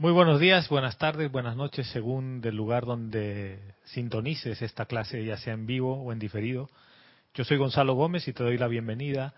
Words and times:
Muy 0.00 0.12
buenos 0.12 0.38
días, 0.38 0.68
buenas 0.68 0.96
tardes, 0.96 1.28
buenas 1.28 1.56
noches, 1.56 1.88
según 1.88 2.40
del 2.40 2.54
lugar 2.54 2.86
donde 2.86 3.58
sintonices 3.82 4.62
esta 4.62 4.86
clase, 4.86 5.24
ya 5.24 5.36
sea 5.38 5.54
en 5.54 5.66
vivo 5.66 6.00
o 6.00 6.12
en 6.12 6.20
diferido. 6.20 6.70
Yo 7.34 7.42
soy 7.42 7.56
Gonzalo 7.56 7.94
Gómez 7.94 8.28
y 8.28 8.32
te 8.32 8.44
doy 8.44 8.58
la 8.58 8.68
bienvenida 8.68 9.34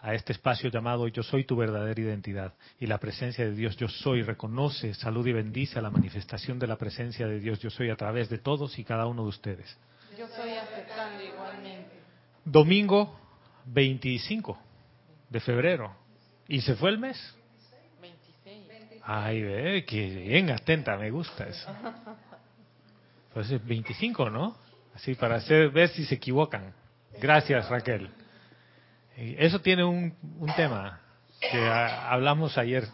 a 0.00 0.14
este 0.14 0.32
espacio 0.32 0.70
llamado 0.70 1.08
Yo 1.08 1.24
soy 1.24 1.42
tu 1.42 1.56
verdadera 1.56 2.00
identidad. 2.00 2.54
Y 2.78 2.86
la 2.86 2.98
presencia 2.98 3.44
de 3.44 3.56
Dios 3.56 3.76
Yo 3.76 3.88
soy 3.88 4.22
reconoce, 4.22 4.94
salud 4.94 5.26
y 5.26 5.32
bendice 5.32 5.80
a 5.80 5.82
la 5.82 5.90
manifestación 5.90 6.60
de 6.60 6.68
la 6.68 6.76
presencia 6.76 7.26
de 7.26 7.40
Dios 7.40 7.58
Yo 7.58 7.70
soy 7.70 7.90
a 7.90 7.96
través 7.96 8.28
de 8.28 8.38
todos 8.38 8.78
y 8.78 8.84
cada 8.84 9.08
uno 9.08 9.22
de 9.24 9.30
ustedes. 9.30 9.76
Yo 10.16 10.28
soy 10.28 10.50
aceptando 10.52 11.24
igualmente. 11.24 11.90
Domingo 12.44 13.18
25 13.64 14.56
de 15.28 15.40
febrero. 15.40 15.92
¿Y 16.46 16.60
se 16.60 16.76
fue 16.76 16.90
el 16.90 17.00
mes? 17.00 17.18
26. 19.04 19.06
Ay, 19.06 19.42
ve, 19.42 19.84
que 19.84 20.06
bien 20.10 20.50
atenta, 20.50 20.96
me 20.96 21.10
gusta 21.10 21.46
eso. 21.46 21.70
Pues 23.32 23.50
es 23.50 23.64
25, 23.66 24.30
¿no? 24.30 24.56
Así 24.94 25.14
para 25.14 25.36
hacer, 25.36 25.70
ver 25.70 25.88
si 25.88 26.04
se 26.04 26.14
equivocan. 26.14 26.72
Gracias, 27.20 27.68
Raquel. 27.68 28.10
Eso 29.16 29.60
tiene 29.60 29.84
un, 29.84 30.14
tema 30.56 31.00
que 31.40 31.68
hablamos 31.68 32.56
ayer. 32.58 32.88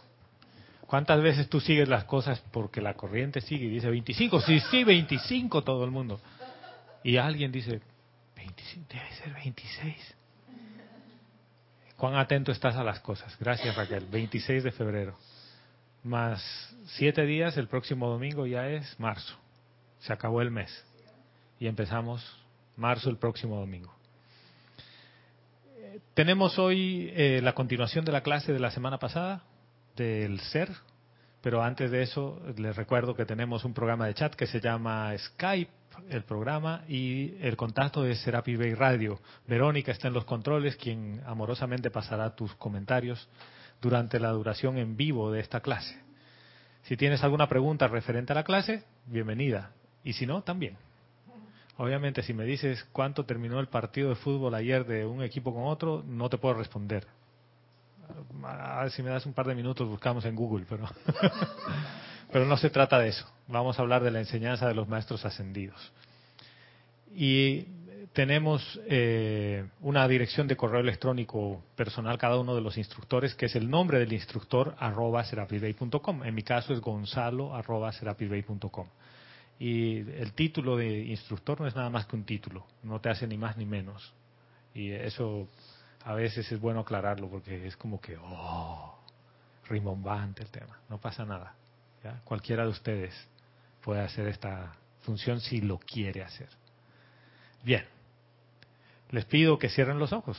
¿Cuántas 0.87 1.21
veces 1.21 1.47
tú 1.47 1.59
sigues 1.59 1.87
las 1.87 2.03
cosas 2.03 2.43
porque 2.51 2.81
la 2.81 2.95
corriente 2.95 3.39
sigue 3.41 3.65
y 3.65 3.69
dice 3.69 3.89
25? 3.89 4.41
Sí, 4.41 4.59
sí, 4.59 4.83
25 4.83 5.63
todo 5.63 5.85
el 5.85 5.91
mundo. 5.91 6.19
Y 7.03 7.17
alguien 7.17 7.51
dice, 7.51 7.81
25, 8.35 8.87
debe 8.89 9.11
ser 9.15 9.33
26. 9.33 10.15
¿Cuán 11.97 12.15
atento 12.15 12.51
estás 12.51 12.75
a 12.75 12.83
las 12.83 12.99
cosas? 12.99 13.35
Gracias, 13.39 13.75
Raquel. 13.75 14.05
26 14.05 14.63
de 14.63 14.71
febrero. 14.71 15.15
Más 16.03 16.41
siete 16.95 17.27
días, 17.27 17.57
el 17.57 17.67
próximo 17.67 18.09
domingo 18.09 18.47
ya 18.47 18.67
es 18.69 18.99
marzo. 18.99 19.35
Se 19.99 20.11
acabó 20.11 20.41
el 20.41 20.49
mes. 20.49 20.83
Y 21.59 21.67
empezamos 21.67 22.25
marzo 22.75 23.11
el 23.11 23.17
próximo 23.17 23.59
domingo. 23.59 23.93
Eh, 25.77 25.99
Tenemos 26.15 26.57
hoy 26.57 27.11
eh, 27.13 27.39
la 27.43 27.53
continuación 27.53 28.03
de 28.03 28.11
la 28.11 28.21
clase 28.21 28.51
de 28.51 28.59
la 28.59 28.71
semana 28.71 28.97
pasada, 28.97 29.43
del 29.95 30.39
ser, 30.39 30.69
pero 31.41 31.61
antes 31.61 31.91
de 31.91 32.01
eso 32.01 32.41
les 32.57 32.75
recuerdo 32.75 33.15
que 33.15 33.25
tenemos 33.25 33.63
un 33.63 33.75
programa 33.75 34.07
de 34.07 34.15
chat 34.15 34.33
que 34.33 34.47
se 34.47 34.59
llama 34.59 35.15
Skype, 35.15 35.71
el 36.09 36.23
programa, 36.23 36.83
y 36.87 37.35
el 37.41 37.55
contacto 37.55 38.01
de 38.01 38.15
Serapi 38.15 38.55
Bay 38.55 38.73
Radio. 38.73 39.19
Verónica 39.45 39.91
está 39.91 40.07
en 40.07 40.15
los 40.15 40.25
controles, 40.25 40.75
quien 40.77 41.21
amorosamente 41.27 41.91
pasará 41.91 42.35
tus 42.35 42.55
comentarios 42.55 43.29
durante 43.81 44.19
la 44.19 44.29
duración 44.29 44.77
en 44.77 44.95
vivo 44.95 45.31
de 45.31 45.39
esta 45.39 45.61
clase. 45.61 45.99
Si 46.83 46.97
tienes 46.97 47.23
alguna 47.23 47.47
pregunta 47.47 47.87
referente 47.87 48.33
a 48.33 48.35
la 48.35 48.43
clase, 48.43 48.83
bienvenida. 49.05 49.71
Y 50.03 50.13
si 50.13 50.25
no, 50.25 50.41
también. 50.41 50.77
Obviamente, 51.77 52.21
si 52.21 52.33
me 52.33 52.45
dices 52.45 52.85
cuánto 52.91 53.25
terminó 53.25 53.59
el 53.59 53.67
partido 53.67 54.09
de 54.09 54.15
fútbol 54.15 54.53
ayer 54.55 54.85
de 54.85 55.05
un 55.05 55.23
equipo 55.23 55.53
con 55.53 55.65
otro, 55.65 56.03
no 56.05 56.29
te 56.29 56.37
puedo 56.37 56.55
responder. 56.55 57.07
A 58.43 58.83
ver 58.83 58.91
si 58.91 59.01
me 59.01 59.09
das 59.09 59.25
un 59.25 59.33
par 59.33 59.47
de 59.47 59.55
minutos, 59.55 59.87
buscamos 59.87 60.25
en 60.25 60.35
Google, 60.35 60.65
pero, 60.67 60.87
pero 62.31 62.45
no 62.45 62.57
se 62.57 62.69
trata 62.69 62.99
de 62.99 63.09
eso. 63.09 63.25
Vamos 63.47 63.79
a 63.79 63.81
hablar 63.81 64.03
de 64.03 64.11
la 64.11 64.19
enseñanza 64.19 64.67
de 64.67 64.75
los 64.75 64.87
maestros 64.87 65.25
ascendidos. 65.25 65.91
Y 67.15 67.65
tenemos 68.13 68.79
eh, 68.87 69.65
una 69.79 70.07
dirección 70.07 70.47
de 70.47 70.57
correo 70.57 70.81
electrónico 70.81 71.63
personal 71.75 72.17
cada 72.17 72.37
uno 72.37 72.55
de 72.55 72.61
los 72.61 72.77
instructores, 72.77 73.35
que 73.35 73.45
es 73.45 73.55
el 73.55 73.69
nombre 73.69 73.99
del 73.99 74.11
instructor, 74.11 74.75
arroba 74.79 75.23
serapibay.com. 75.23 76.23
En 76.23 76.35
mi 76.35 76.43
caso 76.43 76.73
es 76.73 76.81
gonzalo, 76.81 77.55
arroba 77.55 77.91
serapibay.com. 77.93 78.87
Y 79.59 79.99
el 79.99 80.33
título 80.33 80.75
de 80.75 81.05
instructor 81.05 81.61
no 81.61 81.67
es 81.67 81.75
nada 81.75 81.89
más 81.89 82.05
que 82.05 82.15
un 82.15 82.25
título, 82.25 82.65
no 82.83 82.99
te 82.99 83.09
hace 83.09 83.27
ni 83.27 83.37
más 83.37 83.55
ni 83.57 83.65
menos. 83.65 84.13
Y 84.73 84.91
eso 84.91 85.47
a 86.03 86.13
veces 86.13 86.51
es 86.51 86.59
bueno 86.59 86.81
aclararlo 86.81 87.29
porque 87.29 87.67
es 87.67 87.77
como 87.77 88.01
que, 88.01 88.17
oh, 88.17 88.97
rimbombante 89.69 90.43
el 90.43 90.49
tema. 90.49 90.79
No 90.89 90.97
pasa 90.97 91.25
nada. 91.25 91.55
¿ya? 92.03 92.19
Cualquiera 92.25 92.63
de 92.63 92.69
ustedes 92.69 93.13
puede 93.81 94.01
hacer 94.01 94.27
esta 94.27 94.73
función 95.01 95.39
si 95.39 95.61
lo 95.61 95.77
quiere 95.77 96.23
hacer. 96.23 96.49
Bien, 97.63 97.85
les 99.11 99.25
pido 99.25 99.59
que 99.59 99.69
cierren 99.69 99.99
los 99.99 100.13
ojos 100.13 100.37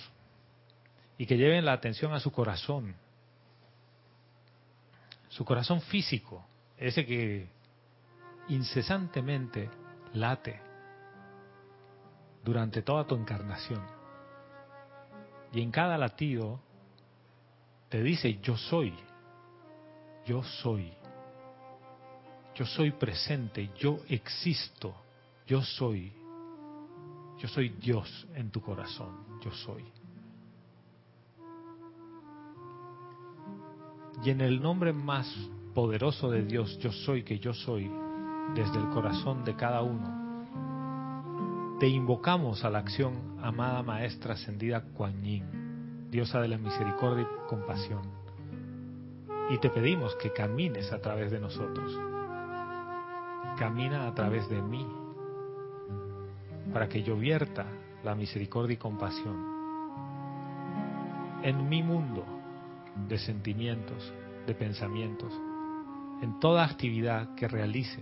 y 1.18 1.26
que 1.26 1.36
lleven 1.36 1.64
la 1.64 1.72
atención 1.72 2.12
a 2.14 2.20
su 2.20 2.32
corazón, 2.32 2.94
su 5.28 5.44
corazón 5.44 5.80
físico, 5.82 6.44
ese 6.78 7.06
que 7.06 7.48
incesantemente 8.48 9.70
late 10.14 10.60
durante 12.44 12.82
toda 12.82 13.06
tu 13.06 13.14
encarnación. 13.14 13.84
Y 15.52 15.60
en 15.60 15.70
cada 15.70 15.98
latido 15.98 16.60
te 17.88 18.02
dice, 18.02 18.38
yo 18.40 18.56
soy, 18.56 18.94
yo 20.26 20.42
soy, 20.42 20.92
yo 22.54 22.64
soy 22.64 22.90
presente, 22.92 23.70
yo 23.78 23.98
existo, 24.08 24.94
yo 25.46 25.62
soy, 25.62 26.12
yo 27.42 27.48
soy 27.48 27.70
Dios 27.70 28.28
en 28.36 28.52
tu 28.52 28.60
corazón, 28.60 29.40
yo 29.40 29.50
soy. 29.50 29.84
Y 34.22 34.30
en 34.30 34.40
el 34.40 34.62
nombre 34.62 34.92
más 34.92 35.26
poderoso 35.74 36.30
de 36.30 36.44
Dios, 36.44 36.78
yo 36.78 36.92
soy 36.92 37.24
que 37.24 37.40
yo 37.40 37.52
soy, 37.52 37.90
desde 38.54 38.78
el 38.78 38.88
corazón 38.90 39.42
de 39.44 39.56
cada 39.56 39.82
uno, 39.82 41.76
te 41.80 41.88
invocamos 41.88 42.64
a 42.64 42.70
la 42.70 42.78
acción, 42.78 43.36
amada 43.42 43.82
Maestra 43.82 44.34
Ascendida 44.34 44.84
Kuan 44.94 45.20
Yin, 45.24 46.10
diosa 46.12 46.40
de 46.40 46.46
la 46.46 46.58
misericordia 46.58 47.24
y 47.24 47.48
compasión, 47.48 48.02
y 49.50 49.58
te 49.58 49.68
pedimos 49.68 50.14
que 50.14 50.32
camines 50.32 50.92
a 50.92 51.00
través 51.00 51.32
de 51.32 51.40
nosotros, 51.40 51.92
camina 53.58 54.06
a 54.06 54.14
través 54.14 54.48
de 54.48 54.62
mí, 54.62 54.86
para 56.72 56.88
que 56.88 57.02
yo 57.02 57.16
vierta 57.16 57.66
la 58.02 58.14
misericordia 58.14 58.74
y 58.74 58.78
compasión 58.78 59.52
en 61.42 61.68
mi 61.68 61.82
mundo 61.82 62.24
de 63.08 63.18
sentimientos, 63.18 64.12
de 64.46 64.54
pensamientos, 64.54 65.32
en 66.22 66.38
toda 66.38 66.64
actividad 66.64 67.34
que 67.34 67.48
realice 67.48 68.00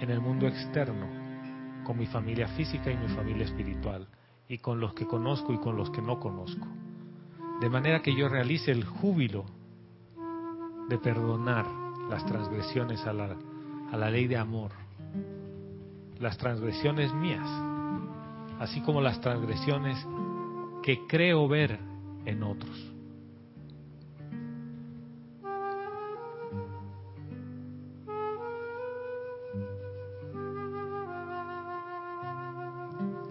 en 0.00 0.10
el 0.10 0.20
mundo 0.20 0.46
externo, 0.46 1.84
con 1.84 1.98
mi 1.98 2.06
familia 2.06 2.48
física 2.48 2.90
y 2.90 2.96
mi 2.96 3.08
familia 3.08 3.44
espiritual, 3.44 4.08
y 4.48 4.58
con 4.58 4.80
los 4.80 4.94
que 4.94 5.06
conozco 5.06 5.52
y 5.52 5.58
con 5.58 5.76
los 5.76 5.90
que 5.90 6.02
no 6.02 6.18
conozco. 6.18 6.66
De 7.60 7.68
manera 7.68 8.00
que 8.00 8.14
yo 8.14 8.28
realice 8.28 8.70
el 8.70 8.84
júbilo 8.84 9.44
de 10.88 10.98
perdonar 10.98 11.66
las 12.08 12.24
transgresiones 12.26 13.04
a 13.06 13.12
la, 13.12 13.36
a 13.92 13.96
la 13.96 14.10
ley 14.10 14.26
de 14.26 14.36
amor, 14.36 14.70
las 16.18 16.38
transgresiones 16.38 17.12
mías, 17.14 17.48
así 18.58 18.80
como 18.80 19.00
las 19.00 19.20
transgresiones 19.20 19.96
que 20.82 21.06
creo 21.06 21.48
ver 21.48 21.78
en 22.24 22.42
otros. 22.42 22.92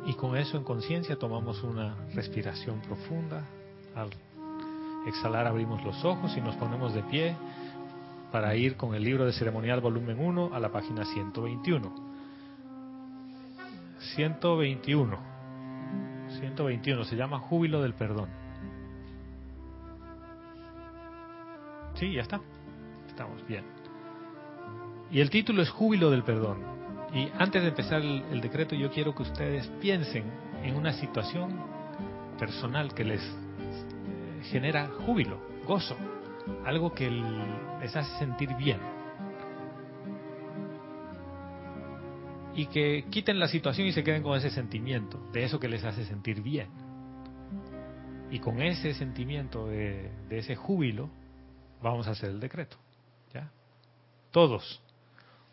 Y 0.06 0.14
con 0.14 0.38
eso 0.38 0.58
en 0.58 0.64
conciencia 0.64 1.18
tomamos 1.18 1.64
una 1.64 1.96
respiración 2.14 2.80
profunda. 2.82 3.44
Al 3.96 4.10
exhalar 5.08 5.48
abrimos 5.48 5.84
los 5.84 6.04
ojos 6.06 6.36
y 6.38 6.42
nos 6.42 6.56
ponemos 6.56 6.94
de 6.94 7.02
pie 7.04 7.36
para 8.32 8.56
ir 8.56 8.76
con 8.76 8.94
el 8.94 9.04
libro 9.04 9.26
de 9.26 9.34
ceremonial 9.34 9.82
volumen 9.82 10.20
1 10.20 10.52
a 10.54 10.60
la 10.60 10.72
página 10.72 11.06
121. 11.06 12.05
121. 14.16 15.20
121 16.40 17.04
se 17.06 17.16
llama 17.16 17.40
Júbilo 17.40 17.82
del 17.82 17.94
Perdón. 17.94 18.30
Sí, 21.96 22.14
ya 22.14 22.22
está. 22.22 22.42
Estamos 23.08 23.46
bien. 23.48 23.64
Y 25.12 25.22
el 25.22 25.30
título 25.30 25.62
es 25.62 25.70
Júbilo 25.70 26.12
del 26.12 26.24
Perdón. 26.24 26.60
Y 27.14 27.30
antes 27.38 27.62
de 27.62 27.70
empezar 27.70 28.02
el, 28.02 28.24
el 28.32 28.42
decreto, 28.42 28.76
yo 28.76 28.92
quiero 28.92 29.16
que 29.16 29.24
ustedes 29.24 29.68
piensen 29.80 30.26
en 30.64 30.76
una 30.76 30.92
situación 30.94 31.58
personal 32.38 32.94
que 32.94 33.04
les 33.04 33.22
eh, 33.22 34.44
genera 34.52 34.90
júbilo, 35.06 35.40
gozo, 35.66 35.96
algo 36.66 36.94
que 36.94 37.10
les 37.10 37.96
hace 37.96 38.18
sentir 38.20 38.54
bien. 38.56 38.95
Y 42.56 42.68
que 42.68 43.06
quiten 43.10 43.40
la 43.40 43.48
situación 43.48 43.88
y 43.88 43.92
se 43.92 44.04
queden 44.04 44.24
con 44.24 44.38
ese 44.38 44.50
sentimiento, 44.50 45.20
de 45.34 45.44
eso 45.44 45.60
que 45.60 45.68
les 45.68 45.84
hace 45.84 46.06
sentir 46.06 46.42
bien. 46.42 46.70
Y 48.32 48.40
con 48.40 48.62
ese 48.62 48.94
sentimiento 48.94 49.68
de, 49.68 50.12
ese 50.30 50.56
júbilo, 50.56 51.10
vamos 51.82 52.08
a 52.08 52.12
hacer 52.12 52.30
el 52.30 52.40
decreto. 52.40 52.78
¿Ya? 53.34 53.52
Todos. 54.32 54.82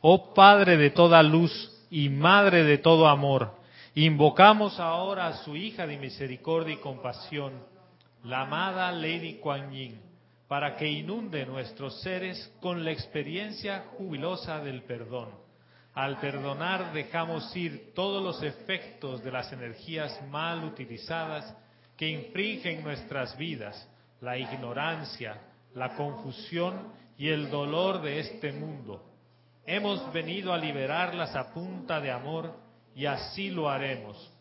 Oh 0.00 0.32
Padre 0.34 0.76
de 0.76 0.90
toda 0.90 1.22
luz 1.22 1.72
y 1.90 2.08
Madre 2.08 2.64
de 2.64 2.78
todo 2.78 3.08
amor, 3.08 3.54
invocamos 3.94 4.80
ahora 4.80 5.26
a 5.26 5.44
su 5.44 5.54
hija 5.56 5.86
de 5.86 5.98
misericordia 5.98 6.74
y 6.74 6.78
compasión, 6.78 7.52
la 8.24 8.42
amada 8.42 8.90
Lady 8.92 9.34
Kuan 9.34 9.70
Yin, 9.70 10.00
para 10.48 10.76
que 10.76 10.88
inunde 10.88 11.44
nuestros 11.46 12.00
seres 12.00 12.52
con 12.60 12.84
la 12.84 12.92
experiencia 12.92 13.84
jubilosa 13.96 14.60
del 14.60 14.82
perdón. 14.82 15.41
Al 15.94 16.18
perdonar 16.20 16.92
dejamos 16.92 17.54
ir 17.54 17.92
todos 17.94 18.22
los 18.22 18.42
efectos 18.42 19.22
de 19.22 19.30
las 19.30 19.52
energías 19.52 20.20
mal 20.30 20.64
utilizadas 20.64 21.54
que 21.96 22.08
infringen 22.08 22.82
nuestras 22.82 23.36
vidas, 23.36 23.88
la 24.20 24.38
ignorancia, 24.38 25.38
la 25.74 25.94
confusión 25.94 26.92
y 27.18 27.28
el 27.28 27.50
dolor 27.50 28.00
de 28.00 28.20
este 28.20 28.52
mundo. 28.52 29.04
Hemos 29.66 30.12
venido 30.12 30.52
a 30.52 30.58
liberarlas 30.58 31.36
a 31.36 31.52
punta 31.52 32.00
de 32.00 32.10
amor 32.10 32.56
y 32.94 33.06
así 33.06 33.50
lo 33.50 33.68
haremos. 33.68 34.32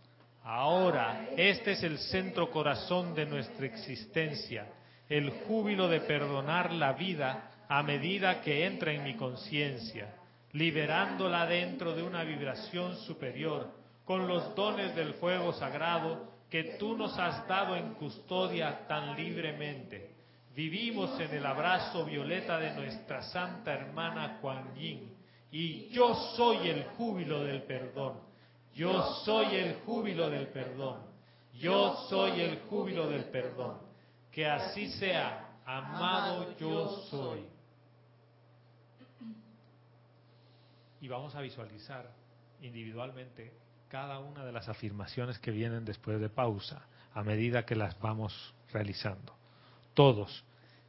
Ahora, 0.44 1.27
este 1.38 1.74
es 1.74 1.83
el 1.83 2.00
centro 2.00 2.50
corazón 2.50 3.13
de 3.13 3.25
nuestra 3.25 3.65
existencia, 3.65 4.68
el 5.07 5.30
júbilo 5.45 5.88
de 5.88 6.00
perdonar 6.00 6.71
la 6.71 6.94
vida 6.94 7.51
a 7.68 7.83
medida 7.83 8.42
que 8.42 8.65
entra 8.65 8.92
en 8.94 9.03
mi 9.03 9.15
conciencia, 9.15 10.15
liberándola 10.53 11.45
dentro 11.45 11.94
de 11.95 12.03
una 12.03 12.24
vibración 12.24 12.95
superior, 12.98 13.71
con 14.06 14.27
los 14.27 14.56
dones 14.56 14.95
del 14.95 15.13
fuego 15.15 15.53
sagrado 15.53 16.30
que 16.50 16.75
tú 16.77 16.98
nos 16.98 17.18
has 17.18 17.48
dado 17.48 17.75
en 17.75 17.94
custodia 17.94 18.86
tan 18.88 19.15
libremente. 19.15 20.12
Vivimos 20.53 21.18
en 21.19 21.33
el 21.33 21.45
abrazo 21.45 22.03
violeta 22.03 22.59
de 22.59 22.74
nuestra 22.74 23.21
santa 23.21 23.74
hermana 23.74 24.39
Kuan 24.42 24.75
Yin 24.75 25.15
y 25.51 25.89
yo 25.89 26.13
soy 26.36 26.69
el 26.69 26.83
júbilo 26.98 27.44
del 27.44 27.63
perdón. 27.63 28.19
Yo 28.74 29.01
soy 29.25 29.56
el 29.56 29.75
júbilo 29.86 30.30
del 30.30 30.48
perdón. 30.48 31.00
Yo 31.53 32.06
soy 32.09 32.39
el 32.42 32.59
júbilo 32.69 33.07
del 33.09 33.25
perdón. 33.25 33.77
Que 34.31 34.48
así 34.48 34.89
sea, 34.94 35.57
amado 35.65 36.57
yo 36.57 37.03
soy. 37.09 37.45
Y 41.01 41.07
vamos 41.07 41.36
a 41.36 41.42
visualizar 41.42 42.09
individualmente 42.62 43.51
cada 43.89 44.19
una 44.19 44.45
de 44.45 44.51
las 44.51 44.69
afirmaciones 44.69 45.39
que 45.39 45.51
vienen 45.51 45.83
después 45.83 46.21
de 46.21 46.30
pausa, 46.30 46.88
a 47.13 47.24
medida 47.24 47.65
que 47.65 47.75
las 47.75 48.00
vamos 48.00 48.53
realizando. 48.71 49.36
Todos. 49.94 50.45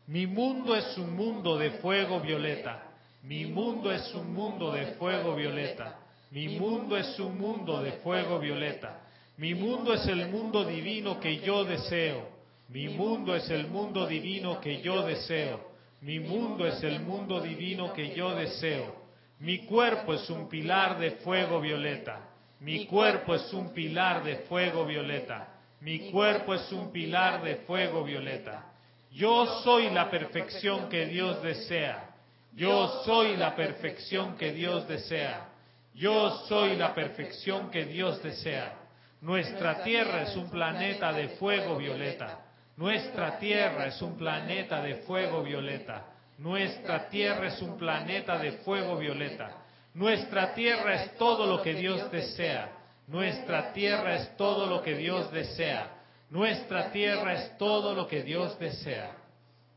Mi 0.07 0.27
mundo 0.27 0.77
es 0.77 0.97
un 0.99 1.17
mundo 1.17 1.59
de 1.59 1.73
fuego 1.79 2.21
violeta. 2.21 2.91
Mi 3.23 3.47
mundo 3.47 3.91
es 3.91 4.15
un 4.15 4.33
mundo 4.33 4.71
de 4.73 4.95
fuego 4.95 5.35
violeta. 5.35 5.99
Mi 6.31 6.59
mundo 6.59 6.97
es 6.97 7.19
un 7.19 7.39
mundo 7.39 7.83
de 7.83 7.93
fuego 7.93 8.39
violeta. 8.39 9.01
Mi 9.39 9.55
mundo 9.55 9.95
es 9.95 10.07
el 10.07 10.29
mundo 10.29 10.65
divino 10.65 11.19
que 11.19 11.41
yo 11.41 11.65
deseo. 11.65 12.29
Mi 12.69 12.89
mundo 12.89 13.35
es 13.35 13.49
el 13.51 13.67
mundo 13.69 14.07
divino 14.07 14.61
que 14.61 14.83
yo 14.83 15.03
deseo. 15.05 15.73
Mi 16.03 16.21
mundo 16.21 16.67
es 16.67 16.83
el 16.83 17.01
mundo 17.01 17.41
divino 17.41 17.93
que 17.93 18.15
yo 18.15 18.35
deseo. 18.35 19.02
Mi 19.43 19.67
cuerpo 19.67 20.15
es 20.15 20.31
un 20.31 20.49
pilar 20.49 21.01
de 21.01 21.11
fuego 21.17 21.61
violeta. 21.61 22.21
Mi 22.61 22.87
cuerpo 22.87 23.35
es 23.35 23.53
un 23.53 23.75
pilar 23.75 24.23
de 24.23 24.37
fuego 24.49 24.85
violeta. 24.87 25.49
Mi 25.81 26.13
cuerpo 26.13 26.55
es 26.55 26.71
un 26.71 26.93
pilar 26.93 27.43
de 27.43 27.57
fuego 27.57 28.05
violeta. 28.05 28.67
Yo 29.11 29.61
soy 29.65 29.91
la 29.91 30.09
perfección 30.09 30.89
que 30.89 31.07
Dios 31.07 31.43
desea. 31.43 32.09
Yo 32.53 33.03
soy 33.05 33.37
la 33.37 33.57
perfección 33.57 34.37
que 34.37 34.53
Dios 34.53 34.87
desea. 34.87 35.49
Yo 35.93 36.47
soy 36.47 36.77
la 36.77 36.95
perfección 36.95 37.69
que 37.69 37.85
Dios 37.85 38.23
desea. 38.23 38.75
Nuestra 39.23 39.83
Tierra 39.83 40.23
es 40.23 40.37
un 40.37 40.51
planeta 40.51 41.13
de 41.13 41.31
fuego 41.31 41.79
violeta. 41.79 42.39
Nuestra 42.77 43.41
Tierra 43.41 43.87
es 43.87 44.01
un 44.03 44.17
planeta 44.17 44.81
de 44.81 44.99
fuego 44.99 45.43
violeta. 45.43 46.07
Nuestra 46.39 47.09
Tierra 47.09 47.49
es 47.49 47.61
un 47.63 47.77
planeta 47.77 48.39
de 48.39 48.53
fuego 48.59 48.97
violeta. 48.97 49.63
Nuestra 49.95 50.55
tierra 50.55 51.03
es 51.03 51.17
todo 51.19 51.47
lo 51.47 51.63
que 51.63 51.75
Dios 51.75 52.11
desea. 52.11 52.73
Nuestra 53.09 53.73
tierra 53.73 54.15
es 54.17 54.37
todo 54.37 54.67
lo 54.67 54.83
que 54.83 54.97
Dios 54.97 55.31
desea. 55.31 55.99
Nuestra 56.31 56.91
tierra 56.91 57.35
es 57.35 57.59
todo 57.59 57.95
lo 57.95 58.07
que 58.09 58.23
Dios 58.23 58.59
desea. 58.59 59.15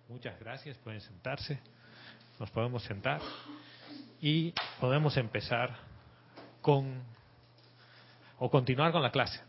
Muchas 0.07 0.39
gracias, 0.39 0.77
pueden 0.77 1.01
sentarse. 1.01 1.59
Nos 2.39 2.49
podemos 2.49 2.83
sentar 2.83 3.19
y 4.21 4.53
podemos 4.79 5.17
empezar 5.17 5.75
con 6.61 7.03
o 8.39 8.49
continuar 8.49 8.91
con 8.91 9.01
la 9.01 9.11
clase. 9.11 9.41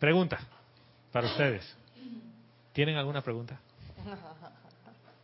Pregunta 0.00 0.38
para 1.12 1.26
ustedes. 1.28 1.76
¿Tienen 2.72 2.96
alguna 2.96 3.22
pregunta? 3.22 3.58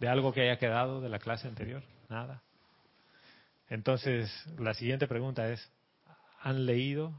¿De 0.02 0.08
algo 0.08 0.32
que 0.32 0.40
haya 0.40 0.58
quedado 0.58 1.00
de 1.00 1.08
la 1.08 1.20
clase 1.20 1.46
anterior? 1.46 1.80
Nada. 2.08 2.42
Entonces, 3.68 4.28
la 4.58 4.74
siguiente 4.74 5.06
pregunta 5.06 5.48
es, 5.48 5.70
¿han 6.40 6.66
leído? 6.66 7.14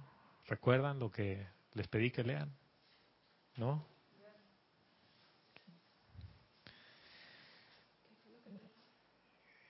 ¿Recuerdan 0.47 0.99
lo 0.99 1.09
que 1.09 1.47
les 1.75 1.87
pedí 1.87 2.11
que 2.11 2.25
lean? 2.25 2.53
¿No? 3.55 3.87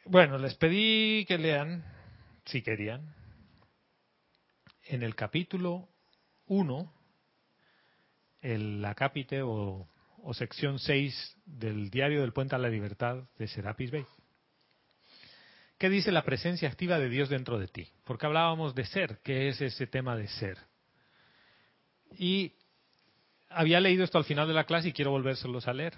Bueno, 0.05 0.39
les 0.39 0.55
pedí 0.55 1.23
que 1.27 1.37
lean, 1.37 1.85
si 2.45 2.63
querían, 2.63 3.13
en 4.85 5.03
el 5.03 5.13
capítulo 5.13 5.87
1, 6.47 6.91
el 8.41 8.83
acápite 8.83 9.43
o, 9.43 9.87
o 10.23 10.33
sección 10.33 10.79
6 10.79 11.37
del 11.45 11.89
diario 11.89 12.21
del 12.21 12.33
Puente 12.33 12.55
a 12.55 12.57
la 12.57 12.69
Libertad 12.69 13.23
de 13.37 13.47
Serapis 13.47 13.91
Bay. 13.91 14.05
¿Qué 15.77 15.89
dice 15.89 16.11
la 16.11 16.23
presencia 16.23 16.69
activa 16.69 16.97
de 16.97 17.09
Dios 17.09 17.29
dentro 17.29 17.59
de 17.59 17.67
ti? 17.67 17.89
Porque 18.05 18.25
hablábamos 18.25 18.73
de 18.73 18.85
ser, 18.85 19.19
¿qué 19.21 19.49
es 19.49 19.59
ese 19.59 19.85
tema 19.85 20.15
de 20.15 20.27
ser? 20.29 20.57
Y 22.17 22.53
había 23.49 23.81
leído 23.81 24.03
esto 24.03 24.17
al 24.17 24.23
final 24.23 24.47
de 24.47 24.53
la 24.53 24.63
clase 24.63 24.89
y 24.89 24.93
quiero 24.93 25.11
volvérselos 25.11 25.67
a 25.67 25.73
leer. 25.73 25.97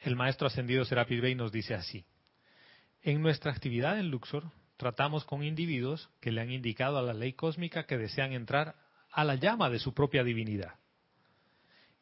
El 0.00 0.16
maestro 0.16 0.46
ascendido 0.46 0.84
Serapis 0.84 1.20
Bey 1.20 1.34
nos 1.34 1.52
dice 1.52 1.74
así: 1.74 2.06
En 3.02 3.20
nuestra 3.20 3.52
actividad 3.52 3.98
en 3.98 4.10
Luxor 4.10 4.44
tratamos 4.78 5.24
con 5.24 5.42
individuos 5.44 6.08
que 6.20 6.32
le 6.32 6.40
han 6.40 6.50
indicado 6.50 6.98
a 6.98 7.02
la 7.02 7.12
ley 7.12 7.34
cósmica 7.34 7.84
que 7.84 7.98
desean 7.98 8.32
entrar 8.32 8.76
a 9.10 9.24
la 9.24 9.34
llama 9.34 9.68
de 9.68 9.78
su 9.78 9.92
propia 9.92 10.24
divinidad. 10.24 10.74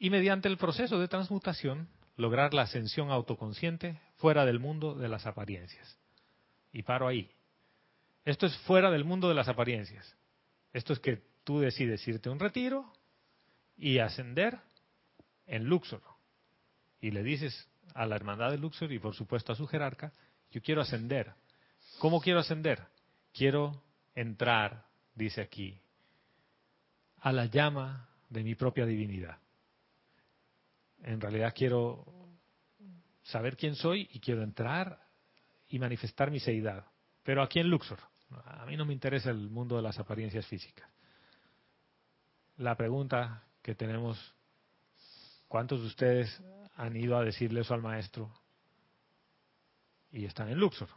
Y 0.03 0.11
mediante 0.11 0.49
el 0.49 0.57
proceso 0.57 0.99
de 0.99 1.07
transmutación 1.07 1.87
lograr 2.17 2.55
la 2.55 2.63
ascensión 2.63 3.13
autoconsciente 3.13 4.01
fuera 4.17 4.45
del 4.45 4.59
mundo 4.59 4.97
de 4.97 5.09
las 5.09 5.27
apariencias. 5.27 5.97
Y 6.73 6.83
paro 6.83 7.07
ahí. 7.07 7.31
Esto 8.25 8.47
es 8.47 8.57
fuera 8.67 8.91
del 8.91 9.05
mundo 9.05 9.29
de 9.29 9.37
las 9.37 9.47
apariencias. 9.47 10.17
Esto 10.73 10.93
es 10.93 10.99
que 10.99 11.23
tú 11.45 11.61
decides 11.61 12.05
irte 12.09 12.29
a 12.29 12.33
un 12.33 12.41
retiro 12.41 12.93
y 13.77 14.01
ascender 14.01 14.59
en 15.47 15.67
Luxor. 15.67 16.03
Y 17.01 17.13
le 17.13 17.23
dices 17.23 17.69
a 17.95 18.05
la 18.05 18.17
hermandad 18.17 18.51
de 18.51 18.59
Luxor 18.59 18.91
y 18.91 18.99
por 18.99 19.15
supuesto 19.15 19.53
a 19.53 19.55
su 19.55 19.69
jerarca, 19.69 20.13
yo 20.51 20.61
quiero 20.63 20.81
ascender. 20.81 21.33
¿Cómo 22.01 22.21
quiero 22.21 22.41
ascender? 22.41 22.83
Quiero 23.33 23.81
entrar, 24.17 24.85
dice 25.15 25.43
aquí, 25.43 25.79
a 27.21 27.31
la 27.31 27.47
llama 27.47 28.09
de 28.31 28.43
mi 28.43 28.57
propia 28.57 28.85
divinidad. 28.85 29.42
En 31.03 31.21
realidad 31.21 31.53
quiero 31.57 32.05
saber 33.23 33.57
quién 33.57 33.75
soy 33.75 34.09
y 34.13 34.21
quiero 34.21 34.43
entrar 34.43 35.01
y 35.69 35.79
manifestar 35.79 36.31
mi 36.31 36.41
seidad. 36.41 36.87
Pero 37.23 37.43
aquí 37.43 37.61
en 37.61 37.69
Luxor. 37.69 37.99
A 38.45 38.65
mí 38.67 38.77
no 38.77 38.85
me 38.85 38.93
interesa 38.93 39.31
el 39.31 39.51
mundo 39.51 39.77
de 39.77 39.83
las 39.83 39.99
apariencias 39.99 40.47
físicas. 40.47 40.89
La 42.57 42.77
pregunta 42.77 43.45
que 43.63 43.75
tenemos, 43.75 44.35
¿cuántos 45.49 45.81
de 45.81 45.87
ustedes 45.87 46.43
han 46.77 46.97
ido 46.97 47.17
a 47.17 47.25
decirle 47.25 47.61
eso 47.61 47.75
al 47.75 47.83
maestro 47.83 48.33
y 50.11 50.25
están 50.25 50.49
en 50.49 50.59
Luxor? 50.59 50.89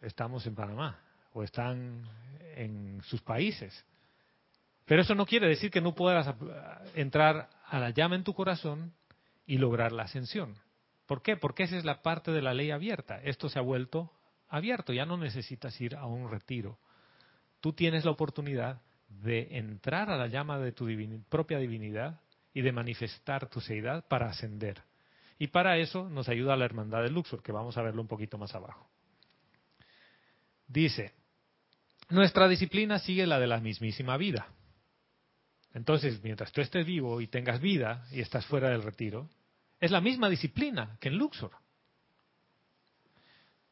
Estamos 0.00 0.46
en 0.46 0.54
Panamá 0.54 1.00
o 1.32 1.42
están 1.42 2.08
en 2.56 3.02
sus 3.02 3.22
países. 3.22 3.84
Pero 4.86 5.02
eso 5.02 5.14
no 5.14 5.26
quiere 5.26 5.48
decir 5.48 5.70
que 5.70 5.80
no 5.80 5.94
puedas 5.94 6.34
entrar 6.94 7.48
a 7.66 7.78
la 7.78 7.90
llama 7.90 8.16
en 8.16 8.24
tu 8.24 8.34
corazón 8.34 8.92
y 9.46 9.58
lograr 9.58 9.92
la 9.92 10.04
ascensión. 10.04 10.56
¿Por 11.06 11.22
qué? 11.22 11.36
Porque 11.36 11.64
esa 11.64 11.76
es 11.76 11.84
la 11.84 12.02
parte 12.02 12.30
de 12.30 12.42
la 12.42 12.54
ley 12.54 12.70
abierta. 12.70 13.20
Esto 13.22 13.48
se 13.48 13.58
ha 13.58 13.62
vuelto 13.62 14.12
abierto, 14.48 14.92
ya 14.92 15.04
no 15.04 15.16
necesitas 15.16 15.78
ir 15.80 15.96
a 15.96 16.06
un 16.06 16.30
retiro. 16.30 16.78
Tú 17.60 17.72
tienes 17.72 18.04
la 18.04 18.10
oportunidad 18.10 18.80
de 19.08 19.58
entrar 19.58 20.10
a 20.10 20.16
la 20.16 20.26
llama 20.26 20.58
de 20.58 20.72
tu 20.72 20.88
propia 21.28 21.58
divinidad 21.58 22.20
y 22.52 22.62
de 22.62 22.72
manifestar 22.72 23.48
tu 23.48 23.60
seidad 23.60 24.06
para 24.06 24.28
ascender. 24.28 24.82
Y 25.38 25.48
para 25.48 25.76
eso 25.78 26.08
nos 26.08 26.28
ayuda 26.28 26.56
la 26.56 26.64
hermandad 26.64 27.02
de 27.02 27.10
Luxor, 27.10 27.42
que 27.42 27.52
vamos 27.52 27.76
a 27.76 27.82
verlo 27.82 28.00
un 28.00 28.08
poquito 28.08 28.38
más 28.38 28.54
abajo. 28.54 28.88
Dice, 30.68 31.12
nuestra 32.08 32.48
disciplina 32.48 32.98
sigue 32.98 33.26
la 33.26 33.40
de 33.40 33.46
la 33.46 33.58
mismísima 33.60 34.16
vida. 34.16 34.46
Entonces, 35.74 36.22
mientras 36.22 36.52
tú 36.52 36.60
estés 36.60 36.86
vivo 36.86 37.20
y 37.20 37.26
tengas 37.26 37.60
vida 37.60 38.06
y 38.12 38.20
estás 38.20 38.46
fuera 38.46 38.70
del 38.70 38.82
retiro, 38.82 39.28
es 39.80 39.90
la 39.90 40.00
misma 40.00 40.30
disciplina 40.30 40.96
que 41.00 41.08
en 41.08 41.18
Luxor. 41.18 41.50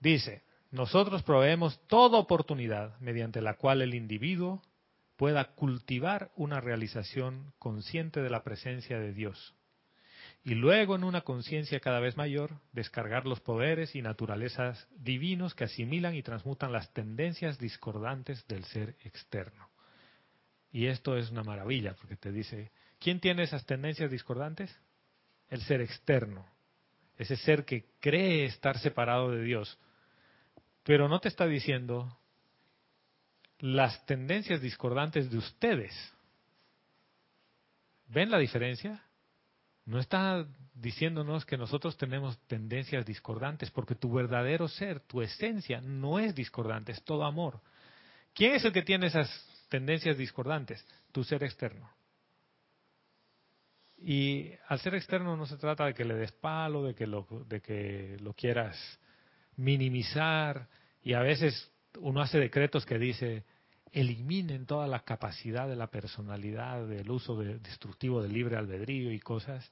Dice, 0.01 0.43
nosotros 0.71 1.23
proveemos 1.23 1.81
toda 1.87 2.19
oportunidad 2.19 2.99
mediante 2.99 3.41
la 3.41 3.55
cual 3.55 3.83
el 3.83 3.95
individuo 3.95 4.63
pueda 5.17 5.53
cultivar 5.55 6.33
una 6.35 6.61
realización 6.61 7.53
consciente 7.59 8.21
de 8.21 8.31
la 8.31 8.43
presencia 8.43 8.99
de 8.99 9.13
Dios 9.13 9.55
y 10.45 10.55
luego 10.55 10.97
en 10.97 11.05
una 11.05 11.21
conciencia 11.21 11.79
cada 11.81 12.01
vez 12.01 12.17
mayor 12.17 12.51
descargar 12.73 13.27
los 13.27 13.41
poderes 13.41 13.95
y 13.95 14.03
naturalezas 14.03 14.89
divinos 14.97 15.55
que 15.55 15.65
asimilan 15.65 16.15
y 16.17 16.23
transmutan 16.23 16.73
las 16.73 16.93
tendencias 16.93 17.59
discordantes 17.59 18.45
del 18.49 18.65
ser 18.65 18.97
externo. 19.05 19.72
Y 20.73 20.87
esto 20.87 21.17
es 21.17 21.31
una 21.31 21.45
maravilla 21.45 21.95
porque 21.95 22.17
te 22.17 22.33
dice, 22.33 22.73
¿quién 22.99 23.21
tiene 23.21 23.43
esas 23.43 23.67
tendencias 23.67 24.11
discordantes? 24.11 24.75
El 25.51 25.61
ser 25.63 25.83
externo, 25.83 26.47
ese 27.19 27.37
ser 27.37 27.67
que 27.67 27.91
cree 28.01 28.47
estar 28.47 28.79
separado 28.79 29.31
de 29.31 29.43
Dios, 29.43 29.79
pero 30.83 31.09
no 31.09 31.21
te 31.21 31.29
está 31.29 31.47
diciendo 31.47 32.19
las 33.59 34.05
tendencias 34.07 34.63
discordantes 34.63 35.31
de 35.31 35.37
ustedes. 35.37 35.95
¿Ven 38.09 38.31
la 38.31 38.39
diferencia? 38.39 39.05
No 39.85 40.01
está 40.01 40.47
diciéndonos 40.75 41.45
que 41.45 41.59
nosotros 41.59 41.99
tenemos 41.99 42.39
tendencias 42.47 43.05
discordantes, 43.05 43.71
porque 43.71 43.95
tu 43.95 44.11
verdadero 44.11 44.69
ser, 44.69 45.01
tu 45.01 45.21
esencia, 45.21 45.81
no 45.83 46.19
es 46.19 46.35
discordante, 46.35 46.93
es 46.93 47.05
todo 47.05 47.25
amor. 47.25 47.61
¿Quién 48.35 48.55
es 48.55 48.65
el 48.65 48.73
que 48.73 48.83
tiene 48.83 49.07
esas 49.07 49.29
tendencias 49.73 50.19
discordantes? 50.19 50.87
Tu 51.13 51.25
ser 51.25 51.43
externo. 51.43 51.91
Y 53.97 54.51
al 54.69 54.79
ser 54.81 54.95
externo 54.95 55.35
no 55.35 55.47
se 55.47 55.57
trata 55.57 55.87
de 55.87 55.95
que 55.95 56.05
le 56.05 56.15
des 56.15 56.33
palo, 56.33 56.85
de 56.85 56.95
que 56.95 57.07
lo, 57.07 57.27
de 57.49 57.63
que 57.63 58.19
lo 58.21 58.35
quieras 58.35 58.77
minimizar, 59.57 60.69
y 61.03 61.15
a 61.15 61.21
veces 61.21 61.73
uno 61.99 62.21
hace 62.21 62.39
decretos 62.39 62.85
que 62.85 62.99
dice, 62.99 63.45
eliminen 63.93 64.67
toda 64.67 64.87
la 64.87 65.05
capacidad 65.05 65.67
de 65.67 65.77
la 65.77 65.87
personalidad, 65.87 66.87
del 66.87 67.11
uso 67.11 67.39
destructivo 67.39 68.23
del 68.23 68.35
libre 68.35 68.59
albedrío 68.59 69.11
y 69.11 69.21
cosas. 69.21 69.71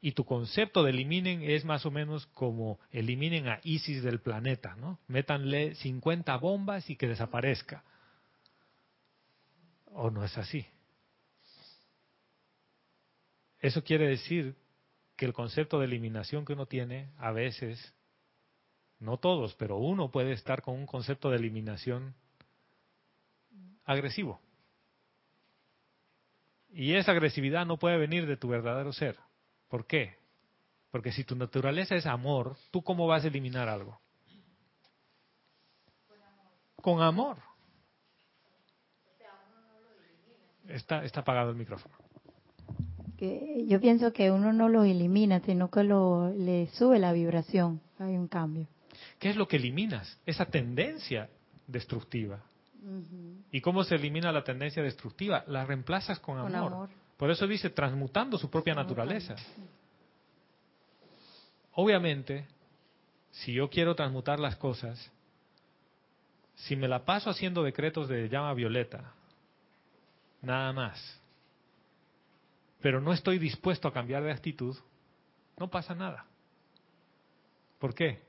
Y 0.00 0.12
tu 0.12 0.24
concepto 0.24 0.82
de 0.82 0.90
eliminen 0.90 1.42
es 1.42 1.64
más 1.64 1.86
o 1.86 1.92
menos 1.92 2.26
como 2.26 2.80
eliminen 2.90 3.46
a 3.46 3.60
ISIS 3.62 4.02
del 4.02 4.20
planeta, 4.20 4.74
¿no? 4.74 4.98
Métanle 5.06 5.76
50 5.76 6.36
bombas 6.38 6.90
y 6.90 6.96
que 6.96 7.06
desaparezca. 7.06 7.84
¿O 9.92 10.10
no 10.10 10.24
es 10.24 10.36
así? 10.38 10.66
Eso 13.60 13.82
quiere 13.82 14.06
decir 14.08 14.56
que 15.16 15.26
el 15.26 15.32
concepto 15.32 15.78
de 15.78 15.86
eliminación 15.86 16.44
que 16.44 16.52
uno 16.52 16.66
tiene 16.66 17.10
a 17.18 17.32
veces, 17.32 17.94
no 19.00 19.18
todos, 19.18 19.54
pero 19.56 19.76
uno 19.78 20.10
puede 20.10 20.32
estar 20.32 20.62
con 20.62 20.74
un 20.74 20.86
concepto 20.86 21.30
de 21.30 21.36
eliminación 21.36 22.14
agresivo. 23.84 24.40
Y 26.70 26.94
esa 26.94 27.12
agresividad 27.12 27.66
no 27.66 27.78
puede 27.78 27.96
venir 27.96 28.26
de 28.26 28.36
tu 28.36 28.48
verdadero 28.48 28.92
ser. 28.92 29.16
¿Por 29.68 29.86
qué? 29.86 30.16
Porque 30.90 31.12
si 31.12 31.24
tu 31.24 31.34
naturaleza 31.34 31.96
es 31.96 32.06
amor, 32.06 32.56
¿tú 32.70 32.82
cómo 32.82 33.06
vas 33.06 33.24
a 33.24 33.28
eliminar 33.28 33.68
algo? 33.68 34.00
Con 36.76 37.02
amor. 37.02 37.47
Está, 40.68 41.04
está 41.04 41.20
apagado 41.20 41.50
el 41.50 41.56
micrófono. 41.56 41.94
Que 43.16 43.64
yo 43.66 43.80
pienso 43.80 44.12
que 44.12 44.30
uno 44.30 44.52
no 44.52 44.68
lo 44.68 44.84
elimina, 44.84 45.40
sino 45.40 45.70
que 45.70 45.82
lo, 45.82 46.30
le 46.30 46.68
sube 46.68 46.98
la 46.98 47.12
vibración. 47.12 47.80
Hay 47.98 48.16
un 48.16 48.28
cambio. 48.28 48.68
¿Qué 49.18 49.30
es 49.30 49.36
lo 49.36 49.48
que 49.48 49.56
eliminas? 49.56 50.18
Esa 50.24 50.46
tendencia 50.46 51.28
destructiva. 51.66 52.40
¿Y 53.50 53.60
cómo 53.60 53.82
se 53.84 53.96
elimina 53.96 54.30
la 54.30 54.44
tendencia 54.44 54.82
destructiva? 54.82 55.44
La 55.46 55.64
reemplazas 55.64 56.20
con, 56.20 56.38
amor. 56.38 56.88
Por 57.16 57.30
eso 57.30 57.46
dice, 57.46 57.70
transmutando 57.70 58.38
su 58.38 58.48
propia 58.48 58.74
naturaleza. 58.74 59.34
Obviamente, 61.72 62.46
si 63.30 63.52
yo 63.52 63.68
quiero 63.68 63.94
transmutar 63.94 64.38
las 64.38 64.56
cosas, 64.56 65.10
si 66.54 66.76
me 66.76 66.88
la 66.88 67.04
paso 67.04 67.30
haciendo 67.30 67.62
decretos 67.62 68.08
de 68.08 68.28
llama 68.28 68.54
violeta, 68.54 69.12
nada 70.42 70.72
más, 70.72 71.20
pero 72.80 73.00
no 73.00 73.12
estoy 73.12 73.38
dispuesto 73.38 73.88
a 73.88 73.92
cambiar 73.92 74.22
de 74.22 74.32
actitud, 74.32 74.76
no 75.58 75.68
pasa 75.68 75.94
nada. 75.94 76.26
¿Por 77.78 77.94
qué? 77.94 78.20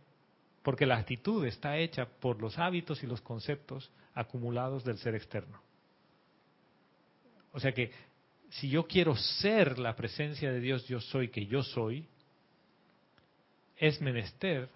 Porque 0.63 0.85
la 0.85 0.97
actitud 0.97 1.45
está 1.45 1.77
hecha 1.77 2.05
por 2.05 2.41
los 2.41 2.57
hábitos 2.57 3.03
y 3.03 3.07
los 3.07 3.21
conceptos 3.21 3.91
acumulados 4.13 4.83
del 4.83 4.97
ser 4.97 5.15
externo. 5.15 5.61
O 7.51 7.59
sea 7.59 7.71
que 7.71 7.91
si 8.49 8.69
yo 8.69 8.87
quiero 8.87 9.15
ser 9.15 9.77
la 9.79 9.95
presencia 9.95 10.51
de 10.51 10.59
Dios, 10.59 10.87
yo 10.87 10.99
soy 10.99 11.29
que 11.29 11.45
yo 11.45 11.63
soy, 11.63 12.07
es 13.77 14.01
menester 14.01 14.69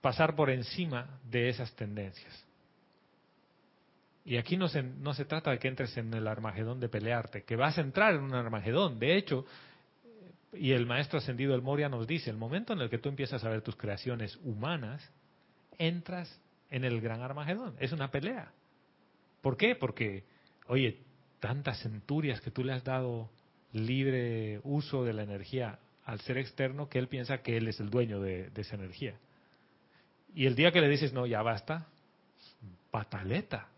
pasar 0.00 0.36
por 0.36 0.50
encima 0.50 1.18
de 1.24 1.48
esas 1.48 1.74
tendencias. 1.74 2.43
Y 4.24 4.38
aquí 4.38 4.56
no 4.56 4.68
se, 4.68 4.82
no 4.82 5.12
se 5.12 5.24
trata 5.24 5.50
de 5.50 5.58
que 5.58 5.68
entres 5.68 5.96
en 5.96 6.12
el 6.14 6.26
Armagedón 6.26 6.80
de 6.80 6.88
pelearte, 6.88 7.44
que 7.44 7.56
vas 7.56 7.76
a 7.76 7.82
entrar 7.82 8.14
en 8.14 8.22
un 8.22 8.34
Armagedón. 8.34 8.98
De 8.98 9.16
hecho, 9.16 9.44
y 10.52 10.72
el 10.72 10.86
maestro 10.86 11.18
ascendido 11.18 11.54
El 11.54 11.62
Moria 11.62 11.88
nos 11.88 12.06
dice, 12.06 12.30
el 12.30 12.36
momento 12.36 12.72
en 12.72 12.80
el 12.80 12.88
que 12.88 12.98
tú 12.98 13.08
empiezas 13.08 13.44
a 13.44 13.48
ver 13.48 13.62
tus 13.62 13.76
creaciones 13.76 14.38
humanas, 14.42 15.10
entras 15.78 16.40
en 16.70 16.84
el 16.84 17.00
gran 17.00 17.20
Armagedón. 17.20 17.74
Es 17.78 17.92
una 17.92 18.10
pelea. 18.10 18.52
¿Por 19.42 19.56
qué? 19.56 19.74
Porque, 19.74 20.24
oye, 20.68 21.00
tantas 21.40 21.80
centurias 21.80 22.40
que 22.40 22.50
tú 22.50 22.64
le 22.64 22.72
has 22.72 22.84
dado 22.84 23.30
libre 23.72 24.60
uso 24.62 25.04
de 25.04 25.12
la 25.12 25.22
energía 25.22 25.78
al 26.04 26.20
ser 26.20 26.38
externo 26.38 26.88
que 26.88 26.98
él 26.98 27.08
piensa 27.08 27.42
que 27.42 27.56
él 27.56 27.68
es 27.68 27.80
el 27.80 27.90
dueño 27.90 28.20
de, 28.20 28.50
esa 28.54 28.76
energía. 28.76 29.18
Y 30.34 30.46
el 30.46 30.54
día 30.54 30.72
que 30.72 30.80
le 30.80 30.88
dices, 30.88 31.12
no, 31.12 31.26
ya 31.26 31.42
basta, 31.42 31.86
pataleta. 32.90 33.68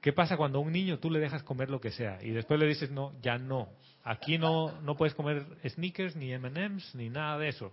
¿Qué 0.00 0.12
pasa 0.12 0.36
cuando 0.36 0.58
a 0.58 0.62
un 0.62 0.72
niño 0.72 0.98
tú 0.98 1.10
le 1.10 1.18
dejas 1.18 1.42
comer 1.42 1.68
lo 1.68 1.80
que 1.80 1.90
sea 1.90 2.18
y 2.22 2.30
después 2.30 2.58
le 2.58 2.66
dices, 2.66 2.90
no, 2.90 3.12
ya 3.20 3.36
no, 3.36 3.68
aquí 4.02 4.38
no, 4.38 4.80
no 4.80 4.96
puedes 4.96 5.14
comer 5.14 5.44
sneakers, 5.68 6.16
ni 6.16 6.36
MMs, 6.36 6.94
ni 6.94 7.10
nada 7.10 7.38
de 7.38 7.48
eso? 7.48 7.72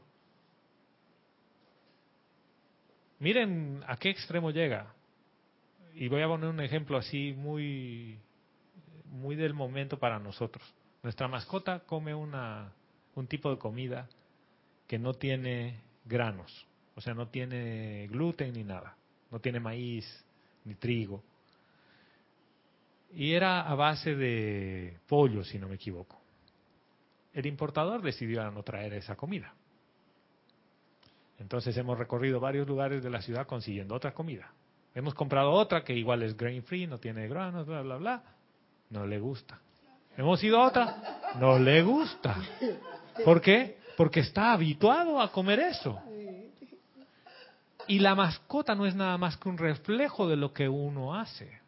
Miren 3.20 3.84
a 3.88 3.98
qué 3.98 4.10
extremo 4.10 4.52
llega. 4.52 4.94
Y 5.96 6.10
voy 6.10 6.22
a 6.22 6.28
poner 6.28 6.50
un 6.50 6.60
ejemplo 6.60 6.98
así 6.98 7.34
muy, 7.36 8.20
muy 9.06 9.36
del 9.36 9.54
momento 9.54 9.98
para 9.98 10.20
nosotros. 10.20 10.64
Nuestra 11.02 11.28
mascota 11.28 11.80
come 11.80 12.14
una, 12.14 12.72
un 13.16 13.26
tipo 13.28 13.50
de 13.50 13.58
comida 13.58 14.08
que 14.88 15.00
no 15.00 15.14
tiene 15.14 15.80
granos, 16.06 16.66
o 16.96 17.02
sea, 17.02 17.14
no 17.14 17.28
tiene 17.28 18.08
gluten 18.08 18.54
ni 18.54 18.64
nada, 18.64 18.96
no 19.32 19.40
tiene 19.40 19.60
maíz 19.60 20.06
ni 20.66 20.76
trigo. 20.76 21.24
Y 23.14 23.34
era 23.34 23.62
a 23.62 23.76
base 23.76 24.16
de 24.16 24.98
pollo, 25.08 25.44
si 25.44 25.58
no 25.58 25.68
me 25.68 25.76
equivoco. 25.76 26.20
El 27.34 27.46
importador 27.46 28.02
decidió 28.02 28.50
no 28.52 28.64
traer 28.64 28.94
esa 28.94 29.16
comida. 29.16 29.54
Entonces 31.40 31.76
hemos 31.78 31.98
recorrido 31.98 32.40
varios 32.40 32.68
lugares 32.68 33.04
de 33.04 33.10
la 33.10 33.22
ciudad 33.22 33.46
consiguiendo 33.46 33.96
otra 33.96 34.14
comida. 34.14 34.52
Hemos 34.96 35.14
comprado 35.14 35.52
otra 35.52 35.84
que 35.84 35.94
igual 35.94 36.24
es 36.24 36.36
grain 36.36 36.64
free, 36.64 36.88
no 36.88 36.98
tiene 36.98 37.28
granos, 37.28 37.68
bla, 37.68 37.82
bla, 37.82 37.98
bla. 37.98 38.24
No 38.90 39.06
le 39.06 39.20
gusta. 39.20 39.60
Hemos 40.18 40.44
ido 40.44 40.60
a 40.60 40.68
otra, 40.68 41.36
no 41.40 41.60
le 41.60 41.84
gusta. 41.84 42.36
¿Por 43.24 43.40
qué? 43.40 43.78
Porque 43.96 44.22
está 44.22 44.54
habituado 44.54 45.22
a 45.22 45.32
comer 45.32 45.60
eso. 45.60 46.02
Y 47.88 48.00
la 48.00 48.16
mascota 48.16 48.74
no 48.74 48.86
es 48.86 48.96
nada 48.96 49.18
más 49.18 49.38
que 49.38 49.48
un 49.48 49.58
reflejo 49.58 50.28
de 50.28 50.36
lo 50.36 50.54
que 50.54 50.68
uno 50.68 51.16
hace. 51.16 51.60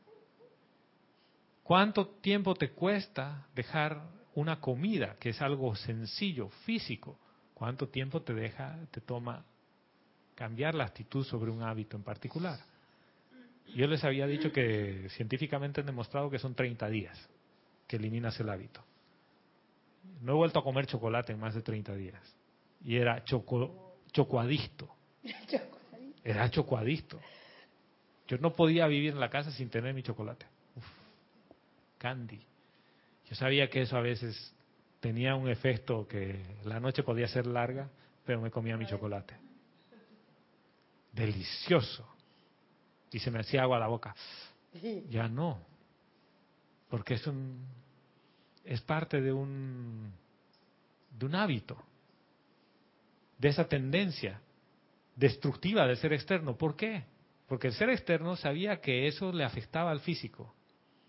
¿Cuánto 1.70 2.08
tiempo 2.08 2.56
te 2.56 2.72
cuesta 2.72 3.46
dejar 3.54 4.02
una 4.34 4.60
comida, 4.60 5.18
que 5.20 5.30
es 5.30 5.40
algo 5.40 5.76
sencillo, 5.76 6.50
físico? 6.66 7.20
¿Cuánto 7.54 7.90
tiempo 7.90 8.24
te 8.24 8.34
deja, 8.34 8.76
te 8.90 9.02
toma 9.02 9.46
cambiar 10.34 10.74
la 10.74 10.86
actitud 10.86 11.24
sobre 11.24 11.52
un 11.52 11.62
hábito 11.62 11.96
en 11.96 12.02
particular. 12.02 12.58
Yo 13.76 13.86
les 13.86 14.04
había 14.04 14.26
dicho 14.26 14.52
que 14.52 15.10
científicamente 15.12 15.82
han 15.82 15.86
demostrado 15.86 16.32
que 16.32 16.40
son 16.40 16.56
30 16.56 16.90
días 16.90 17.30
que 17.86 17.98
eliminas 17.98 18.40
el 18.40 18.50
hábito. 18.50 18.84
No 20.22 20.32
he 20.32 20.36
vuelto 20.38 20.58
a 20.58 20.64
comer 20.64 20.88
chocolate 20.88 21.34
en 21.34 21.40
más 21.40 21.54
de 21.54 21.62
30 21.62 21.94
días. 21.94 22.36
Y 22.84 22.96
era 22.96 23.24
choco, 23.26 24.00
chocoadicto. 24.12 24.90
Era 26.24 26.50
chocoadicto. 26.50 27.20
Yo 28.28 28.40
no 28.40 28.54
podía 28.54 28.88
vivir 28.88 29.12
en 29.12 29.20
la 29.20 29.30
casa 29.30 29.52
sin 29.52 29.70
tener 29.70 29.94
mi 29.94 30.02
chocolate. 30.02 30.48
Candy. 32.00 32.42
Yo 33.30 33.36
sabía 33.36 33.70
que 33.70 33.84
eso 33.84 33.96
a 33.96 34.02
veces 34.02 34.56
tenía 35.00 35.36
un 35.36 35.50
efecto 35.50 36.08
que 36.08 36.44
la 36.64 36.80
noche 36.80 37.04
podía 37.04 37.28
ser 37.28 37.46
larga, 37.46 37.90
pero 38.26 38.42
me 38.42 38.50
comía 38.50 38.76
mi 38.78 38.88
chocolate. 38.88 39.36
Delicioso. 41.14 42.08
Y 43.12 43.20
se 43.20 43.30
me 43.30 43.40
hacía 43.40 43.62
agua 43.62 43.78
a 43.78 43.82
la 43.82 43.88
boca. 43.88 44.16
Ya 45.10 45.28
no. 45.28 45.60
Porque 46.90 47.16
es 47.16 47.28
un 47.28 47.66
es 48.64 48.82
parte 48.82 49.22
de 49.22 49.32
un 49.32 50.12
de 51.12 51.26
un 51.26 51.36
hábito. 51.36 51.78
De 53.38 53.50
esa 53.50 53.68
tendencia 53.68 54.42
destructiva 55.16 55.86
del 55.86 55.98
ser 55.98 56.14
externo. 56.14 56.56
¿Por 56.58 56.76
qué? 56.76 57.04
Porque 57.48 57.68
el 57.68 57.74
ser 57.74 57.90
externo 57.90 58.36
sabía 58.36 58.80
que 58.80 59.08
eso 59.08 59.32
le 59.32 59.44
afectaba 59.44 59.92
al 59.92 60.02
físico. 60.02 60.54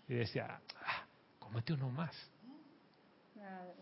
Y 0.07 0.15
decía, 0.15 0.59
ah, 1.51 1.53
cómete 1.53 1.73
uno 1.73 1.89
más. 1.89 2.31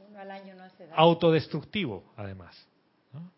Uno 0.10 0.20
al 0.20 0.32
año 0.32 0.56
no 0.56 0.64
hace 0.64 0.86
daño. 0.86 1.00
Autodestructivo, 1.00 2.14
además. 2.18 2.68
¿no? 3.14 3.32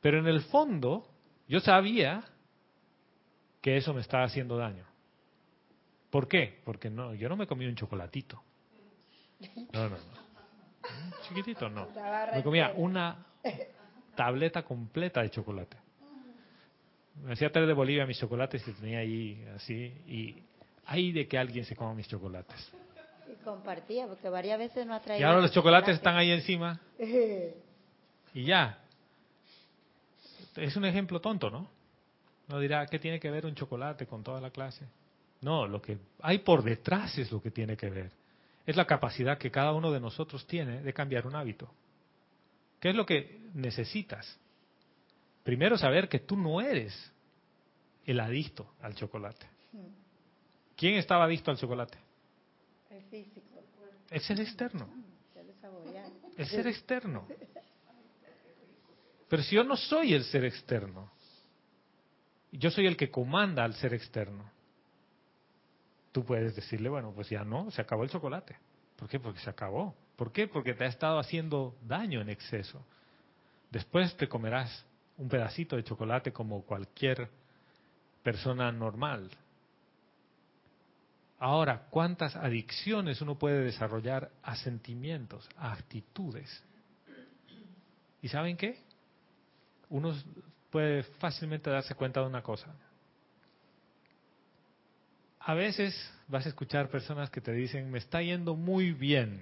Pero 0.00 0.18
en 0.18 0.26
el 0.26 0.40
fondo, 0.42 1.06
yo 1.46 1.60
sabía 1.60 2.24
que 3.60 3.76
eso 3.76 3.92
me 3.92 4.00
estaba 4.00 4.24
haciendo 4.24 4.56
daño. 4.56 4.84
¿Por 6.10 6.26
qué? 6.26 6.60
Porque 6.64 6.90
no, 6.90 7.14
yo 7.14 7.28
no 7.28 7.36
me 7.36 7.46
comí 7.46 7.66
un 7.66 7.76
chocolatito. 7.76 8.42
No, 9.72 9.88
no, 9.88 9.96
no. 9.96 10.20
Chiquitito 11.28 11.68
no. 11.68 11.88
Me 12.34 12.42
comía 12.42 12.72
una 12.74 13.26
tableta 14.16 14.62
completa 14.62 15.22
de 15.22 15.30
chocolate. 15.30 15.76
Me 17.22 17.32
hacía 17.34 17.50
traer 17.50 17.68
de 17.68 17.74
Bolivia 17.74 18.06
mis 18.06 18.18
chocolates 18.18 18.66
y 18.66 18.72
tenía 18.72 19.00
ahí 19.00 19.46
así. 19.54 19.74
Y 20.06 20.42
ahí 20.86 21.12
de 21.12 21.28
que 21.28 21.38
alguien 21.38 21.64
se 21.64 21.76
coma 21.76 21.94
mis 21.94 22.08
chocolates. 22.08 22.72
Compartía, 23.44 24.06
porque 24.06 24.28
varias 24.28 24.58
veces 24.58 24.86
no 24.86 24.94
ha 24.94 25.00
traído. 25.00 25.20
Y 25.20 25.24
ahora 25.24 25.40
los 25.40 25.52
chocolates 25.52 25.96
están 25.96 26.16
ahí 26.16 26.30
encima. 26.30 26.80
Y 28.32 28.44
ya. 28.44 28.78
Es 30.54 30.76
un 30.76 30.84
ejemplo 30.84 31.20
tonto, 31.20 31.50
¿no? 31.50 31.68
No 32.46 32.60
dirá, 32.60 32.86
¿qué 32.86 33.00
tiene 33.00 33.18
que 33.18 33.30
ver 33.30 33.46
un 33.46 33.56
chocolate 33.56 34.06
con 34.06 34.22
toda 34.22 34.40
la 34.40 34.50
clase? 34.50 34.86
No, 35.40 35.66
lo 35.66 35.80
que 35.80 35.98
hay 36.20 36.38
por 36.38 36.62
detrás 36.62 37.16
es 37.18 37.32
lo 37.32 37.40
que 37.42 37.50
tiene 37.50 37.76
que 37.76 37.90
ver. 37.90 38.10
Es 38.66 38.76
la 38.76 38.86
capacidad 38.86 39.38
que 39.38 39.50
cada 39.50 39.72
uno 39.72 39.90
de 39.90 40.00
nosotros 40.00 40.46
tiene 40.46 40.82
de 40.82 40.92
cambiar 40.92 41.26
un 41.26 41.34
hábito. 41.34 41.72
¿Qué 42.78 42.90
es 42.90 42.94
lo 42.94 43.06
que 43.06 43.40
necesitas? 43.54 44.38
Primero 45.42 45.78
saber 45.78 46.08
que 46.08 46.20
tú 46.20 46.36
no 46.36 46.60
eres 46.60 47.12
el 48.04 48.20
adicto 48.20 48.74
al 48.82 48.94
chocolate. 48.94 49.46
¿Quién 50.76 50.94
estaba 50.94 51.24
adicto 51.24 51.50
al 51.50 51.58
chocolate? 51.58 51.98
El 53.10 53.24
físico. 53.24 53.62
El 54.10 54.20
ser 54.20 54.40
externo. 54.40 54.88
El 56.36 56.46
ser 56.46 56.66
externo. 56.66 57.26
Pero 59.28 59.42
si 59.42 59.54
yo 59.54 59.64
no 59.64 59.76
soy 59.76 60.14
el 60.14 60.24
ser 60.24 60.44
externo, 60.44 61.10
yo 62.52 62.70
soy 62.70 62.86
el 62.86 62.96
que 62.96 63.10
comanda 63.10 63.62
al 63.64 63.74
ser 63.74 63.94
externo, 63.94 64.50
tú 66.10 66.24
puedes 66.24 66.56
decirle, 66.56 66.88
bueno, 66.88 67.12
pues 67.14 67.28
ya 67.28 67.44
no, 67.44 67.70
se 67.70 67.80
acabó 67.80 68.02
el 68.02 68.10
chocolate. 68.10 68.56
¿Por 68.96 69.08
qué? 69.08 69.20
Porque 69.20 69.40
se 69.40 69.50
acabó. 69.50 69.94
¿Por 70.16 70.32
qué? 70.32 70.48
Porque 70.48 70.74
te 70.74 70.84
ha 70.84 70.88
estado 70.88 71.18
haciendo 71.18 71.76
daño 71.86 72.20
en 72.20 72.28
exceso. 72.28 72.84
Después 73.70 74.16
te 74.16 74.28
comerás 74.28 74.84
un 75.16 75.28
pedacito 75.28 75.76
de 75.76 75.84
chocolate 75.84 76.32
como 76.32 76.62
cualquier 76.62 77.28
persona 78.22 78.72
normal. 78.72 79.30
Ahora, 81.40 81.86
¿cuántas 81.88 82.36
adicciones 82.36 83.22
uno 83.22 83.38
puede 83.38 83.64
desarrollar 83.64 84.30
a 84.42 84.56
sentimientos, 84.56 85.48
a 85.56 85.72
actitudes? 85.72 86.62
¿Y 88.20 88.28
saben 88.28 88.58
qué? 88.58 88.78
Uno 89.88 90.14
puede 90.68 91.02
fácilmente 91.02 91.70
darse 91.70 91.94
cuenta 91.94 92.20
de 92.20 92.26
una 92.26 92.42
cosa. 92.42 92.66
A 95.40 95.54
veces 95.54 95.94
vas 96.28 96.44
a 96.44 96.50
escuchar 96.50 96.90
personas 96.90 97.30
que 97.30 97.40
te 97.40 97.52
dicen, 97.52 97.90
me 97.90 97.98
está 97.98 98.20
yendo 98.20 98.54
muy 98.54 98.92
bien, 98.92 99.40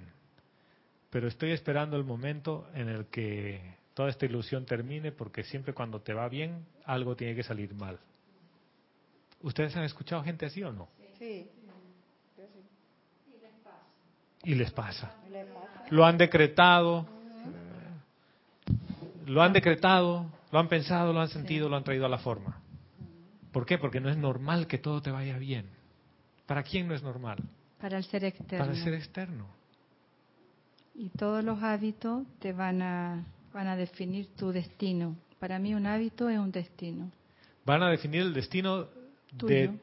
pero 1.09 1.27
estoy 1.27 1.51
esperando 1.51 1.97
el 1.97 2.05
momento 2.05 2.69
en 2.75 2.87
el 2.87 3.07
que 3.07 3.75
toda 3.93 4.09
esta 4.09 4.25
ilusión 4.25 4.65
termine 4.65 5.11
porque 5.11 5.43
siempre 5.43 5.73
cuando 5.73 5.99
te 5.99 6.13
va 6.13 6.29
bien, 6.29 6.65
algo 6.85 7.17
tiene 7.17 7.35
que 7.35 7.43
salir 7.43 7.73
mal. 7.73 7.99
¿Ustedes 9.41 9.75
han 9.75 9.83
escuchado 9.83 10.23
gente 10.23 10.45
así 10.45 10.63
o 10.63 10.71
no? 10.71 10.87
Sí. 11.17 11.49
Y 14.43 14.55
les 14.55 14.71
pasa. 14.71 15.13
Lo 15.89 16.05
han 16.05 16.17
decretado, 16.17 17.07
lo 19.25 19.41
han 19.41 19.53
decretado, 19.53 20.25
lo 20.51 20.59
han 20.59 20.67
pensado, 20.67 21.13
lo 21.13 21.21
han 21.21 21.29
sentido, 21.29 21.69
lo 21.69 21.75
han 21.75 21.83
traído 21.83 22.05
a 22.05 22.09
la 22.09 22.17
forma. 22.17 22.61
¿Por 23.51 23.65
qué? 23.65 23.77
Porque 23.77 23.99
no 23.99 24.09
es 24.09 24.17
normal 24.17 24.67
que 24.67 24.77
todo 24.77 25.01
te 25.01 25.11
vaya 25.11 25.37
bien. 25.37 25.67
¿Para 26.45 26.63
quién 26.63 26.87
no 26.87 26.95
es 26.95 27.03
normal? 27.03 27.37
Para 27.79 27.97
el 27.97 28.03
ser 28.03 28.23
externo. 28.23 28.65
Para 28.65 28.77
el 28.77 28.83
ser 28.83 28.93
externo. 28.93 29.45
Y 30.95 31.09
todos 31.09 31.43
los 31.43 31.61
hábitos 31.63 32.25
te 32.39 32.53
van 32.53 32.81
a, 32.81 33.23
van 33.53 33.67
a 33.67 33.75
definir 33.75 34.27
tu 34.35 34.51
destino. 34.51 35.15
Para 35.39 35.59
mí 35.59 35.73
un 35.73 35.85
hábito 35.85 36.29
es 36.29 36.37
un 36.37 36.51
destino. 36.51 37.11
Van 37.65 37.81
a 37.83 37.89
definir 37.89 38.21
el 38.21 38.33
destino 38.33 38.87
de, 39.31 39.79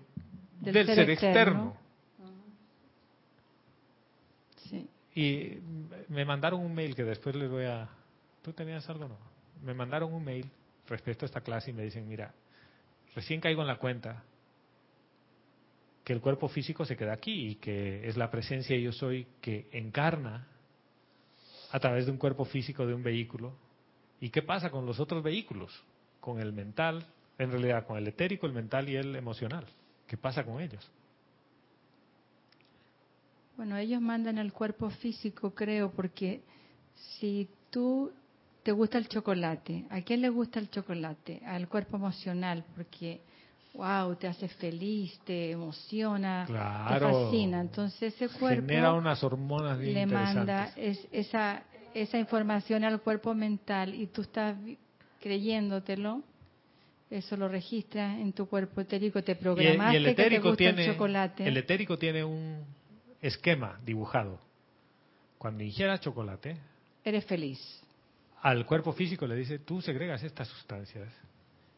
del, 0.60 0.74
del 0.74 0.86
ser, 0.86 0.94
ser 0.94 1.10
externo. 1.10 1.74
externo. 1.74 1.76
Sí. 4.68 4.88
Y 5.16 5.60
me 6.08 6.26
mandaron 6.26 6.60
un 6.60 6.74
mail 6.74 6.94
que 6.94 7.02
después 7.02 7.34
les 7.34 7.50
voy 7.50 7.64
a... 7.64 7.88
¿Tú 8.42 8.52
tenías 8.52 8.88
algo 8.90 9.08
no? 9.08 9.16
Me 9.64 9.72
mandaron 9.72 10.12
un 10.12 10.22
mail 10.22 10.48
respecto 10.86 11.24
a 11.24 11.26
esta 11.26 11.40
clase 11.40 11.70
y 11.70 11.72
me 11.72 11.82
dicen, 11.82 12.06
mira, 12.06 12.34
recién 13.14 13.40
caigo 13.40 13.62
en 13.62 13.66
la 13.66 13.78
cuenta 13.78 14.22
que 16.04 16.12
el 16.12 16.20
cuerpo 16.20 16.48
físico 16.48 16.84
se 16.84 16.98
queda 16.98 17.14
aquí 17.14 17.48
y 17.48 17.54
que 17.54 18.06
es 18.06 18.18
la 18.18 18.30
presencia 18.30 18.76
yo 18.76 18.92
soy 18.92 19.26
que 19.40 19.68
encarna 19.72 20.46
a 21.72 21.80
través 21.80 22.04
de 22.04 22.12
un 22.12 22.18
cuerpo 22.18 22.44
físico 22.44 22.86
de 22.86 22.92
un 22.92 23.02
vehículo. 23.02 23.54
¿Y 24.20 24.28
qué 24.28 24.42
pasa 24.42 24.70
con 24.70 24.84
los 24.84 25.00
otros 25.00 25.22
vehículos? 25.22 25.72
Con 26.20 26.40
el 26.40 26.52
mental, 26.52 27.06
en 27.38 27.50
realidad 27.50 27.86
con 27.86 27.96
el 27.96 28.06
etérico, 28.06 28.46
el 28.46 28.52
mental 28.52 28.86
y 28.90 28.96
el 28.96 29.16
emocional. 29.16 29.64
¿Qué 30.06 30.18
pasa 30.18 30.44
con 30.44 30.60
ellos? 30.60 30.92
Bueno, 33.56 33.76
ellos 33.76 34.00
mandan 34.00 34.38
el 34.38 34.52
cuerpo 34.52 34.90
físico, 34.90 35.54
creo, 35.54 35.90
porque 35.90 36.42
si 37.18 37.48
tú 37.70 38.12
te 38.62 38.72
gusta 38.72 38.98
el 38.98 39.08
chocolate, 39.08 39.84
¿a 39.90 40.02
quién 40.02 40.20
le 40.20 40.28
gusta 40.28 40.58
el 40.60 40.68
chocolate? 40.70 41.40
Al 41.46 41.68
cuerpo 41.68 41.96
emocional, 41.96 42.64
porque 42.74 43.20
wow, 43.74 44.14
te 44.16 44.26
hace 44.26 44.48
feliz, 44.48 45.18
te 45.24 45.50
emociona, 45.52 46.44
Claro. 46.46 47.08
te 47.08 47.14
fascina. 47.14 47.60
Entonces 47.60 48.14
ese 48.14 48.28
cuerpo 48.38 48.66
Genera 48.66 48.92
unas 48.92 49.22
hormonas 49.22 49.78
bien 49.78 49.94
le 49.94 50.06
manda 50.06 50.72
es- 50.76 51.06
esa 51.12 51.62
esa 51.94 52.18
información 52.18 52.84
al 52.84 53.00
cuerpo 53.00 53.32
mental 53.34 53.94
y 53.94 54.08
tú 54.08 54.20
estás 54.20 54.54
creyéndotelo. 55.22 56.22
Eso 57.08 57.36
lo 57.38 57.48
registras 57.48 58.18
en 58.18 58.32
tu 58.34 58.46
cuerpo 58.46 58.80
etérico, 58.82 59.22
te 59.22 59.32
Y 59.32 59.34
el, 59.36 59.40
programaste 59.40 59.94
y 59.94 59.96
el 59.96 60.04
que 60.04 60.14
te 60.14 60.38
gusta 60.40 60.56
tiene 60.56 60.84
el 60.84 60.92
chocolate. 60.92 61.46
el 61.48 61.56
etérico 61.56 61.98
tiene 61.98 62.22
un 62.24 62.64
esquema 63.22 63.80
dibujado. 63.84 64.38
Cuando 65.38 65.62
ingieras 65.64 66.00
chocolate, 66.00 66.56
Eres 67.04 67.24
feliz. 67.24 67.60
al 68.42 68.64
cuerpo 68.66 68.92
físico 68.92 69.26
le 69.26 69.36
dice, 69.36 69.58
tú 69.58 69.80
segregas 69.80 70.22
estas 70.22 70.48
sustancias 70.48 71.08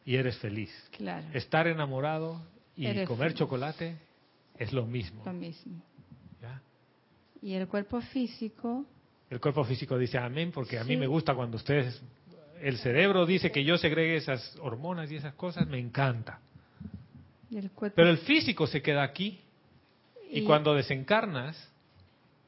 y 0.05 0.15
eres 0.15 0.37
feliz. 0.37 0.71
Claro. 0.97 1.27
Estar 1.33 1.67
enamorado 1.67 2.41
y 2.75 2.85
Eres 2.87 3.07
comer 3.07 3.29
feliz. 3.29 3.39
chocolate 3.39 3.95
es 4.57 4.73
lo 4.73 4.85
mismo. 4.85 5.23
Lo 5.25 5.33
mismo. 5.33 5.81
¿ya? 6.41 6.61
Y 7.41 7.53
el 7.53 7.67
cuerpo 7.67 8.01
físico, 8.01 8.85
El 9.29 9.39
cuerpo 9.39 9.63
físico 9.63 9.97
dice 9.97 10.17
amén 10.17 10.51
porque 10.51 10.79
a 10.79 10.83
mí 10.83 10.93
Sí. 10.95 10.97
me 10.97 11.05
gusta 11.07 11.35
cuando 11.35 11.57
ustedes, 11.57 12.01
el 12.61 12.77
cerebro 12.79 13.25
dice 13.27 13.51
que 13.51 13.63
yo 13.63 13.77
segregue 13.77 14.15
esas 14.15 14.55
hormonas 14.61 15.11
y 15.11 15.15
esas 15.17 15.33
cosas, 15.35 15.67
me 15.67 15.77
encanta. 15.79 16.39
y 17.51 17.57
el 17.57 17.69
cuerpo 17.71 17.95
Pero 17.95 18.09
el 18.09 18.17
físico 18.19 18.65
se 18.67 18.81
queda 18.81 19.03
aquí 19.03 19.39
y 20.29 20.39
Y- 20.41 20.43
cuando 20.45 20.73
desencarnas, 20.73 21.57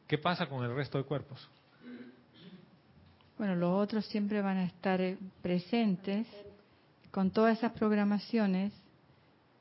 ¿qué 0.08 0.18
pasa 0.18 0.48
con 0.48 0.64
el 0.64 0.76
resto 0.76 0.98
de 0.98 1.04
cuerpos? 1.04 1.50
Bueno, 3.38 3.56
los 3.56 3.72
otros 3.82 4.06
siempre 4.06 4.42
van 4.42 4.58
a 4.58 4.66
estar 4.66 5.02
eh, 5.02 5.18
presentes 5.42 6.28
con 7.10 7.32
todas 7.32 7.58
esas 7.58 7.72
programaciones 7.74 8.72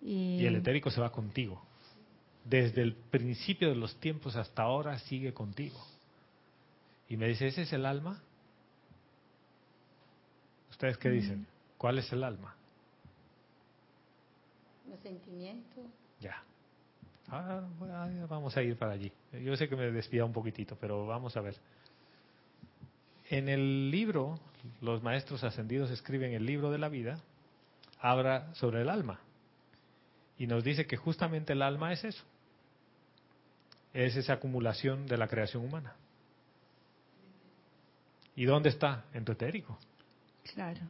y, 0.03 0.37
Y 0.41 0.47
el 0.47 0.57
etérico 0.57 0.91
se 0.91 1.01
va 1.01 1.11
contigo. 1.11 1.63
Desde 2.45 2.83
el 2.83 2.95
principio 2.95 3.69
de 3.69 3.75
los 3.77 3.97
tiempos 4.01 4.37
hasta 4.37 4.63
ahora 4.63 4.99
sigue 4.99 5.33
contigo. 5.35 5.79
y 7.09 7.17
me 7.17 7.27
dice, 7.27 7.49
¿ese 7.49 7.63
es 7.63 7.73
el 7.73 7.85
alma? 7.87 8.21
¿Ustedes 10.71 10.97
qué 10.97 11.11
dicen? 11.11 11.47
¿Cuál 11.77 11.99
es 11.99 12.13
el 12.13 12.23
alma? 12.23 12.55
Los 14.89 15.01
sentimientos. 15.01 15.85
Ya. 16.21 16.43
Ah, 17.31 17.63
bueno, 17.79 18.27
vamos 18.29 18.57
a 18.57 18.63
ir 18.63 18.77
para 18.77 18.93
allí. 18.93 19.13
Yo 19.33 19.57
sé 19.57 19.69
que 19.69 19.77
me 19.77 19.91
desvía 19.91 20.25
un 20.25 20.33
poquitito, 20.33 20.77
pero 20.81 21.07
vamos 21.07 21.37
a 21.37 21.41
ver. 21.41 21.57
En 23.29 23.49
el 23.49 23.91
libro, 23.91 24.39
los 24.81 25.03
maestros 25.03 25.45
ascendidos 25.45 25.91
escriben 25.91 26.33
el 26.33 26.45
libro 26.45 26.73
de 26.73 26.79
la 26.79 26.89
vida, 26.89 27.21
habla 28.01 28.53
sobre 28.55 28.83
el 28.83 28.89
alma. 28.89 29.21
Y 30.39 30.47
nos 30.47 30.65
dice 30.65 30.87
que 30.87 30.97
justamente 30.97 31.53
el 31.53 31.63
alma 31.63 31.93
es 31.93 32.03
eso. 32.03 32.25
Es 33.93 34.17
esa 34.17 34.35
acumulación 34.35 35.07
de 35.07 35.17
la 35.17 35.29
creación 35.29 35.65
humana. 35.65 35.95
¿Y 38.35 38.45
dónde 38.45 38.71
está? 38.71 39.05
En 39.13 39.25
tu 39.25 39.33
etérico. 39.33 39.79
Claro. 40.55 40.81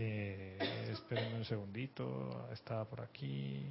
Eh, 0.00 0.56
espérenme 0.92 1.38
un 1.38 1.44
segundito, 1.44 2.48
estaba 2.52 2.84
por 2.84 3.00
aquí. 3.00 3.68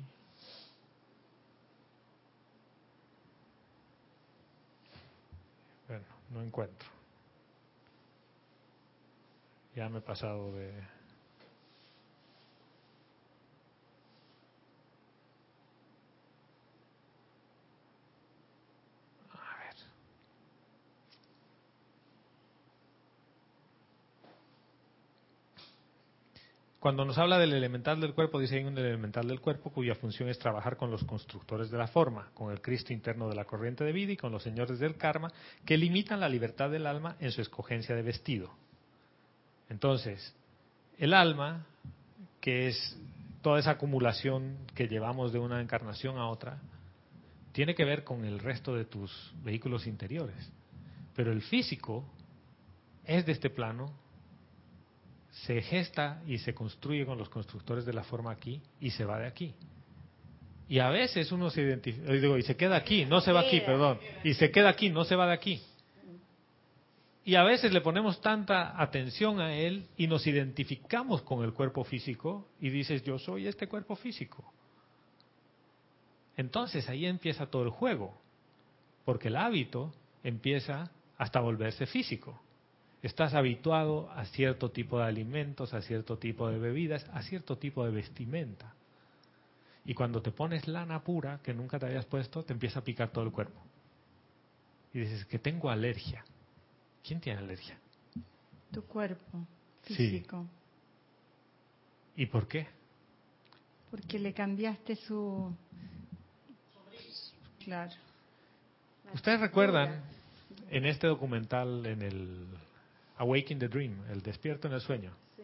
Bueno, 5.87 6.05
no 6.31 6.41
encuentro. 6.43 6.89
Ya 9.73 9.87
me 9.87 9.99
he 9.99 10.01
pasado 10.01 10.51
de... 10.51 10.71
A 19.31 19.57
ver. 19.59 19.75
Cuando 26.87 27.03
nos 27.03 27.17
habla 27.17 27.37
del 27.37 27.51
elemental 27.51 27.99
del 27.99 28.13
cuerpo, 28.13 28.39
dice 28.39 28.55
hay 28.55 28.63
un 28.63 28.77
elemental 28.77 29.27
del 29.27 29.41
cuerpo 29.41 29.71
cuya 29.71 29.93
función 29.95 30.29
es 30.29 30.39
trabajar 30.39 30.77
con 30.77 30.89
los 30.89 31.03
constructores 31.03 31.69
de 31.69 31.77
la 31.77 31.87
forma, 31.87 32.29
con 32.33 32.49
el 32.49 32.61
Cristo 32.61 32.93
interno 32.93 33.27
de 33.27 33.35
la 33.35 33.43
corriente 33.43 33.83
de 33.83 33.91
vida 33.91 34.13
y 34.13 34.15
con 34.15 34.31
los 34.31 34.41
señores 34.41 34.79
del 34.79 34.95
karma, 34.95 35.29
que 35.65 35.75
limitan 35.75 36.21
la 36.21 36.29
libertad 36.29 36.69
del 36.69 36.87
alma 36.87 37.17
en 37.19 37.31
su 37.31 37.41
escogencia 37.41 37.93
de 37.93 38.03
vestido. 38.03 38.51
Entonces, 39.69 40.33
el 40.97 41.13
alma, 41.13 41.65
que 42.39 42.69
es 42.69 42.97
toda 43.41 43.59
esa 43.59 43.71
acumulación 43.71 44.55
que 44.73 44.87
llevamos 44.87 45.33
de 45.33 45.39
una 45.39 45.59
encarnación 45.59 46.17
a 46.17 46.29
otra, 46.29 46.61
tiene 47.51 47.75
que 47.75 47.83
ver 47.83 48.05
con 48.05 48.23
el 48.23 48.39
resto 48.39 48.73
de 48.73 48.85
tus 48.85 49.33
vehículos 49.43 49.87
interiores. 49.87 50.49
Pero 51.17 51.33
el 51.33 51.41
físico 51.41 52.05
es 53.03 53.25
de 53.25 53.33
este 53.33 53.49
plano, 53.49 53.91
se 55.45 55.61
gesta 55.61 56.21
y 56.25 56.39
se 56.39 56.53
construye 56.53 57.05
con 57.05 57.17
los 57.17 57.29
constructores 57.29 57.85
de 57.85 57.93
la 57.93 58.03
forma 58.03 58.31
aquí 58.31 58.61
y 58.79 58.89
se 58.91 59.05
va 59.05 59.19
de 59.19 59.27
aquí. 59.27 59.53
Y 60.69 60.79
a 60.79 60.89
veces 60.89 61.31
uno 61.31 61.49
se 61.49 61.61
identifica, 61.61 62.11
digo, 62.11 62.37
y 62.37 62.43
se 62.43 62.55
queda 62.57 62.75
aquí, 62.75 63.05
no 63.05 63.21
se 63.21 63.31
va 63.31 63.41
aquí, 63.41 63.61
perdón, 63.61 63.99
y 64.23 64.33
se 64.33 64.51
queda 64.51 64.69
aquí, 64.69 64.89
no 64.89 65.05
se 65.05 65.15
va 65.15 65.27
de 65.27 65.33
aquí. 65.33 65.61
Y 67.23 67.35
a 67.35 67.43
veces 67.43 67.73
le 67.73 67.81
ponemos 67.81 68.21
tanta 68.21 68.81
atención 68.81 69.39
a 69.39 69.53
él 69.53 69.85
y 69.97 70.07
nos 70.07 70.25
identificamos 70.27 71.21
con 71.21 71.43
el 71.43 71.53
cuerpo 71.53 71.83
físico 71.83 72.47
y 72.59 72.69
dices, 72.69 73.03
yo 73.03 73.19
soy 73.19 73.47
este 73.47 73.67
cuerpo 73.67 73.95
físico. 73.95 74.53
Entonces 76.35 76.87
ahí 76.89 77.05
empieza 77.05 77.47
todo 77.47 77.63
el 77.63 77.69
juego, 77.69 78.17
porque 79.05 79.27
el 79.27 79.35
hábito 79.35 79.93
empieza 80.23 80.91
hasta 81.17 81.39
volverse 81.39 81.85
físico. 81.85 82.41
Estás 83.03 83.33
habituado 83.33 84.09
a 84.11 84.25
cierto 84.25 84.71
tipo 84.71 84.97
de 84.99 85.05
alimentos, 85.05 85.73
a 85.73 85.81
cierto 85.81 86.17
tipo 86.17 86.49
de 86.49 86.57
bebidas, 86.57 87.05
a 87.13 87.21
cierto 87.21 87.57
tipo 87.57 87.85
de 87.85 87.91
vestimenta. 87.91 88.73
Y 89.85 89.93
cuando 89.93 90.21
te 90.21 90.31
pones 90.31 90.67
lana 90.67 91.03
pura 91.03 91.39
que 91.43 91.53
nunca 91.53 91.79
te 91.79 91.85
habías 91.85 92.05
puesto, 92.05 92.43
te 92.43 92.53
empieza 92.53 92.79
a 92.79 92.83
picar 92.83 93.09
todo 93.09 93.23
el 93.23 93.31
cuerpo. 93.31 93.61
Y 94.93 94.99
dices 94.99 95.25
que 95.25 95.39
tengo 95.39 95.69
alergia. 95.69 96.25
¿Quién 97.03 97.21
tiene 97.21 97.39
alergia? 97.39 97.77
Tu 98.71 98.83
cuerpo 98.83 99.45
Sí. 99.85 99.93
físico. 99.95 100.45
¿Y 102.17 102.25
por 102.25 102.47
qué? 102.47 102.67
Porque 103.91 104.19
le 104.19 104.33
cambiaste 104.33 104.95
su... 104.95 105.53
Claro. 107.63 107.93
Ustedes 109.13 109.39
recuerdan 109.39 110.01
en 110.69 110.85
este 110.85 111.07
documental, 111.07 111.85
en 111.85 112.01
el 112.01 112.47
Awakening 113.17 113.59
the 113.59 113.67
Dream, 113.67 114.03
el 114.09 114.21
despierto 114.21 114.67
en 114.67 114.73
el 114.73 114.81
sueño, 114.81 115.11
Sí. 115.35 115.43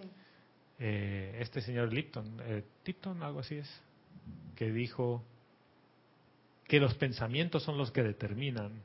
eh, 0.80 1.38
este 1.40 1.62
señor 1.62 1.92
Lipton, 1.92 2.40
eh, 2.42 2.64
Tipton, 2.84 3.22
algo 3.24 3.40
así 3.40 3.56
es, 3.56 3.82
que 4.56 4.72
dijo 4.72 5.24
que 6.68 6.80
los 6.80 6.94
pensamientos 6.96 7.64
son 7.64 7.78
los 7.78 7.92
que 7.92 8.04
determinan 8.04 8.82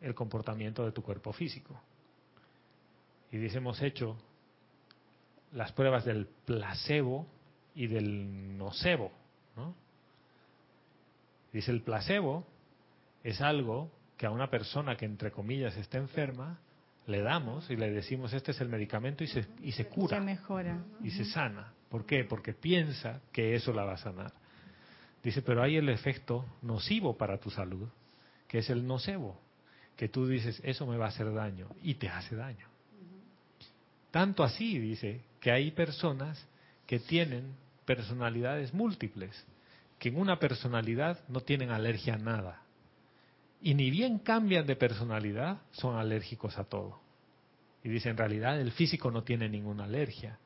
el 0.00 0.14
comportamiento 0.14 0.84
de 0.84 0.92
tu 0.92 1.02
cuerpo 1.02 1.32
físico. 1.32 1.80
Y 3.32 3.38
dice, 3.38 3.58
hemos 3.58 3.80
hecho 3.82 4.16
las 5.52 5.72
pruebas 5.72 6.04
del 6.04 6.26
placebo 6.26 7.26
y 7.74 7.86
del 7.86 8.56
nocebo, 8.56 9.12
¿no? 9.56 9.74
Dice, 11.52 11.70
el 11.70 11.82
placebo 11.82 12.44
es 13.24 13.40
algo 13.40 13.90
que 14.16 14.26
a 14.26 14.30
una 14.30 14.50
persona 14.50 14.96
que 14.96 15.04
entre 15.04 15.30
comillas 15.32 15.76
está 15.76 15.98
enferma, 15.98 16.58
le 17.10 17.20
damos 17.22 17.68
y 17.70 17.76
le 17.76 17.90
decimos, 17.90 18.32
este 18.32 18.52
es 18.52 18.60
el 18.60 18.68
medicamento 18.68 19.24
y 19.24 19.26
se, 19.26 19.46
y 19.62 19.72
se 19.72 19.86
cura 19.86 20.18
Se 20.18 20.24
mejora. 20.24 20.82
y 21.02 21.10
se 21.10 21.24
sana. 21.24 21.72
¿Por 21.88 22.06
qué? 22.06 22.24
Porque 22.24 22.52
piensa 22.52 23.20
que 23.32 23.54
eso 23.54 23.72
la 23.72 23.84
va 23.84 23.94
a 23.94 23.98
sanar. 23.98 24.32
Dice, 25.22 25.42
pero 25.42 25.62
hay 25.62 25.76
el 25.76 25.88
efecto 25.88 26.46
nocivo 26.62 27.16
para 27.18 27.38
tu 27.38 27.50
salud, 27.50 27.88
que 28.48 28.58
es 28.58 28.70
el 28.70 28.86
nocebo, 28.86 29.38
que 29.96 30.08
tú 30.08 30.26
dices, 30.26 30.60
eso 30.64 30.86
me 30.86 30.96
va 30.96 31.06
a 31.06 31.08
hacer 31.08 31.32
daño 31.34 31.68
y 31.82 31.94
te 31.94 32.08
hace 32.08 32.36
daño. 32.36 32.66
Tanto 34.10 34.42
así, 34.42 34.78
dice, 34.78 35.20
que 35.40 35.50
hay 35.50 35.70
personas 35.72 36.46
que 36.86 36.98
tienen 36.98 37.54
personalidades 37.84 38.72
múltiples, 38.72 39.44
que 39.98 40.08
en 40.08 40.16
una 40.16 40.38
personalidad 40.38 41.18
no 41.28 41.40
tienen 41.40 41.70
alergia 41.70 42.14
a 42.14 42.18
nada. 42.18 42.62
Y 43.62 43.74
ni 43.74 43.90
bien 43.90 44.18
cambian 44.18 44.66
de 44.66 44.76
personalidad, 44.76 45.58
son 45.72 45.96
alérgicos 45.96 46.58
a 46.58 46.64
todo. 46.64 47.00
Y 47.82 47.88
dice, 47.88 48.08
en 48.08 48.16
realidad 48.16 48.60
el 48.60 48.72
físico 48.72 49.10
no 49.10 49.22
tiene 49.22 49.48
ninguna 49.48 49.84
alergia. 49.84 50.38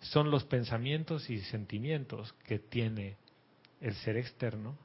Son 0.00 0.30
los 0.30 0.44
pensamientos 0.44 1.30
y 1.30 1.40
sentimientos 1.40 2.32
que 2.44 2.58
tiene 2.58 3.16
el 3.80 3.94
ser 3.94 4.16
externo, 4.16 4.76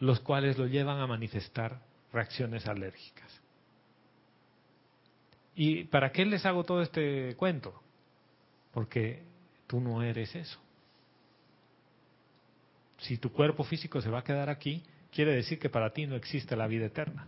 los 0.00 0.20
cuales 0.20 0.56
lo 0.56 0.66
llevan 0.66 1.00
a 1.00 1.06
manifestar 1.06 1.80
reacciones 2.12 2.66
alérgicas. 2.66 3.40
¿Y 5.54 5.84
para 5.84 6.12
qué 6.12 6.24
les 6.24 6.46
hago 6.46 6.64
todo 6.64 6.82
este 6.82 7.34
cuento? 7.36 7.82
Porque 8.72 9.22
tú 9.66 9.80
no 9.80 10.02
eres 10.02 10.34
eso. 10.34 10.58
Si 12.98 13.18
tu 13.18 13.32
cuerpo 13.32 13.64
físico 13.64 14.00
se 14.00 14.08
va 14.08 14.20
a 14.20 14.24
quedar 14.24 14.48
aquí, 14.48 14.82
quiere 15.12 15.34
decir 15.34 15.58
que 15.58 15.68
para 15.68 15.92
ti 15.92 16.06
no 16.06 16.16
existe 16.16 16.56
la 16.56 16.66
vida 16.66 16.86
eterna. 16.86 17.26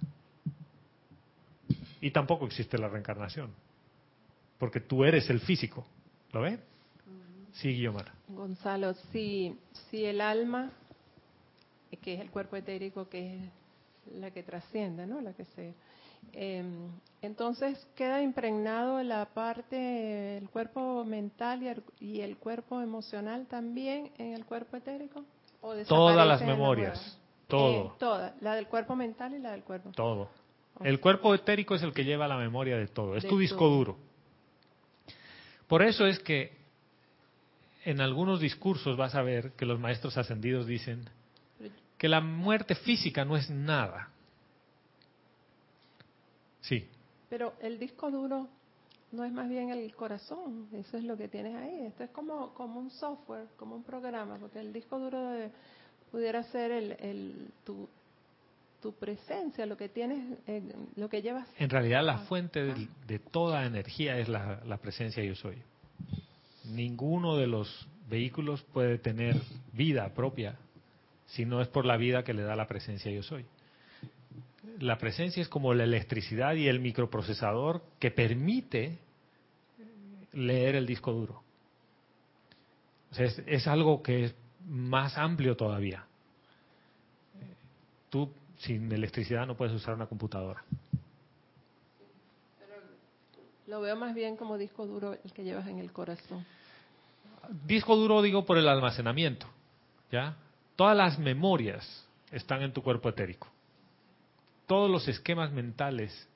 Y 2.00 2.10
tampoco 2.10 2.46
existe 2.46 2.78
la 2.78 2.88
reencarnación. 2.88 3.50
Porque 4.58 4.80
tú 4.80 5.04
eres 5.04 5.28
el 5.30 5.40
físico. 5.40 5.86
¿Lo 6.32 6.42
ven? 6.42 6.60
Sí, 7.52 7.74
Guiomar. 7.74 8.12
Gonzalo, 8.28 8.94
si, 9.12 9.56
si 9.90 10.04
el 10.04 10.20
alma, 10.20 10.70
que 12.02 12.14
es 12.14 12.20
el 12.20 12.30
cuerpo 12.30 12.56
etérico, 12.56 13.08
que 13.08 13.36
es 13.36 13.40
la 14.14 14.30
que 14.30 14.42
trasciende, 14.42 15.06
¿no? 15.06 15.20
La 15.20 15.32
que 15.32 15.44
se, 15.46 15.74
eh, 16.32 16.62
entonces 17.22 17.86
queda 17.96 18.22
impregnado 18.22 19.02
la 19.02 19.26
parte, 19.26 20.38
el 20.38 20.48
cuerpo 20.48 21.04
mental 21.04 21.62
y 21.62 21.68
el, 21.68 21.82
y 21.98 22.20
el 22.20 22.36
cuerpo 22.36 22.80
emocional 22.80 23.46
también 23.46 24.10
en 24.18 24.34
el 24.34 24.44
cuerpo 24.44 24.76
etérico. 24.76 25.24
¿O 25.60 25.74
Todas 25.84 26.26
las 26.26 26.40
memorias. 26.42 27.18
Todo. 27.50 27.86
Eh, 27.86 27.92
todas, 27.98 28.42
la 28.42 28.54
del 28.54 28.66
cuerpo 28.66 28.96
mental 28.96 29.34
y 29.34 29.38
la 29.38 29.52
del 29.52 29.62
cuerpo. 29.62 29.90
Todo. 29.90 30.30
El 30.82 30.98
cuerpo 31.00 31.34
etérico 31.34 31.74
es 31.74 31.82
el 31.82 31.92
que 31.92 32.04
lleva 32.04 32.26
la 32.26 32.38
memoria 32.38 32.76
de 32.78 32.86
todo. 32.86 33.16
Es 33.16 33.24
De 33.24 33.28
tu 33.28 33.38
disco 33.38 33.58
todo. 33.58 33.76
duro. 33.76 33.96
Por 35.66 35.82
eso 35.82 36.06
es 36.06 36.18
que 36.20 36.56
en 37.84 38.00
algunos 38.00 38.40
discursos 38.40 38.96
vas 38.96 39.14
a 39.14 39.22
ver 39.22 39.52
que 39.52 39.66
los 39.66 39.78
maestros 39.78 40.16
ascendidos 40.16 40.66
dicen 40.66 41.08
que 41.98 42.08
la 42.08 42.20
muerte 42.20 42.74
física 42.74 43.24
no 43.24 43.36
es 43.36 43.50
nada. 43.50 44.08
Sí, 46.62 46.86
Pero 47.28 47.54
el 47.60 47.78
disco 47.78 48.10
duro 48.10 48.48
no 49.12 49.24
es 49.24 49.32
más 49.32 49.48
bien 49.48 49.70
el 49.70 49.94
corazón, 49.94 50.68
eso 50.72 50.96
es 50.96 51.04
lo 51.04 51.16
que 51.16 51.28
tienes 51.28 51.56
ahí. 51.56 51.86
Esto 51.86 52.04
es 52.04 52.10
como, 52.10 52.54
como 52.54 52.80
un 52.80 52.90
software, 52.90 53.48
como 53.56 53.76
un 53.76 53.82
programa, 53.82 54.36
porque 54.38 54.60
el 54.60 54.72
disco 54.72 54.98
duro 54.98 55.30
de, 55.30 55.50
pudiera 56.10 56.42
ser 56.44 56.70
el, 56.70 56.92
el, 57.00 57.48
tu, 57.64 57.88
tu 58.82 58.92
presencia, 58.92 59.66
lo 59.66 59.76
que 59.76 59.88
tienes, 59.88 60.38
eh, 60.46 60.62
lo 60.96 61.08
que 61.08 61.22
llevas. 61.22 61.46
En 61.58 61.70
realidad 61.70 62.04
la 62.04 62.18
fuente 62.18 62.62
de, 62.64 62.88
de 63.06 63.18
toda 63.18 63.64
energía 63.64 64.18
es 64.18 64.28
la, 64.28 64.60
la 64.64 64.78
presencia 64.78 65.22
yo 65.22 65.34
soy. 65.34 65.56
Ninguno 66.64 67.36
de 67.36 67.46
los 67.46 67.88
vehículos 68.08 68.62
puede 68.72 68.98
tener 68.98 69.36
vida 69.72 70.12
propia 70.14 70.56
si 71.26 71.44
no 71.44 71.60
es 71.60 71.68
por 71.68 71.84
la 71.84 71.96
vida 71.96 72.24
que 72.24 72.34
le 72.34 72.42
da 72.42 72.56
la 72.56 72.66
presencia 72.66 73.10
yo 73.10 73.22
soy. 73.22 73.44
La 74.80 74.98
presencia 74.98 75.42
es 75.42 75.48
como 75.48 75.74
la 75.74 75.84
electricidad 75.84 76.54
y 76.54 76.66
el 76.66 76.80
microprocesador 76.80 77.82
que 77.98 78.10
permite 78.10 78.98
leer 80.32 80.74
el 80.74 80.86
disco 80.86 81.12
duro. 81.12 81.42
O 83.10 83.14
sea, 83.14 83.26
es, 83.26 83.42
es 83.46 83.66
algo 83.66 84.02
que 84.02 84.24
es 84.24 84.34
más 84.66 85.16
amplio 85.16 85.56
todavía. 85.56 86.04
Tú 88.08 88.32
sin 88.58 88.90
electricidad 88.92 89.46
no 89.46 89.56
puedes 89.56 89.74
usar 89.74 89.94
una 89.94 90.06
computadora. 90.06 90.62
Lo 93.66 93.80
veo 93.80 93.96
más 93.96 94.14
bien 94.14 94.36
como 94.36 94.58
disco 94.58 94.86
duro 94.86 95.12
el 95.12 95.32
que 95.32 95.44
llevas 95.44 95.66
en 95.68 95.78
el 95.78 95.92
corazón. 95.92 96.44
Disco 97.66 97.96
duro 97.96 98.20
digo 98.20 98.44
por 98.44 98.58
el 98.58 98.68
almacenamiento, 98.68 99.46
¿ya? 100.10 100.36
Todas 100.76 100.96
las 100.96 101.18
memorias 101.18 102.06
están 102.30 102.62
en 102.62 102.72
tu 102.72 102.82
cuerpo 102.82 103.08
etérico. 103.08 103.48
Todos 104.66 104.90
los 104.90 105.08
esquemas 105.08 105.52
mentales 105.52 106.28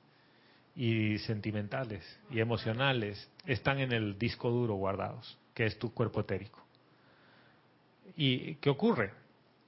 y 0.75 1.17
sentimentales 1.19 2.03
y 2.31 2.39
emocionales 2.39 3.29
están 3.45 3.79
en 3.79 3.91
el 3.91 4.17
disco 4.17 4.49
duro 4.49 4.75
guardados, 4.75 5.37
que 5.53 5.65
es 5.65 5.77
tu 5.79 5.93
cuerpo 5.93 6.21
etérico. 6.21 6.64
¿Y 8.15 8.55
qué 8.55 8.69
ocurre? 8.69 9.13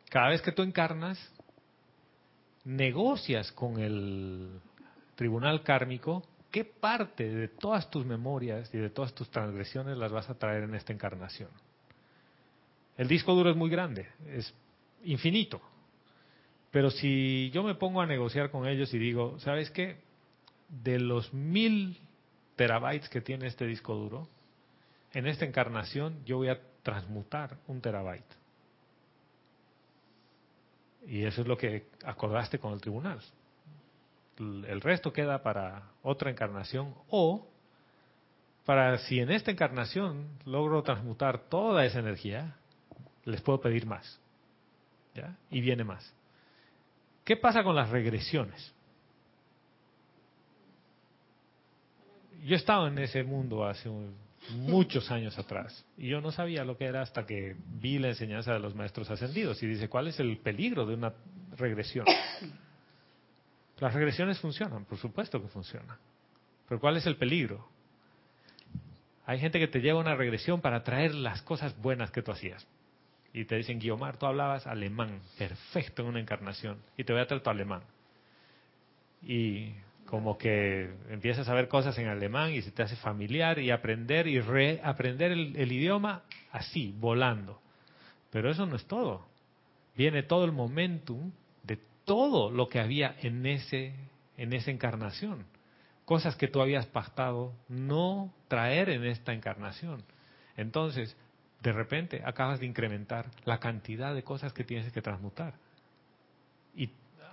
Cada 0.10 0.30
vez 0.30 0.42
que 0.42 0.52
tú 0.52 0.64
encarnas, 0.64 1.20
negocias 2.64 3.52
con 3.52 3.80
el 3.80 4.60
tribunal 5.16 5.64
kármico 5.64 6.24
qué 6.52 6.66
parte 6.66 7.30
de 7.30 7.48
todas 7.50 7.90
tus 7.90 8.06
memorias 8.06 8.74
y 8.74 8.78
de 8.78 8.90
todas 8.90 9.14
tus 9.14 9.30
transgresiones 9.30 9.98
las 9.98 10.12
vas 10.12 10.30
a 10.30 10.38
traer 10.38 10.64
en 10.64 10.76
esta 10.76 10.94
encarnación. 10.94 11.50
El 12.98 13.08
disco 13.08 13.36
duro 13.36 13.52
es 13.52 13.56
muy 13.56 13.70
grande, 13.70 14.08
es 14.28 14.54
infinito. 15.04 15.62
Pero 16.72 16.90
si 16.90 17.52
yo 17.52 17.64
me 17.64 17.76
pongo 17.76 18.02
a 18.02 18.06
negociar 18.06 18.50
con 18.50 18.68
ellos 18.68 18.94
y 18.94 18.98
digo, 18.98 19.40
¿sabes 19.40 19.70
qué? 19.72 19.98
De 20.70 21.00
los 21.00 21.34
mil 21.34 22.00
terabytes 22.56 23.08
que 23.10 23.22
tiene 23.22 23.48
este 23.48 23.66
disco 23.66 23.96
duro, 23.96 24.28
en 25.14 25.28
esta 25.28 25.46
encarnación 25.46 26.26
yo 26.26 26.38
voy 26.38 26.50
a 26.50 26.60
transmutar 26.88 27.58
un 27.68 27.82
terabyte. 27.82 28.34
Y 31.06 31.26
eso 31.26 31.42
es 31.42 31.48
lo 31.48 31.58
que 31.58 31.90
acordaste 32.06 32.60
con 32.60 32.72
el 32.72 32.80
tribunal. 32.80 33.20
El 34.38 34.80
resto 34.80 35.12
queda 35.12 35.44
para 35.44 35.84
otra 36.02 36.32
encarnación 36.32 36.96
o 37.10 37.46
para 38.64 39.00
si 39.00 39.20
en 39.20 39.32
esta 39.32 39.52
encarnación 39.52 40.30
logro 40.46 40.82
transmutar 40.82 41.50
toda 41.50 41.84
esa 41.84 42.00
energía, 42.00 42.56
les 43.26 43.42
puedo 43.42 43.60
pedir 43.60 43.86
más. 43.86 44.22
¿Ya? 45.14 45.36
Y 45.52 45.60
viene 45.60 45.84
más. 45.84 46.14
¿Qué 47.26 47.36
pasa 47.36 47.66
con 47.66 47.76
las 47.76 47.90
regresiones? 47.90 48.74
Yo 52.46 52.56
he 52.56 52.58
estado 52.58 52.88
en 52.88 52.98
ese 53.00 53.26
mundo 53.26 53.66
hace 53.66 53.90
muchos 54.52 55.12
años 55.12 55.38
atrás 55.38 55.86
y 55.98 56.10
yo 56.10 56.22
no 56.22 56.32
sabía 56.32 56.64
lo 56.64 56.78
que 56.78 56.86
era 56.86 57.02
hasta 57.02 57.26
que 57.26 57.56
vi 57.80 58.00
la 58.00 58.10
enseñanza 58.10 58.54
de 58.54 58.60
los 58.60 58.76
maestros 58.76 59.10
ascendidos 59.10 59.62
y 59.64 59.68
dice, 59.68 59.90
¿cuál 59.90 60.08
es 60.08 60.20
el 60.20 60.38
peligro 60.38 60.86
de 60.86 60.96
una 60.96 61.14
regresión? 61.58 62.06
Las 63.80 63.94
regresiones 63.94 64.40
funcionan, 64.40 64.86
por 64.86 64.98
supuesto 64.98 65.42
que 65.42 65.48
funcionan. 65.48 65.98
Pero 66.68 66.82
¿cuál 66.82 66.98
es 66.98 67.06
el 67.06 67.16
peligro? 67.16 67.70
Hay 69.26 69.40
gente 69.40 69.60
que 69.60 69.68
te 69.68 69.82
lleva 69.82 70.00
una 70.00 70.16
regresión 70.16 70.62
para 70.62 70.84
traer 70.84 71.14
las 71.14 71.42
cosas 71.42 71.78
buenas 71.80 72.12
que 72.12 72.22
tú 72.22 72.32
hacías 72.32 72.66
y 73.34 73.46
te 73.46 73.56
dicen, 73.56 73.80
Guiomar, 73.80 74.18
tú 74.18 74.26
hablabas 74.26 74.66
alemán, 74.66 75.22
perfecto 75.38 76.02
en 76.02 76.08
una 76.08 76.20
encarnación, 76.20 76.80
y 76.98 77.04
te 77.04 77.14
voy 77.14 77.22
a 77.22 77.28
traer 77.28 77.44
tu 77.44 77.50
alemán. 77.50 77.82
Y 79.22 79.74
como 80.08 80.38
que 80.38 80.90
empiezas 81.10 81.48
a 81.50 81.54
ver 81.54 81.68
cosas 81.68 81.98
en 82.00 82.08
alemán 82.08 82.52
y 82.52 82.62
se 82.62 82.72
te 82.72 82.82
hace 82.82 82.96
familiar 82.96 83.60
y 83.60 83.72
aprender 83.72 84.28
y 84.28 84.40
reaprender 84.40 85.32
el, 85.32 85.72
idioma 85.72 86.24
así, 86.52 86.96
volando. 86.98 87.62
Pero 88.32 88.50
eso 88.50 88.66
no 88.66 88.76
es 88.76 88.86
todo. 88.86 89.28
Viene 89.96 90.24
todo 90.24 90.46
el 90.46 90.52
momentum 90.52 91.32
de 91.64 91.78
todo 92.06 92.50
lo 92.50 92.70
que 92.70 92.80
había 92.80 93.16
en 93.22 93.46
ese 93.46 93.94
en 94.38 94.54
esa 94.54 94.72
encarnación. 94.72 95.46
Cosas 96.06 96.36
que 96.36 96.48
tú 96.48 96.62
habías 96.62 96.86
pactado 96.86 97.54
no 97.68 98.34
traer 98.48 98.90
en 98.90 99.04
esta 99.04 99.34
encarnación. 99.34 100.04
Entonces, 100.56 101.18
de 101.62 101.72
repente 101.74 102.22
acabas 102.24 102.60
de 102.60 102.66
incrementar 102.66 103.26
la 103.46 103.60
cantidad 103.60 104.14
de 104.16 104.24
cosas 104.24 104.54
que 104.54 104.64
tienes 104.64 104.92
que 104.94 105.02
transmutar. 105.02 105.56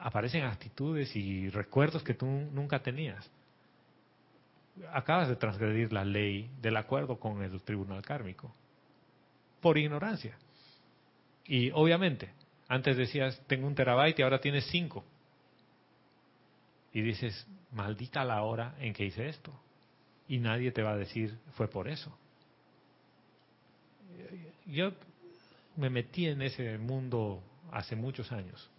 Aparecen 0.05 0.45
actitudes 0.45 1.17
y 1.17 1.49
recuerdos 1.49 2.03
que 2.03 2.15
tú 2.15 2.27
nunca 2.27 2.79
tenías. 2.81 3.29
Acabas 4.93 5.29
de 5.29 5.37
transgredir 5.37 5.93
la 5.93 6.05
ley 6.05 6.51
del 6.61 6.77
acuerdo 6.77 7.19
con 7.19 7.43
el 7.43 7.61
tribunal 7.63 8.03
kármico. 8.03 8.53
Por 9.61 9.79
ignorancia. 9.79 10.37
Y 11.47 11.71
obviamente, 11.71 12.31
antes 12.69 12.97
decías, 12.97 13.41
tengo 13.47 13.67
un 13.67 13.75
terabyte 13.75 14.19
y 14.19 14.23
ahora 14.23 14.41
tienes 14.41 14.67
cinco. 14.67 15.05
Y 16.93 17.01
dices, 17.01 17.47
maldita 17.73 18.25
la 18.25 18.43
hora 18.43 18.75
en 18.79 18.93
que 18.93 19.07
hice 19.07 19.29
esto. 19.29 19.53
Y 20.29 20.39
nadie 20.39 20.71
te 20.71 20.83
va 20.83 20.93
a 20.93 20.97
decir, 20.97 21.37
fue 21.55 21.69
por 21.69 21.89
eso 21.89 22.17
yo 24.67 24.93
me 25.77 25.91
metí 25.91 26.27
en 26.27 26.43
ese 26.43 26.79
mundo 26.79 27.43
hace 27.73 27.97
muchos 27.97 28.31
años. 28.33 28.71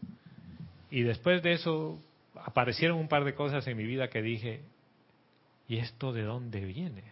Y 0.90 1.04
después 1.04 1.42
de 1.44 1.54
eso 1.54 2.00
aparecieron 2.36 2.98
un 2.98 3.08
par 3.08 3.24
de 3.24 3.36
cosas 3.36 3.66
en 3.68 3.78
mi 3.78 3.86
vida 3.86 4.10
que 4.10 4.22
dije, 4.22 4.62
¿y 5.68 5.78
esto 5.78 6.14
de 6.14 6.24
dónde 6.24 6.62
viene? 6.62 7.04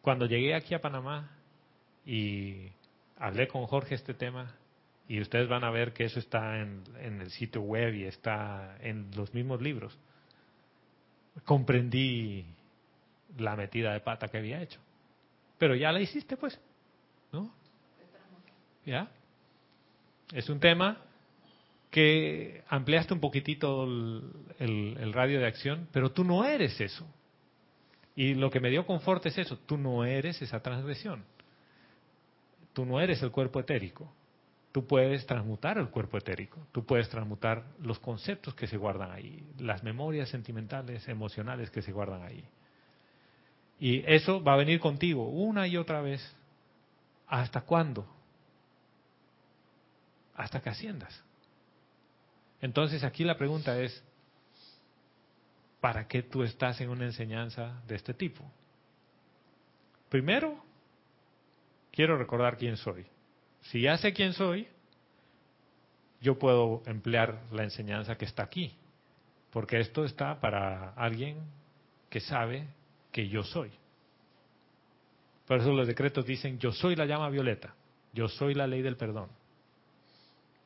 Cuando 0.00 0.26
llegué 0.26 0.54
aquí 0.54 0.74
a 0.74 0.80
Panamá 0.80 1.30
y 2.04 2.68
hablé 3.18 3.48
con 3.48 3.66
Jorge 3.66 3.94
este 3.94 4.14
tema, 4.14 4.54
y 5.06 5.20
ustedes 5.20 5.48
van 5.48 5.64
a 5.64 5.70
ver 5.70 5.92
que 5.92 6.04
eso 6.04 6.18
está 6.18 6.60
en, 6.60 6.82
en 6.98 7.20
el 7.20 7.30
sitio 7.30 7.60
web 7.60 7.94
y 7.94 8.04
está 8.04 8.76
en 8.80 9.10
los 9.14 9.34
mismos 9.34 9.60
libros, 9.60 9.98
comprendí 11.44 12.46
la 13.38 13.56
metida 13.56 13.92
de 13.92 14.00
pata 14.00 14.28
que 14.28 14.38
había 14.38 14.62
hecho. 14.62 14.80
Pero 15.58 15.74
ya 15.74 15.92
la 15.92 16.00
hiciste, 16.00 16.36
pues. 16.36 16.58
¿No? 17.32 17.52
¿Ya? 18.86 19.08
Es 20.32 20.48
un 20.48 20.60
tema 20.60 20.98
que 21.94 22.64
ampliaste 22.70 23.14
un 23.14 23.20
poquitito 23.20 23.84
el, 23.84 25.12
radio 25.12 25.38
de 25.38 25.46
acción, 25.46 25.86
pero 25.92 26.10
tú 26.10 26.24
no 26.24 26.44
eres 26.44 26.80
eso. 26.80 27.06
Y 28.16 28.34
lo 28.34 28.50
que 28.50 28.58
me 28.58 28.68
dio 28.68 28.84
confort 28.84 29.24
es 29.26 29.38
eso, 29.38 29.58
tú 29.58 29.78
no 29.78 30.04
eres 30.04 30.42
esa 30.42 30.60
transgresión. 30.60 31.24
Tú 32.72 32.84
no 32.84 33.00
eres 33.00 33.22
el 33.22 33.30
cuerpo 33.30 33.60
etérico. 33.60 34.12
Tú 34.72 34.88
puedes 34.88 35.24
transmutar 35.24 35.78
el 35.78 35.88
cuerpo 35.90 36.18
etérico, 36.18 36.66
tú 36.72 36.84
puedes 36.84 37.08
transmutar 37.08 37.62
los 37.80 38.00
conceptos 38.00 38.56
que 38.56 38.66
se 38.66 38.76
guardan 38.76 39.12
ahí, 39.12 39.46
las 39.60 39.84
memorias 39.84 40.28
sentimentales, 40.30 41.06
emocionales 41.06 41.70
que 41.70 41.80
se 41.80 41.92
guardan 41.92 42.24
ahí. 42.24 42.44
Y 43.78 44.02
eso 44.12 44.42
va 44.42 44.54
a 44.54 44.56
venir 44.56 44.80
contigo 44.80 45.28
una 45.28 45.68
y 45.68 45.76
otra 45.76 46.00
vez. 46.00 46.20
¿Hasta 47.28 47.60
cuándo? 47.60 48.04
Hasta 50.34 50.60
que 50.60 50.70
asciendas. 50.70 51.22
Entonces 52.64 53.04
aquí 53.04 53.24
la 53.24 53.36
pregunta 53.36 53.78
es, 53.78 54.02
¿para 55.82 56.08
qué 56.08 56.22
tú 56.22 56.42
estás 56.42 56.80
en 56.80 56.88
una 56.88 57.04
enseñanza 57.04 57.82
de 57.86 57.94
este 57.94 58.14
tipo? 58.14 58.42
Primero, 60.08 60.64
quiero 61.92 62.16
recordar 62.16 62.56
quién 62.56 62.78
soy. 62.78 63.04
Si 63.64 63.82
ya 63.82 63.98
sé 63.98 64.14
quién 64.14 64.32
soy, 64.32 64.66
yo 66.22 66.38
puedo 66.38 66.82
emplear 66.86 67.42
la 67.52 67.64
enseñanza 67.64 68.16
que 68.16 68.24
está 68.24 68.44
aquí, 68.44 68.74
porque 69.50 69.78
esto 69.80 70.06
está 70.06 70.40
para 70.40 70.94
alguien 70.94 71.36
que 72.08 72.20
sabe 72.20 72.66
que 73.12 73.28
yo 73.28 73.42
soy. 73.42 73.72
Por 75.46 75.58
eso 75.58 75.70
los 75.70 75.86
decretos 75.86 76.24
dicen, 76.24 76.58
yo 76.58 76.72
soy 76.72 76.96
la 76.96 77.04
llama 77.04 77.28
violeta, 77.28 77.74
yo 78.14 78.26
soy 78.26 78.54
la 78.54 78.66
ley 78.66 78.80
del 78.80 78.96
perdón. 78.96 79.28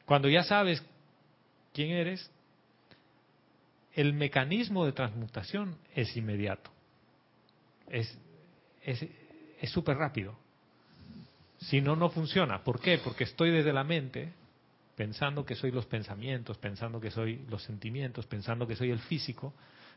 Cuando 0.07 0.29
ya 0.29 0.45
sabes 0.45 0.81
quién 1.73 1.91
eres, 1.91 2.31
el 3.95 4.13
mecanismo 4.13 4.85
de 4.85 4.93
transmutación 4.93 5.77
es 5.95 6.17
inmediato. 6.17 6.71
es 7.89 8.19
es 9.61 9.71
súper 9.71 9.97
rápido. 9.97 10.37
Si 11.59 11.81
no, 11.81 11.97
no 11.97 12.11
funciona. 12.11 12.63
¿Por 12.63 12.81
qué? 12.81 12.99
Porque 12.99 13.25
estoy 13.25 13.51
desde 13.51 13.73
la 13.73 13.85
mente 13.85 14.33
pensando 14.97 15.45
que 15.45 15.55
soy 15.55 15.71
los 15.71 15.87
pensamientos, 15.87 16.59
pensando 16.59 17.01
que 17.01 17.11
soy 17.11 17.45
los 17.49 17.63
sentimientos, 17.63 18.27
pensando 18.27 18.67
que 18.67 18.77
soy 18.77 18.91
el 18.91 19.01
físico, 19.01 19.53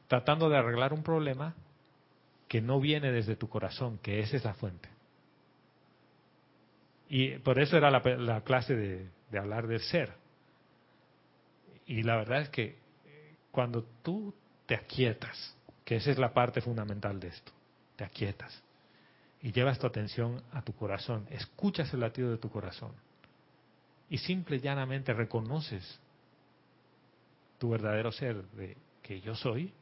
tratando 0.07 0.49
de 0.49 0.57
arreglar 0.57 0.93
un 0.93 1.03
problema 1.03 1.55
que 2.47 2.62
no 2.62 2.79
viene 2.79 3.12
desde 3.12 3.36
tu 3.36 3.47
corazón, 3.47 3.99
que 3.99 4.19
es 4.19 4.34
esa 4.34 4.53
fuente. 4.53 4.89
Y 7.10 7.38
por 7.39 7.60
eso 7.60 7.77
era 7.77 7.89
la, 7.91 8.41
clase 8.41 8.75
de, 8.75 9.10
de 9.31 9.39
hablar 9.39 9.67
del 9.67 9.79
ser. 9.81 10.13
Y 11.91 12.04
la 12.04 12.15
verdad 12.15 12.43
es 12.43 12.49
que 12.49 12.77
cuando 13.51 13.84
tú 14.01 14.34
te 14.65 14.75
aquietas, 14.75 15.58
que 15.84 15.97
esa 15.97 16.12
es 16.12 16.17
la 16.17 16.34
parte 16.34 16.62
fundamental 16.62 17.19
de 17.19 17.27
esto, 17.27 17.51
te 17.97 18.06
aquietas 18.06 18.63
y 19.41 19.51
llevas 19.51 19.77
tu 19.77 19.88
atención 19.88 20.41
a 20.54 20.62
tu 20.62 20.73
corazón, 20.73 21.27
escuchas 21.30 21.93
el 21.93 21.99
latido 21.99 22.32
de 22.32 22.38
tu 22.38 22.49
corazón 22.49 22.93
y 24.10 24.19
simple 24.19 24.56
y 24.56 24.60
llanamente 24.62 25.12
reconoces 25.12 25.99
tu 27.58 27.71
verdadero 27.71 28.13
ser 28.13 28.41
de 28.51 28.77
que 29.04 29.19
yo 29.19 29.36
soy, 29.36 29.73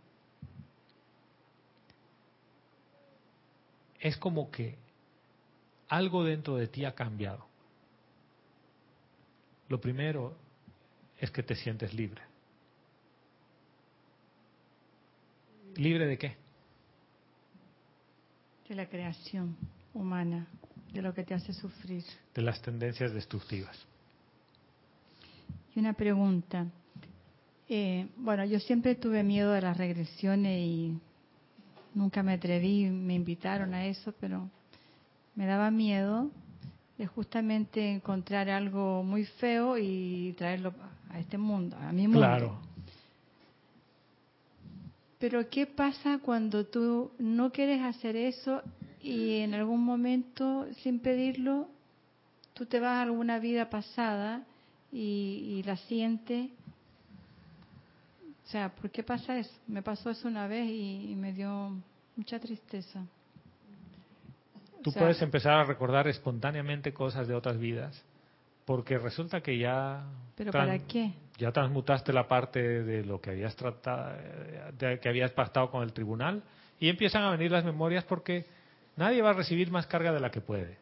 es 4.00 4.17
como 4.17 4.50
que 4.50 4.80
algo 5.89 6.24
dentro 6.24 6.56
de 6.56 6.65
ti 6.69 6.86
ha 6.86 6.95
cambiado. 6.95 7.45
Lo 9.67 9.80
primero 9.80 10.48
es 11.19 11.32
que 11.32 11.43
te 11.43 11.55
sientes 11.55 11.93
libre. 11.93 12.21
¿Libre 15.75 16.08
de 16.08 16.17
qué? 16.17 16.36
De 18.67 18.75
la 18.75 18.88
creación 18.88 19.55
humana, 19.93 20.47
de 20.93 21.01
lo 21.01 21.13
que 21.13 21.23
te 21.23 21.34
hace 21.34 21.53
sufrir. 21.53 22.03
De 22.34 22.41
las 22.41 22.62
tendencias 22.62 23.13
destructivas. 23.13 23.77
Y 25.75 25.79
una 25.79 25.93
pregunta. 25.93 26.65
Eh, 27.67 28.08
bueno, 28.17 28.45
yo 28.45 28.60
siempre 28.60 28.95
tuve 28.95 29.23
miedo 29.23 29.51
de 29.51 29.62
las 29.62 29.77
regresiones 29.77 30.60
y 30.60 30.97
nunca 31.93 32.23
me 32.23 32.34
atreví, 32.34 32.89
me 32.89 33.13
invitaron 33.13 33.73
a 33.73 33.86
eso, 33.86 34.13
pero 34.19 34.49
me 35.36 35.45
daba 35.45 35.69
miedo 35.69 36.32
de 36.99 37.07
justamente 37.07 37.89
encontrar 37.89 38.49
algo 38.49 39.03
muy 39.03 39.23
feo 39.23 39.77
y 39.77 40.35
traerlo 40.38 40.73
a 41.09 41.17
este 41.17 41.38
mundo, 41.38 41.77
a 41.77 41.93
mi 41.93 42.03
mundo. 42.09 42.19
Claro. 42.19 42.59
Pero 45.17 45.49
¿qué 45.49 45.65
pasa 45.65 46.19
cuando 46.19 46.65
tú 46.65 47.12
no 47.17 47.53
quieres 47.53 47.81
hacer 47.81 48.17
eso 48.17 48.62
y 49.01 49.38
en 49.38 49.53
algún 49.53 49.81
momento, 49.81 50.67
sin 50.83 50.99
pedirlo, 50.99 51.69
tú 52.53 52.65
te 52.65 52.81
vas 52.81 52.97
a 52.97 53.03
alguna 53.03 53.39
vida 53.39 53.69
pasada 53.69 54.43
y, 54.91 55.63
la 55.65 55.77
sientes? 55.77 56.49
O 58.45 58.51
sea, 58.51 58.75
¿por 58.75 58.89
qué 58.91 59.03
pasa 59.03 59.39
eso? 59.39 59.53
Me 59.67 59.81
pasó 59.81 60.09
eso 60.09 60.27
una 60.27 60.47
vez 60.47 60.69
y, 60.69 61.15
me 61.15 61.31
dio 61.31 61.77
mucha 62.17 62.39
tristeza. 62.39 63.05
Tú 64.84 64.94
puedes 64.94 65.22
empezar 65.22 65.54
a 65.54 65.63
recordar 65.65 66.08
espontáneamente 66.08 66.94
cosas 66.94 67.28
de 67.28 67.36
otras 67.36 67.58
vidas, 67.58 68.04
porque 68.65 68.98
resulta 68.98 69.42
que 69.42 69.58
ya... 69.58 70.06
¿Pero 70.36 70.52
para 70.52 70.80
qué? 70.80 71.13
ya 71.39 71.54
transmutaste 71.54 72.12
la 72.12 72.28
parte 72.28 72.84
de 72.84 73.06
lo 73.06 73.22
que 73.22 73.32
habías 73.32 73.56
tratado, 73.56 74.13
de, 74.78 75.00
que 75.00 75.10
habías 75.10 75.32
pactado 75.32 75.72
con 75.72 75.84
el 75.84 75.94
tribunal 75.94 76.44
y 76.80 76.89
empiezan 76.89 77.24
a 77.24 77.32
venir 77.32 77.50
las 77.50 77.63
memorias 77.63 78.04
porque 78.04 78.46
nadie 78.98 79.22
va 79.22 79.30
a 79.30 79.34
recibir 79.34 79.72
más 79.72 79.88
carga 79.88 80.12
de 80.12 80.20
la 80.20 80.30
que 80.32 80.42
puede, 80.42 80.78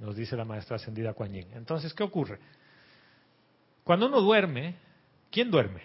nos 0.00 0.16
dice 0.16 0.36
la 0.36 0.44
maestra 0.44 0.76
ascendida 0.76 1.14
Kuan 1.14 1.32
Entonces, 1.34 1.94
¿qué 1.94 2.02
ocurre? 2.02 2.40
Cuando 3.84 4.06
uno 4.06 4.20
duerme, 4.20 4.74
¿quién 5.30 5.52
duerme? 5.52 5.82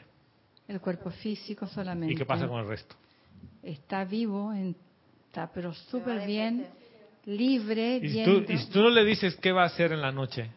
El 0.68 0.82
cuerpo 0.82 1.12
físico 1.12 1.68
solamente. 1.68 2.14
¿Y 2.14 2.18
qué 2.18 2.26
pasa 2.26 2.48
con 2.48 2.60
el 2.60 2.68
resto? 2.68 2.96
Está 3.62 4.04
vivo, 4.04 4.52
está 5.28 5.52
pero 5.54 5.74
súper 5.74 6.26
bien, 6.26 6.68
libre. 7.28 8.00
¿Y, 8.02 8.24
tú, 8.24 8.44
y 8.48 8.58
si 8.58 8.70
tú 8.72 8.82
no 8.82 8.90
le 8.90 9.04
dices 9.04 9.36
qué 9.36 9.52
va 9.52 9.64
a 9.64 9.68
hacer 9.68 9.92
en 9.92 10.02
la 10.02 10.12
noche, 10.12 10.50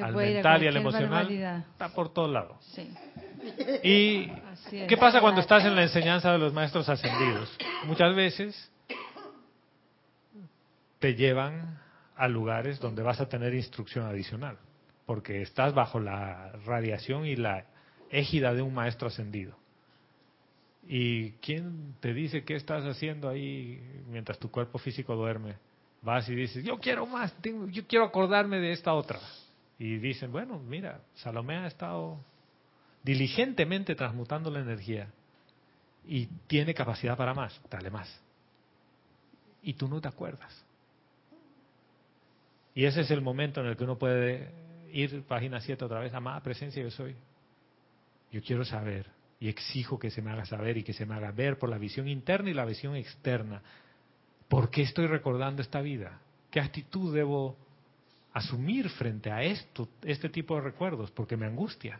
al 0.00 0.14
mental 0.14 0.62
y 0.62 0.66
al 0.68 0.76
emocional, 0.76 1.64
está 1.72 1.92
por 1.92 2.12
todos 2.12 2.30
lados. 2.30 2.56
¿Y 3.82 4.28
qué 4.88 4.96
pasa 4.96 5.20
cuando 5.20 5.40
estás 5.40 5.64
en 5.64 5.76
la 5.76 5.82
enseñanza 5.82 6.32
de 6.32 6.38
los 6.38 6.52
maestros 6.52 6.88
ascendidos? 6.88 7.54
Muchas 7.84 8.14
veces 8.14 8.70
te 10.98 11.14
llevan 11.14 11.80
a 12.16 12.28
lugares 12.28 12.78
donde 12.78 13.02
vas 13.02 13.20
a 13.20 13.28
tener 13.28 13.52
instrucción 13.54 14.06
adicional, 14.06 14.56
porque 15.04 15.42
estás 15.42 15.74
bajo 15.74 15.98
la 15.98 16.52
radiación 16.64 17.26
y 17.26 17.36
la 17.36 17.66
égida 18.10 18.54
de 18.54 18.62
un 18.62 18.72
maestro 18.72 19.08
ascendido. 19.08 19.56
¿Y 20.86 21.32
quién 21.32 21.94
te 22.00 22.14
dice 22.14 22.44
qué 22.44 22.54
estás 22.54 22.84
haciendo 22.84 23.28
ahí 23.28 23.80
mientras 24.08 24.38
tu 24.38 24.50
cuerpo 24.50 24.78
físico 24.78 25.14
duerme? 25.16 25.56
Vas 26.02 26.28
y 26.28 26.34
dices, 26.34 26.64
yo 26.64 26.78
quiero 26.78 27.06
más, 27.06 27.32
yo 27.42 27.86
quiero 27.86 28.04
acordarme 28.04 28.58
de 28.58 28.72
esta 28.72 28.92
otra. 28.92 29.20
Y 29.78 29.98
dicen, 29.98 30.32
bueno, 30.32 30.58
mira, 30.58 31.00
Salomé 31.14 31.56
ha 31.56 31.66
estado 31.66 32.18
diligentemente 33.02 33.94
transmutando 33.94 34.50
la 34.50 34.60
energía 34.60 35.08
y 36.06 36.26
tiene 36.46 36.74
capacidad 36.74 37.16
para 37.16 37.34
más, 37.34 37.60
dale 37.70 37.90
más. 37.90 38.20
Y 39.62 39.74
tú 39.74 39.88
no 39.88 40.00
te 40.00 40.08
acuerdas. 40.08 40.64
Y 42.74 42.84
ese 42.84 43.02
es 43.02 43.10
el 43.10 43.20
momento 43.20 43.60
en 43.60 43.66
el 43.66 43.76
que 43.76 43.84
uno 43.84 43.98
puede 43.98 44.50
ir, 44.92 45.22
página 45.22 45.60
7 45.60 45.84
otra 45.84 46.00
vez, 46.00 46.12
amada 46.14 46.40
presencia 46.40 46.82
yo 46.82 46.90
soy. 46.90 47.14
Yo 48.30 48.42
quiero 48.42 48.64
saber 48.64 49.06
y 49.38 49.48
exijo 49.48 49.98
que 49.98 50.10
se 50.10 50.22
me 50.22 50.30
haga 50.30 50.46
saber 50.46 50.78
y 50.78 50.82
que 50.82 50.92
se 50.92 51.04
me 51.04 51.14
haga 51.14 51.32
ver 51.32 51.58
por 51.58 51.68
la 51.68 51.78
visión 51.78 52.08
interna 52.08 52.50
y 52.50 52.54
la 52.54 52.64
visión 52.64 52.96
externa. 52.96 53.62
¿Por 54.52 54.68
qué 54.68 54.82
estoy 54.82 55.06
recordando 55.06 55.62
esta 55.62 55.80
vida? 55.80 56.20
¿Qué 56.50 56.60
actitud 56.60 57.14
debo 57.14 57.56
asumir 58.34 58.90
frente 58.90 59.30
a 59.30 59.42
esto, 59.42 59.88
este 60.02 60.28
tipo 60.28 60.54
de 60.56 60.60
recuerdos, 60.60 61.10
porque 61.10 61.38
me 61.38 61.46
angustia. 61.46 61.98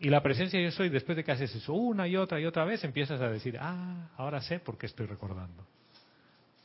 Y 0.00 0.08
la 0.08 0.20
presencia 0.20 0.60
yo 0.60 0.72
soy, 0.72 0.88
después 0.88 1.14
de 1.14 1.22
que 1.22 1.30
haces 1.30 1.54
eso 1.54 1.72
una 1.72 2.08
y 2.08 2.16
otra 2.16 2.40
y 2.40 2.46
otra 2.46 2.64
vez, 2.64 2.82
empiezas 2.82 3.20
a 3.20 3.28
decir, 3.28 3.56
ah, 3.60 4.08
ahora 4.16 4.40
sé 4.40 4.58
por 4.58 4.76
qué 4.76 4.86
estoy 4.86 5.06
recordando. 5.06 5.64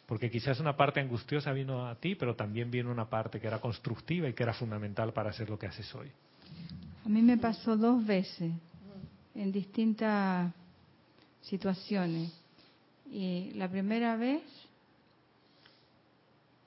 Porque 0.07 0.31
quizás 0.31 0.59
una 0.59 0.75
parte 0.75 0.99
angustiosa 0.99 1.51
vino 1.51 1.87
a 1.87 1.93
ti, 1.93 2.15
pero 2.15 2.35
también 2.35 2.71
vino 2.71 2.89
una 2.89 3.07
parte 3.07 3.39
que 3.39 3.45
era 3.45 3.59
constructiva 3.59 4.27
y 4.27 4.33
que 4.33 4.41
era 4.41 4.55
fundamental 4.55 5.13
para 5.13 5.29
hacer 5.29 5.47
lo 5.47 5.59
que 5.59 5.67
haces 5.67 5.93
hoy. 5.93 6.09
A 7.05 7.07
mí 7.07 7.21
me 7.21 7.37
pasó 7.37 7.77
dos 7.77 8.03
veces, 8.03 8.51
en 9.35 9.51
distintas 9.51 10.51
situaciones. 11.41 12.46
Y 13.11 13.51
la 13.55 13.69
primera 13.69 14.15
vez 14.17 14.43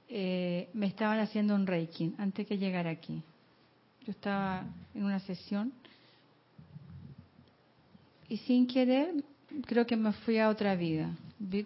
eh, 0.09 0.69
me 0.73 0.87
estaban 0.87 1.19
haciendo 1.21 1.55
un 1.55 1.67
reiki 1.67 2.15
antes 2.19 2.47
que 2.47 2.59
llegara 2.59 2.91
aquí. 2.91 3.23
Yo 4.07 4.13
estaba 4.13 4.65
en 4.95 5.05
una 5.05 5.21
sesión 5.21 5.73
y 8.29 8.39
sin 8.39 8.67
querer 8.67 9.15
creo 9.67 9.87
que 9.87 9.97
me 9.97 10.13
fui 10.13 10.39
a 10.39 10.49
otra 10.49 10.75
vida. 10.75 11.11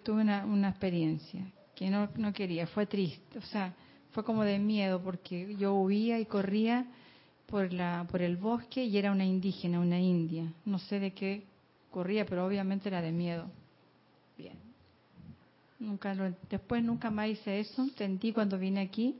Tuve 0.03 0.21
una, 0.21 0.45
una 0.45 0.69
experiencia 0.69 1.41
que 1.75 1.89
no, 1.89 2.09
no 2.15 2.33
quería, 2.33 2.67
fue 2.67 2.85
triste, 2.85 3.37
o 3.37 3.41
sea, 3.41 3.73
fue 4.11 4.23
como 4.23 4.43
de 4.43 4.59
miedo 4.59 5.01
porque 5.01 5.55
yo 5.57 5.73
huía 5.73 6.19
y 6.19 6.25
corría 6.25 6.85
por, 7.47 7.73
la, 7.73 8.07
por 8.09 8.21
el 8.21 8.37
bosque 8.37 8.85
y 8.85 8.97
era 8.97 9.11
una 9.11 9.25
indígena, 9.25 9.79
una 9.79 9.99
india. 9.99 10.45
No 10.63 10.79
sé 10.79 10.99
de 10.99 11.11
qué 11.11 11.43
corría, 11.91 12.25
pero 12.25 12.45
obviamente 12.45 12.87
era 12.87 13.01
de 13.01 13.11
miedo. 13.11 13.49
Bien. 14.37 14.57
Nunca 15.79 16.15
después 16.49 16.83
nunca 16.83 17.09
más 17.11 17.29
hice 17.29 17.59
eso. 17.59 17.87
Sentí 17.97 18.31
cuando 18.31 18.57
vine 18.57 18.81
aquí 18.81 19.15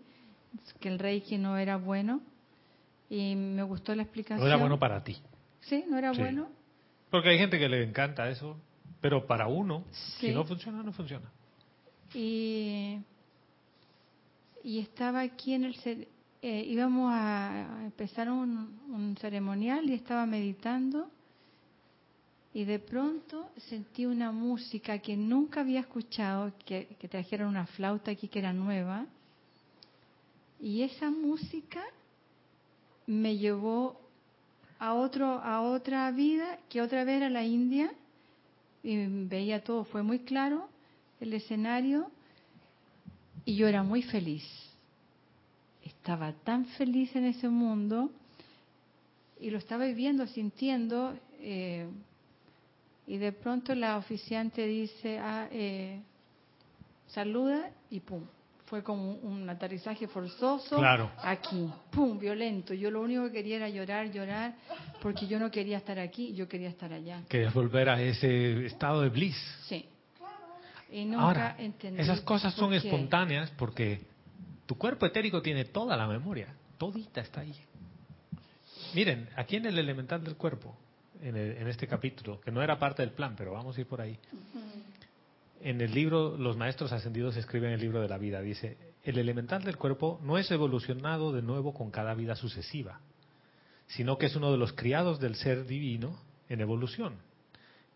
que 0.80 0.88
el 0.88 1.00
reiki 1.00 1.38
no 1.38 1.58
era 1.58 1.78
bueno 1.78 2.22
y 3.10 3.36
me 3.36 3.64
gustó 3.64 3.94
la 3.94 4.04
explicación. 4.04 4.40
No 4.40 4.48
era 4.48 4.58
bueno 4.58 4.80
para 4.80 5.04
ti. 5.04 5.18
Sí, 5.62 5.84
no 5.90 5.98
era 5.98 6.12
bueno. 6.12 6.50
Porque 7.10 7.30
hay 7.30 7.38
gente 7.38 7.60
que 7.60 7.70
le 7.70 7.84
encanta 7.84 8.30
eso, 8.30 8.58
pero 9.02 9.26
para 9.26 9.48
uno, 9.48 9.84
si 10.20 10.34
no 10.34 10.44
funciona, 10.46 10.82
no 10.84 10.92
funciona. 10.92 11.30
Y, 12.14 13.00
y 14.64 14.80
estaba 14.80 15.22
aquí 15.22 15.54
en 15.54 15.66
el... 15.66 16.08
Eh, 16.42 16.64
íbamos 16.68 17.12
a 17.12 17.82
empezar 17.84 18.30
un, 18.30 18.80
un 18.90 19.18
ceremonial 19.18 19.90
y 19.90 19.94
estaba 19.94 20.26
meditando 20.26 21.10
y 22.56 22.64
de 22.64 22.80
pronto 22.80 23.50
sentí 23.68 24.06
una 24.06 24.32
música 24.32 25.00
que 25.00 25.18
nunca 25.18 25.60
había 25.60 25.82
escuchado, 25.82 26.54
que, 26.66 26.88
trajeron 27.12 27.50
una 27.50 27.68
flauta 27.68 28.12
aquí 28.12 28.30
que 28.30 28.40
era 28.40 28.54
nueva, 28.54 29.06
y 30.62 30.82
esa 30.84 31.12
música 31.12 31.84
me 33.08 33.36
llevó 33.36 34.00
a 34.80 34.94
otro 34.94 35.26
a 35.26 35.64
otra 35.64 36.10
vida 36.12 36.58
que 36.70 36.82
otra 36.82 37.04
vez 37.04 37.18
era 37.18 37.30
la 37.30 37.44
India 37.44 37.92
y 38.84 39.06
veía 39.28 39.62
todo 39.62 39.84
fue 39.84 40.02
muy 40.02 40.20
claro 40.20 40.70
el 41.20 41.34
escenario 41.34 42.10
y 43.44 43.58
yo 43.58 43.68
era 43.68 43.84
muy 43.84 44.02
feliz. 44.02 44.46
Estaba 45.84 46.32
tan 46.32 46.66
feliz 46.78 47.14
en 47.18 47.26
ese 47.26 47.50
mundo 47.50 48.12
y 49.42 49.50
lo 49.50 49.58
estaba 49.58 49.86
viviendo, 49.86 50.26
sintiendo. 50.26 51.20
Eh, 51.40 51.86
y 53.08 53.18
de 53.18 53.32
pronto 53.32 53.76
la 53.76 53.98
oficiante 53.98 54.66
dice, 54.66 55.20
ah, 55.20 55.48
eh, 55.52 56.02
saluda 57.08 57.70
y 57.90 58.00
pum. 58.00 58.24
Fue 58.66 58.82
como 58.84 59.12
un 59.18 59.48
aterrizaje 59.48 60.08
forzoso 60.08 60.78
Claro. 60.78 61.12
aquí, 61.22 61.70
pum, 61.92 62.18
violento. 62.18 62.74
Yo 62.74 62.90
lo 62.90 63.02
único 63.02 63.26
que 63.28 63.32
quería 63.32 63.58
era 63.58 63.70
llorar, 63.70 64.12
llorar, 64.12 64.56
porque 65.04 65.28
yo 65.28 65.38
no 65.40 65.52
quería 65.52 65.78
estar 65.78 66.00
aquí, 66.00 66.34
yo 66.34 66.48
quería 66.48 66.70
estar 66.70 66.92
allá. 66.92 67.22
Querías 67.30 67.54
volver 67.54 67.90
a 67.90 68.02
ese 68.02 68.66
estado 68.66 69.02
de 69.02 69.10
bliss. 69.10 69.38
Sí. 69.68 69.86
Y 70.92 71.06
nunca 71.06 71.22
Ahora, 71.24 71.56
entendí 71.60 72.02
esas 72.02 72.22
cosas 72.22 72.54
son 72.56 72.72
por 72.72 72.82
qué. 72.82 72.88
espontáneas 72.88 73.52
porque 73.52 74.02
tu 74.66 74.76
cuerpo 74.80 75.06
etérico 75.06 75.44
tiene 75.44 75.66
toda 75.66 75.96
la 75.96 76.08
memoria, 76.08 76.48
todita 76.80 77.22
está 77.22 77.42
ahí. 77.42 77.54
Miren, 78.96 79.30
aquí 79.36 79.58
en 79.58 79.66
el 79.68 79.78
elemental 79.78 80.24
del 80.24 80.38
cuerpo, 80.38 80.76
en, 81.26 81.36
el- 81.36 81.58
en 81.58 81.68
este 81.68 81.88
capítulo, 81.88 82.40
que 82.42 82.52
no 82.52 82.62
era 82.62 82.78
parte 82.80 83.02
del 83.02 83.12
plan, 83.12 83.36
pero 83.36 83.52
vamos 83.54 83.78
a 83.78 83.82
ir 83.82 83.88
por 83.88 84.00
ahí. 84.02 84.18
En 85.62 85.82
el 85.82 85.94
libro, 85.94 86.38
los 86.38 86.56
maestros 86.58 86.92
ascendidos 86.92 87.36
escriben 87.38 87.72
el 87.72 87.80
libro 87.82 88.02
de 88.02 88.08
la 88.10 88.18
vida, 88.18 88.42
dice, 88.42 88.78
el 89.04 89.18
elemental 89.18 89.64
del 89.64 89.78
cuerpo 89.78 90.20
no 90.24 90.38
es 90.38 90.50
evolucionado 90.52 91.32
de 91.32 91.42
nuevo 91.42 91.74
con 91.74 91.92
cada 91.92 92.14
vida 92.14 92.36
sucesiva, 92.36 93.00
sino 93.88 94.18
que 94.18 94.28
es 94.28 94.36
uno 94.36 94.52
de 94.52 94.58
los 94.58 94.74
criados 94.74 95.20
del 95.20 95.36
ser 95.36 95.66
divino 95.66 96.20
en 96.50 96.62
evolución 96.62 97.16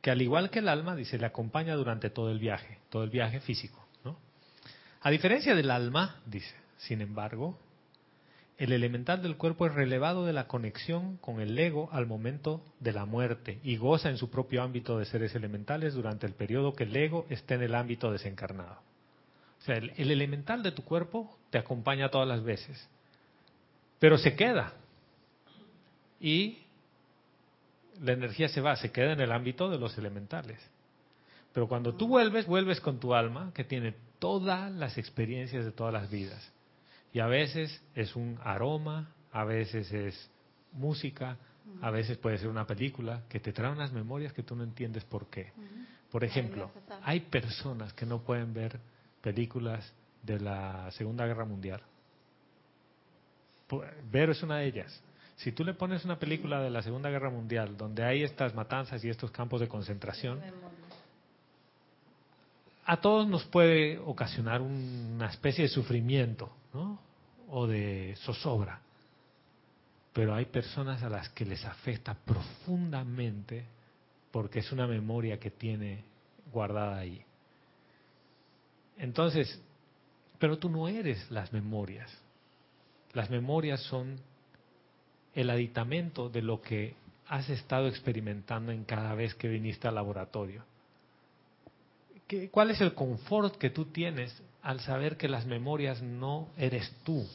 que 0.02 0.12
al 0.12 0.22
igual 0.22 0.50
que 0.50 0.60
el 0.60 0.70
alma, 0.70 0.96
dice, 0.96 1.18
le 1.18 1.26
acompaña 1.26 1.76
durante 1.76 2.10
todo 2.10 2.32
el 2.32 2.40
viaje, 2.40 2.78
todo 2.90 3.04
el 3.04 3.10
viaje 3.10 3.42
físico. 3.42 3.86
¿no? 4.06 4.18
A 5.02 5.10
diferencia 5.12 5.54
del 5.56 5.70
alma, 5.72 6.22
dice, 6.26 6.56
sin 6.78 7.02
embargo, 7.02 7.60
el 8.60 8.74
elemental 8.74 9.22
del 9.22 9.38
cuerpo 9.38 9.66
es 9.66 9.74
relevado 9.74 10.26
de 10.26 10.34
la 10.34 10.48
conexión 10.48 11.16
con 11.18 11.40
el 11.40 11.58
ego 11.58 11.88
al 11.94 12.06
momento 12.06 12.62
de 12.82 12.92
la 12.92 13.06
muerte 13.06 13.60
y 13.64 13.78
goza 13.78 14.10
en 14.10 14.18
su 14.18 14.30
propio 14.30 14.62
ámbito 14.62 15.00
de 15.00 15.06
seres 15.06 15.34
elementales 15.34 15.94
durante 15.94 16.28
el 16.28 16.34
periodo 16.34 16.74
que 16.74 16.84
el 16.84 16.96
ego 16.96 17.26
esté 17.30 17.54
en 17.54 17.64
el 17.64 17.74
ámbito 17.74 18.12
desencarnado. 18.12 18.82
O 19.60 19.62
sea, 19.62 19.78
el, 19.78 19.94
el 19.96 20.12
elemental 20.12 20.62
de 20.62 20.74
tu 20.74 20.84
cuerpo 20.84 21.40
te 21.50 21.58
acompaña 21.58 22.10
todas 22.10 22.28
las 22.28 22.44
veces, 22.44 22.86
pero 23.98 24.18
se 24.18 24.36
queda. 24.36 24.74
Y 26.20 26.60
la 28.02 28.12
energía 28.12 28.50
se 28.50 28.60
va, 28.60 28.76
se 28.76 28.92
queda 28.92 29.14
en 29.14 29.22
el 29.22 29.32
ámbito 29.32 29.70
de 29.70 29.78
los 29.78 29.98
elementales. 29.98 30.60
Pero 31.54 31.70
cuando 31.70 31.96
tú 31.96 32.10
vuelves, 32.10 32.46
vuelves 32.46 32.82
con 32.82 33.00
tu 33.00 33.14
alma, 33.14 33.54
que 33.54 33.64
tiene 33.64 33.96
todas 34.20 34.70
las 34.74 34.98
experiencias 34.98 35.64
de 35.64 35.72
todas 35.72 35.94
las 35.94 36.10
vidas. 36.10 36.52
Y 37.14 37.20
a 37.20 37.28
veces 37.28 37.82
es 37.96 38.16
un 38.16 38.40
aroma, 38.44 39.14
a 39.32 39.44
veces 39.44 39.92
es 39.92 40.30
música, 40.74 41.38
a 41.82 41.92
veces 41.92 42.18
puede 42.18 42.38
ser 42.38 42.50
una 42.50 42.66
película 42.66 43.24
que 43.30 43.40
te 43.40 43.54
trae 43.54 43.72
unas 43.72 43.92
memorias 43.92 44.34
que 44.34 44.44
tú 44.44 44.56
no 44.56 44.64
entiendes 44.64 45.04
por 45.06 45.28
qué. 45.28 45.52
Por 46.12 46.24
ejemplo, 46.24 46.72
hay 47.04 47.22
personas 47.22 47.94
que 47.94 48.06
no 48.06 48.22
pueden 48.22 48.54
ver 48.54 48.80
películas 49.22 49.92
de 50.24 50.40
la 50.40 50.90
Segunda 50.92 51.26
Guerra 51.26 51.46
Mundial. 51.46 51.82
Vero 54.12 54.32
es 54.32 54.42
una 54.42 54.58
de 54.58 54.66
ellas. 54.66 55.04
Si 55.36 55.52
tú 55.52 55.64
le 55.64 55.74
pones 55.74 56.04
una 56.04 56.20
película 56.20 56.62
de 56.62 56.70
la 56.70 56.82
Segunda 56.82 57.10
Guerra 57.10 57.30
Mundial 57.30 57.78
donde 57.78 58.04
hay 58.04 58.24
estas 58.24 58.54
matanzas 58.54 59.04
y 59.06 59.10
estos 59.10 59.32
campos 59.32 59.62
de 59.62 59.68
concentración, 59.68 60.42
a 62.86 62.98
todos 62.98 63.28
nos 63.28 63.46
puede 63.46 64.00
ocasionar 64.00 64.62
una 64.62 65.28
especie 65.28 65.66
de 65.66 65.70
sufrimiento, 65.70 66.52
¿no? 66.74 67.00
O 67.50 67.68
de 67.68 68.16
zozobra. 68.26 68.80
Pero 70.14 70.34
hay 70.36 70.46
personas 70.46 71.02
a 71.04 71.10
las 71.10 71.30
que 71.30 71.46
les 71.46 71.64
afecta 71.66 72.14
profundamente 72.14 73.66
porque 74.32 74.60
es 74.60 74.72
una 74.72 74.88
memoria 74.88 75.40
que 75.40 75.52
tiene 75.52 76.04
guardada 76.52 76.98
ahí. 76.98 77.24
Entonces, 78.98 79.62
pero 80.40 80.58
tú 80.58 80.70
no 80.70 80.88
eres 80.88 81.30
las 81.32 81.52
memorias. 81.54 82.12
Las 83.14 83.30
memorias 83.30 83.82
son 83.84 84.20
el 85.34 85.50
aditamento 85.50 86.30
de 86.30 86.42
lo 86.42 86.62
que 86.62 86.96
has 87.28 87.50
estado 87.50 87.88
experimentando 87.88 88.72
en 88.72 88.84
cada 88.84 89.14
vez 89.14 89.36
que 89.36 89.48
viniste 89.48 89.88
al 89.88 89.96
laboratorio. 89.96 90.64
¿Qué- 92.28 92.50
¿Cuál 92.50 92.72
es 92.72 92.82
el 92.82 92.94
confort 92.94 93.56
que 93.58 93.70
tú 93.70 93.86
tienes 93.86 94.42
al 94.62 94.80
saber 94.82 95.18
que 95.18 95.28
las 95.28 95.46
memorias 95.46 96.02
no 96.02 96.50
eres 96.58 96.92
tú? 97.04 97.26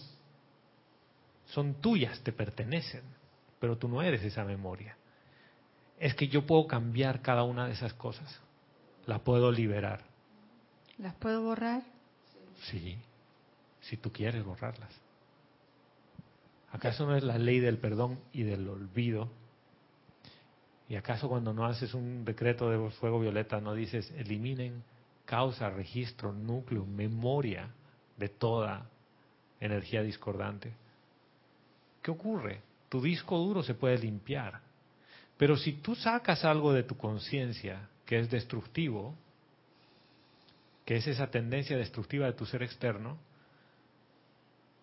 Son 1.47 1.75
tuyas, 1.75 2.21
te 2.23 2.33
pertenecen, 2.33 3.03
pero 3.61 3.77
tú 3.79 3.89
no 3.89 4.03
eres 4.03 4.23
esa 4.23 4.45
memoria. 4.45 4.97
Es 5.99 6.15
que 6.15 6.29
yo 6.29 6.47
puedo 6.47 6.67
cambiar 6.67 7.23
cada 7.23 7.45
una 7.45 7.67
de 7.67 7.73
esas 7.73 7.95
cosas, 7.95 8.41
la 9.07 9.21
puedo 9.21 9.53
liberar. 9.53 10.03
¿Las 10.99 11.15
puedo 11.15 11.43
borrar? 11.43 11.83
Sí, 12.71 12.99
si 13.81 13.97
tú 13.97 14.13
quieres 14.13 14.45
borrarlas. 14.45 14.91
¿Acaso 16.73 17.07
no 17.07 17.17
es 17.17 17.23
la 17.23 17.39
ley 17.39 17.61
del 17.61 17.79
perdón 17.79 18.19
y 18.33 18.43
del 18.43 18.69
olvido? 18.69 19.31
¿Y 20.89 20.97
acaso 20.97 21.29
cuando 21.29 21.53
no 21.53 21.65
haces 21.67 21.95
un 21.95 22.25
decreto 22.25 22.69
de 22.69 22.91
fuego 22.91 23.21
violeta 23.21 23.61
no 23.61 23.75
dices 23.75 24.11
eliminen 24.17 24.83
causa, 25.25 25.71
registro, 25.71 26.33
núcleo, 26.33 26.85
memoria 26.85 27.71
de 28.17 28.29
toda 28.29 28.87
energía 29.61 30.03
discordante? 30.03 30.73
¿Qué 32.03 32.11
ocurre? 32.11 32.61
Tu 32.89 33.01
disco 33.01 33.39
duro 33.39 33.63
se 33.63 33.75
puede 33.75 33.99
limpiar. 33.99 34.61
Pero 35.37 35.57
si 35.57 35.73
tú 35.73 35.95
sacas 35.95 36.45
algo 36.45 36.73
de 36.73 36.83
tu 36.83 36.97
conciencia 36.97 37.89
que 38.07 38.19
es 38.19 38.31
destructivo, 38.31 39.15
que 40.85 40.97
es 40.97 41.07
esa 41.07 41.31
tendencia 41.31 41.77
destructiva 41.77 42.27
de 42.27 42.35
tu 42.35 42.47
ser 42.47 42.63
externo, 42.63 43.19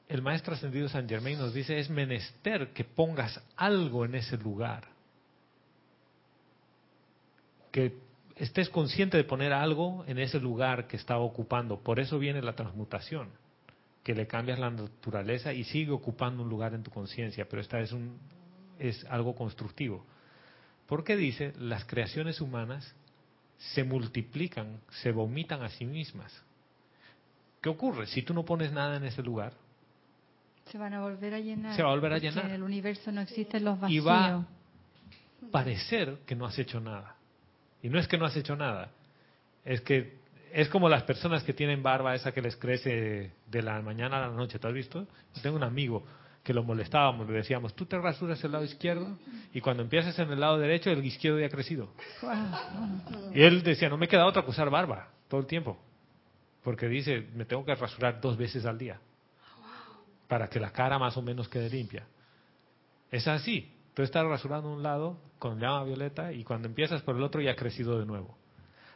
el 0.09 0.21
maestro 0.21 0.55
ascendido 0.55 0.89
San 0.89 1.07
Germain 1.07 1.37
nos 1.37 1.53
dice 1.53 1.79
es 1.79 1.89
menester 1.89 2.73
que 2.73 2.83
pongas 2.83 3.41
algo 3.55 4.03
en 4.03 4.15
ese 4.15 4.37
lugar. 4.37 4.85
Que 7.71 7.97
estés 8.41 8.69
consciente 8.69 9.17
de 9.17 9.23
poner 9.23 9.53
algo 9.53 10.03
en 10.07 10.17
ese 10.17 10.39
lugar 10.39 10.87
que 10.87 10.97
estaba 10.97 11.21
ocupando. 11.21 11.79
Por 11.79 11.99
eso 11.99 12.17
viene 12.17 12.41
la 12.41 12.53
transmutación, 12.53 13.29
que 14.03 14.15
le 14.15 14.25
cambias 14.25 14.57
la 14.57 14.71
naturaleza 14.71 15.53
y 15.53 15.63
sigue 15.63 15.91
ocupando 15.91 16.41
un 16.41 16.49
lugar 16.49 16.73
en 16.73 16.81
tu 16.81 16.89
conciencia, 16.89 17.47
pero 17.47 17.61
esta 17.61 17.79
es, 17.79 17.91
un, 17.91 18.17
es 18.79 19.05
algo 19.05 19.35
constructivo. 19.35 20.03
Porque 20.87 21.15
dice, 21.15 21.53
las 21.59 21.85
creaciones 21.85 22.41
humanas 22.41 22.95
se 23.59 23.83
multiplican, 23.83 24.81
se 24.89 25.11
vomitan 25.11 25.61
a 25.61 25.69
sí 25.69 25.85
mismas. 25.85 26.33
¿Qué 27.61 27.69
ocurre? 27.69 28.07
Si 28.07 28.23
tú 28.23 28.33
no 28.33 28.43
pones 28.43 28.71
nada 28.71 28.97
en 28.97 29.03
ese 29.03 29.21
lugar, 29.21 29.53
Se 30.71 30.79
van 30.79 30.93
a 30.93 31.01
volver 31.01 31.33
a 31.35 31.39
llenar. 31.39 31.75
Se 31.75 31.83
va 31.83 31.89
a 31.89 31.93
volver 31.93 32.13
a 32.13 32.17
llenar. 32.17 32.45
En 32.45 32.51
el 32.51 32.63
universo 32.63 33.11
no 33.11 33.21
existen 33.21 33.63
los 33.65 33.77
y 33.77 33.99
vacíos. 33.99 34.05
va 34.07 34.35
a 34.35 34.45
parecer 35.51 36.19
que 36.25 36.35
no 36.35 36.45
has 36.45 36.57
hecho 36.57 36.79
nada. 36.79 37.20
Y 37.84 37.89
no 37.89 37.99
es 37.99 38.07
que 38.07 38.17
no 38.17 38.25
has 38.25 38.36
hecho 38.36 38.55
nada, 38.55 38.91
es 39.65 39.82
que 39.82 40.19
es 40.53 40.67
como 40.69 40.89
las 40.89 41.03
personas 41.03 41.43
que 41.43 41.53
tienen 41.53 41.82
barba 41.82 42.13
esa 42.13 42.32
que 42.32 42.41
les 42.41 42.55
crece 42.55 43.32
de 43.47 43.61
la 43.61 43.82
mañana 43.82 44.17
a 44.17 44.27
la 44.27 44.36
noche. 44.36 44.59
¿Tú 44.59 44.67
has 44.67 44.73
visto? 44.73 45.07
Tengo 45.41 45.55
un 45.55 45.63
amigo 45.63 46.03
que 46.43 46.53
lo 46.53 46.63
molestábamos, 46.63 47.27
le 47.29 47.36
decíamos, 47.36 47.75
tú 47.75 47.86
te 47.86 47.97
rasuras 47.99 48.43
el 48.43 48.51
lado 48.51 48.63
izquierdo 48.63 49.17
y 49.53 49.61
cuando 49.61 49.84
empiezas 49.84 50.17
en 50.19 50.32
el 50.32 50.39
lado 50.39 50.57
derecho, 50.57 50.89
el 50.89 51.05
izquierdo 51.05 51.39
ya 51.39 51.45
ha 51.45 51.49
crecido. 51.49 51.93
Y 53.34 53.41
él 53.41 53.61
decía, 53.63 53.89
no 53.89 53.97
me 53.97 54.07
queda 54.07 54.25
otra 54.25 54.43
que 54.43 54.49
usar 54.49 54.69
barba 54.69 55.09
todo 55.27 55.39
el 55.39 55.45
tiempo. 55.45 55.79
Porque 56.63 56.88
dice, 56.88 57.27
me 57.36 57.45
tengo 57.45 57.63
que 57.63 57.75
rasurar 57.75 58.19
dos 58.19 58.38
veces 58.38 58.65
al 58.65 58.77
día. 58.77 58.99
Para 60.27 60.47
que 60.47 60.59
la 60.59 60.71
cara 60.71 60.97
más 60.97 61.15
o 61.17 61.21
menos 61.21 61.47
quede 61.47 61.69
limpia. 61.69 62.05
Es 63.11 63.27
así. 63.27 63.71
Tú 63.93 64.03
estás 64.03 64.25
rasurando 64.25 64.71
un 64.71 64.83
lado 64.83 65.17
con 65.37 65.59
llama 65.59 65.83
violeta 65.83 66.31
y 66.31 66.43
cuando 66.43 66.67
empiezas 66.67 67.01
por 67.01 67.15
el 67.15 67.23
otro 67.23 67.41
ya 67.41 67.51
ha 67.51 67.55
crecido 67.55 67.99
de 67.99 68.05
nuevo. 68.05 68.37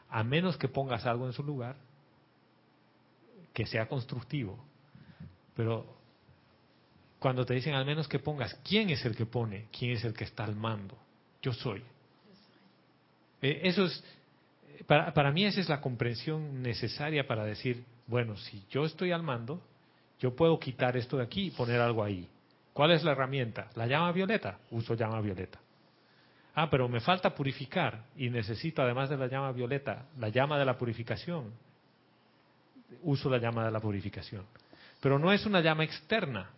A 0.09 0.23
menos 0.23 0.57
que 0.57 0.67
pongas 0.67 1.05
algo 1.05 1.25
en 1.25 1.33
su 1.33 1.43
lugar 1.43 1.75
que 3.53 3.65
sea 3.65 3.87
constructivo. 3.87 4.63
Pero 5.55 5.85
cuando 7.19 7.45
te 7.45 7.53
dicen 7.53 7.73
al 7.73 7.85
menos 7.85 8.07
que 8.07 8.19
pongas, 8.19 8.53
¿quién 8.63 8.89
es 8.89 9.03
el 9.05 9.15
que 9.15 9.25
pone? 9.25 9.67
¿Quién 9.77 9.91
es 9.91 10.05
el 10.05 10.13
que 10.13 10.25
está 10.25 10.43
al 10.43 10.55
mando? 10.55 10.97
Yo 11.41 11.53
soy. 11.53 11.83
Eh, 13.41 13.61
Eso 13.63 13.85
es, 13.85 14.03
para, 14.87 15.13
para 15.13 15.31
mí 15.31 15.45
esa 15.45 15.59
es 15.59 15.69
la 15.69 15.81
comprensión 15.81 16.61
necesaria 16.61 17.27
para 17.27 17.43
decir, 17.43 17.83
bueno, 18.07 18.37
si 18.37 18.63
yo 18.69 18.85
estoy 18.85 19.11
al 19.11 19.23
mando, 19.23 19.61
yo 20.19 20.35
puedo 20.35 20.59
quitar 20.59 20.95
esto 20.97 21.17
de 21.17 21.23
aquí 21.23 21.47
y 21.47 21.51
poner 21.51 21.81
algo 21.81 22.03
ahí. 22.03 22.27
¿Cuál 22.75 22.91
es 22.91 23.05
la 23.05 23.13
herramienta? 23.13 23.69
La 23.75 23.87
llama 23.87 24.11
violeta. 24.11 24.59
Uso 24.71 24.95
llama 24.95 25.21
violeta. 25.21 25.57
Ah, 26.55 26.69
pero 26.69 26.89
me 26.89 26.99
falta 26.99 27.33
purificar 27.33 28.03
y 28.17 28.29
necesito, 28.29 28.81
además 28.81 29.09
de 29.09 29.15
la 29.15 29.27
llama 29.27 29.53
violeta, 29.53 30.07
la 30.17 30.27
llama 30.27 30.59
de 30.59 30.65
la 30.65 30.77
purificación. 30.77 31.53
uso 33.03 33.29
la 33.29 33.37
llama 33.37 33.63
de 33.63 33.71
la 33.71 33.79
purificación. 33.79 34.43
Pero 34.99 35.17
no 35.17 35.31
es 35.31 35.45
una 35.45 35.61
llama 35.61 35.85
externa, 35.85 36.49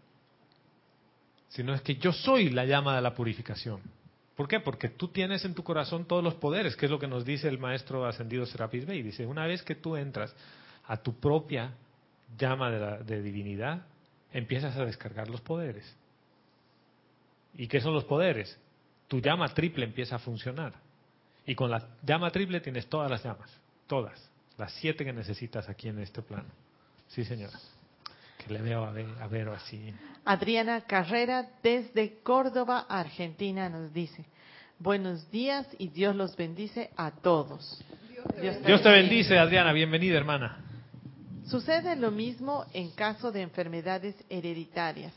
sino 1.50 1.76
es 1.76 1.82
que 1.82 1.98
yo 1.98 2.12
soy 2.12 2.50
la 2.50 2.66
llama 2.66 2.96
de 2.96 3.02
la 3.04 3.14
purificación. 3.14 3.80
¿Por 4.36 4.48
qué? 4.48 4.60
Porque 4.60 4.90
tú 4.90 5.10
tienes 5.10 5.46
en 5.46 5.54
tu 5.54 5.64
corazón 5.64 6.06
todos 6.06 6.24
los 6.24 6.34
poderes, 6.34 6.76
que 6.76 6.86
es 6.86 6.92
lo 6.92 6.98
que 6.98 7.08
nos 7.08 7.26
dice 7.26 7.48
el 7.48 7.60
maestro 7.60 8.08
ascendido 8.08 8.44
Serapis 8.48 8.88
Bey. 8.88 9.04
Dice, 9.04 9.28
una 9.28 9.46
vez 9.46 9.62
que 9.62 9.76
tú 9.76 9.96
entras 9.96 10.36
a 10.88 10.98
tu 10.98 11.20
propia 11.20 11.76
llama 12.40 12.72
de, 12.72 12.80
la, 12.80 12.98
de 12.98 13.22
divinidad, 13.22 13.86
empiezas 14.34 14.76
a 14.78 14.84
descargar 14.84 15.30
los 15.30 15.42
poderes. 15.42 15.96
¿Y 17.58 17.68
qué 17.68 17.82
son 17.82 17.94
los 17.94 18.06
poderes? 18.06 18.58
Tu 19.08 19.20
llama 19.20 19.48
triple 19.50 19.86
empieza 19.86 20.16
a 20.16 20.20
funcionar. 20.20 20.74
Y 21.46 21.56
con 21.56 21.72
la 21.72 21.88
llama 22.04 22.30
triple 22.30 22.62
tienes 22.62 22.88
todas 22.88 23.10
las 23.10 23.24
llamas, 23.24 23.50
todas, 23.88 24.30
las 24.58 24.72
siete 24.74 25.04
que 25.04 25.14
necesitas 25.14 25.68
aquí 25.68 25.88
en 25.88 26.00
este 26.00 26.22
plano. 26.22 26.50
Sí, 27.08 27.24
señora. 27.24 27.58
Que 28.38 28.54
le 28.54 28.62
veo 28.62 28.86
a 28.86 28.92
ver, 28.92 29.08
a 29.20 29.28
ver 29.28 29.50
así. 29.50 29.94
Adriana 30.26 30.82
Carrera 30.82 31.50
desde 31.64 32.20
Córdoba, 32.22 32.86
Argentina, 32.88 33.70
nos 33.70 33.94
dice, 33.94 34.26
buenos 34.78 35.32
días 35.32 35.66
y 35.80 35.88
Dios 35.88 36.16
los 36.16 36.36
bendice 36.36 36.92
a 36.96 37.12
todos. 37.12 37.82
Dios 38.66 38.84
te 38.84 38.90
bendice, 38.90 39.38
Adriana. 39.38 39.72
Bienvenida, 39.72 40.18
hermana. 40.18 40.64
Sucede 41.48 41.96
lo 41.96 42.12
mismo 42.12 42.66
en 42.74 42.92
caso 42.92 43.32
de 43.32 43.42
enfermedades 43.42 44.16
hereditarias. 44.30 45.14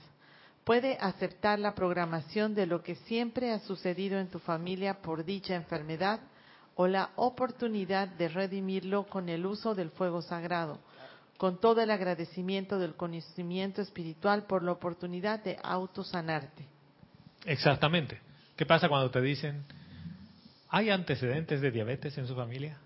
Puede 0.70 0.98
aceptar 1.00 1.58
la 1.58 1.74
programación 1.74 2.54
de 2.54 2.64
lo 2.64 2.80
que 2.80 2.94
siempre 2.94 3.50
ha 3.50 3.58
sucedido 3.58 4.20
en 4.20 4.28
tu 4.28 4.38
familia 4.38 5.02
por 5.02 5.24
dicha 5.24 5.56
enfermedad 5.56 6.20
o 6.76 6.86
la 6.86 7.10
oportunidad 7.16 8.06
de 8.06 8.28
redimirlo 8.28 9.02
con 9.08 9.28
el 9.28 9.46
uso 9.46 9.74
del 9.74 9.90
fuego 9.90 10.22
sagrado, 10.22 10.78
con 11.38 11.58
todo 11.58 11.82
el 11.82 11.90
agradecimiento 11.90 12.78
del 12.78 12.94
conocimiento 12.94 13.82
espiritual 13.82 14.44
por 14.44 14.62
la 14.62 14.70
oportunidad 14.70 15.42
de 15.42 15.58
autosanarte. 15.60 16.64
Exactamente. 17.46 18.20
¿Qué 18.54 18.64
pasa 18.64 18.88
cuando 18.88 19.10
te 19.10 19.20
dicen, 19.20 19.64
¿hay 20.68 20.90
antecedentes 20.90 21.60
de 21.60 21.72
diabetes 21.72 22.16
en 22.16 22.28
su 22.28 22.36
familia? 22.36 22.78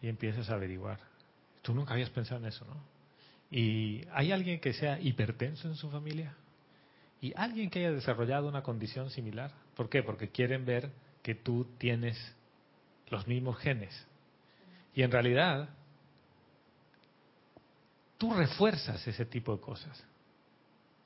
Y 0.00 0.08
empiezas 0.08 0.48
a 0.48 0.54
averiguar. 0.54 0.98
Tú 1.60 1.74
nunca 1.74 1.92
habías 1.92 2.08
pensado 2.08 2.40
en 2.40 2.46
eso, 2.46 2.64
¿no? 2.64 2.76
¿Y 3.50 4.06
hay 4.14 4.32
alguien 4.32 4.60
que 4.60 4.72
sea 4.72 4.98
hipertenso 4.98 5.68
en 5.68 5.74
su 5.74 5.90
familia? 5.90 6.34
¿Y 7.24 7.32
alguien 7.36 7.70
que 7.70 7.78
haya 7.78 7.90
desarrollado 7.90 8.48
una 8.48 8.62
condición 8.62 9.08
similar? 9.08 9.50
¿Por 9.74 9.88
qué? 9.88 10.02
Porque 10.02 10.28
quieren 10.28 10.66
ver 10.66 10.90
que 11.22 11.34
tú 11.34 11.66
tienes 11.78 12.18
los 13.08 13.26
mismos 13.26 13.56
genes. 13.56 14.06
Y 14.94 15.00
en 15.00 15.10
realidad, 15.10 15.70
tú 18.18 18.34
refuerzas 18.34 19.08
ese 19.08 19.24
tipo 19.24 19.56
de 19.56 19.62
cosas. 19.62 20.04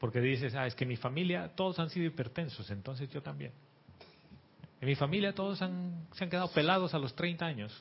Porque 0.01 0.21
dices, 0.21 0.57
ah, 0.57 0.67
es 0.67 0.75
que 0.75 0.85
mi 0.85 0.97
familia 0.97 1.53
todos 1.55 1.79
han 1.79 1.89
sido 1.89 2.07
hipertensos, 2.07 2.69
entonces 2.73 3.09
yo 3.11 3.23
también. 3.23 3.53
En 4.81 4.89
mi 4.89 4.97
familia 4.97 5.37
todos 5.37 5.63
han, 5.63 6.09
se 6.15 6.25
han 6.25 6.31
quedado 6.31 6.51
pelados 6.51 6.95
a 6.95 6.99
los 6.99 7.15
30 7.15 7.47
años. 7.47 7.81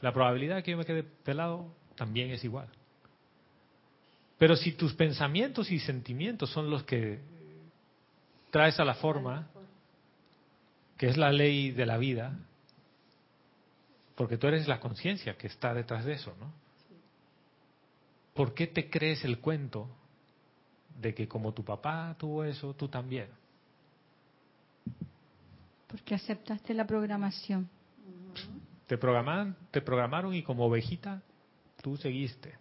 La 0.00 0.14
probabilidad 0.14 0.56
de 0.56 0.62
que 0.62 0.70
yo 0.70 0.78
me 0.78 0.86
quede 0.86 1.02
pelado 1.02 1.74
también 1.94 2.30
es 2.30 2.42
igual. 2.42 2.70
Pero 4.38 4.56
si 4.56 4.72
tus 4.72 4.94
pensamientos 4.94 5.70
y 5.70 5.78
sentimientos 5.78 6.48
son 6.48 6.70
los 6.70 6.84
que 6.84 7.38
traes 8.50 8.78
a 8.80 8.84
la 8.84 8.94
forma, 8.94 9.48
que 10.96 11.08
es 11.08 11.16
la 11.16 11.32
ley 11.32 11.70
de 11.70 11.86
la 11.86 11.96
vida, 11.96 12.36
porque 14.14 14.36
tú 14.36 14.48
eres 14.48 14.68
la 14.68 14.80
conciencia 14.80 15.36
que 15.36 15.46
está 15.46 15.72
detrás 15.72 16.04
de 16.04 16.12
eso, 16.12 16.34
¿no? 16.38 16.52
¿Por 18.34 18.54
qué 18.54 18.66
te 18.66 18.90
crees 18.90 19.24
el 19.24 19.38
cuento 19.38 19.88
de 21.00 21.14
que 21.14 21.26
como 21.26 21.52
tu 21.52 21.64
papá 21.64 22.14
tuvo 22.18 22.44
eso, 22.44 22.74
tú 22.74 22.88
también? 22.88 23.28
Porque 25.86 26.14
aceptaste 26.14 26.74
la 26.74 26.86
programación. 26.86 27.68
Te 28.86 28.98
programaron, 28.98 29.56
te 29.70 29.80
programaron 29.80 30.34
y 30.34 30.42
como 30.42 30.66
ovejita 30.66 31.22
tú 31.82 31.96
seguiste. 31.96 32.54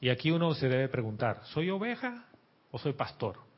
Y 0.00 0.08
aquí 0.08 0.30
uno 0.30 0.54
se 0.54 0.68
debe 0.68 0.88
preguntar, 0.88 1.42
¿soy 1.44 1.70
oveja 1.70 2.24
o 2.70 2.78
soy 2.78 2.94
pastor? 2.94 3.49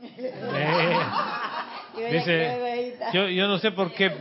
Eh, 1.98 2.12
dice, 2.12 2.96
yo, 3.12 3.28
yo 3.28 3.48
no 3.48 3.58
sé 3.58 3.72
por 3.72 3.92
qué. 3.92 4.12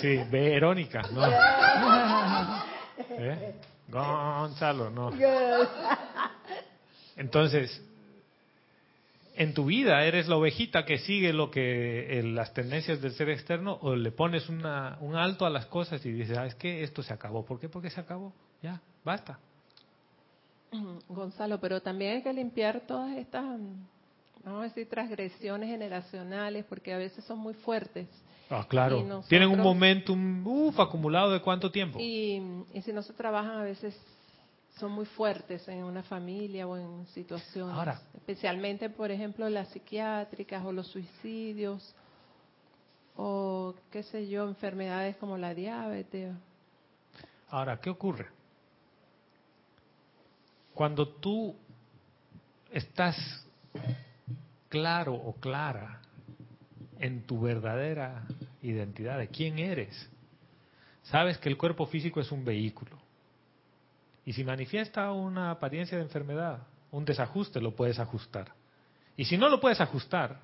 Sí, 0.00 0.18
Verónica, 0.28 1.00
no. 1.12 1.24
¿Eh? 3.10 3.54
Gonzalo, 3.88 4.90
no. 4.90 5.12
Entonces, 7.16 7.80
en 9.36 9.54
tu 9.54 9.66
vida 9.66 10.04
eres 10.04 10.28
la 10.28 10.36
ovejita 10.36 10.84
que 10.84 10.98
sigue 10.98 11.32
lo 11.32 11.50
que 11.50 12.20
las 12.24 12.52
tendencias 12.52 13.00
del 13.00 13.12
ser 13.12 13.30
externo 13.30 13.78
o 13.80 13.94
le 13.94 14.10
pones 14.10 14.48
una, 14.48 14.98
un 15.00 15.16
alto 15.16 15.46
a 15.46 15.50
las 15.50 15.66
cosas 15.66 16.04
y 16.04 16.12
dices, 16.12 16.36
ah, 16.36 16.46
es 16.46 16.54
que 16.56 16.82
esto 16.82 17.02
se 17.02 17.12
acabó. 17.12 17.44
¿Por 17.44 17.60
qué? 17.60 17.68
Porque 17.68 17.90
se 17.90 18.00
acabó. 18.00 18.32
Ya, 18.62 18.80
basta. 19.04 19.38
Gonzalo, 21.08 21.60
pero 21.60 21.80
también 21.80 22.16
hay 22.16 22.22
que 22.22 22.32
limpiar 22.32 22.82
todas 22.86 23.16
estas, 23.16 23.44
vamos 24.44 24.60
a 24.60 24.62
decir, 24.64 24.88
transgresiones 24.88 25.68
generacionales, 25.68 26.64
porque 26.66 26.92
a 26.92 26.98
veces 26.98 27.24
son 27.24 27.38
muy 27.38 27.54
fuertes. 27.54 28.08
Ah, 28.50 28.66
claro. 28.68 29.22
Tienen 29.28 29.48
un 29.48 29.60
momentum, 29.60 30.46
uff, 30.46 30.78
acumulado 30.78 31.32
de 31.32 31.40
cuánto 31.40 31.70
tiempo. 31.70 31.98
Y, 31.98 32.42
y 32.72 32.82
si 32.82 32.92
no 32.92 33.02
se 33.02 33.12
trabajan, 33.14 33.56
a 33.56 33.62
veces 33.62 33.98
son 34.78 34.92
muy 34.92 35.06
fuertes 35.06 35.66
en 35.68 35.84
una 35.84 36.02
familia 36.02 36.66
o 36.66 36.76
en 36.76 37.06
situaciones. 37.08 37.74
Ahora. 37.74 38.00
Especialmente, 38.14 38.90
por 38.90 39.10
ejemplo, 39.10 39.48
las 39.48 39.68
psiquiátricas 39.68 40.64
o 40.64 40.72
los 40.72 40.88
suicidios 40.88 41.94
o, 43.16 43.74
qué 43.90 44.02
sé 44.02 44.28
yo, 44.28 44.48
enfermedades 44.48 45.16
como 45.16 45.38
la 45.38 45.54
diabetes. 45.54 46.34
Ahora, 47.48 47.80
¿qué 47.80 47.90
ocurre? 47.90 48.26
Cuando 50.74 51.08
tú 51.08 51.56
estás 52.72 53.16
claro 54.68 55.14
o 55.14 55.34
clara 55.34 56.00
en 56.98 57.22
tu 57.26 57.40
verdadera 57.40 58.24
identidad 58.60 59.18
de 59.18 59.28
quién 59.28 59.58
eres, 59.60 60.10
sabes 61.04 61.38
que 61.38 61.48
el 61.48 61.56
cuerpo 61.56 61.86
físico 61.86 62.20
es 62.20 62.32
un 62.32 62.44
vehículo. 62.44 62.98
Y 64.26 64.32
si 64.32 64.42
manifiesta 64.42 65.12
una 65.12 65.52
apariencia 65.52 65.96
de 65.96 66.04
enfermedad, 66.04 66.66
un 66.90 67.04
desajuste, 67.04 67.60
lo 67.60 67.76
puedes 67.76 68.00
ajustar. 68.00 68.52
Y 69.16 69.26
si 69.26 69.36
no 69.36 69.48
lo 69.48 69.60
puedes 69.60 69.80
ajustar 69.80 70.40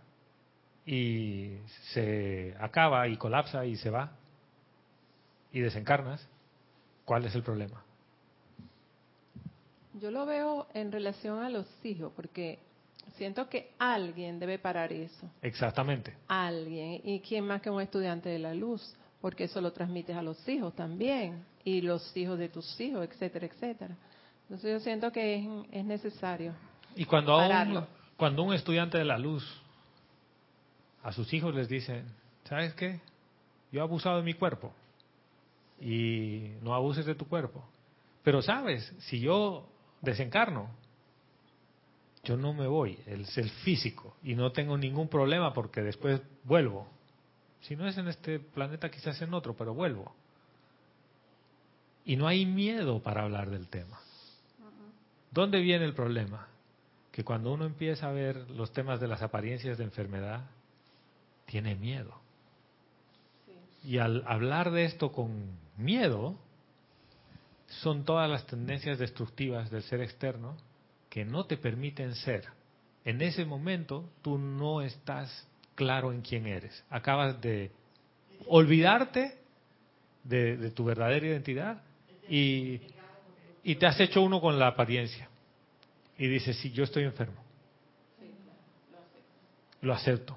y 0.87 1.57
se 1.93 2.55
acaba 2.61 3.09
y 3.09 3.17
colapsa 3.17 3.65
y 3.65 3.77
se 3.77 3.91
va 3.91 4.13
y 5.53 5.61
desencarnas, 5.61 6.25
¿cuál 7.05 7.25
es 7.25 7.35
el 7.35 7.43
problema? 7.43 7.83
Yo 9.95 10.11
lo 10.11 10.25
veo 10.25 10.67
en 10.73 10.93
relación 10.93 11.43
a 11.43 11.49
los 11.49 11.67
hijos, 11.85 12.13
porque 12.15 12.59
siento 13.17 13.49
que 13.49 13.73
alguien 13.79 14.39
debe 14.39 14.59
parar 14.59 14.93
eso. 14.93 15.29
Exactamente. 15.43 16.15
Alguien. 16.29 17.01
¿Y 17.05 17.21
quién 17.21 17.47
más 17.47 17.61
que 17.61 17.71
un 17.71 17.81
estudiante 17.81 18.29
de 18.29 18.39
la 18.39 18.55
luz? 18.55 18.95
Porque 19.21 19.45
eso 19.45 19.61
lo 19.61 19.73
transmites 19.73 20.17
a 20.17 20.23
los 20.23 20.49
hijos 20.49 20.75
también. 20.75 21.45
Y 21.65 21.81
los 21.81 22.17
hijos 22.17 22.39
de 22.39 22.49
tus 22.49 22.81
hijos, 22.81 23.07
etcétera, 23.09 23.47
etcétera. 23.47 23.97
Entonces 24.45 24.73
yo 24.73 24.81
siento 24.81 25.13
que 25.13 25.37
es, 25.37 25.47
es 25.73 25.85
necesario. 25.85 26.55
Y 26.97 27.05
cuando 27.05 27.37
un, 27.37 27.85
cuando 28.17 28.43
un 28.43 28.55
estudiante 28.55 28.99
de 28.99 29.05
la 29.05 29.19
luz 29.19 29.45
a 31.03 31.13
sus 31.13 31.33
hijos 31.33 31.55
les 31.55 31.69
dice, 31.69 32.03
¿sabes 32.45 32.75
qué? 32.75 33.01
Yo 33.73 33.81
he 33.81 33.83
abusado 33.83 34.19
de 34.19 34.23
mi 34.23 34.35
cuerpo. 34.35 34.73
Y 35.81 36.53
no 36.63 36.75
abuses 36.75 37.07
de 37.07 37.15
tu 37.15 37.27
cuerpo. 37.27 37.65
Pero 38.23 38.43
sabes, 38.43 38.93
si 38.99 39.21
yo 39.21 39.67
desencarno. 40.01 40.69
Yo 42.23 42.37
no 42.37 42.53
me 42.53 42.67
voy, 42.67 42.99
es 43.07 43.39
el 43.39 43.51
físico 43.51 44.17
y 44.23 44.35
no 44.35 44.53
tengo 44.53 44.77
ningún 44.77 45.09
problema 45.09 45.53
porque 45.53 45.81
después 45.83 46.21
vuelvo. 46.45 46.87
Si 47.63 47.77
no 47.77 47.87
es 47.87 47.97
en 47.99 48.09
este 48.09 48.41
planeta, 48.41 48.91
quizás 48.91 49.21
en 49.23 49.33
otro, 49.35 49.55
pero 49.55 49.75
vuelvo. 49.75 50.15
Y 52.05 52.17
no 52.17 52.27
hay 52.27 52.47
miedo 52.47 53.03
para 53.03 53.23
hablar 53.23 53.51
del 53.51 53.69
tema. 53.69 54.01
¿Dónde 55.31 55.61
viene 55.61 55.85
el 55.85 55.95
problema? 55.95 56.49
Que 57.13 57.25
cuando 57.25 57.53
uno 57.53 57.65
empieza 57.65 58.09
a 58.09 58.13
ver 58.13 58.51
los 58.51 58.73
temas 58.73 59.01
de 59.01 59.09
las 59.09 59.23
apariencias 59.23 59.79
de 59.79 59.85
enfermedad, 59.85 60.51
tiene 61.47 61.75
miedo. 61.75 62.15
Y 63.85 63.99
al 63.99 64.25
hablar 64.27 64.71
de 64.71 64.85
esto 64.85 65.13
con 65.13 65.59
miedo, 65.77 66.37
son 67.71 68.05
todas 68.05 68.29
las 68.29 68.47
tendencias 68.47 68.99
destructivas 68.99 69.71
del 69.71 69.83
ser 69.85 70.01
externo 70.01 70.57
que 71.09 71.25
no 71.25 71.47
te 71.47 71.57
permiten 71.57 72.15
ser. 72.17 72.45
En 73.05 73.23
ese 73.23 73.45
momento 73.45 74.11
tú 74.23 74.39
no 74.39 74.83
estás 74.83 75.49
claro 75.75 76.13
en 76.13 76.21
quién 76.21 76.47
eres. 76.47 76.85
Acabas 76.91 77.41
de 77.41 77.71
olvidarte 78.49 79.39
de, 80.25 80.71
tu 80.73 80.85
verdadera 80.85 81.27
identidad 81.27 81.83
y, 82.29 82.81
y 83.63 83.77
te 83.77 83.87
has 83.87 83.99
hecho 84.01 84.21
uno 84.21 84.41
con 84.41 84.59
la 84.59 84.67
apariencia. 84.67 85.29
Y 86.19 86.27
dices, 86.27 86.57
sí, 86.59 86.73
yo 86.73 86.85
estoy 86.85 87.05
enfermo. 87.05 87.43
Lo 89.81 89.95
acepto. 89.95 90.37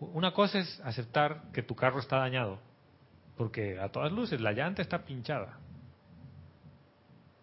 Una 0.00 0.32
cosa 0.32 0.58
es 0.58 0.80
aceptar 0.80 1.44
que 1.52 1.62
tu 1.62 1.74
carro 1.74 2.00
está 2.00 2.16
dañado, 2.16 2.58
porque 3.40 3.78
a 3.80 3.88
todas 3.88 4.12
luces 4.12 4.38
la 4.38 4.52
llanta 4.52 4.82
está 4.82 5.02
pinchada. 5.02 5.58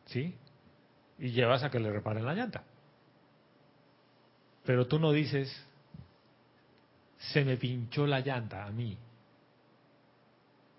¿Sí? 0.05 0.35
Y 1.17 1.31
llevas 1.31 1.63
a 1.63 1.71
que 1.71 1.79
le 1.79 1.91
reparen 1.91 2.23
la 2.23 2.35
llanta. 2.35 2.63
Pero 4.63 4.85
tú 4.85 4.99
no 4.99 5.11
dices, 5.11 5.51
se 7.17 7.43
me 7.43 7.57
pinchó 7.57 8.05
la 8.05 8.19
llanta 8.19 8.63
a 8.63 8.69
mí. 8.69 8.95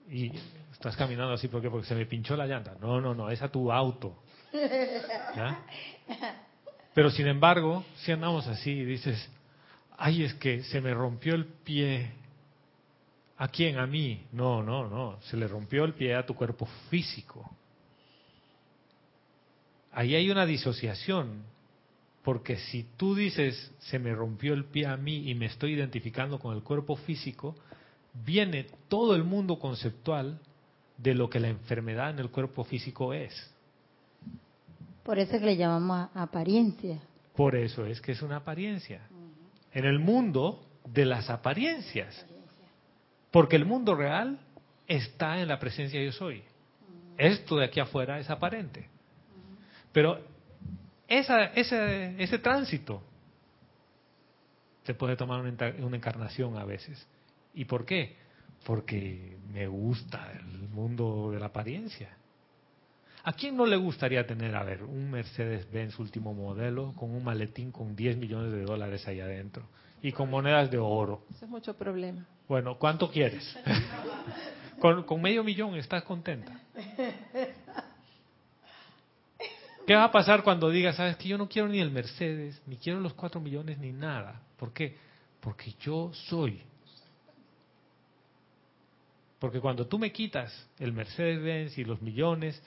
Y 0.08 0.30
estás 0.70 0.96
caminando 0.96 1.34
así 1.34 1.48
porque 1.48 1.68
porque 1.68 1.88
se 1.88 1.96
me 1.96 2.06
pinchó 2.06 2.36
la 2.36 2.46
llanta. 2.46 2.76
No, 2.80 3.00
no, 3.00 3.12
no, 3.12 3.28
es 3.28 3.42
a 3.42 3.48
tu 3.48 3.72
auto. 3.72 4.22
Pero 6.94 7.10
sin 7.10 7.26
embargo, 7.26 7.84
si 7.96 8.12
andamos 8.12 8.46
así 8.46 8.70
y 8.70 8.84
dices, 8.84 9.28
ay, 9.96 10.22
es 10.22 10.34
que 10.34 10.62
se 10.62 10.80
me 10.80 10.94
rompió 10.94 11.34
el 11.34 11.44
pie. 11.44 12.12
¿A 13.38 13.48
quién? 13.48 13.78
A 13.78 13.86
mí. 13.86 14.26
No, 14.32 14.62
no, 14.62 14.88
no. 14.88 15.20
Se 15.22 15.36
le 15.36 15.46
rompió 15.46 15.84
el 15.84 15.94
pie 15.94 16.14
a 16.14 16.26
tu 16.26 16.34
cuerpo 16.34 16.66
físico. 16.90 17.48
Ahí 19.92 20.14
hay 20.14 20.30
una 20.30 20.44
disociación. 20.44 21.44
Porque 22.24 22.56
si 22.56 22.84
tú 22.96 23.14
dices, 23.14 23.72
se 23.78 23.98
me 23.98 24.12
rompió 24.12 24.52
el 24.52 24.64
pie 24.64 24.86
a 24.86 24.96
mí 24.96 25.30
y 25.30 25.34
me 25.34 25.46
estoy 25.46 25.72
identificando 25.72 26.38
con 26.38 26.54
el 26.54 26.62
cuerpo 26.62 26.96
físico, 26.96 27.54
viene 28.12 28.66
todo 28.88 29.14
el 29.14 29.24
mundo 29.24 29.58
conceptual 29.58 30.40
de 30.98 31.14
lo 31.14 31.30
que 31.30 31.40
la 31.40 31.48
enfermedad 31.48 32.10
en 32.10 32.18
el 32.18 32.30
cuerpo 32.30 32.64
físico 32.64 33.14
es. 33.14 33.32
Por 35.04 35.18
eso 35.18 35.36
es 35.36 35.40
que 35.40 35.46
le 35.46 35.56
llamamos 35.56 36.10
apariencia. 36.12 37.00
Por 37.34 37.54
eso 37.54 37.86
es 37.86 38.00
que 38.00 38.12
es 38.12 38.20
una 38.20 38.36
apariencia. 38.36 39.00
En 39.72 39.84
el 39.84 40.00
mundo 40.00 40.66
de 40.84 41.06
las 41.06 41.30
apariencias. 41.30 42.26
Porque 43.30 43.56
el 43.56 43.64
mundo 43.64 43.94
real 43.94 44.38
está 44.86 45.40
en 45.40 45.48
la 45.48 45.58
presencia 45.58 46.02
yo 46.02 46.12
soy. 46.12 46.42
Esto 47.16 47.56
de 47.56 47.66
aquí 47.66 47.80
afuera 47.80 48.18
es 48.18 48.30
aparente. 48.30 48.88
Pero 49.92 50.20
esa, 51.06 51.46
ese, 51.46 52.22
ese 52.22 52.38
tránsito 52.38 53.02
se 54.84 54.94
puede 54.94 55.16
tomar 55.16 55.40
una 55.40 55.96
encarnación 55.96 56.56
a 56.56 56.64
veces. 56.64 57.06
¿Y 57.54 57.64
por 57.64 57.84
qué? 57.84 58.16
Porque 58.64 59.36
me 59.52 59.66
gusta 59.66 60.32
el 60.32 60.68
mundo 60.68 61.30
de 61.32 61.40
la 61.40 61.46
apariencia. 61.46 62.16
¿A 63.24 63.32
quién 63.32 63.56
no 63.56 63.66
le 63.66 63.76
gustaría 63.76 64.26
tener, 64.26 64.54
a 64.54 64.62
ver, 64.62 64.84
un 64.84 65.10
Mercedes-Benz 65.10 65.98
último 65.98 66.32
modelo 66.32 66.94
con 66.94 67.10
un 67.10 67.22
maletín 67.22 67.72
con 67.72 67.94
10 67.94 68.16
millones 68.16 68.52
de 68.52 68.62
dólares 68.62 69.06
ahí 69.06 69.20
adentro 69.20 69.68
y 70.00 70.12
con 70.12 70.30
monedas 70.30 70.70
de 70.70 70.78
oro? 70.78 71.24
Eso 71.30 71.44
es 71.44 71.50
mucho 71.50 71.76
problema. 71.76 72.26
Bueno, 72.48 72.78
¿cuánto 72.78 73.10
quieres? 73.10 73.56
con, 74.80 75.02
con 75.02 75.20
medio 75.20 75.44
millón 75.44 75.76
estás 75.76 76.02
contenta. 76.02 76.58
¿Qué 79.86 79.94
va 79.94 80.04
a 80.04 80.12
pasar 80.12 80.42
cuando 80.42 80.70
digas, 80.70 80.96
sabes 80.96 81.16
que 81.16 81.28
yo 81.28 81.38
no 81.38 81.48
quiero 81.48 81.68
ni 81.68 81.78
el 81.78 81.90
Mercedes, 81.90 82.60
ni 82.66 82.76
quiero 82.76 83.00
los 83.00 83.14
cuatro 83.14 83.40
millones, 83.40 83.78
ni 83.78 83.92
nada? 83.92 84.40
¿Por 84.56 84.72
qué? 84.72 84.96
Porque 85.40 85.74
yo 85.80 86.10
soy. 86.12 86.62
Porque 89.38 89.60
cuando 89.60 89.86
tú 89.86 89.98
me 89.98 90.10
quitas 90.10 90.52
el 90.78 90.92
Mercedes-Benz 90.92 91.78
y 91.78 91.84
los 91.84 92.02
millones 92.02 92.60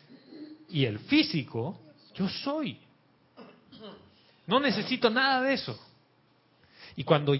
y 0.69 0.85
el 0.85 0.99
físico, 0.99 1.79
yo 2.15 2.27
soy. 2.29 2.79
No 4.47 4.59
necesito 4.59 5.09
nada 5.09 5.41
de 5.41 5.53
eso. 5.53 5.79
Y 6.95 7.03
cuando 7.03 7.35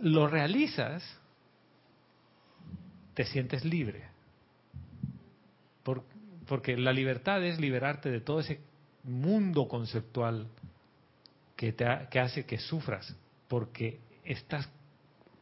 lo 0.00 0.26
realizas, 0.26 1.02
te 3.14 3.24
sientes 3.24 3.64
libre. 3.64 4.10
porque 6.46 6.76
la 6.76 6.92
libertad 6.92 7.42
es 7.44 7.58
liberarte 7.60 8.10
de 8.10 8.20
todo 8.20 8.40
ese 8.40 8.60
mundo 9.04 9.68
conceptual 9.68 10.48
que, 11.56 11.72
te 11.72 11.86
que 12.10 12.20
hace 12.20 12.44
que 12.44 12.58
sufras, 12.58 13.16
porque 13.48 14.00
estás 14.24 14.68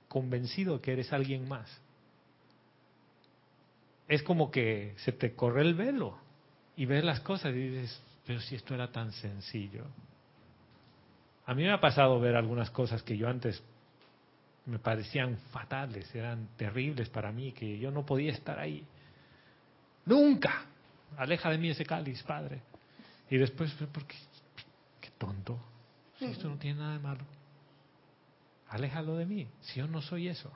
convencido 0.09 0.81
que 0.81 0.93
eres 0.93 1.13
alguien 1.13 1.49
más. 1.49 1.69
Es 4.09 4.23
como 4.23 4.51
que 4.51 4.95
se 4.99 5.13
te 5.13 5.35
corre 5.35 5.63
el 5.63 5.75
velo 5.75 6.19
y 6.77 6.85
ves 6.85 7.05
las 7.05 7.21
cosas 7.21 7.55
y 7.55 7.69
dices, 7.69 8.03
pero 8.27 8.41
si 8.41 8.57
esto 8.57 8.75
era 8.75 8.91
tan 8.93 9.13
sencillo. 9.13 9.85
A 11.47 11.55
mí 11.55 11.63
me 11.63 11.73
ha 11.73 11.81
pasado 11.81 12.21
ver 12.21 12.37
algunas 12.37 12.71
cosas 12.71 13.03
que 13.03 13.17
yo 13.17 13.29
antes 13.29 13.63
me 14.71 14.79
parecían 14.79 15.37
fatales, 15.51 16.15
eran 16.15 16.49
terribles 16.57 17.09
para 17.09 17.33
mí, 17.33 17.53
que 17.53 17.79
yo 17.79 17.91
no 17.91 18.07
podía 18.07 18.33
estar 18.33 18.59
ahí. 18.59 18.85
Nunca. 20.07 20.65
Aleja 21.17 21.51
de 21.51 21.59
mí 21.59 21.71
ese 21.71 21.85
cáliz, 21.85 22.23
Padre. 22.23 22.63
Y 23.29 23.37
después, 23.37 23.73
¿por 23.73 24.07
qué? 24.07 24.17
Qué 25.01 25.11
tonto. 25.19 25.59
Si 26.19 26.27
esto 26.27 26.49
no 26.49 26.57
tiene 26.57 26.79
nada 26.79 26.93
de 26.93 26.99
malo. 27.01 27.25
Aléjalo 28.69 29.17
de 29.17 29.27
mí. 29.27 29.49
Si 29.61 29.81
yo 29.81 29.89
no 29.89 30.01
soy 30.01 30.29
eso. 30.29 30.51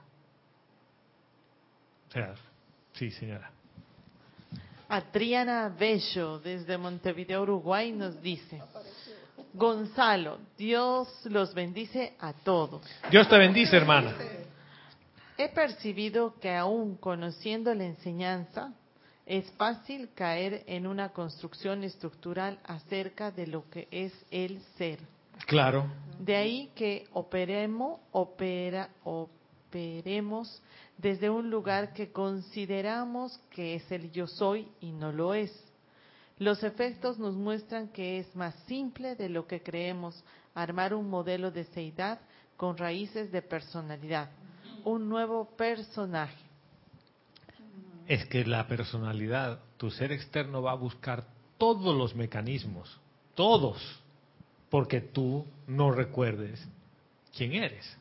O 2.08 2.12
sea, 2.12 2.34
sí, 2.92 3.10
señora. 3.10 3.50
Adriana 4.88 5.74
Bello, 5.76 6.38
desde 6.38 6.78
Montevideo, 6.78 7.42
Uruguay, 7.42 7.90
nos 7.90 8.22
dice, 8.22 8.62
Gonzalo, 9.54 10.38
Dios 10.58 11.08
los 11.26 11.54
bendice 11.54 12.14
a 12.18 12.32
todos. 12.32 12.82
Dios 13.08 13.28
te 13.28 13.38
bendice, 13.38 13.76
hermana. 13.76 14.12
He 15.38 15.48
percibido 15.48 16.34
que 16.40 16.52
aún 16.52 16.96
conociendo 16.96 17.72
la 17.72 17.84
enseñanza, 17.84 18.72
es 19.24 19.50
fácil 19.52 20.10
caer 20.12 20.64
en 20.66 20.88
una 20.88 21.10
construcción 21.10 21.84
estructural 21.84 22.58
acerca 22.64 23.30
de 23.30 23.46
lo 23.46 23.70
que 23.70 23.86
es 23.92 24.12
el 24.32 24.60
ser. 24.76 24.98
Claro. 25.46 25.86
De 26.18 26.34
ahí 26.34 26.70
que 26.74 27.06
operemos, 27.12 28.00
opera, 28.10 28.90
operemos 29.04 30.60
desde 30.98 31.30
un 31.30 31.48
lugar 31.48 31.92
que 31.92 32.10
consideramos 32.10 33.40
que 33.50 33.76
es 33.76 33.90
el 33.92 34.10
yo 34.10 34.26
soy 34.26 34.68
y 34.80 34.90
no 34.90 35.12
lo 35.12 35.32
es. 35.32 35.52
Los 36.44 36.62
efectos 36.62 37.18
nos 37.18 37.34
muestran 37.34 37.88
que 37.88 38.18
es 38.18 38.36
más 38.36 38.54
simple 38.66 39.16
de 39.16 39.30
lo 39.30 39.46
que 39.46 39.62
creemos 39.62 40.22
armar 40.54 40.92
un 40.92 41.08
modelo 41.08 41.50
de 41.50 41.64
seidad 41.64 42.20
con 42.58 42.76
raíces 42.76 43.32
de 43.32 43.40
personalidad, 43.40 44.28
un 44.84 45.08
nuevo 45.08 45.46
personaje. 45.56 46.36
Es 48.06 48.26
que 48.26 48.44
la 48.44 48.68
personalidad, 48.68 49.58
tu 49.78 49.90
ser 49.90 50.12
externo 50.12 50.60
va 50.60 50.72
a 50.72 50.74
buscar 50.74 51.24
todos 51.56 51.96
los 51.96 52.14
mecanismos, 52.14 52.94
todos, 53.34 53.78
porque 54.68 55.00
tú 55.00 55.46
no 55.66 55.92
recuerdes 55.92 56.62
quién 57.34 57.54
eres. 57.54 57.96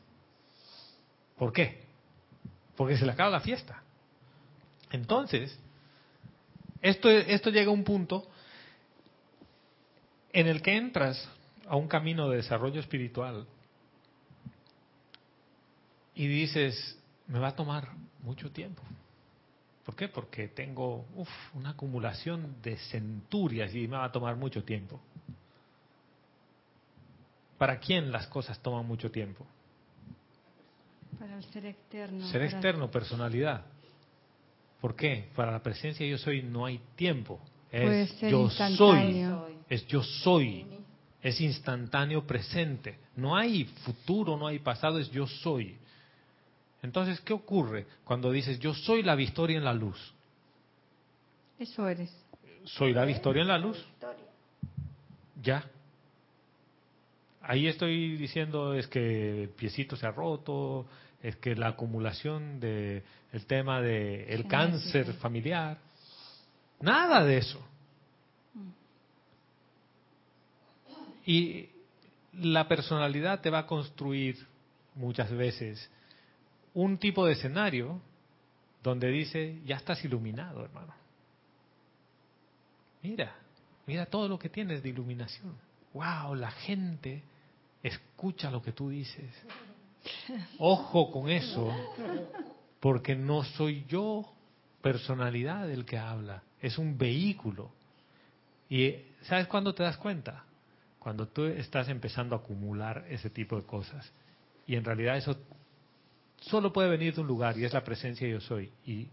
¿Por 1.38 1.50
qué? 1.50 1.82
Porque 2.76 2.98
se 2.98 3.06
le 3.06 3.12
acaba 3.12 3.30
la 3.30 3.40
fiesta. 3.40 3.82
Entonces, 4.90 5.58
esto, 6.82 7.08
esto 7.08 7.48
llega 7.48 7.70
a 7.70 7.74
un 7.74 7.84
punto 7.84 8.28
en 10.34 10.48
el 10.48 10.60
que 10.60 10.76
entras 10.76 11.28
a 11.66 11.76
un 11.76 11.86
camino 11.86 12.28
de 12.28 12.38
desarrollo 12.38 12.80
espiritual 12.80 13.46
y 16.14 16.26
dices, 16.26 16.98
me 17.28 17.38
va 17.38 17.48
a 17.48 17.56
tomar 17.56 17.88
mucho 18.20 18.50
tiempo. 18.50 18.82
¿Por 19.86 19.94
qué? 19.94 20.08
Porque 20.08 20.48
tengo 20.48 21.06
una 21.54 21.70
acumulación 21.70 22.56
de 22.62 22.76
centurias 22.76 23.72
y 23.74 23.86
me 23.86 23.96
va 23.96 24.06
a 24.06 24.12
tomar 24.12 24.34
mucho 24.34 24.64
tiempo. 24.64 25.00
¿Para 27.56 27.78
quién 27.78 28.10
las 28.10 28.26
cosas 28.26 28.58
toman 28.60 28.84
mucho 28.86 29.10
tiempo? 29.12 29.46
Para 31.18 31.36
el 31.36 31.44
ser 31.44 31.66
externo. 31.66 32.26
Ser 32.28 32.42
externo, 32.42 32.90
personalidad. 32.90 33.66
¿Por 34.80 34.96
qué? 34.96 35.30
Para 35.36 35.52
la 35.52 35.62
presencia 35.62 36.04
yo 36.04 36.18
soy 36.18 36.42
no 36.42 36.66
hay 36.66 36.80
tiempo. 36.96 37.40
Es 37.70 38.20
yo 38.20 38.50
soy. 38.50 39.53
Es 39.68 39.86
yo 39.86 40.02
soy. 40.02 40.66
Es 41.22 41.40
instantáneo 41.40 42.26
presente. 42.26 42.98
No 43.16 43.36
hay 43.36 43.64
futuro, 43.64 44.36
no 44.36 44.46
hay 44.46 44.58
pasado, 44.58 44.98
es 44.98 45.10
yo 45.10 45.26
soy. 45.26 45.76
Entonces, 46.82 47.20
¿qué 47.20 47.32
ocurre 47.32 47.86
cuando 48.04 48.30
dices 48.30 48.58
yo 48.58 48.74
soy 48.74 49.02
la 49.02 49.14
victoria 49.14 49.56
en 49.56 49.64
la 49.64 49.72
luz? 49.72 50.12
Eso 51.58 51.88
eres. 51.88 52.12
Soy 52.64 52.92
la 52.92 53.06
victoria 53.06 53.42
en 53.42 53.48
la 53.48 53.58
luz. 53.58 53.82
Ya. 55.42 55.64
ahí 57.42 57.66
estoy 57.66 58.16
diciendo 58.16 58.74
es 58.74 58.86
que 58.86 59.44
el 59.44 59.48
piecito 59.50 59.96
se 59.96 60.06
ha 60.06 60.10
roto, 60.10 60.86
es 61.22 61.36
que 61.36 61.54
la 61.54 61.68
acumulación 61.68 62.60
de 62.60 63.02
el 63.32 63.46
tema 63.46 63.80
de 63.80 64.24
el 64.32 64.46
cáncer 64.46 65.14
familiar, 65.14 65.78
nada 66.80 67.24
de 67.24 67.38
eso. 67.38 67.60
Y 71.26 71.68
la 72.32 72.68
personalidad 72.68 73.40
te 73.40 73.50
va 73.50 73.60
a 73.60 73.66
construir 73.66 74.46
muchas 74.94 75.30
veces 75.30 75.90
un 76.74 76.98
tipo 76.98 77.26
de 77.26 77.34
escenario 77.34 78.00
donde 78.82 79.08
dice, 79.08 79.60
ya 79.64 79.76
estás 79.76 80.04
iluminado, 80.04 80.64
hermano. 80.64 80.92
Mira, 83.02 83.34
mira 83.86 84.06
todo 84.06 84.28
lo 84.28 84.38
que 84.38 84.48
tienes 84.48 84.82
de 84.82 84.88
iluminación. 84.90 85.54
Wow, 85.94 86.34
la 86.34 86.50
gente 86.50 87.22
escucha 87.82 88.50
lo 88.50 88.60
que 88.60 88.72
tú 88.72 88.90
dices. 88.90 89.30
Ojo 90.58 91.10
con 91.10 91.30
eso, 91.30 91.70
porque 92.80 93.14
no 93.14 93.44
soy 93.44 93.84
yo 93.88 94.30
personalidad 94.82 95.70
el 95.70 95.86
que 95.86 95.96
habla, 95.96 96.42
es 96.60 96.76
un 96.76 96.98
vehículo. 96.98 97.70
Y 98.68 98.96
¿sabes 99.22 99.46
cuándo 99.46 99.74
te 99.74 99.82
das 99.82 99.96
cuenta? 99.96 100.44
Cuando 101.04 101.28
tú 101.28 101.44
estás 101.44 101.90
empezando 101.90 102.34
a 102.34 102.38
acumular 102.38 103.04
ese 103.10 103.28
tipo 103.28 103.56
de 103.56 103.64
cosas. 103.64 104.10
Y 104.66 104.74
en 104.74 104.84
realidad 104.84 105.18
eso 105.18 105.36
solo 106.40 106.72
puede 106.72 106.88
venir 106.88 107.14
de 107.14 107.20
un 107.20 107.26
lugar 107.26 107.58
y 107.58 107.64
es 107.66 107.74
la 107.74 107.84
presencia 107.84 108.26
yo 108.26 108.40
soy. 108.40 108.72
Y 108.86 109.08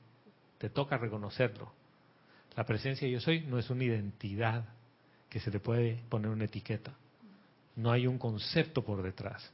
te 0.58 0.70
toca 0.70 0.98
reconocerlo. 0.98 1.74
La 2.56 2.66
presencia 2.66 3.10
yo 3.10 3.20
soy 3.20 3.42
no 3.42 3.60
es 3.60 3.70
una 3.70 3.84
identidad 3.84 4.64
que 5.28 5.42
se 5.42 5.52
le 5.52 5.60
puede 5.60 6.02
poner 6.08 6.32
una 6.32 6.46
etiqueta. 6.46 6.94
No 7.76 7.92
hay 7.92 8.08
un 8.08 8.18
concepto 8.18 8.86
por 8.86 9.04
detrás. 9.04 9.52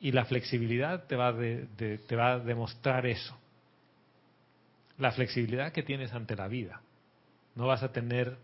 Y 0.00 0.12
la 0.12 0.24
flexibilidad 0.24 1.04
te 1.04 1.16
va, 1.16 1.36
te 1.36 2.16
va 2.16 2.32
a 2.32 2.38
demostrar 2.38 3.04
eso. 3.04 3.36
La 4.96 5.12
flexibilidad 5.12 5.70
que 5.70 5.82
tienes 5.82 6.14
ante 6.14 6.34
la 6.34 6.48
vida. 6.48 6.80
No 7.56 7.66
vas 7.66 7.82
a 7.82 7.92
tener 7.92 8.38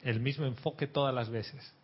el 0.00 0.20
mismo 0.20 0.46
enfoque 0.46 0.86
todas 0.86 1.14
las 1.14 1.28
veces. 1.28 1.74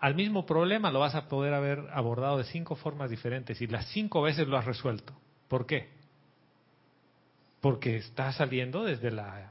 Al 0.00 0.14
mismo 0.14 0.46
problema 0.46 0.90
lo 0.90 1.00
vas 1.00 1.14
a 1.14 1.28
poder 1.28 1.54
haber 1.54 1.88
abordado 1.92 2.38
de 2.38 2.44
cinco 2.44 2.76
formas 2.76 3.10
diferentes 3.10 3.60
y 3.60 3.66
las 3.66 3.86
cinco 3.88 4.22
veces 4.22 4.46
lo 4.46 4.56
has 4.56 4.64
resuelto. 4.64 5.12
¿Por 5.48 5.66
qué? 5.66 5.88
Porque 7.60 7.96
estás 7.96 8.36
saliendo 8.36 8.84
desde 8.84 9.10
la 9.10 9.50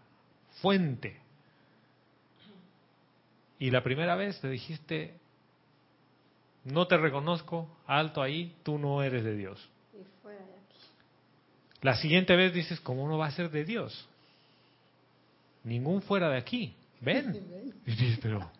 fuente. 0.62 1.20
Y 3.60 3.72
la 3.72 3.84
primera 3.84 4.16
vez 4.16 4.39
te 4.39 4.50
dijiste, 4.50 5.16
no 6.64 6.88
te 6.88 6.98
reconozco, 6.98 7.68
alto 7.86 8.22
ahí, 8.22 8.56
tú 8.64 8.78
no 8.78 9.04
eres 9.04 9.24
de 9.24 9.36
Dios. 9.36 9.70
La 11.82 11.95
siguiente 11.95 12.36
vez 12.36 12.54
dices, 12.54 12.80
¿cómo 12.80 13.08
no 13.08 13.18
va 13.18 13.28
a 13.28 13.32
ser 13.32 13.52
de 13.52 13.66
Dios? 13.66 14.08
Ningún 15.64 16.02
fuera 16.02 16.30
de 16.30 16.38
aquí. 16.38 16.74
Ven. 17.02 17.74
Y 17.86 17.91
dices, 17.91 18.20
pero, 18.22 18.52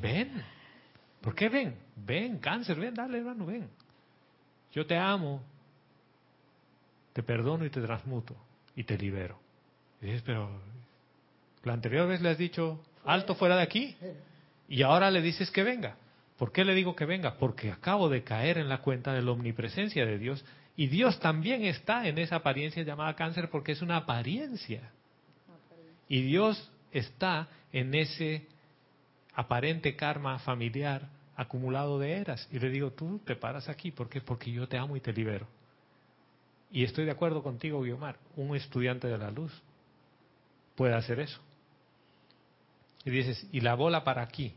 ven. 0.00 0.44
¿Por 1.26 1.34
qué 1.34 1.48
ven? 1.48 1.74
Ven, 1.96 2.38
cáncer, 2.38 2.78
ven, 2.78 2.94
dale 2.94 3.18
hermano, 3.18 3.46
ven. 3.46 3.68
Yo 4.72 4.86
te 4.86 4.96
amo, 4.96 5.42
te 7.12 7.20
perdono 7.24 7.66
y 7.66 7.70
te 7.70 7.80
transmuto 7.80 8.36
y 8.76 8.84
te 8.84 8.96
libero. 8.96 9.36
Y 10.00 10.06
dices, 10.06 10.22
pero 10.24 10.48
la 11.64 11.72
anterior 11.72 12.06
vez 12.06 12.20
le 12.20 12.28
has 12.28 12.38
dicho, 12.38 12.80
alto 13.04 13.34
fuera 13.34 13.56
de 13.56 13.62
aquí, 13.62 13.96
y 14.68 14.82
ahora 14.82 15.10
le 15.10 15.20
dices 15.20 15.50
que 15.50 15.64
venga. 15.64 15.96
¿Por 16.38 16.52
qué 16.52 16.64
le 16.64 16.76
digo 16.76 16.94
que 16.94 17.06
venga? 17.06 17.38
Porque 17.38 17.72
acabo 17.72 18.08
de 18.08 18.22
caer 18.22 18.58
en 18.58 18.68
la 18.68 18.78
cuenta 18.78 19.12
de 19.12 19.22
la 19.22 19.32
omnipresencia 19.32 20.06
de 20.06 20.18
Dios 20.18 20.44
y 20.76 20.86
Dios 20.86 21.18
también 21.18 21.64
está 21.64 22.06
en 22.06 22.18
esa 22.18 22.36
apariencia 22.36 22.84
llamada 22.84 23.16
cáncer 23.16 23.50
porque 23.50 23.72
es 23.72 23.82
una 23.82 23.96
apariencia. 23.96 24.92
Y 26.08 26.22
Dios 26.22 26.70
está 26.92 27.48
en 27.72 27.96
ese 27.96 28.46
aparente 29.34 29.96
karma 29.96 30.38
familiar 30.38 31.15
acumulado 31.36 31.98
de 31.98 32.12
eras. 32.12 32.48
Y 32.50 32.58
le 32.58 32.70
digo, 32.70 32.90
tú 32.92 33.20
te 33.24 33.36
paras 33.36 33.68
aquí. 33.68 33.90
¿Por 33.90 34.08
qué? 34.08 34.20
Porque 34.20 34.50
yo 34.50 34.66
te 34.66 34.78
amo 34.78 34.96
y 34.96 35.00
te 35.00 35.12
libero. 35.12 35.46
Y 36.70 36.84
estoy 36.84 37.04
de 37.04 37.12
acuerdo 37.12 37.42
contigo, 37.42 37.82
Guiomar. 37.82 38.18
Un 38.36 38.56
estudiante 38.56 39.06
de 39.06 39.18
la 39.18 39.30
luz 39.30 39.52
puede 40.74 40.94
hacer 40.94 41.20
eso. 41.20 41.40
Y 43.04 43.10
dices, 43.10 43.46
y 43.52 43.60
la 43.60 43.74
bola 43.74 44.02
para 44.02 44.22
aquí. 44.22 44.54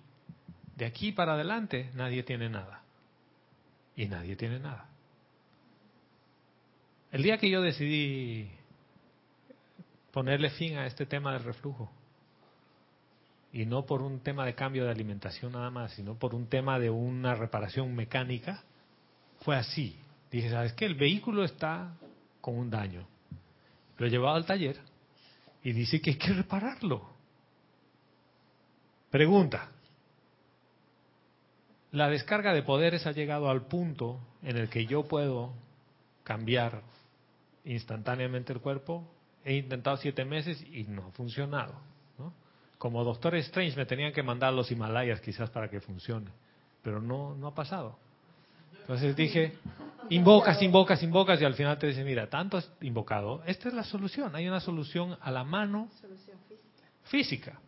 De 0.76 0.86
aquí 0.86 1.12
para 1.12 1.34
adelante 1.34 1.92
nadie 1.94 2.24
tiene 2.24 2.50
nada. 2.50 2.82
Y 3.96 4.08
nadie 4.08 4.36
tiene 4.36 4.60
nada. 4.60 4.88
El 7.12 7.24
día 7.24 7.38
que 7.38 7.50
yo 7.50 7.62
decidí 7.62 8.50
ponerle 10.12 10.50
fin 10.52 10.78
a 10.78 10.86
este 10.86 11.06
tema 11.06 11.34
del 11.34 11.44
reflujo, 11.44 11.92
y 13.52 13.66
no 13.66 13.86
por 13.86 14.02
un 14.02 14.20
tema 14.20 14.46
de 14.46 14.56
cambio 14.56 14.86
de 14.86 14.92
alimentación 14.92 15.54
nada 15.54 15.72
más, 15.72 15.94
sino 15.94 16.16
por 16.16 16.36
un 16.36 16.48
tema 16.48 16.80
de 16.80 16.90
una 16.90 17.36
reparación 17.36 17.96
mecánica, 17.96 18.64
fue 19.42 19.56
así. 19.56 19.98
Dije, 20.32 20.50
¿sabes 20.50 20.74
qué? 20.74 20.86
El 20.86 20.96
vehículo 20.96 21.44
está 21.44 21.96
con 22.42 22.58
un 22.58 22.70
daño. 22.70 23.08
Lo 23.98 24.06
he 24.06 24.10
llevado 24.10 24.36
al 24.36 24.46
taller 24.46 24.78
y 25.64 25.74
dice 25.74 26.00
que 26.00 26.12
hay 26.12 26.18
que 26.18 26.34
repararlo. 26.34 27.10
Pregunta, 29.10 29.72
la 31.92 32.08
descarga 32.10 32.54
de 32.54 32.62
poderes 32.62 33.08
ha 33.08 33.12
llegado 33.12 33.50
al 33.50 33.66
punto 33.66 34.20
en 34.44 34.58
el 34.58 34.70
que 34.70 34.86
yo 34.86 35.08
puedo 35.08 35.54
cambiar 36.24 36.84
instantáneamente 37.66 38.54
el 38.54 38.62
cuerpo. 38.62 39.12
He 39.44 39.56
intentado 39.56 39.98
siete 39.98 40.26
meses 40.26 40.62
y 40.72 40.84
no 40.84 41.08
ha 41.08 41.12
funcionado. 41.12 41.74
Como 42.80 43.04
Doctor 43.04 43.36
Strange 43.36 43.76
me 43.76 43.86
tenían 43.86 44.14
que 44.14 44.24
mandar 44.24 44.54
los 44.54 44.72
Himalayas 44.72 45.20
quizás 45.20 45.50
para 45.50 45.70
que 45.70 45.82
funcione, 45.82 46.32
pero 46.82 47.02
no, 47.02 47.36
no 47.36 47.48
ha 47.48 47.54
pasado. 47.54 48.00
Entonces 48.80 49.16
dije, 49.18 49.54
invocas, 50.10 50.62
invocas, 50.62 51.04
invocas 51.04 51.42
y 51.42 51.46
al 51.46 51.56
final 51.56 51.78
te 51.78 51.88
dice, 51.88 52.06
mira, 52.06 52.30
tanto 52.30 52.56
has 52.56 52.72
invocado, 52.80 53.44
esta 53.46 53.68
es 53.68 53.76
la 53.76 53.84
solución, 53.84 54.34
hay 54.34 54.48
una 54.48 54.62
solución 54.62 55.18
a 55.22 55.30
la 55.30 55.44
mano 55.44 55.90
física. 57.04 57.60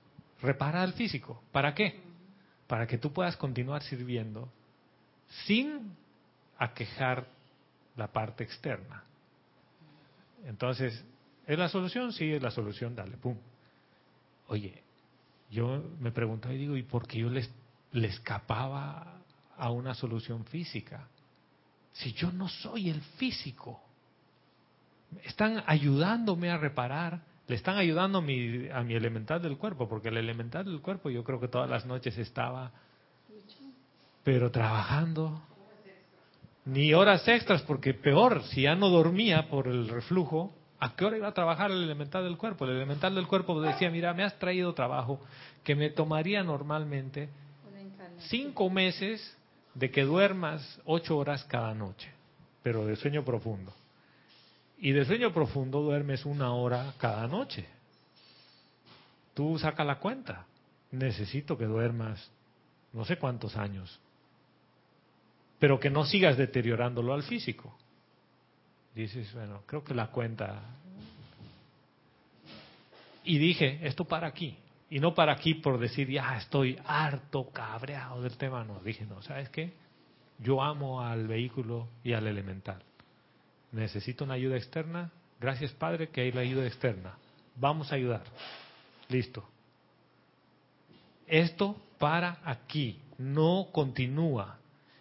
Reparar 0.41 0.87
el 0.87 0.93
físico. 0.93 1.43
¿Para 1.51 1.75
qué? 1.75 1.99
Para 2.65 2.87
que 2.87 2.97
tú 2.97 3.11
puedas 3.11 3.35
continuar 3.35 3.83
sirviendo 3.83 4.47
sin 5.45 5.93
aquejar 6.57 7.27
la 7.97 8.07
parte 8.07 8.45
externa. 8.45 9.03
Entonces, 10.45 11.03
¿es 11.45 11.59
la 11.59 11.67
solución? 11.67 12.13
Sí, 12.13 12.31
es 12.31 12.41
la 12.41 12.49
solución, 12.49 12.95
dale, 12.95 13.17
pum. 13.17 13.35
Oye, 14.47 14.81
yo 15.51 15.83
me 15.99 16.11
preguntaba 16.11 16.53
y 16.53 16.57
digo, 16.57 16.77
¿y 16.77 16.83
por 16.83 17.05
qué 17.05 17.19
yo 17.19 17.29
les, 17.29 17.49
le 17.91 18.07
escapaba 18.07 19.19
a 19.57 19.69
una 19.69 19.93
solución 19.93 20.45
física? 20.45 21.07
Si 21.91 22.13
yo 22.13 22.31
no 22.31 22.47
soy 22.47 22.89
el 22.89 23.01
físico. 23.01 23.81
Están 25.25 25.61
ayudándome 25.67 26.49
a 26.49 26.57
reparar, 26.57 27.21
le 27.47 27.55
están 27.55 27.75
ayudando 27.75 28.19
a 28.19 28.21
mi, 28.21 28.69
a 28.69 28.81
mi 28.81 28.93
elemental 28.93 29.41
del 29.41 29.57
cuerpo, 29.57 29.89
porque 29.89 30.07
el 30.07 30.15
elemental 30.15 30.63
del 30.63 30.79
cuerpo 30.79 31.09
yo 31.09 31.25
creo 31.25 31.41
que 31.41 31.49
todas 31.49 31.69
las 31.69 31.85
noches 31.85 32.17
estaba, 32.17 32.71
pero 34.23 34.51
trabajando. 34.51 35.41
Ni 36.63 36.93
horas 36.93 37.27
extras, 37.27 37.63
porque 37.63 37.93
peor, 37.93 38.43
si 38.43 38.61
ya 38.61 38.75
no 38.75 38.89
dormía 38.89 39.49
por 39.49 39.67
el 39.67 39.89
reflujo, 39.89 40.55
¿A 40.81 40.95
qué 40.95 41.05
hora 41.05 41.15
iba 41.15 41.27
a 41.27 41.33
trabajar 41.33 41.69
el 41.69 41.83
elemental 41.83 42.23
del 42.23 42.37
cuerpo? 42.37 42.65
El 42.65 42.71
elemental 42.71 43.13
del 43.13 43.27
cuerpo 43.27 43.61
decía, 43.61 43.91
mira, 43.91 44.15
me 44.15 44.23
has 44.23 44.39
traído 44.39 44.73
trabajo 44.73 45.21
que 45.63 45.75
me 45.75 45.91
tomaría 45.91 46.43
normalmente 46.43 47.29
cinco 48.29 48.67
meses 48.71 49.37
de 49.75 49.91
que 49.91 50.01
duermas 50.01 50.81
ocho 50.85 51.19
horas 51.19 51.43
cada 51.43 51.75
noche, 51.75 52.09
pero 52.63 52.83
de 52.87 52.95
sueño 52.95 53.23
profundo. 53.23 53.71
Y 54.79 54.91
de 54.91 55.05
sueño 55.05 55.31
profundo 55.31 55.81
duermes 55.81 56.25
una 56.25 56.51
hora 56.51 56.95
cada 56.97 57.27
noche. 57.27 57.67
Tú 59.35 59.59
saca 59.59 59.83
la 59.83 59.99
cuenta. 59.99 60.47
Necesito 60.89 61.59
que 61.59 61.65
duermas 61.65 62.31
no 62.91 63.05
sé 63.05 63.17
cuántos 63.17 63.55
años, 63.55 63.99
pero 65.59 65.79
que 65.79 65.91
no 65.91 66.05
sigas 66.05 66.37
deteriorándolo 66.37 67.13
al 67.13 67.21
físico 67.21 67.77
dices, 68.95 69.33
bueno, 69.33 69.63
creo 69.65 69.83
que 69.83 69.93
la 69.93 70.07
cuenta. 70.07 70.61
Y 73.23 73.37
dije, 73.37 73.79
esto 73.83 74.05
para 74.05 74.27
aquí. 74.27 74.57
Y 74.89 74.99
no 74.99 75.13
para 75.13 75.33
aquí 75.33 75.53
por 75.55 75.79
decir, 75.79 76.09
ya 76.09 76.37
estoy 76.37 76.77
harto, 76.85 77.49
cabreado 77.51 78.21
del 78.21 78.37
tema. 78.37 78.63
No, 78.63 78.79
dije, 78.79 79.05
no, 79.05 79.21
¿sabes 79.21 79.49
qué? 79.49 79.73
Yo 80.39 80.61
amo 80.61 81.01
al 81.01 81.27
vehículo 81.27 81.87
y 82.03 82.13
al 82.13 82.27
elemental. 82.27 82.83
Necesito 83.71 84.25
una 84.25 84.33
ayuda 84.33 84.57
externa. 84.57 85.11
Gracias, 85.39 85.71
Padre, 85.71 86.09
que 86.09 86.21
hay 86.21 86.31
la 86.31 86.41
ayuda 86.41 86.65
externa. 86.65 87.17
Vamos 87.55 87.91
a 87.91 87.95
ayudar. 87.95 88.23
Listo. 89.07 89.47
Esto 91.25 91.77
para 91.97 92.39
aquí, 92.43 92.99
no 93.17 93.69
continúa. 93.71 94.57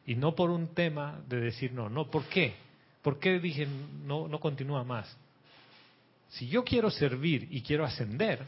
Y 0.07 0.15
no 0.15 0.35
por 0.35 0.51
un 0.51 0.69
tema 0.69 1.21
de 1.27 1.41
decir 1.41 1.73
no, 1.73 1.89
no, 1.89 2.11
¿por 2.11 2.25
qué? 2.27 2.55
¿Por 3.03 3.19
qué 3.19 3.39
dije 3.39 3.67
no, 4.05 4.29
no 4.29 4.41
continúa 4.41 4.85
más? 4.85 5.17
Si 6.31 6.49
yo 6.49 6.65
quiero 6.65 6.91
servir 6.91 7.49
y 7.51 7.63
quiero 7.63 7.85
ascender, 7.85 8.47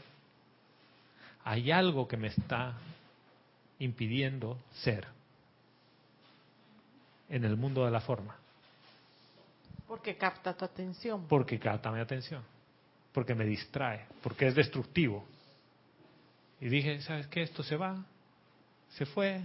hay 1.43 1.71
algo 1.71 2.07
que 2.07 2.17
me 2.17 2.27
está 2.27 2.77
impidiendo 3.79 4.57
ser 4.73 5.07
en 7.29 7.43
el 7.43 7.57
mundo 7.57 7.83
de 7.83 7.91
la 7.91 7.99
forma. 7.99 8.37
Porque 9.87 10.15
capta 10.15 10.55
tu 10.55 10.63
atención. 10.65 11.27
Porque 11.27 11.59
capta 11.59 11.91
mi 11.91 11.99
atención. 11.99 12.43
Porque 13.11 13.35
me 13.35 13.45
distrae. 13.45 14.05
Porque 14.21 14.47
es 14.47 14.55
destructivo. 14.55 15.25
Y 16.61 16.69
dije, 16.69 17.01
¿sabes 17.01 17.27
qué? 17.27 17.43
Esto 17.43 17.63
se 17.63 17.75
va. 17.75 18.03
Se 18.91 19.05
fue. 19.05 19.41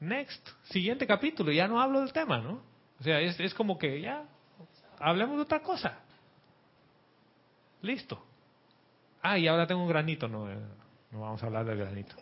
Next. 0.00 0.48
Siguiente 0.70 1.06
capítulo. 1.06 1.50
Ya 1.50 1.66
no 1.66 1.80
hablo 1.80 2.00
del 2.00 2.12
tema, 2.12 2.38
¿no? 2.38 2.73
O 3.00 3.02
sea, 3.02 3.20
es, 3.20 3.38
es 3.40 3.54
como 3.54 3.78
que 3.78 4.00
ya 4.00 4.24
hablemos 4.98 5.36
de 5.36 5.42
otra 5.42 5.60
cosa. 5.60 5.98
Listo. 7.82 8.24
Ah, 9.22 9.38
y 9.38 9.46
ahora 9.46 9.66
tengo 9.66 9.82
un 9.82 9.88
granito. 9.88 10.28
No, 10.28 10.50
eh, 10.50 10.56
no 11.10 11.20
vamos 11.20 11.42
a 11.42 11.46
hablar 11.46 11.64
del 11.64 11.78
granito. 11.78 12.14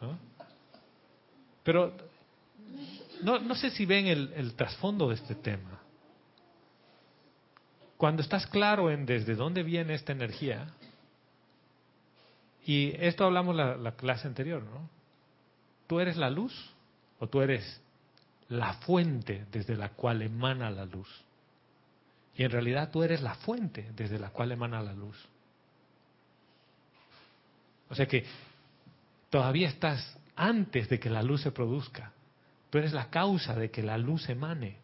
¿No? 0.00 0.18
Pero 1.62 1.96
no, 3.22 3.38
no 3.38 3.54
sé 3.54 3.70
si 3.70 3.86
ven 3.86 4.06
el, 4.06 4.32
el 4.34 4.54
trasfondo 4.54 5.08
de 5.08 5.16
este 5.16 5.34
tema. 5.34 5.80
Cuando 7.96 8.22
estás 8.22 8.46
claro 8.46 8.90
en 8.90 9.06
desde 9.06 9.34
dónde 9.34 9.62
viene 9.62 9.94
esta 9.94 10.12
energía, 10.12 10.68
y 12.66 12.92
esto 12.98 13.24
hablamos 13.24 13.54
la, 13.56 13.76
la 13.76 13.92
clase 13.92 14.26
anterior, 14.26 14.62
¿no? 14.62 14.88
¿Tú 15.86 16.00
eres 16.00 16.16
la 16.16 16.28
luz 16.28 16.52
o 17.20 17.28
tú 17.28 17.40
eres 17.40 17.80
la 18.48 18.74
fuente 18.74 19.46
desde 19.50 19.76
la 19.76 19.90
cual 19.90 20.22
emana 20.22 20.70
la 20.70 20.84
luz? 20.84 21.08
Y 22.36 22.44
en 22.44 22.50
realidad 22.50 22.90
tú 22.90 23.02
eres 23.02 23.22
la 23.22 23.34
fuente 23.34 23.90
desde 23.96 24.18
la 24.18 24.30
cual 24.30 24.52
emana 24.52 24.82
la 24.82 24.92
luz. 24.92 25.16
O 27.88 27.94
sea 27.94 28.06
que 28.06 28.24
todavía 29.30 29.68
estás 29.68 30.18
antes 30.34 30.88
de 30.88 31.00
que 31.00 31.08
la 31.08 31.22
luz 31.22 31.42
se 31.42 31.50
produzca. 31.50 32.12
Tú 32.70 32.78
eres 32.78 32.92
la 32.92 33.08
causa 33.10 33.54
de 33.54 33.70
que 33.70 33.82
la 33.82 33.96
luz 33.96 34.28
emane. 34.28 34.76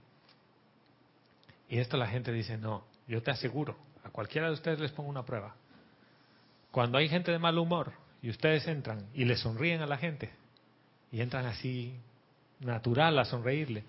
Y 1.69 1.79
esto 1.79 1.97
la 1.97 2.07
gente 2.07 2.33
dice, 2.33 2.57
no, 2.57 2.85
yo 3.07 3.23
te 3.23 3.31
aseguro, 3.31 3.77
a 4.05 4.11
cualquiera 4.11 4.47
de 4.49 4.55
ustedes 4.55 4.81
les 4.81 4.93
pongo 4.93 5.11
una 5.11 5.25
prueba. 5.25 5.55
Cuando 6.71 6.99
hay 6.99 7.09
gente 7.09 7.33
de 7.33 7.39
mal 7.39 7.59
humor 7.59 7.93
y 8.23 8.31
ustedes 8.31 8.67
entran 8.67 9.07
y 9.15 9.25
le 9.25 9.37
sonríen 9.37 9.83
a 9.83 9.87
la 9.87 9.99
gente, 9.99 10.31
y 11.11 11.21
entran 11.21 11.45
así 11.45 11.95
natural 12.63 13.19
a 13.19 13.25
sonreírle, 13.25 13.85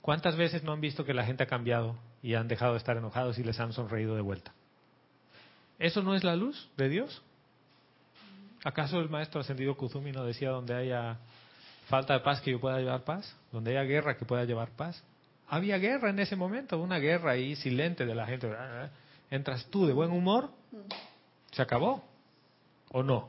¿cuántas 0.00 0.36
veces 0.36 0.62
no 0.62 0.72
han 0.72 0.80
visto 0.80 1.04
que 1.04 1.14
la 1.14 1.24
gente 1.24 1.42
ha 1.42 1.46
cambiado 1.46 1.96
y 2.22 2.34
han 2.34 2.48
dejado 2.48 2.72
de 2.72 2.78
estar 2.78 2.96
enojados 2.96 3.38
y 3.38 3.44
les 3.44 3.58
han 3.60 3.72
sonreído 3.72 4.14
de 4.14 4.22
vuelta? 4.22 4.52
¿Eso 5.78 6.02
no 6.02 6.14
es 6.14 6.24
la 6.24 6.36
luz 6.36 6.68
de 6.76 6.88
Dios? 6.88 7.22
¿Acaso 8.64 9.00
el 9.00 9.10
maestro 9.10 9.40
ascendido 9.40 9.76
Kuzumi 9.76 10.12
no 10.12 10.24
decía 10.24 10.50
donde 10.50 10.74
haya 10.74 11.18
falta 11.88 12.14
de 12.14 12.20
paz 12.20 12.40
que 12.40 12.52
yo 12.52 12.60
pueda 12.60 12.78
llevar 12.78 13.04
paz? 13.04 13.36
¿Donde 13.52 13.72
haya 13.72 13.82
guerra 13.82 14.16
que 14.16 14.24
pueda 14.24 14.44
llevar 14.44 14.70
paz? 14.70 15.02
Había 15.48 15.76
guerra 15.78 16.10
en 16.10 16.18
ese 16.18 16.36
momento, 16.36 16.78
una 16.78 16.98
guerra 16.98 17.32
ahí 17.32 17.56
silente 17.56 18.06
de 18.06 18.14
la 18.14 18.26
gente. 18.26 18.50
Entras 19.30 19.66
tú 19.66 19.86
de 19.86 19.92
buen 19.92 20.10
humor, 20.10 20.50
se 21.50 21.60
acabó. 21.60 22.02
¿O 22.90 23.02
no? 23.02 23.28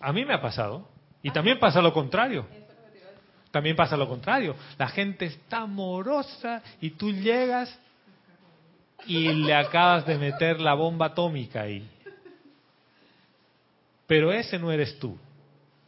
A 0.00 0.12
mí 0.12 0.24
me 0.24 0.34
ha 0.34 0.42
pasado. 0.42 0.86
Y 1.26 1.32
también 1.32 1.58
pasa 1.58 1.82
lo 1.82 1.92
contrario. 1.92 2.46
También 3.50 3.74
pasa 3.74 3.96
lo 3.96 4.08
contrario. 4.08 4.54
La 4.78 4.86
gente 4.86 5.24
está 5.24 5.62
amorosa 5.62 6.62
y 6.80 6.90
tú 6.90 7.10
llegas 7.10 7.76
y 9.06 9.32
le 9.32 9.52
acabas 9.52 10.06
de 10.06 10.18
meter 10.18 10.60
la 10.60 10.74
bomba 10.74 11.06
atómica 11.06 11.62
ahí. 11.62 11.84
Pero 14.06 14.32
ese 14.32 14.56
no 14.60 14.70
eres 14.70 15.00
tú. 15.00 15.18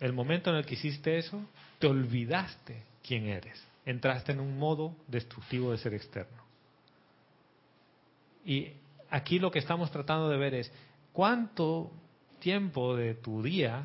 El 0.01 0.13
momento 0.13 0.51
en 0.51 0.57
el 0.57 0.67
que 0.67 0.75
hiciste 0.75 1.19
eso, 1.19 1.41
te 1.79 1.87
olvidaste 1.87 2.83
quién 3.07 3.29
eres. 3.29 3.65
Entraste 3.87 4.33
en 4.33 4.41
un 4.41 4.59
modo 4.59 4.97
destructivo 5.07 5.71
de 5.71 5.79
ser 5.79 5.95
externo. 5.95 6.43
Y 8.45 8.73
aquí 9.09 9.39
lo 9.39 9.53
que 9.53 9.61
estamos 9.61 9.89
tratando 9.93 10.31
de 10.31 10.37
ver 10.37 10.55
es 10.55 10.73
cuánto 11.13 11.93
tiempo 12.41 12.97
de 12.97 13.15
tu 13.15 13.41
día 13.41 13.85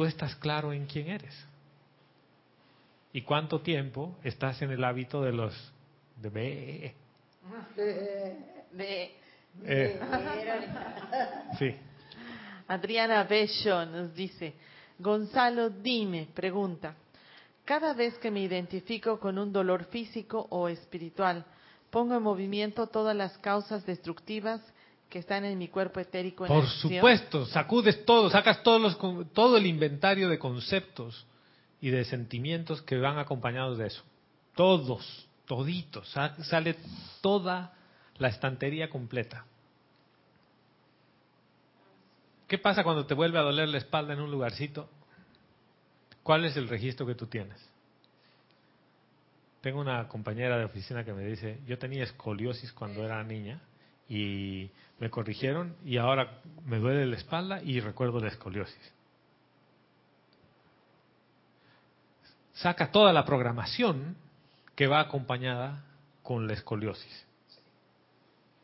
tú 0.00 0.06
estás 0.06 0.34
claro 0.36 0.72
en 0.72 0.86
quién 0.86 1.08
eres. 1.08 1.46
Y 3.12 3.20
cuánto 3.20 3.60
tiempo 3.60 4.16
estás 4.24 4.62
en 4.62 4.70
el 4.70 4.82
hábito 4.82 5.20
de 5.20 5.32
los 5.32 5.72
de 6.16 6.30
be. 6.30 6.94
Eh, 9.64 10.00
sí. 11.58 11.74
Adriana 12.68 13.24
Bello 13.24 13.84
nos 13.84 14.14
dice, 14.14 14.54
Gonzalo, 14.96 15.68
dime, 15.68 16.28
pregunta, 16.32 16.94
cada 17.64 17.92
vez 17.92 18.16
que 18.18 18.30
me 18.30 18.40
identifico 18.40 19.18
con 19.18 19.38
un 19.38 19.52
dolor 19.52 19.86
físico 19.86 20.46
o 20.50 20.68
espiritual, 20.68 21.44
pongo 21.90 22.16
en 22.16 22.22
movimiento 22.22 22.86
todas 22.86 23.16
las 23.16 23.36
causas 23.38 23.84
destructivas 23.84 24.62
que 25.10 25.18
están 25.18 25.44
en 25.44 25.58
mi 25.58 25.68
cuerpo 25.68 26.00
etérico. 26.00 26.46
En 26.46 26.52
Por 26.52 26.64
acción? 26.64 26.92
supuesto, 26.94 27.44
sacudes 27.46 28.04
todo, 28.06 28.30
sacas 28.30 28.62
todos 28.62 28.80
los, 28.80 28.96
con- 28.96 29.28
todo 29.30 29.56
el 29.58 29.66
inventario 29.66 30.28
de 30.30 30.38
conceptos 30.38 31.26
y 31.80 31.90
de 31.90 32.04
sentimientos 32.04 32.80
que 32.82 32.96
van 32.98 33.18
acompañados 33.18 33.76
de 33.76 33.88
eso. 33.88 34.02
Todos, 34.54 35.28
toditos, 35.46 36.08
sa- 36.10 36.42
sale 36.44 36.76
toda 37.20 37.74
la 38.18 38.28
estantería 38.28 38.88
completa. 38.88 39.44
¿Qué 42.48 42.58
pasa 42.58 42.82
cuando 42.82 43.06
te 43.06 43.14
vuelve 43.14 43.38
a 43.38 43.42
doler 43.42 43.68
la 43.68 43.78
espalda 43.78 44.12
en 44.12 44.20
un 44.20 44.30
lugarcito? 44.30 44.88
¿Cuál 46.22 46.44
es 46.44 46.56
el 46.56 46.68
registro 46.68 47.06
que 47.06 47.14
tú 47.14 47.26
tienes? 47.26 47.58
Tengo 49.60 49.80
una 49.80 50.08
compañera 50.08 50.56
de 50.58 50.64
oficina 50.64 51.04
que 51.04 51.12
me 51.12 51.24
dice, 51.24 51.58
yo 51.66 51.78
tenía 51.78 52.02
escoliosis 52.04 52.72
cuando 52.72 53.04
era 53.04 53.22
niña 53.22 53.60
y 54.10 54.68
me 54.98 55.08
corrigieron 55.08 55.76
y 55.84 55.96
ahora 55.96 56.40
me 56.66 56.78
duele 56.80 57.06
la 57.06 57.16
espalda 57.16 57.62
y 57.62 57.78
recuerdo 57.78 58.18
la 58.18 58.28
escoliosis. 58.28 58.92
Saca 62.54 62.90
toda 62.90 63.12
la 63.12 63.24
programación 63.24 64.16
que 64.74 64.88
va 64.88 65.00
acompañada 65.00 65.84
con 66.24 66.48
la 66.48 66.54
escoliosis. 66.54 67.26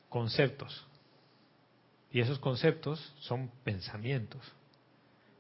Conceptos. 0.09 0.85
Y 2.11 2.21
esos 2.21 2.41
conceptos 2.41 3.15
son 3.21 3.51
pensamientos 3.63 4.43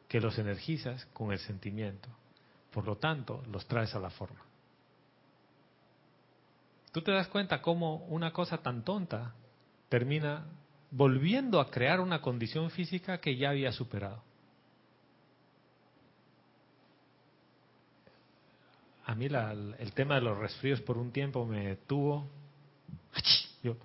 que 0.08 0.20
los 0.20 0.38
energizas 0.38 1.04
con 1.06 1.32
el 1.32 1.40
sentimiento. 1.40 2.08
Por 2.72 2.86
lo 2.86 2.96
tanto, 2.96 3.42
los 3.50 3.66
traes 3.66 3.94
a 3.96 4.00
la 4.00 4.10
forma. 4.10 4.40
Tú 6.92 7.02
te 7.02 7.10
das 7.10 7.26
cuenta 7.26 7.60
cómo 7.60 7.96
una 8.06 8.32
cosa 8.32 8.58
tan 8.58 8.84
tonta 8.84 9.34
termina 9.88 10.44
volviendo 10.90 11.60
a 11.60 11.70
crear 11.70 12.00
una 12.00 12.20
condición 12.20 12.70
física 12.70 13.18
que 13.20 13.36
ya 13.36 13.50
había 13.50 13.72
superado. 13.72 14.22
A 19.06 19.14
mí 19.14 19.28
la- 19.28 19.52
el 19.52 19.92
tema 19.92 20.16
de 20.16 20.22
los 20.22 20.36
resfríos 20.38 20.80
por 20.80 20.98
un 20.98 21.12
tiempo 21.12 21.44
me 21.46 21.76
tuvo... 21.76 22.28
Yo, 23.62 23.76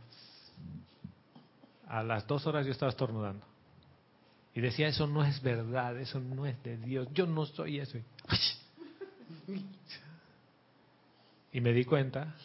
a 1.88 2.04
las 2.04 2.26
dos 2.28 2.46
horas 2.48 2.66
yo 2.66 2.72
estaba 2.72 2.90
estornudando. 2.90 3.46
Y 4.54 4.62
decía, 4.62 4.88
eso 4.88 5.08
no 5.08 5.24
es 5.24 5.42
verdad, 5.42 5.98
eso 6.00 6.20
no 6.20 6.46
es 6.46 6.62
de 6.64 6.78
Dios, 6.78 7.08
yo 7.14 7.26
no 7.26 7.46
soy 7.46 7.80
eso. 7.80 7.98
Y 11.54 11.62
me 11.62 11.72
di 11.74 11.86
cuenta 11.86 12.36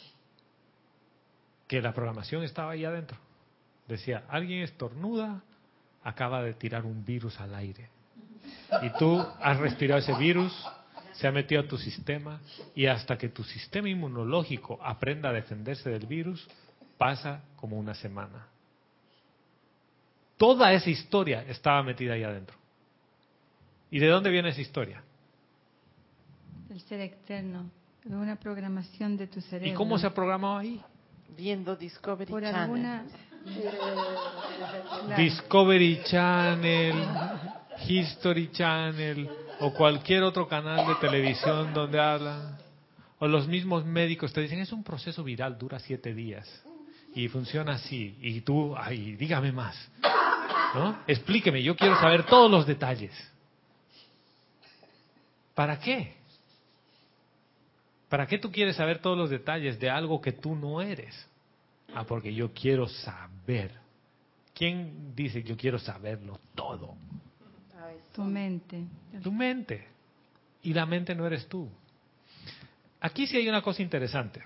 que 1.67 1.81
la 1.83 1.93
programación 1.93 2.45
estaba 2.45 2.73
ahí 2.73 2.85
adentro. 2.85 3.19
Decía, 3.89 4.25
alguien 4.29 4.63
estornuda, 4.63 5.43
acaba 6.03 6.43
de 6.43 6.55
tirar 6.55 6.85
un 6.85 7.05
virus 7.05 7.39
al 7.41 7.55
aire. 7.55 7.89
Y 8.83 8.91
tú 8.99 9.25
has 9.41 9.59
respirado 9.59 10.01
ese 10.01 10.15
virus, 10.15 10.53
se 11.13 11.27
ha 11.27 11.33
metido 11.33 11.63
a 11.63 11.69
tu 11.69 11.79
sistema, 11.79 12.41
y 12.75 12.87
hasta 12.87 13.17
que 13.17 13.29
tu 13.29 13.45
sistema 13.45 13.89
inmunológico 13.89 14.79
aprenda 14.83 15.31
a 15.31 15.33
defenderse 15.33 15.89
del 15.91 16.07
virus, 16.07 16.47
pasa 16.99 17.43
como 17.57 17.79
una 17.79 17.95
semana. 17.95 18.47
Toda 20.37 20.73
esa 20.73 20.91
historia 20.91 21.45
estaba 21.49 21.83
metida 21.83 22.15
ahí 22.15 22.23
adentro. 22.23 22.57
¿Y 23.91 23.99
de 23.99 24.09
dónde 24.09 24.31
viene 24.31 24.51
esa 24.51 24.61
historia? 24.61 25.03
El 26.71 26.81
ser 26.81 27.01
externo. 27.01 27.71
Es 28.05 28.13
una 28.13 28.37
programación 28.37 29.17
de 29.17 29.27
tu 29.27 29.41
cerebro. 29.41 29.69
¿Y 29.69 29.75
cómo 29.75 29.99
se 29.99 30.07
ha 30.07 30.15
programado 30.15 30.59
ahí? 30.59 30.81
Viendo 31.37 31.75
Discovery 31.75 32.31
Por 32.31 32.43
Channel. 32.43 32.61
alguna, 32.61 33.05
Discovery 35.17 36.03
Channel, 36.05 36.95
History 37.87 38.51
Channel 38.53 39.31
o 39.61 39.73
cualquier 39.73 40.23
otro 40.23 40.49
canal 40.49 40.87
de 40.87 40.95
televisión 40.97 41.73
donde 41.73 42.01
hablan. 42.01 42.59
O 43.19 43.27
los 43.27 43.47
mismos 43.47 43.85
médicos 43.85 44.33
te 44.33 44.43
dicen, 44.43 44.59
es 44.59 44.73
un 44.73 44.85
proceso 44.85 45.25
viral, 45.25 45.57
dura 45.57 45.79
siete 45.79 46.13
días. 46.13 46.47
Y 47.15 47.29
funciona 47.29 47.73
así. 47.73 48.17
Y 48.21 48.43
tú, 48.43 48.75
ay, 48.77 49.17
dígame 49.17 49.53
más. 49.53 49.91
¿No? 50.75 50.99
Explíqueme, 51.07 51.63
yo 51.63 51.75
quiero 51.75 51.99
saber 51.99 52.25
todos 52.25 52.51
los 52.51 52.67
detalles. 52.67 53.13
¿Para 55.55 55.79
qué? 55.79 56.15
¿Para 58.11 58.27
qué 58.27 58.39
tú 58.39 58.53
quieres 58.53 58.77
saber 58.77 58.99
todos 58.99 59.17
los 59.17 59.31
detalles 59.31 59.81
de 59.81 59.89
algo 59.89 60.21
que 60.21 60.33
tú 60.33 60.55
no 60.55 60.83
eres? 60.83 61.27
Ah, 61.95 62.05
porque 62.05 62.35
yo 62.35 62.53
quiero 62.53 62.89
saber. 62.89 63.73
¿Quién 64.55 65.15
dice 65.15 65.43
yo 65.43 65.57
quiero 65.57 65.79
saberlo 65.79 66.41
todo? 66.55 66.97
Tu 68.13 68.23
mente. 68.23 68.85
Tu 69.23 69.31
mente. 69.31 69.87
Y 70.63 70.73
la 70.73 70.87
mente 70.87 71.15
no 71.15 71.27
eres 71.27 71.47
tú. 71.47 71.71
Aquí 73.01 73.27
sí 73.27 73.37
hay 73.37 73.49
una 73.49 73.63
cosa 73.63 73.83
interesante. 73.83 74.43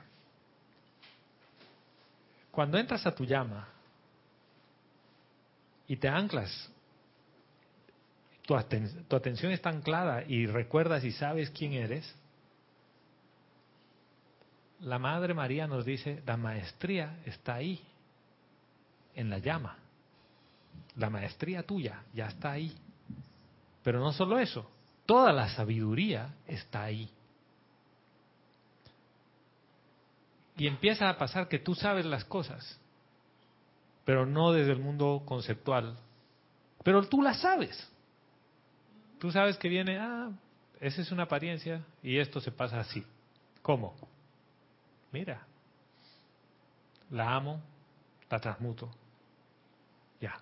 Cuando 2.50 2.78
entras 2.78 3.06
a 3.06 3.14
tu 3.14 3.24
llama 3.24 3.68
y 5.86 5.96
te 5.96 6.08
anclas, 6.08 6.70
tu, 8.42 8.56
tu 9.08 9.16
atención 9.16 9.52
está 9.52 9.70
anclada 9.70 10.24
y 10.26 10.46
recuerdas 10.46 11.04
y 11.04 11.12
sabes 11.12 11.50
quién 11.50 11.74
eres, 11.74 12.12
la 14.80 14.98
Madre 14.98 15.34
María 15.34 15.66
nos 15.66 15.84
dice, 15.84 16.22
la 16.26 16.36
maestría 16.36 17.18
está 17.26 17.54
ahí, 17.54 17.80
en 19.14 19.30
la 19.30 19.38
llama. 19.38 19.76
La 20.96 21.10
maestría 21.10 21.62
tuya 21.62 22.02
ya 22.14 22.26
está 22.26 22.52
ahí. 22.52 22.74
Pero 23.82 24.00
no 24.00 24.12
solo 24.12 24.38
eso, 24.38 24.70
toda 25.06 25.32
la 25.32 25.48
sabiduría 25.50 26.34
está 26.46 26.84
ahí. 26.84 27.10
Y 30.56 30.66
empieza 30.66 31.08
a 31.08 31.16
pasar 31.16 31.48
que 31.48 31.58
tú 31.58 31.74
sabes 31.74 32.04
las 32.04 32.24
cosas, 32.24 32.78
pero 34.04 34.26
no 34.26 34.52
desde 34.52 34.72
el 34.72 34.80
mundo 34.80 35.22
conceptual. 35.24 35.96
Pero 36.82 37.02
tú 37.08 37.22
las 37.22 37.40
sabes. 37.40 37.88
Tú 39.18 39.30
sabes 39.30 39.56
que 39.56 39.68
viene, 39.68 39.98
ah, 39.98 40.30
esa 40.80 41.02
es 41.02 41.12
una 41.12 41.24
apariencia 41.24 41.82
y 42.02 42.18
esto 42.18 42.40
se 42.40 42.50
pasa 42.50 42.80
así. 42.80 43.04
¿Cómo? 43.62 43.94
Mira, 45.12 45.46
la 47.10 47.34
amo, 47.34 47.60
la 48.28 48.38
transmuto. 48.38 48.90
Ya. 50.20 50.38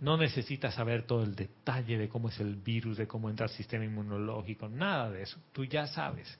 No 0.00 0.16
necesitas 0.16 0.74
saber 0.74 1.06
todo 1.06 1.22
el 1.22 1.34
detalle 1.34 1.98
de 1.98 2.08
cómo 2.08 2.28
es 2.28 2.40
el 2.40 2.56
virus, 2.56 2.96
de 2.96 3.06
cómo 3.06 3.30
entra 3.30 3.46
el 3.46 3.52
sistema 3.52 3.84
inmunológico, 3.84 4.68
nada 4.68 5.10
de 5.10 5.22
eso. 5.22 5.38
Tú 5.52 5.64
ya 5.64 5.86
sabes. 5.86 6.38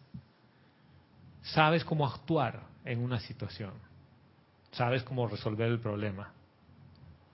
Sabes 1.42 1.84
cómo 1.84 2.06
actuar 2.06 2.62
en 2.84 3.00
una 3.00 3.20
situación. 3.20 3.72
Sabes 4.72 5.02
cómo 5.02 5.28
resolver 5.28 5.68
el 5.68 5.78
problema. 5.78 6.32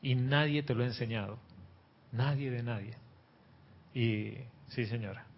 Y 0.02 0.14
nadie 0.14 0.62
te 0.62 0.74
lo 0.74 0.82
ha 0.82 0.86
enseñado. 0.86 1.38
Nadie 2.12 2.50
de 2.50 2.62
nadie. 2.62 2.96
Y 3.94 4.36
sí, 4.68 4.86
señora. 4.86 5.29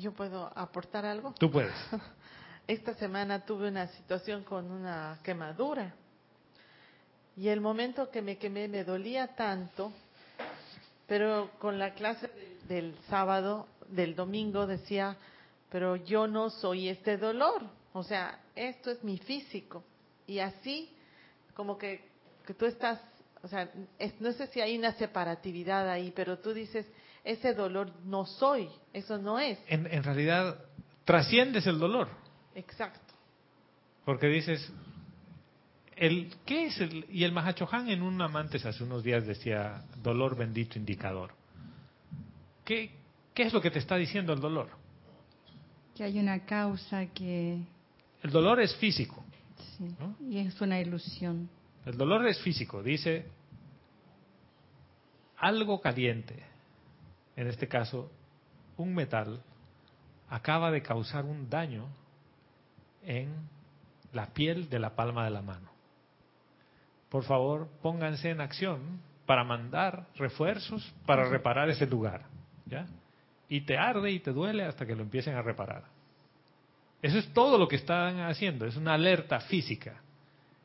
¿Yo 0.00 0.12
puedo 0.12 0.50
aportar 0.54 1.04
algo? 1.04 1.34
Tú 1.38 1.50
puedes. 1.50 1.74
Esta 2.66 2.94
semana 2.94 3.44
tuve 3.44 3.68
una 3.68 3.86
situación 3.88 4.44
con 4.44 4.70
una 4.70 5.18
quemadura. 5.22 5.94
Y 7.36 7.48
el 7.48 7.60
momento 7.60 8.10
que 8.10 8.22
me 8.22 8.38
quemé 8.38 8.66
me 8.66 8.82
dolía 8.82 9.34
tanto, 9.36 9.92
pero 11.06 11.50
con 11.58 11.78
la 11.78 11.92
clase 11.92 12.30
del 12.66 12.96
sábado, 13.10 13.68
del 13.88 14.14
domingo, 14.14 14.66
decía, 14.66 15.18
pero 15.68 15.96
yo 15.96 16.26
no 16.26 16.48
soy 16.48 16.88
este 16.88 17.18
dolor. 17.18 17.62
O 17.92 18.02
sea, 18.02 18.40
esto 18.54 18.90
es 18.90 19.04
mi 19.04 19.18
físico. 19.18 19.84
Y 20.26 20.38
así, 20.38 20.90
como 21.54 21.76
que, 21.76 22.08
que 22.46 22.54
tú 22.54 22.64
estás, 22.64 23.02
o 23.42 23.48
sea, 23.48 23.70
no 24.18 24.32
sé 24.32 24.46
si 24.46 24.62
hay 24.62 24.78
una 24.78 24.92
separatividad 24.92 25.90
ahí, 25.90 26.10
pero 26.16 26.38
tú 26.38 26.54
dices, 26.54 26.86
ese 27.24 27.54
dolor 27.54 27.92
no 28.04 28.26
soy, 28.26 28.68
eso 28.92 29.18
no 29.18 29.38
es. 29.38 29.58
En, 29.68 29.86
en 29.86 30.02
realidad, 30.02 30.64
trasciendes 31.04 31.66
el 31.66 31.78
dolor. 31.78 32.08
Exacto. 32.54 33.14
Porque 34.04 34.26
dices, 34.26 34.72
el, 35.96 36.32
¿qué 36.46 36.66
es 36.66 36.80
el? 36.80 37.06
Y 37.10 37.24
el 37.24 37.32
Mahachohan 37.32 37.88
en 37.90 38.02
un 38.02 38.20
amantes 38.22 38.64
hace 38.64 38.82
unos 38.84 39.02
días 39.02 39.26
decía, 39.26 39.84
dolor 40.02 40.36
bendito 40.36 40.78
indicador. 40.78 41.32
¿Qué, 42.64 42.90
¿Qué 43.34 43.42
es 43.42 43.52
lo 43.52 43.60
que 43.60 43.70
te 43.70 43.78
está 43.78 43.96
diciendo 43.96 44.32
el 44.32 44.40
dolor? 44.40 44.68
Que 45.94 46.04
hay 46.04 46.18
una 46.18 46.44
causa 46.46 47.06
que... 47.06 47.58
El 48.22 48.30
dolor 48.30 48.60
es 48.60 48.74
físico. 48.76 49.24
Sí, 49.76 49.94
y 50.28 50.38
es 50.38 50.60
una 50.60 50.80
ilusión. 50.80 51.48
El 51.84 51.96
dolor 51.96 52.26
es 52.26 52.40
físico, 52.40 52.82
dice 52.82 53.26
algo 55.38 55.80
caliente, 55.80 56.42
en 57.40 57.48
este 57.48 57.68
caso 57.68 58.12
un 58.76 58.94
metal, 58.94 59.40
acaba 60.28 60.70
de 60.70 60.82
causar 60.82 61.24
un 61.24 61.48
daño 61.48 61.88
en 63.02 63.32
la 64.12 64.26
piel 64.26 64.68
de 64.68 64.78
la 64.78 64.94
palma 64.94 65.24
de 65.24 65.30
la 65.30 65.40
mano. 65.40 65.70
Por 67.08 67.24
favor, 67.24 67.68
pónganse 67.80 68.28
en 68.28 68.42
acción 68.42 69.00
para 69.24 69.42
mandar 69.42 70.06
refuerzos 70.16 70.94
para 71.06 71.30
reparar 71.30 71.70
ese 71.70 71.86
lugar. 71.86 72.26
Y 73.48 73.62
te 73.62 73.78
arde 73.78 74.10
y 74.10 74.20
te 74.20 74.32
duele 74.32 74.64
hasta 74.64 74.84
que 74.84 74.94
lo 74.94 75.02
empiecen 75.02 75.34
a 75.34 75.40
reparar. 75.40 75.84
Eso 77.00 77.16
es 77.16 77.32
todo 77.32 77.56
lo 77.56 77.68
que 77.68 77.76
están 77.76 78.20
haciendo, 78.20 78.66
es 78.66 78.76
una 78.76 78.92
alerta 78.92 79.40
física. 79.40 80.02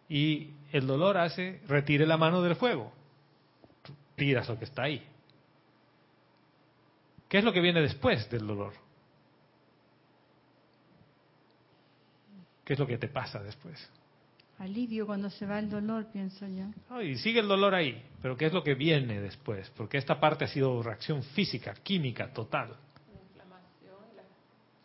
Y 0.10 0.50
el 0.74 0.86
dolor 0.86 1.18
hace, 1.18 1.62
retire 1.70 2.06
la 2.06 2.18
mano 2.18 2.42
del 2.42 2.58
fuego. 2.58 2.92
Tiras 4.18 4.50
lo 4.50 4.60
que 4.60 4.66
está 4.66 4.84
ahí. 4.84 5.15
¿Qué 7.36 7.40
es 7.40 7.44
lo 7.44 7.52
que 7.52 7.60
viene 7.60 7.82
después 7.82 8.30
del 8.30 8.48
dolor? 8.48 8.72
¿Qué 12.64 12.72
es 12.72 12.80
lo 12.80 12.88
que 12.88 12.98
te 12.98 13.10
pasa 13.10 13.44
después? 13.44 13.92
Alivio 14.58 15.06
cuando 15.06 15.30
se 15.30 15.46
va 15.46 15.60
el 15.60 15.70
dolor, 15.70 16.08
pienso 16.14 16.48
yo. 16.48 17.02
y 17.02 17.18
sigue 17.18 17.42
el 17.42 17.50
dolor 17.50 17.76
ahí, 17.76 18.02
pero 18.22 18.38
¿qué 18.38 18.46
es 18.46 18.54
lo 18.54 18.64
que 18.64 18.74
viene 18.74 19.20
después? 19.20 19.70
Porque 19.76 19.98
esta 19.98 20.18
parte 20.18 20.46
ha 20.46 20.48
sido 20.48 20.82
reacción 20.82 21.24
física, 21.24 21.74
química, 21.74 22.32
total. 22.32 22.70
La 22.70 23.22
inflamación, 23.22 23.98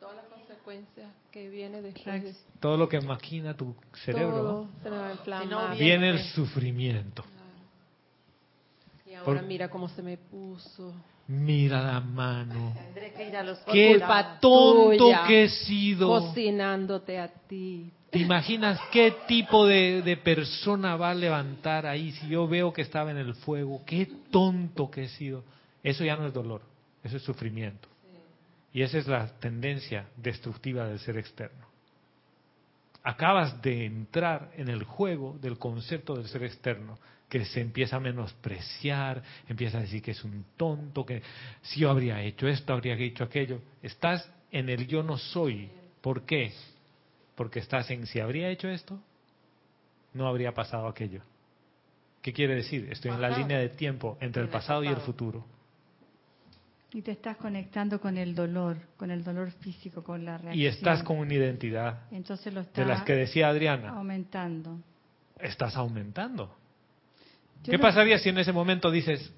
todas 0.00 0.16
las 0.16 0.24
consecuencias 0.24 1.08
que 1.30 1.48
viene 1.50 1.82
después. 1.82 2.44
Todo 2.58 2.76
lo 2.76 2.88
que 2.88 3.00
maquina 3.00 3.56
tu 3.56 3.76
cerebro. 4.04 4.68
Todo 4.82 5.76
viene 5.78 6.10
el 6.10 6.18
sufrimiento. 6.34 7.24
Y 9.06 9.14
ahora 9.14 9.40
mira 9.40 9.70
cómo 9.70 9.88
se 9.88 10.02
me 10.02 10.16
puso. 10.16 10.92
Mira 11.30 11.80
la 11.80 12.00
mano. 12.00 12.74
Que 12.92 13.62
Qué 13.72 14.02
tonto 14.40 15.10
que 15.28 15.44
he 15.44 15.48
sido. 15.48 16.08
Cocinándote 16.08 17.20
a 17.20 17.28
ti. 17.28 17.88
¿Te 18.10 18.18
imaginas 18.18 18.80
qué 18.90 19.14
tipo 19.28 19.64
de, 19.64 20.02
de, 20.02 20.16
persona 20.16 20.96
va 20.96 21.10
a 21.10 21.14
levantar 21.14 21.86
ahí 21.86 22.10
si 22.10 22.30
yo 22.30 22.48
veo 22.48 22.72
que 22.72 22.82
estaba 22.82 23.12
en 23.12 23.18
el 23.18 23.34
fuego? 23.34 23.82
Qué 23.86 24.08
tonto 24.32 24.90
que 24.90 25.04
he 25.04 25.08
sido. 25.08 25.44
Eso 25.84 26.04
ya 26.04 26.16
no 26.16 26.26
es 26.26 26.34
dolor, 26.34 26.62
eso 27.04 27.18
es 27.18 27.22
sufrimiento. 27.22 27.88
Y 28.72 28.82
esa 28.82 28.98
es 28.98 29.06
la 29.06 29.28
tendencia 29.38 30.06
destructiva 30.16 30.88
del 30.88 30.98
ser 30.98 31.16
externo. 31.16 31.64
Acabas 33.04 33.62
de 33.62 33.86
entrar 33.86 34.50
en 34.56 34.68
el 34.68 34.82
juego 34.82 35.38
del 35.40 35.58
concepto 35.58 36.16
del 36.16 36.26
ser 36.26 36.42
externo 36.42 36.98
que 37.30 37.44
se 37.46 37.60
empieza 37.60 37.96
a 37.96 38.00
menospreciar, 38.00 39.22
empieza 39.48 39.78
a 39.78 39.82
decir 39.82 40.02
que 40.02 40.10
es 40.10 40.24
un 40.24 40.44
tonto, 40.56 41.06
que 41.06 41.22
si 41.62 41.80
yo 41.80 41.90
habría 41.90 42.20
hecho 42.20 42.48
esto, 42.48 42.72
habría 42.74 42.94
hecho 42.96 43.24
aquello. 43.24 43.62
Estás 43.82 44.28
en 44.50 44.68
el 44.68 44.86
yo 44.88 45.02
no 45.04 45.16
soy. 45.16 45.70
¿Por 46.00 46.26
qué? 46.26 46.52
Porque 47.36 47.60
estás 47.60 47.88
en 47.90 48.06
si 48.06 48.18
habría 48.18 48.50
hecho 48.50 48.68
esto, 48.68 49.00
no 50.12 50.26
habría 50.26 50.52
pasado 50.52 50.88
aquello. 50.88 51.22
¿Qué 52.20 52.32
quiere 52.32 52.56
decir? 52.56 52.88
Estoy 52.90 53.12
en 53.12 53.22
la 53.22 53.30
línea 53.30 53.58
de 53.60 53.70
tiempo 53.70 54.18
entre 54.20 54.42
el 54.42 54.48
pasado 54.48 54.82
y 54.82 54.88
el 54.88 54.96
futuro. 54.96 55.46
Y 56.92 57.02
te 57.02 57.12
estás 57.12 57.36
conectando 57.36 58.00
con 58.00 58.18
el 58.18 58.34
dolor, 58.34 58.76
con 58.96 59.12
el 59.12 59.22
dolor 59.22 59.52
físico, 59.52 60.02
con 60.02 60.24
la 60.24 60.36
reacción. 60.36 60.60
Y 60.60 60.66
estás 60.66 61.04
con 61.04 61.18
una 61.18 61.32
identidad 61.32 62.00
Entonces 62.10 62.52
lo 62.52 62.64
de 62.64 62.84
las 62.84 63.04
que 63.04 63.12
decía 63.12 63.48
Adriana. 63.48 63.90
Aumentando. 63.90 64.80
Estás 65.38 65.76
aumentando. 65.76 66.59
¿Qué 67.64 67.78
pasaría 67.78 68.18
si 68.18 68.28
en 68.30 68.38
ese 68.38 68.52
momento 68.52 68.90
dices, 68.90 69.32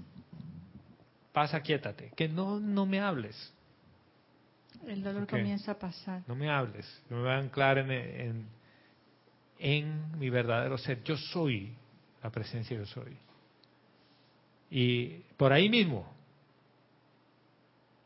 pasa, 1.33 1.61
quiétate, 1.61 2.13
que 2.17 2.29
no, 2.29 2.61
no 2.61 2.87
me 2.87 3.01
hables? 3.01 3.53
El 4.87 5.03
dolor 5.03 5.27
comienza 5.27 5.73
a 5.73 5.79
pasar. 5.79 6.23
No 6.27 6.35
me 6.35 6.51
hables, 6.51 6.87
me 7.09 7.19
voy 7.19 7.29
a 7.29 7.39
anclar 7.39 7.79
en, 7.79 8.47
en 9.59 10.19
mi 10.19 10.31
verdadero 10.31 10.79
ser. 10.79 11.03
Yo 11.05 11.17
soy 11.17 11.75
la 12.23 12.31
presencia 12.31 12.77
yo 12.77 12.87
soy. 12.87 13.17
Y 14.71 15.09
por 15.37 15.53
ahí 15.53 15.69
mismo, 15.69 16.07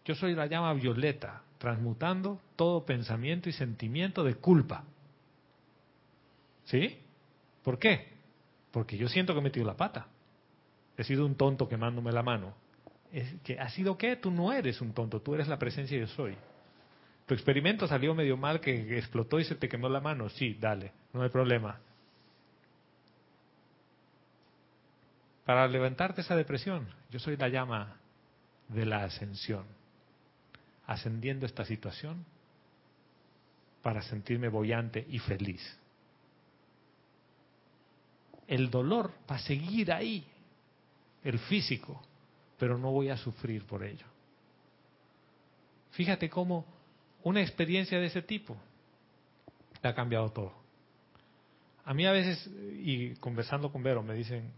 yo 0.05 0.15
soy 0.15 0.35
la 0.35 0.47
llama 0.47 0.73
violeta, 0.75 1.43
transmutando 1.59 2.41
todo 2.57 2.85
pensamiento 2.85 3.49
y 3.49 3.53
sentimiento 3.53 4.25
de 4.25 4.35
culpa. 4.35 4.85
¿Sí? 6.65 6.99
¿Por 7.63 7.79
qué? 7.79 8.16
Porque 8.77 8.99
yo 8.99 9.09
siento 9.09 9.33
que 9.33 9.39
he 9.39 9.43
metido 9.43 9.65
la 9.65 9.75
pata. 9.75 10.07
He 10.99 11.03
sido 11.03 11.25
un 11.25 11.35
tonto 11.35 11.67
quemándome 11.67 12.13
la 12.13 12.23
mano. 12.23 12.53
Es 13.11 13.27
que 13.43 13.59
¿Ha 13.59 13.71
sido 13.71 13.97
qué? 13.97 14.17
Tú 14.17 14.31
no 14.31 14.53
eres 14.53 14.83
un 14.83 14.93
tonto, 14.93 15.23
tú 15.23 15.35
eres 15.35 15.49
la 15.49 15.59
presencia 15.59 15.99
yo 15.99 16.07
soy. 16.09 16.37
Tu 17.25 17.33
experimento 17.33 17.87
salió 17.87 18.15
medio 18.15 18.37
mal 18.37 18.61
que 18.61 18.99
explotó 18.99 19.41
y 19.41 19.45
se 19.45 19.55
te 19.55 19.67
quemó 19.67 19.89
la 19.89 20.01
mano. 20.01 20.29
Sí, 20.29 20.59
dale, 20.61 20.93
no 21.15 21.23
hay 21.23 21.31
problema. 21.31 21.81
Para 25.47 25.67
levantarte 25.69 26.21
esa 26.21 26.37
depresión, 26.37 26.87
yo 27.11 27.19
soy 27.19 27.39
la 27.39 27.49
llama 27.49 27.97
de 28.69 28.85
la 28.85 29.05
ascensión, 29.05 29.65
ascendiendo 30.87 31.47
esta 31.47 31.65
situación 31.65 32.27
para 33.81 34.03
sentirme 34.03 34.51
bollante 34.51 35.07
y 35.09 35.19
feliz. 35.19 35.63
El 38.47 38.71
dolor 38.71 39.13
va 39.31 39.37
a 39.37 39.41
seguir 39.41 39.93
ahí, 39.93 40.27
el 41.25 41.39
físico, 41.39 42.01
pero 42.59 42.79
no 42.79 42.91
voy 42.91 43.09
a 43.09 43.17
sufrir 43.17 43.65
por 43.65 43.83
ello. 43.83 44.07
Fíjate 45.93 46.29
cómo 46.31 46.65
una 47.23 47.41
experiencia 47.41 47.99
de 47.99 48.07
ese 48.07 48.23
tipo 48.23 48.57
le 49.83 49.89
ha 49.89 49.95
cambiado 49.95 50.31
todo. 50.31 50.53
A 51.85 51.95
mí 51.95 52.05
a 52.07 52.13
veces, 52.13 52.49
y 52.83 53.15
conversando 53.17 53.71
con 53.71 53.83
Vero, 53.83 54.03
me 54.03 54.15
dicen, 54.15 54.51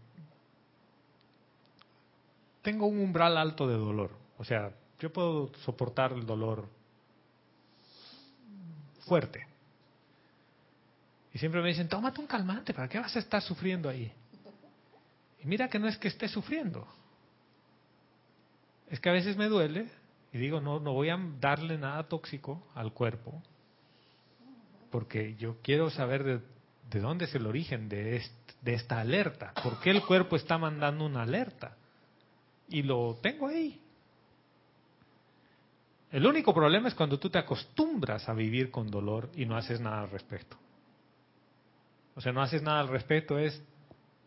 tengo 2.61 2.87
un 2.87 2.99
umbral 2.99 3.37
alto 3.37 3.67
de 3.67 3.75
dolor. 3.75 4.11
O 4.37 4.43
sea, 4.43 4.71
yo 4.99 5.11
puedo 5.11 5.51
soportar 5.65 6.11
el 6.13 6.25
dolor 6.25 6.67
fuerte. 9.07 9.48
Y 11.33 11.37
siempre 11.37 11.61
me 11.61 11.69
dicen, 11.69 11.87
tómate 11.87 12.19
un 12.21 12.27
calmante, 12.27 12.73
¿para 12.73 12.87
qué 12.87 12.99
vas 12.99 13.15
a 13.15 13.19
estar 13.19 13.41
sufriendo 13.41 13.87
ahí? 13.89 14.11
Y 15.43 15.47
mira 15.47 15.69
que 15.69 15.79
no 15.79 15.87
es 15.87 15.97
que 15.97 16.07
esté 16.07 16.27
sufriendo. 16.27 16.87
Es 18.89 18.99
que 18.99 19.09
a 19.09 19.13
veces 19.13 19.37
me 19.37 19.47
duele 19.47 19.89
y 20.33 20.37
digo, 20.37 20.59
no, 20.59 20.79
no 20.79 20.93
voy 20.93 21.09
a 21.09 21.19
darle 21.39 21.77
nada 21.77 22.03
tóxico 22.07 22.67
al 22.75 22.91
cuerpo, 22.93 23.41
porque 24.89 25.35
yo 25.35 25.57
quiero 25.61 25.89
saber 25.91 26.23
de, 26.23 26.39
de 26.89 26.99
dónde 26.99 27.25
es 27.25 27.35
el 27.35 27.45
origen 27.45 27.87
de, 27.87 28.23
de 28.61 28.73
esta 28.73 28.99
alerta. 28.99 29.53
¿Por 29.63 29.79
qué 29.79 29.91
el 29.91 30.03
cuerpo 30.03 30.35
está 30.35 30.57
mandando 30.57 31.05
una 31.05 31.21
alerta? 31.21 31.77
Y 32.67 32.81
lo 32.81 33.17
tengo 33.21 33.47
ahí. 33.47 33.79
El 36.11 36.25
único 36.25 36.53
problema 36.53 36.87
es 36.87 36.95
cuando 36.95 37.19
tú 37.19 37.29
te 37.29 37.37
acostumbras 37.37 38.27
a 38.27 38.33
vivir 38.33 38.71
con 38.71 38.89
dolor 38.89 39.29
y 39.35 39.45
no 39.45 39.55
haces 39.55 39.79
nada 39.79 40.01
al 40.01 40.09
respecto. 40.09 40.57
O 42.19 42.21
sea, 42.21 42.33
no 42.33 42.41
haces 42.41 42.61
nada 42.61 42.81
al 42.81 42.89
respecto 42.89 43.39
es, 43.39 43.63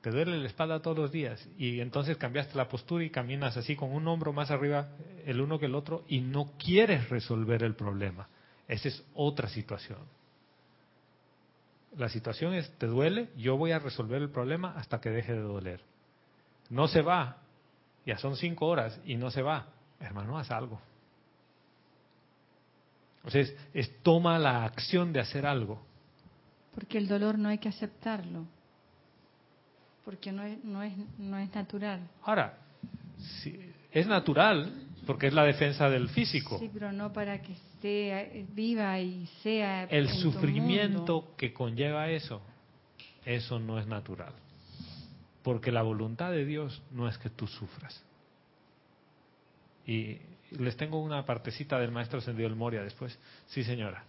te 0.01 0.11
duele 0.11 0.39
la 0.39 0.47
espalda 0.47 0.81
todos 0.81 0.97
los 0.97 1.13
días 1.13 1.47
y 1.59 1.79
entonces 1.81 2.17
cambiaste 2.17 2.57
la 2.57 2.67
postura 2.67 3.05
y 3.05 3.11
caminas 3.11 3.59
así 3.59 3.77
con 3.77 3.93
un 3.93 4.09
hombro 4.09 4.33
más 4.33 4.51
arriba 4.51 4.89
el 5.27 5.43
uno 5.43 5.59
que 5.59 5.67
el 5.67 5.75
otro 5.75 6.03
y 6.09 6.23
no 6.23 6.53
quieres 6.57 7.11
resolver 7.11 7.63
el 7.63 7.75
problema. 7.75 8.29
Esa 8.67 8.89
es 8.89 9.05
otra 9.13 9.47
situación. 9.47 9.99
La 11.99 12.09
situación 12.09 12.55
es, 12.55 12.71
te 12.79 12.87
duele, 12.87 13.29
yo 13.37 13.59
voy 13.59 13.73
a 13.73 13.79
resolver 13.79 14.23
el 14.23 14.31
problema 14.31 14.73
hasta 14.75 14.99
que 14.99 15.11
deje 15.11 15.35
de 15.35 15.43
doler. 15.43 15.83
No 16.71 16.89
se 16.89 17.03
va, 17.03 17.43
ya 18.07 18.17
son 18.17 18.37
cinco 18.37 18.69
horas 18.69 18.99
y 19.05 19.17
no 19.17 19.31
se 19.31 19.43
va. 19.43 19.67
Hermano, 20.01 20.39
haz 20.39 20.51
algo. 20.51 20.81
O 23.25 23.31
sea, 23.31 23.45
es, 23.75 24.03
toma 24.03 24.39
la 24.39 24.65
acción 24.65 25.13
de 25.13 25.21
hacer 25.21 25.45
algo. 25.45 25.92
Porque 26.75 26.99
el 26.99 27.09
dolor 27.09 27.39
no 27.39 27.49
hay 27.49 27.59
que 27.59 27.69
aceptarlo. 27.69 28.47
Porque 30.05 30.33
no 30.33 30.43
es, 30.43 30.63
no 30.65 30.83
es, 30.83 30.93
no 31.19 31.39
es 31.39 31.55
natural. 31.55 32.01
Ahora, 32.25 32.59
es 33.93 34.07
natural 34.07 34.73
porque 35.07 35.27
es 35.27 35.33
la 35.33 35.45
defensa 35.45 35.89
del 35.91 36.09
físico. 36.09 36.59
Sí, 36.59 36.71
pero 36.73 36.93
no 36.93 37.13
para 37.13 37.41
que 37.43 37.55
sea 37.81 38.29
viva 38.55 38.99
y 39.01 39.27
sea. 39.43 39.85
El 39.85 40.09
sufrimiento 40.09 41.35
que 41.37 41.53
conlleva 41.53 42.09
eso, 42.09 42.41
eso 43.25 43.59
no 43.59 43.79
es 43.79 43.87
natural. 43.87 44.33
Porque 45.43 45.73
la 45.73 45.83
voluntad 45.83 46.31
de 46.31 46.45
Dios 46.45 46.83
no 46.93 47.09
es 47.09 47.19
que 47.19 47.31
tú 47.31 47.47
sufras. 47.47 48.03
Y 49.87 50.19
les 50.53 50.77
tengo 50.77 51.03
una 51.03 51.25
partecita 51.25 51.81
del 51.81 51.91
maestro 51.91 52.21
Ascendido 52.21 52.49
del 52.49 52.57
Moria 52.57 52.83
después. 52.83 53.19
Sí, 53.47 53.65
señora. 53.65 54.05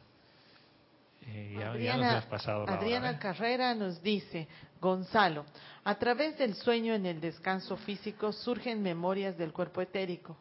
Eh, 1.27 1.63
Adriana, 1.63 2.23
Adriana 2.67 3.11
¿eh? 3.11 3.17
Carrera 3.19 3.73
nos 3.73 4.01
dice, 4.01 4.47
Gonzalo, 4.81 5.45
a 5.83 5.95
través 5.95 6.37
del 6.37 6.55
sueño 6.55 6.93
en 6.93 7.05
el 7.05 7.21
descanso 7.21 7.77
físico 7.77 8.31
surgen 8.31 8.81
memorias 8.81 9.37
del 9.37 9.53
cuerpo 9.53 9.81
etérico. 9.81 10.35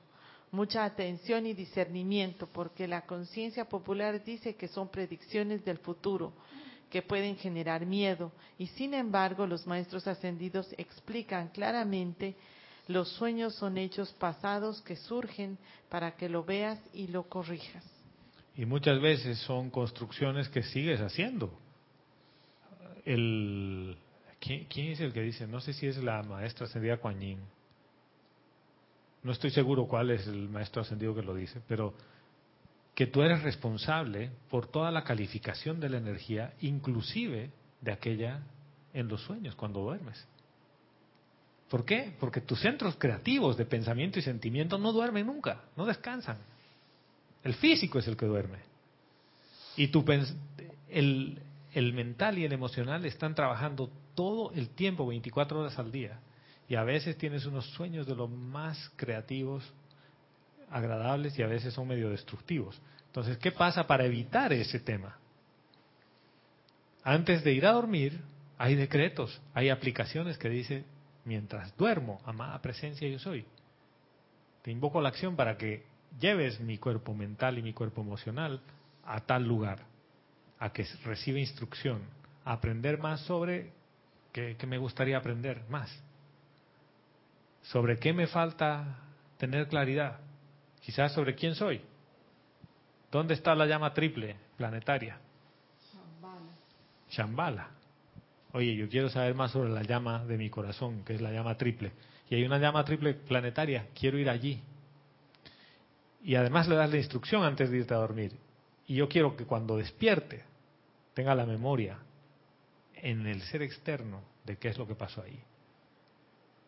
Mucha 0.50 0.84
atención 0.84 1.46
y 1.46 1.54
discernimiento, 1.54 2.46
porque 2.46 2.86
la 2.86 3.02
conciencia 3.02 3.68
popular 3.68 4.22
dice 4.22 4.54
que 4.54 4.68
son 4.68 4.88
predicciones 4.88 5.64
del 5.64 5.78
futuro 5.78 6.32
que 6.90 7.00
pueden 7.00 7.36
generar 7.36 7.86
miedo 7.86 8.32
y 8.58 8.66
sin 8.66 8.92
embargo 8.92 9.46
los 9.46 9.66
maestros 9.66 10.06
ascendidos 10.06 10.74
explican 10.76 11.48
claramente 11.48 12.36
los 12.86 13.08
sueños 13.12 13.54
son 13.54 13.78
hechos 13.78 14.12
pasados 14.12 14.82
que 14.82 14.96
surgen 14.96 15.56
para 15.88 16.16
que 16.16 16.28
lo 16.28 16.44
veas 16.44 16.78
y 16.92 17.06
lo 17.06 17.22
corrijas. 17.28 17.84
Y 18.57 18.66
muchas 18.66 19.00
veces 19.00 19.38
son 19.38 19.70
construcciones 19.70 20.48
que 20.48 20.62
sigues 20.62 21.00
haciendo. 21.00 21.59
El, 23.05 23.96
¿quién, 24.40 24.92
es 24.92 25.00
el 25.00 25.12
que 25.12 25.22
dice? 25.22 25.46
No 25.46 25.61
sé 25.61 25.72
si 25.72 25.86
es 25.86 25.96
la 26.03 26.22
maestra 26.22 26.66
ascendida 26.66 26.98
Kuan 26.98 27.18
No 29.22 29.32
estoy 29.32 29.50
seguro 29.50 29.86
cuál 29.86 30.11
es 30.11 30.26
el 30.26 30.48
maestro 30.48 30.82
ascendido 30.82 31.14
que 31.14 31.22
lo 31.22 31.34
dice, 31.34 31.61
pero 31.66 31.94
que 32.94 33.07
tú 33.07 33.22
eres 33.22 33.42
responsable 33.42 34.30
por 34.50 34.66
toda 34.66 34.90
la 34.90 35.03
calificación 35.03 35.80
de 35.80 35.88
la 35.88 35.96
energía, 35.96 36.53
inclusive 36.61 37.50
de 37.80 37.92
aquella 37.92 38.42
en 38.92 39.09
los 39.09 39.22
sueños, 39.22 39.55
cuando 39.55 39.80
duermes. 39.80 40.26
¿Por 41.70 41.86
qué? 41.86 42.14
Porque 42.20 42.42
tus 42.42 42.61
centros 42.61 42.96
creativos 42.96 43.57
de 43.57 43.64
pensamiento 43.64 44.18
y 44.18 44.22
sentimiento 44.22 44.76
no 44.76 44.92
duermen 44.92 45.26
nunca, 45.26 45.62
no 45.74 45.86
descansan. 45.86 46.36
El 47.44 47.55
físico 47.55 47.98
es 47.98 48.06
el 48.06 48.16
que 48.16 48.27
duerme. 48.27 48.59
Y 49.77 49.89
tu 49.89 50.05
el, 50.89 51.43
el 51.73 51.93
mental 51.93 52.39
y 52.39 52.44
el 52.44 52.52
emocional 52.52 53.05
están 53.05 53.35
trabajando 53.35 53.90
todo 54.14 54.52
el 54.52 54.69
tiempo, 54.70 55.06
24 55.06 55.60
horas 55.60 55.78
al 55.78 55.90
día. 55.90 56.20
Y 56.69 56.77
a 56.77 56.85
veces 56.85 57.19
tienes 57.19 57.47
unos 57.47 57.66
sueños 57.70 58.06
de 58.06 58.14
lo 58.14 58.28
más 58.28 58.93
creativos 58.97 59.64
agradables 60.70 61.39
y 61.39 61.43
a 61.43 61.47
veces 61.47 61.74
son 61.74 61.89
medio 61.89 62.10
destructivos. 62.10 62.81
Entonces, 63.06 63.36
¿qué 63.39 63.52
pasa 63.52 63.86
para 63.86 64.05
evitar 64.05 64.52
ese 64.52 64.81
tema? 64.81 65.19
Antes 67.05 67.44
de 67.44 67.52
ir 67.52 67.66
a 67.66 67.73
dormir, 67.73 68.20
hay 68.56 68.74
decretos, 68.74 69.40
hay 69.55 69.69
aplicaciones 69.70 70.39
que 70.39 70.48
dicen, 70.48 70.86
mientras 71.24 71.77
duermo, 71.77 72.20
amada 72.24 72.60
presencia 72.62 73.09
yo 73.09 73.19
soy. 73.19 73.44
Te 74.62 74.70
invoco 74.70 75.01
la 75.01 75.09
acción 75.09 75.36
para 75.36 75.56
que 75.56 75.85
lleves 76.20 76.60
mi 76.60 76.78
cuerpo 76.78 77.14
mental 77.14 77.59
y 77.59 77.62
mi 77.62 77.72
cuerpo 77.72 78.01
emocional 78.01 78.60
a 79.05 79.20
tal 79.20 79.47
lugar, 79.47 79.80
a 80.59 80.72
que 80.72 80.86
reciba 81.05 81.39
instrucción, 81.39 82.01
a 82.44 82.52
aprender 82.52 82.98
más 82.98 83.20
sobre 83.22 83.72
qué, 84.32 84.56
me 84.66 84.78
gustaría 84.78 85.18
aprender 85.18 85.62
más, 85.68 85.90
sobre 87.62 87.98
qué 87.98 88.12
me 88.12 88.26
falta 88.26 88.98
tener 89.39 89.68
claridad, 89.68 90.18
Quizás 90.82 91.12
sobre 91.12 91.36
quién 91.36 91.55
soy. 91.55 91.80
¿Dónde 93.10 93.34
está 93.34 93.55
la 93.55 93.66
llama 93.66 93.94
triple 93.94 94.36
planetaria? 94.56 95.16
Shambhala. 97.09 97.68
Oye, 98.52 98.74
yo 98.74 98.89
quiero 98.89 99.09
saber 99.09 99.34
más 99.34 99.52
sobre 99.52 99.70
la 99.70 99.82
llama 99.82 100.24
de 100.24 100.36
mi 100.36 100.51
corazón, 100.51 101.05
que 101.05 101.14
es 101.14 101.20
la 101.20 101.30
llama 101.30 101.56
triple. 101.56 101.93
Y 102.28 102.34
hay 102.34 102.44
una 102.44 102.59
llama 102.59 102.84
triple 102.84 103.14
planetaria, 103.14 103.86
quiero 103.98 104.18
ir 104.18 104.28
allí. 104.28 104.60
Y 106.23 106.36
además 106.36 106.69
le 106.69 106.77
das 106.77 106.90
la 106.90 106.99
instrucción 106.99 107.43
antes 107.44 107.70
de 107.70 107.78
irte 107.78 107.94
a 107.94 107.99
dormir. 107.99 108.32
Y 108.86 108.97
yo 108.97 109.09
quiero 109.09 109.36
que 109.36 109.44
cuando 109.44 109.77
despierte 109.77 110.44
tenga 111.15 111.35
la 111.35 111.47
memoria 111.47 111.99
en 112.94 113.27
el 113.27 113.43
ser 113.43 113.62
externo 113.62 114.23
de 114.44 114.57
qué 114.57 114.69
es 114.69 114.78
lo 114.78 114.86
que 114.86 114.94
pasó 114.94 115.23
ahí. 115.23 115.40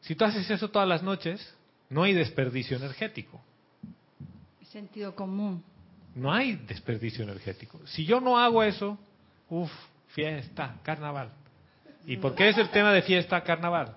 Si 0.00 0.14
tú 0.14 0.24
haces 0.24 0.50
eso 0.50 0.70
todas 0.70 0.88
las 0.88 1.02
noches, 1.02 1.56
no 1.88 2.02
hay 2.02 2.12
desperdicio 2.12 2.76
energético. 2.76 3.40
Sentido 4.62 5.14
común. 5.14 5.62
No 6.16 6.32
hay 6.32 6.56
desperdicio 6.56 7.22
energético. 7.22 7.80
Si 7.86 8.04
yo 8.04 8.20
no 8.20 8.38
hago 8.38 8.62
eso, 8.64 8.98
uff, 9.48 9.70
fiesta, 10.08 10.80
carnaval. 10.82 11.30
¿Y 12.06 12.16
por 12.16 12.34
qué 12.34 12.48
es 12.48 12.58
el 12.58 12.70
tema 12.70 12.92
de 12.92 13.02
fiesta 13.02 13.42
carnaval? 13.42 13.96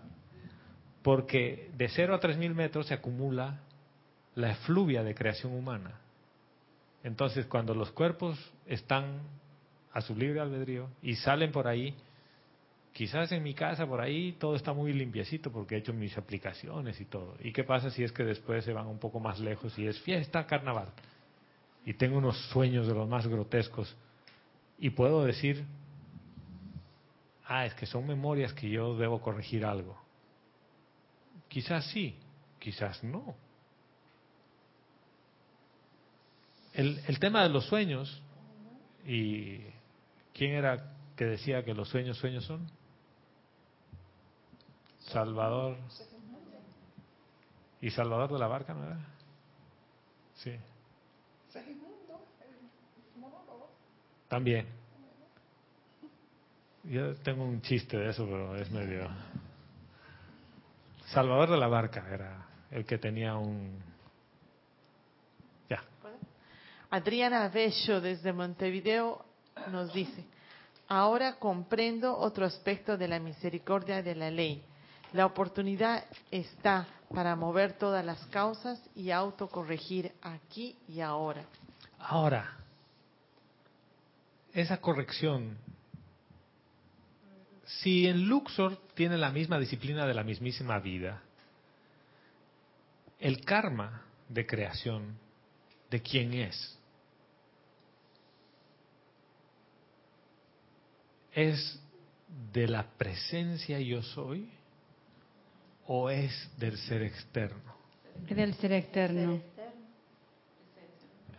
Porque 1.01 1.71
de 1.75 1.89
0 1.89 2.15
a 2.15 2.19
3.000 2.19 2.53
metros 2.53 2.87
se 2.87 2.93
acumula 2.93 3.59
la 4.37 4.51
efluvia 4.51 5.03
de 5.03 5.15
creación 5.15 5.51
humana. 5.53 5.99
Entonces, 7.03 7.47
cuando 7.47 7.73
los 7.73 7.91
cuerpos 7.91 8.37
están 8.67 9.19
a 9.91 10.01
su 10.01 10.15
libre 10.15 10.39
albedrío 10.39 10.89
y 11.01 11.15
salen 11.15 11.51
por 11.51 11.67
ahí, 11.67 11.95
quizás 12.93 13.31
en 13.31 13.41
mi 13.41 13.55
casa 13.55 13.87
por 13.87 13.99
ahí 13.99 14.33
todo 14.33 14.55
está 14.55 14.73
muy 14.73 14.93
limpiecito 14.93 15.51
porque 15.51 15.73
he 15.73 15.79
hecho 15.79 15.91
mis 15.91 16.15
aplicaciones 16.19 17.01
y 17.01 17.05
todo. 17.05 17.35
¿Y 17.39 17.51
qué 17.51 17.63
pasa 17.63 17.89
si 17.89 18.03
es 18.03 18.11
que 18.11 18.23
después 18.23 18.63
se 18.63 18.73
van 18.73 18.85
un 18.85 18.99
poco 18.99 19.19
más 19.19 19.39
lejos 19.39 19.77
y 19.79 19.87
es 19.87 19.99
fiesta 20.01 20.45
carnaval? 20.45 20.89
Y 21.83 21.95
tengo 21.95 22.19
unos 22.19 22.37
sueños 22.49 22.85
de 22.85 22.93
los 22.93 23.09
más 23.09 23.25
grotescos 23.25 23.95
y 24.77 24.91
puedo 24.91 25.25
decir, 25.25 25.65
ah, 27.47 27.65
es 27.65 27.73
que 27.73 27.87
son 27.87 28.05
memorias 28.05 28.53
que 28.53 28.69
yo 28.69 28.95
debo 28.97 29.19
corregir 29.19 29.65
algo. 29.65 29.97
Quizás 31.47 31.85
sí, 31.87 32.15
quizás 32.59 33.03
no. 33.03 33.46
El, 36.77 37.01
el 37.07 37.19
tema 37.19 37.43
de 37.43 37.49
los 37.49 37.65
sueños, 37.65 38.21
y 39.05 39.61
¿quién 40.33 40.51
era 40.51 40.93
que 41.15 41.25
decía 41.25 41.65
que 41.65 41.73
los 41.73 41.89
sueños 41.89 42.17
sueños 42.17 42.45
son? 42.45 42.69
Salvador. 44.99 45.77
¿Y 47.81 47.89
Salvador 47.89 48.31
de 48.31 48.39
la 48.39 48.47
Barca 48.47 48.73
no 48.73 48.85
era? 48.85 48.99
Sí. 50.35 50.51
También. 54.27 54.67
Yo 56.83 57.15
tengo 57.17 57.43
un 57.43 57.61
chiste 57.61 57.97
de 57.97 58.09
eso, 58.09 58.25
pero 58.25 58.55
es 58.55 58.69
medio... 58.71 59.09
Salvador 61.07 61.49
de 61.49 61.57
la 61.57 61.67
Barca 61.67 62.05
era 62.13 62.45
el 62.69 62.85
que 62.85 62.97
tenía 62.97 63.35
un... 63.35 63.81
Ya. 65.69 65.81
Adriana 66.89 67.49
Bello 67.49 68.01
desde 68.01 68.31
Montevideo 68.33 69.25
nos 69.71 69.93
dice, 69.93 70.23
ahora 70.87 71.37
comprendo 71.37 72.17
otro 72.17 72.45
aspecto 72.45 72.97
de 72.97 73.07
la 73.07 73.19
misericordia 73.19 74.01
de 74.01 74.15
la 74.15 74.31
ley 74.31 74.63
la 75.13 75.25
oportunidad 75.25 76.03
está 76.31 76.87
para 77.13 77.35
mover 77.35 77.73
todas 77.73 78.03
las 78.03 78.25
causas 78.27 78.81
y 78.95 79.11
autocorregir 79.11 80.11
aquí 80.21 80.75
y 80.87 80.99
ahora. 80.99 81.45
Ahora, 81.99 82.57
esa 84.53 84.81
corrección, 84.81 85.57
si 87.65 88.07
en 88.07 88.27
Luxor 88.27 88.77
tiene 88.95 89.17
la 89.17 89.31
misma 89.31 89.57
disciplina 89.59 90.05
de 90.05 90.13
la 90.13 90.23
mismísima 90.23 90.79
vida, 90.79 91.21
el 93.19 93.43
karma 93.45 94.03
de 94.27 94.45
creación 94.45 95.17
de 95.89 96.01
quién 96.01 96.33
es, 96.33 96.76
es 101.37 101.79
de 102.51 102.67
la 102.67 102.87
presencia 102.97 103.79
yo 103.79 104.01
soy 104.01 104.49
o 105.85 106.09
es 106.09 106.31
del 106.57 106.75
ser 106.79 107.03
externo? 107.03 107.75
Del 108.27 108.55
ser 108.55 108.73
externo. 108.73 109.39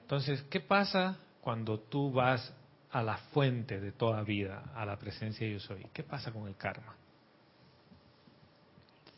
Entonces, 0.01 0.41
¿qué 0.49 0.61
pasa 0.61 1.19
cuando 1.41 1.81
tú 1.81 2.13
vas 2.13 2.55
a 2.93 3.03
la 3.03 3.17
fuente 3.17 3.81
de 3.81 3.91
toda 3.91 4.23
vida, 4.23 4.71
a 4.77 4.87
la 4.87 4.97
presencia 4.97 5.49
yo 5.49 5.59
soy? 5.59 5.85
¿Qué 5.93 6.05
pasa 6.05 6.31
con 6.31 6.47
el 6.47 6.55
karma? 6.55 6.95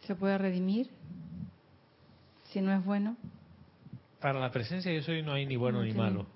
¿Se 0.06 0.14
puede 0.14 0.38
redimir 0.38 0.88
si 2.50 2.62
no 2.62 2.72
es 2.72 2.82
bueno? 2.82 3.18
Para 4.18 4.40
la 4.40 4.50
presencia 4.50 4.90
yo 4.90 5.02
soy 5.02 5.22
no 5.22 5.34
hay 5.34 5.44
ni 5.44 5.56
bueno 5.56 5.82
ni 5.82 5.92
malo, 5.92 6.26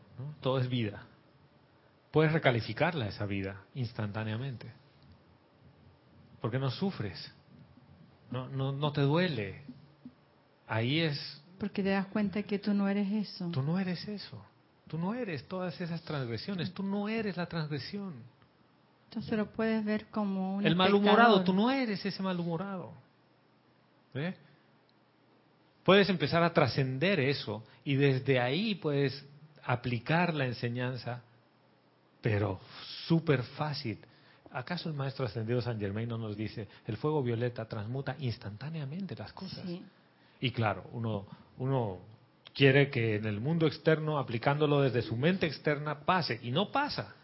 todo 0.42 0.58
es 0.58 0.68
vida. 0.68 1.06
Puedes 2.14 2.32
recalificarla 2.32 3.08
esa 3.08 3.26
vida 3.26 3.64
instantáneamente, 3.74 4.70
porque 6.40 6.60
no 6.60 6.70
sufres. 6.70 7.34
No, 8.30 8.48
no, 8.48 8.70
no 8.70 8.92
te 8.92 9.00
duele. 9.00 9.62
Ahí 10.68 11.00
es... 11.00 11.42
Porque 11.58 11.82
te 11.82 11.88
das 11.88 12.06
cuenta 12.06 12.44
que 12.44 12.60
tú 12.60 12.72
no 12.72 12.88
eres 12.88 13.10
eso. 13.10 13.50
Tú 13.50 13.62
no 13.62 13.80
eres 13.80 14.06
eso. 14.06 14.40
Tú 14.86 14.96
no 14.96 15.12
eres 15.12 15.48
todas 15.48 15.80
esas 15.80 16.02
transgresiones. 16.02 16.72
Tú 16.72 16.84
no 16.84 17.08
eres 17.08 17.36
la 17.36 17.46
transgresión. 17.46 18.14
Entonces 19.08 19.36
lo 19.36 19.50
puedes 19.50 19.84
ver 19.84 20.06
como 20.06 20.58
un... 20.58 20.64
El 20.64 20.76
malhumorado, 20.76 21.42
tú 21.42 21.52
no 21.52 21.68
eres 21.68 22.06
ese 22.06 22.22
malhumorado. 22.22 22.92
¿Eh? 24.14 24.36
Puedes 25.82 26.08
empezar 26.08 26.44
a 26.44 26.52
trascender 26.52 27.18
eso 27.18 27.64
y 27.82 27.96
desde 27.96 28.38
ahí 28.38 28.76
puedes 28.76 29.26
aplicar 29.64 30.32
la 30.32 30.46
enseñanza, 30.46 31.24
pero 32.24 32.58
súper 33.06 33.42
fácil. 33.42 33.98
¿Acaso 34.50 34.88
el 34.88 34.94
maestro 34.94 35.26
ascendido 35.26 35.60
San 35.60 35.78
Germain 35.78 36.08
no 36.08 36.16
nos 36.16 36.34
dice, 36.34 36.66
el 36.86 36.96
fuego 36.96 37.22
violeta 37.22 37.66
transmuta 37.66 38.16
instantáneamente 38.18 39.14
las 39.14 39.34
cosas? 39.34 39.62
Y 40.40 40.50
claro, 40.50 40.84
uno, 40.92 41.26
uno 41.58 41.98
quiere 42.54 42.88
que 42.88 43.16
en 43.16 43.26
el 43.26 43.42
mundo 43.42 43.66
externo, 43.66 44.18
aplicándolo 44.18 44.80
desde 44.80 45.02
su 45.02 45.18
mente 45.18 45.46
externa, 45.46 46.00
pase, 46.00 46.40
y 46.42 46.50
no 46.50 46.72
pasa. 46.72 47.14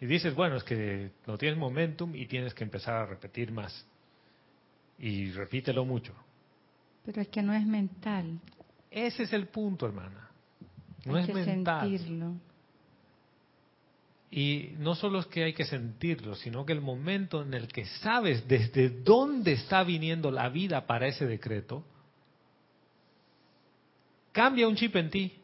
Y 0.00 0.06
dices, 0.06 0.34
bueno, 0.34 0.56
es 0.56 0.64
que 0.64 1.12
no 1.28 1.38
tienes 1.38 1.56
momentum 1.56 2.16
y 2.16 2.26
tienes 2.26 2.52
que 2.52 2.64
empezar 2.64 2.94
a 2.94 3.06
repetir 3.06 3.52
más. 3.52 3.86
Y 4.98 5.30
repítelo 5.30 5.84
mucho. 5.84 6.12
Pero 7.04 7.22
es 7.22 7.28
que 7.28 7.40
no 7.40 7.54
es 7.54 7.64
mental. 7.64 8.40
Ese 8.90 9.22
es 9.22 9.32
el 9.32 9.46
punto, 9.46 9.86
hermana. 9.86 10.28
No 11.04 11.16
es 11.18 11.32
mental. 11.32 11.88
Sentirlo. 11.88 12.49
Y 14.30 14.74
no 14.78 14.94
solo 14.94 15.18
es 15.18 15.26
que 15.26 15.42
hay 15.42 15.52
que 15.52 15.64
sentirlo, 15.64 16.36
sino 16.36 16.64
que 16.64 16.72
el 16.72 16.80
momento 16.80 17.42
en 17.42 17.52
el 17.52 17.66
que 17.66 17.84
sabes 17.86 18.46
desde 18.46 18.88
dónde 18.88 19.52
está 19.52 19.82
viniendo 19.82 20.30
la 20.30 20.48
vida 20.48 20.86
para 20.86 21.08
ese 21.08 21.26
decreto, 21.26 21.84
cambia 24.30 24.68
un 24.68 24.76
chip 24.76 24.94
en 24.94 25.10
ti. 25.10 25.36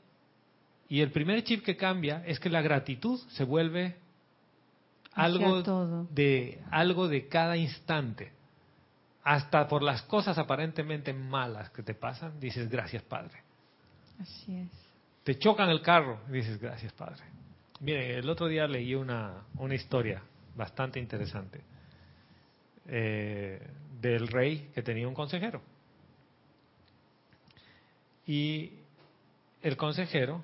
Y 0.88 1.00
el 1.00 1.10
primer 1.10 1.42
chip 1.42 1.64
que 1.64 1.76
cambia 1.76 2.22
es 2.26 2.38
que 2.38 2.48
la 2.48 2.62
gratitud 2.62 3.18
se 3.30 3.42
vuelve 3.42 3.96
algo 5.14 6.06
de 6.12 6.62
algo 6.70 7.08
de 7.08 7.26
cada 7.26 7.56
instante. 7.56 8.30
Hasta 9.24 9.66
por 9.66 9.82
las 9.82 10.02
cosas 10.02 10.38
aparentemente 10.38 11.12
malas 11.12 11.70
que 11.70 11.82
te 11.82 11.94
pasan, 11.94 12.38
dices 12.38 12.70
gracias, 12.70 13.02
Padre. 13.02 13.42
Así 14.20 14.56
es. 14.56 14.70
Te 15.24 15.36
chocan 15.36 15.70
el 15.70 15.82
carro, 15.82 16.20
dices 16.30 16.60
gracias, 16.60 16.92
Padre 16.92 17.24
Mire, 17.80 18.18
el 18.18 18.28
otro 18.28 18.46
día 18.46 18.66
leí 18.66 18.94
una, 18.94 19.44
una 19.56 19.74
historia 19.74 20.22
bastante 20.54 20.98
interesante 20.98 21.60
eh, 22.86 23.60
del 24.00 24.28
rey 24.28 24.70
que 24.74 24.82
tenía 24.82 25.06
un 25.06 25.14
consejero. 25.14 25.60
Y 28.26 28.72
el 29.62 29.76
consejero 29.76 30.42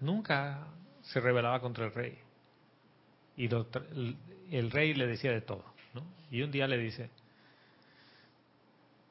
nunca 0.00 0.66
se 1.02 1.20
rebelaba 1.20 1.60
contra 1.60 1.86
el 1.86 1.92
rey. 1.92 2.18
Y 3.36 3.48
el, 4.50 4.70
rey 4.70 4.94
le 4.94 5.06
decía 5.06 5.32
de 5.32 5.40
todo. 5.40 5.64
¿no? 5.94 6.02
Y 6.30 6.42
un 6.42 6.50
día 6.50 6.66
le 6.66 6.78
dice, 6.78 7.10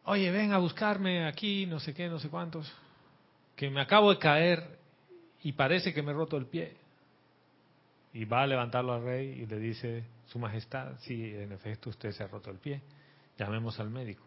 oye, 0.05 0.31
ven 0.31 0.53
a 0.53 0.57
buscarme 0.57 1.25
aquí, 1.25 1.65
no 1.65 1.79
sé 1.79 1.93
qué, 1.93 2.07
no 2.07 2.19
sé 2.19 2.29
cuántos, 2.29 2.71
que 3.55 3.69
me 3.69 3.81
acabo 3.81 4.11
de 4.11 4.19
caer 4.19 4.80
y 5.43 5.53
parece 5.53 5.93
que 5.93 6.01
me 6.01 6.11
he 6.11 6.15
roto 6.15 6.37
el 6.37 6.45
pie. 6.45 6.75
Y 8.13 8.25
va 8.25 8.41
a 8.41 8.47
levantarlo 8.47 8.93
al 8.93 9.03
rey 9.03 9.41
y 9.41 9.45
le 9.45 9.57
dice, 9.57 10.03
Su 10.27 10.39
Majestad, 10.39 10.97
sí, 10.99 11.33
en 11.33 11.51
efecto 11.51 11.89
usted 11.89 12.11
se 12.11 12.23
ha 12.23 12.27
roto 12.27 12.51
el 12.51 12.57
pie, 12.57 12.81
llamemos 13.37 13.79
al 13.79 13.89
médico. 13.89 14.23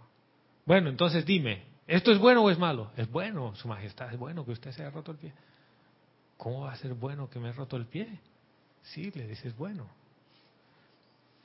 Bueno, 0.64 0.88
entonces 0.88 1.26
dime, 1.26 1.64
¿esto 1.86 2.10
es 2.10 2.18
bueno 2.18 2.42
o 2.42 2.50
es 2.50 2.58
malo? 2.58 2.90
Es 2.96 3.10
bueno, 3.10 3.54
Su 3.56 3.68
Majestad, 3.68 4.12
es 4.12 4.18
bueno 4.18 4.44
que 4.44 4.52
usted 4.52 4.72
se 4.72 4.82
haya 4.82 4.90
roto 4.90 5.12
el 5.12 5.18
pie. 5.18 5.32
¿Cómo 6.38 6.62
va 6.62 6.72
a 6.72 6.76
ser 6.76 6.94
bueno 6.94 7.28
que 7.28 7.38
me 7.38 7.50
he 7.50 7.52
roto 7.52 7.76
el 7.76 7.86
pie? 7.86 8.08
Sí, 8.82 9.10
le 9.14 9.26
dice, 9.26 9.48
es 9.48 9.56
bueno. 9.56 9.86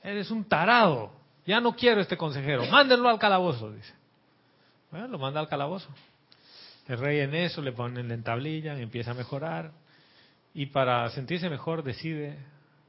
Eres 0.02 0.30
un 0.30 0.44
tarado, 0.44 1.12
ya 1.46 1.60
no 1.60 1.76
quiero 1.76 2.00
este 2.00 2.16
consejero, 2.16 2.64
mándenlo 2.66 3.08
al 3.08 3.18
calabozo, 3.18 3.70
dice. 3.70 3.92
Bueno, 4.90 5.08
lo 5.08 5.18
manda 5.18 5.40
al 5.40 5.48
calabozo. 5.48 5.88
El 6.90 6.98
rey 6.98 7.20
en 7.20 7.36
eso 7.36 7.62
le 7.62 7.70
ponen 7.70 8.08
la 8.08 8.20
tablilla, 8.20 8.76
empieza 8.76 9.12
a 9.12 9.14
mejorar 9.14 9.70
y 10.52 10.66
para 10.66 11.08
sentirse 11.10 11.48
mejor 11.48 11.84
decide 11.84 12.36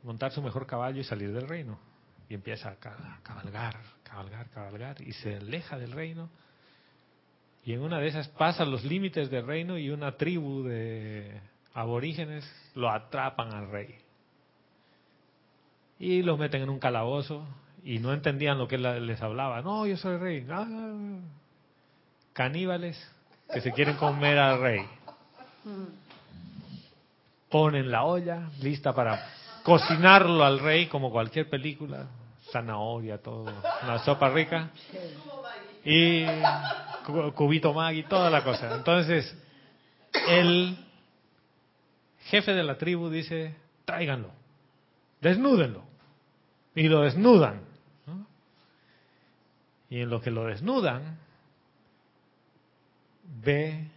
montar 0.02 0.32
su 0.32 0.42
mejor 0.42 0.66
caballo 0.66 1.02
y 1.02 1.04
salir 1.04 1.32
del 1.32 1.48
reino. 1.48 1.78
Y 2.28 2.34
empieza 2.34 2.70
a 2.70 2.78
cabalgar, 3.22 3.78
cabalgar, 4.02 4.50
cabalgar 4.50 5.02
y 5.04 5.14
se 5.14 5.36
aleja 5.36 5.78
del 5.78 5.92
reino. 5.92 6.32
Y 7.64 7.74
en 7.74 7.82
una 7.82 8.00
de 8.00 8.08
esas 8.08 8.28
pasa 8.30 8.66
los 8.66 8.84
límites 8.84 9.30
del 9.30 9.46
reino 9.46 9.78
y 9.78 9.92
una 9.92 10.14
tribu 10.18 10.64
de 10.64 11.40
aborígenes 11.76 12.44
lo 12.74 12.90
atrapan 12.90 13.54
al 13.54 13.70
rey. 13.70 14.00
y 16.00 16.24
los 16.24 16.40
meten 16.40 16.64
en 16.64 16.70
un 16.70 16.80
calabozo 16.80 17.46
y 17.84 18.00
no 18.00 18.14
entendían 18.14 18.58
lo 18.58 18.68
que 18.68 18.80
les 18.80 19.22
hablaba. 19.22 19.62
No, 19.62 19.86
yo 19.86 19.96
soy 19.96 20.18
rey. 20.18 20.48
Ah, 20.50 21.20
caníbales 22.34 23.00
que 23.54 23.62
se 23.62 23.72
quieren 23.72 23.96
comer 23.98 24.38
al 24.38 24.62
rey. 24.62 24.86
Ponen 27.50 27.92
la 27.92 28.04
olla 28.04 28.50
lista 28.62 28.94
para 28.94 29.28
cocinarlo 29.64 30.44
al 30.44 30.60
rey 30.60 30.88
como 30.88 31.12
cualquier 31.12 31.50
película, 31.50 32.08
zanahoria, 32.52 33.22
todo, 33.22 33.52
una 33.84 34.00
sopa 34.00 34.30
rica 34.30 34.70
y 35.84 36.26
cubito 37.36 37.74
magui, 37.74 38.04
toda 38.04 38.30
la 38.30 38.44
cosa. 38.44 38.76
Entonces, 38.76 39.36
el 40.28 40.78
jefe 42.26 42.54
de 42.54 42.64
la 42.64 42.78
tribu 42.78 43.10
dice, 43.10 43.56
tráiganlo, 43.86 44.30
desnúdenlo. 45.20 45.84
Y 46.74 46.88
lo 46.88 47.02
desnudan. 47.02 47.62
Y 49.90 50.00
en 50.00 50.10
lo 50.10 50.22
que 50.22 50.32
lo 50.32 50.46
desnudan, 50.46 51.20
ve 53.44 53.88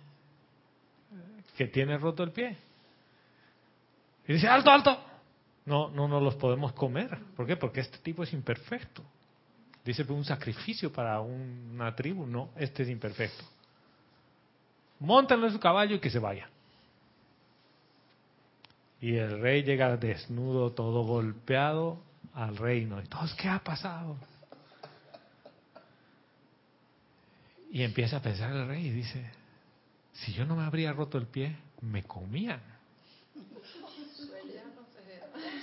que 1.57 1.67
tiene 1.67 1.99
roto 1.99 2.23
el 2.23 2.33
pie. 2.33 2.57
Y 4.27 4.35
dice, 4.35 4.49
alto, 4.49 4.71
alto. 4.71 4.99
No, 5.67 5.89
no 5.91 6.09
nos 6.09 6.23
los 6.23 6.35
podemos 6.37 6.73
comer. 6.73 7.19
¿Por 7.37 7.47
qué? 7.47 7.57
Porque 7.57 7.81
este 7.81 7.99
tipo 7.99 8.23
es 8.23 8.33
imperfecto. 8.33 9.03
Dice, 9.85 10.03
un 10.11 10.25
sacrificio 10.25 10.93
para 10.93 11.21
una 11.21 11.95
tribu. 11.95 12.27
No, 12.27 12.51
este 12.57 12.83
es 12.83 12.89
imperfecto. 12.89 13.45
Móntenlo 15.01 15.47
en 15.47 15.53
su 15.53 15.61
caballo 15.61 15.97
y 15.97 16.01
que 16.01 16.11
se 16.11 16.19
vaya. 16.19 16.49
Y 19.01 19.17
el 19.17 19.41
rey 19.41 19.63
llega 19.63 19.97
desnudo, 19.97 20.73
todo 20.73 21.05
golpeado 21.05 21.99
al 22.33 22.57
reino. 22.57 23.01
Y 23.03 23.07
todos, 23.07 23.35
¿qué 23.35 23.49
ha 23.49 23.59
pasado? 23.59 24.17
Y 27.75 27.83
empieza 27.83 28.19
a 28.19 28.23
pensar 28.23 28.53
el 28.53 28.69
rey 28.69 28.87
y 28.87 28.91
dice, 28.91 29.21
si 30.13 30.33
yo 30.33 30.47
no 30.47 30.55
me 30.55 30.63
habría 30.63 30.93
roto 30.93 31.19
el 31.19 31.27
pie, 31.27 31.57
me 31.81 32.05
comían. 32.05 32.63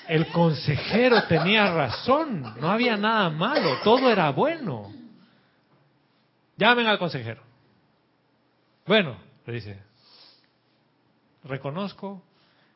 El 0.10 0.28
consejero 0.28 1.24
tenía 1.30 1.74
razón, 1.74 2.42
no 2.60 2.70
había 2.70 2.98
nada 2.98 3.30
malo, 3.30 3.78
todo 3.82 4.12
era 4.12 4.30
bueno. 4.32 4.94
Llamen 6.58 6.86
al 6.88 7.00
consejero. 7.00 7.42
Bueno, 8.86 9.16
le 9.46 9.54
dice, 9.54 9.80
reconozco 11.46 12.22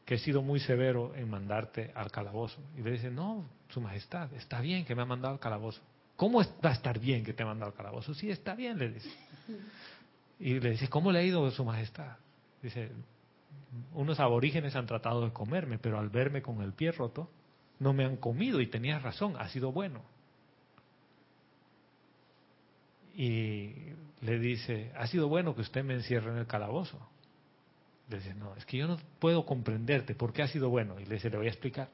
que 0.06 0.16
he 0.16 0.20
sido 0.20 0.44
muy 0.44 0.62
severo 0.62 1.14
en 1.14 1.30
mandarte 1.30 1.91
al 1.94 2.10
calabozo. 2.10 2.62
Y 2.78 2.84
le 2.84 2.91
dice, 2.91 3.12
no, 3.12 3.44
Su 3.68 3.82
Majestad, 3.82 4.32
está 4.36 4.62
bien 4.62 4.86
que 4.86 4.95
me 4.95 5.02
ha 5.02 5.06
mandado 5.06 5.34
al 5.34 5.41
calabozo. 5.41 5.82
¿Cómo 6.16 6.42
va 6.64 6.70
a 6.70 6.74
estar 6.74 7.00
bien 7.00 7.24
que 7.24 7.34
te 7.34 7.44
ha 7.44 7.46
mandado 7.46 7.72
al 7.72 7.78
calabozo? 7.78 8.14
Sí, 8.14 8.30
está 8.30 8.56
bien, 8.56 8.78
le 8.78 8.90
dice. 8.90 9.10
Y 10.40 10.60
le 10.60 10.72
dice, 10.72 10.88
¿cómo 10.88 11.12
le 11.12 11.20
ha 11.20 11.24
ido 11.24 11.50
Su 11.52 11.66
Majestad? 11.66 12.18
Dice, 12.62 12.92
unos 13.94 14.20
aborígenes 14.20 14.76
han 14.76 14.86
tratado 14.86 15.26
de 15.26 15.34
comerme, 15.34 15.78
pero 15.78 16.00
al 16.00 16.10
verme 16.10 16.42
con 16.42 16.62
el 16.62 16.74
pie 16.74 16.92
roto, 16.92 17.30
no 17.80 17.94
me 17.94 18.06
han 18.06 18.18
comido 18.18 18.62
y 18.62 18.68
tenía 18.68 19.00
razón, 19.00 19.36
ha 19.38 19.50
sido 19.50 19.72
bueno. 19.72 20.04
Y 23.16 23.74
le 24.22 24.40
dice, 24.40 24.92
ha 24.98 25.08
sido 25.08 25.28
bueno 25.28 25.56
que 25.56 25.62
usted 25.62 25.84
me 25.84 25.94
encierre 25.94 26.32
en 26.32 26.38
el 26.38 26.48
calabozo. 26.48 27.00
Le 28.10 28.18
dice, 28.18 28.34
no, 28.36 28.56
es 28.56 28.66
que 28.66 28.78
yo 28.78 28.88
no 28.88 28.98
puedo 29.20 29.46
comprenderte, 29.46 30.16
¿por 30.16 30.32
qué 30.32 30.44
ha 30.44 30.48
sido 30.48 30.70
bueno? 30.70 31.00
Y 31.00 31.06
le 31.06 31.16
dice, 31.16 31.30
le 31.30 31.38
voy 31.38 31.48
a 31.48 31.52
explicar. 31.52 31.90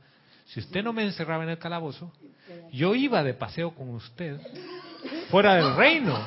Si 0.52 0.60
usted 0.60 0.84
no 0.84 0.92
me 0.92 1.04
encerraba 1.04 1.46
en 1.46 1.50
el 1.52 1.58
calabozo, 1.58 2.12
yo 2.74 2.94
iba 2.94 3.24
de 3.24 3.34
paseo 3.34 3.74
con 3.74 3.88
usted 3.92 4.38
fuera 5.30 5.56
del 5.56 5.78
reino. 5.78 6.20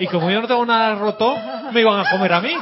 Y 0.00 0.06
como 0.06 0.30
yo 0.30 0.40
no 0.40 0.48
tengo 0.48 0.64
nada 0.64 0.94
roto, 0.94 1.36
me 1.70 1.82
iban 1.82 2.00
a 2.00 2.10
comer 2.10 2.32
a 2.32 2.40
mí. 2.40 2.54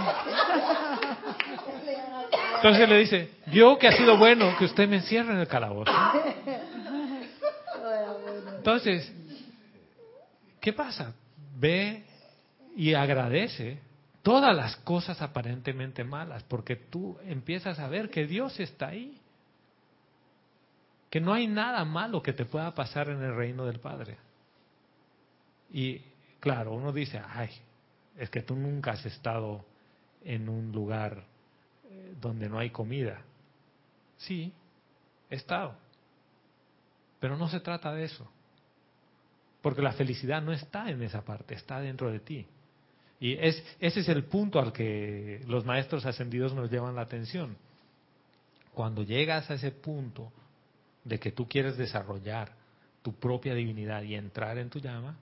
Entonces 2.57 2.89
le 2.89 2.99
dice, 2.99 3.31
yo 3.53 3.79
que 3.79 3.87
ha 3.87 3.93
sido 3.93 4.19
bueno 4.19 4.57
que 4.59 4.65
usted 4.65 4.89
me 4.89 4.97
encierre 4.97 5.33
en 5.33 5.39
el 5.39 5.47
calabozo. 5.47 5.93
Entonces, 8.57 9.13
¿qué 10.61 10.73
pasa? 10.73 11.13
Ve 11.57 12.03
y 12.75 12.95
agradece 12.95 13.79
todas 14.23 14.57
las 14.57 14.75
cosas 14.79 15.23
aparentemente 15.23 16.03
malas, 16.03 16.43
porque 16.43 16.75
tú 16.75 17.17
empiezas 17.25 17.79
a 17.79 17.87
ver 17.87 18.11
que 18.11 18.27
Dios 18.27 18.59
está 18.59 18.89
ahí. 18.89 19.20
Que 21.11 21.21
no 21.21 21.35
hay 21.35 21.47
nada 21.49 21.85
malo 21.85 22.23
que 22.23 22.33
te 22.33 22.45
pueda 22.45 22.73
pasar 22.75 23.09
en 23.09 23.23
el 23.23 23.35
reino 23.35 23.67
del 23.67 23.81
Padre. 23.81 24.17
Y 25.73 26.03
claro, 26.39 26.73
uno 26.73 26.93
dice, 26.93 27.21
ay, 27.29 27.51
es 28.17 28.31
que 28.31 28.43
tú 28.43 28.55
nunca 28.55 28.93
has 28.93 29.05
estado 29.05 29.65
en 30.25 30.49
un 30.49 30.73
lugar 30.73 31.25
donde 32.21 32.49
no 32.49 32.59
hay 32.59 32.71
comida. 32.71 33.23
Sí, 34.19 34.53
he 35.29 35.37
estado. 35.37 35.75
Pero 37.19 37.37
no 37.37 37.49
se 37.49 37.61
trata 37.61 37.93
de 37.93 38.05
eso. 38.05 38.29
Porque 39.63 39.83
la 39.83 39.93
felicidad 39.93 40.43
no 40.43 40.53
está 40.53 40.91
en 40.91 41.03
esa 41.03 41.23
parte, 41.23 41.55
está 41.55 41.81
dentro 41.81 42.11
de 42.11 42.21
ti. 42.21 42.47
Y 43.19 43.35
es, 43.35 43.63
ese 43.79 44.01
es 44.01 44.09
el 44.09 44.25
punto 44.25 44.59
al 44.59 44.73
que 44.73 45.43
los 45.47 45.65
maestros 45.67 46.07
ascendidos 46.07 46.55
nos 46.55 46.71
llevan 46.71 46.95
la 46.95 47.03
atención. 47.03 47.57
Cuando 48.73 49.03
llegas 49.03 49.51
a 49.51 49.55
ese 49.55 49.71
punto 49.71 50.33
de 51.05 51.19
que 51.19 51.33
tú 51.33 51.49
quieres 51.49 51.77
desarrollar 51.77 52.53
tu 53.03 53.15
propia 53.15 53.55
divinidad 53.55 54.03
y 54.03 54.15
entrar 54.15 54.59
en 54.59 54.71
tu 54.71 54.79
llama, 54.79 55.17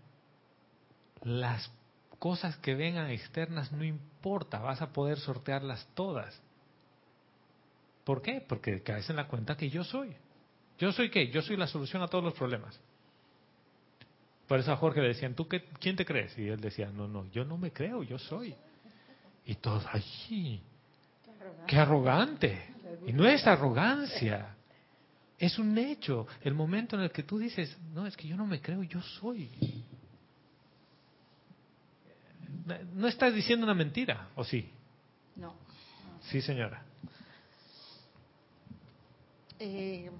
las 1.22 1.70
cosas 2.18 2.56
que 2.58 2.74
vengan 2.74 3.10
externas 3.10 3.72
no 3.72 3.84
importa, 3.84 4.58
vas 4.58 4.82
a 4.82 4.92
poder 4.92 5.18
sortearlas 5.18 5.86
todas. 5.94 6.40
¿Por 8.04 8.22
qué? 8.22 8.44
Porque 8.46 8.82
caes 8.82 9.08
en 9.10 9.16
la 9.16 9.28
cuenta 9.28 9.56
que 9.56 9.70
yo 9.70 9.84
soy. 9.84 10.14
¿Yo 10.78 10.92
soy 10.92 11.10
qué? 11.10 11.28
Yo 11.28 11.42
soy 11.42 11.56
la 11.56 11.66
solución 11.66 12.02
a 12.02 12.08
todos 12.08 12.24
los 12.24 12.34
problemas. 12.34 12.80
Por 14.46 14.58
eso 14.58 14.72
a 14.72 14.76
Jorge 14.76 15.02
le 15.02 15.08
decían, 15.08 15.34
¿tú 15.34 15.46
qué, 15.46 15.64
quién 15.78 15.94
te 15.94 16.06
crees? 16.06 16.36
Y 16.38 16.48
él 16.48 16.60
decía, 16.60 16.90
no, 16.90 17.06
no, 17.06 17.30
yo 17.30 17.44
no 17.44 17.58
me 17.58 17.70
creo, 17.70 18.02
yo 18.02 18.18
soy. 18.18 18.54
Y 19.44 19.56
todos, 19.56 19.84
¡ay! 19.92 20.62
¡Qué 21.66 21.76
arrogante! 21.76 22.74
Y 23.06 23.12
no 23.12 23.26
es 23.26 23.46
arrogancia, 23.46 24.56
es 25.38 25.58
un 25.58 25.76
hecho. 25.78 26.26
El 26.42 26.54
momento 26.54 26.96
en 26.96 27.02
el 27.02 27.10
que 27.10 27.22
tú 27.22 27.38
dices, 27.38 27.76
no, 27.92 28.06
es 28.06 28.16
que 28.16 28.26
yo 28.26 28.36
no 28.36 28.46
me 28.46 28.60
creo, 28.60 28.82
yo 28.82 29.00
soy. 29.00 29.84
No 32.94 33.06
estás 33.06 33.34
diciendo 33.34 33.64
una 33.64 33.74
mentira, 33.74 34.28
¿o 34.34 34.44
sí? 34.44 34.70
No. 35.36 35.54
Sí, 36.22 36.42
señora. 36.42 36.82
Eh, 39.58 40.10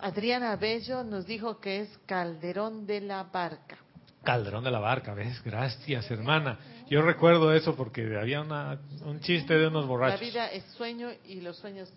Adriana 0.00 0.56
Bello 0.56 1.02
nos 1.04 1.26
dijo 1.26 1.60
que 1.60 1.80
es 1.80 1.98
Calderón 2.06 2.86
de 2.86 3.00
la 3.00 3.24
Barca. 3.24 3.78
Calderón 4.22 4.64
de 4.64 4.70
la 4.70 4.80
Barca, 4.80 5.14
¿ves? 5.14 5.42
Gracias, 5.42 6.10
hermana. 6.10 6.58
Yo 6.88 7.02
recuerdo 7.02 7.52
eso 7.52 7.76
porque 7.76 8.16
había 8.18 8.40
una, 8.40 8.78
un 9.04 9.20
chiste 9.20 9.54
de 9.54 9.68
unos 9.68 9.86
borrachos. 9.86 10.20
La 10.20 10.26
vida 10.26 10.46
es 10.48 10.64
sueño 10.72 11.08
y 11.26 11.40
los 11.40 11.56
sueños... 11.58 11.92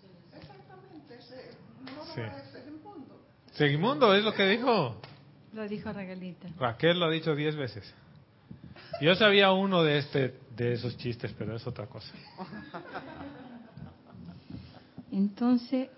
Sí. 2.14 2.22
Segimundo. 2.52 3.20
Segimundo 3.52 4.14
es 4.14 4.24
lo 4.24 4.32
que 4.34 4.46
dijo. 4.46 5.00
Lo 5.52 5.68
dijo 5.68 5.92
Regalita. 5.92 6.48
Raquel 6.58 6.98
lo 6.98 7.06
ha 7.06 7.10
dicho 7.10 7.34
diez 7.34 7.56
veces. 7.56 7.92
Yo 9.00 9.14
sabía 9.14 9.52
uno 9.52 9.82
de 9.82 9.98
este 9.98 10.34
de 10.56 10.72
esos 10.72 10.96
chistes, 10.96 11.32
pero 11.38 11.54
es 11.54 11.66
otra 11.66 11.86
cosa. 11.86 12.12
Entonces, 15.12 15.88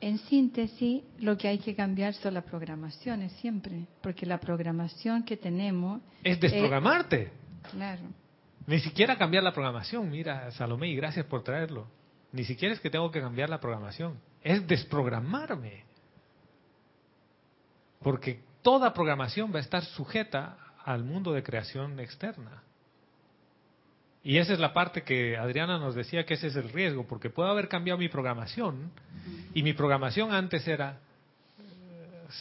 en 0.00 0.18
síntesis, 0.18 1.02
lo 1.18 1.36
que 1.36 1.48
hay 1.48 1.58
que 1.58 1.74
cambiar 1.74 2.14
son 2.14 2.34
las 2.34 2.44
programaciones 2.44 3.32
siempre, 3.32 3.86
porque 4.02 4.26
la 4.26 4.38
programación 4.38 5.24
que 5.24 5.36
tenemos... 5.36 6.00
Es 6.24 6.40
desprogramarte. 6.40 7.32
claro. 7.70 8.02
Ni 8.66 8.80
siquiera 8.80 9.16
cambiar 9.16 9.44
la 9.44 9.52
programación. 9.52 10.10
Mira, 10.10 10.50
Salomé, 10.50 10.88
y 10.88 10.96
gracias 10.96 11.24
por 11.26 11.44
traerlo. 11.44 11.86
Ni 12.32 12.44
siquiera 12.44 12.74
es 12.74 12.80
que 12.80 12.90
tengo 12.90 13.10
que 13.12 13.20
cambiar 13.20 13.48
la 13.48 13.60
programación. 13.60 14.18
Es 14.46 14.64
desprogramarme. 14.64 15.82
Porque 18.00 18.44
toda 18.62 18.94
programación 18.94 19.52
va 19.52 19.58
a 19.58 19.62
estar 19.62 19.84
sujeta 19.84 20.56
al 20.84 21.02
mundo 21.02 21.32
de 21.32 21.42
creación 21.42 21.98
externa. 21.98 22.62
Y 24.22 24.38
esa 24.38 24.52
es 24.52 24.60
la 24.60 24.72
parte 24.72 25.02
que 25.02 25.36
Adriana 25.36 25.78
nos 25.78 25.96
decía 25.96 26.24
que 26.24 26.34
ese 26.34 26.46
es 26.46 26.54
el 26.54 26.68
riesgo, 26.68 27.08
porque 27.08 27.28
puedo 27.28 27.48
haber 27.48 27.68
cambiado 27.68 27.98
mi 27.98 28.08
programación 28.08 28.92
y 29.52 29.64
mi 29.64 29.72
programación 29.72 30.32
antes 30.32 30.68
era 30.68 31.00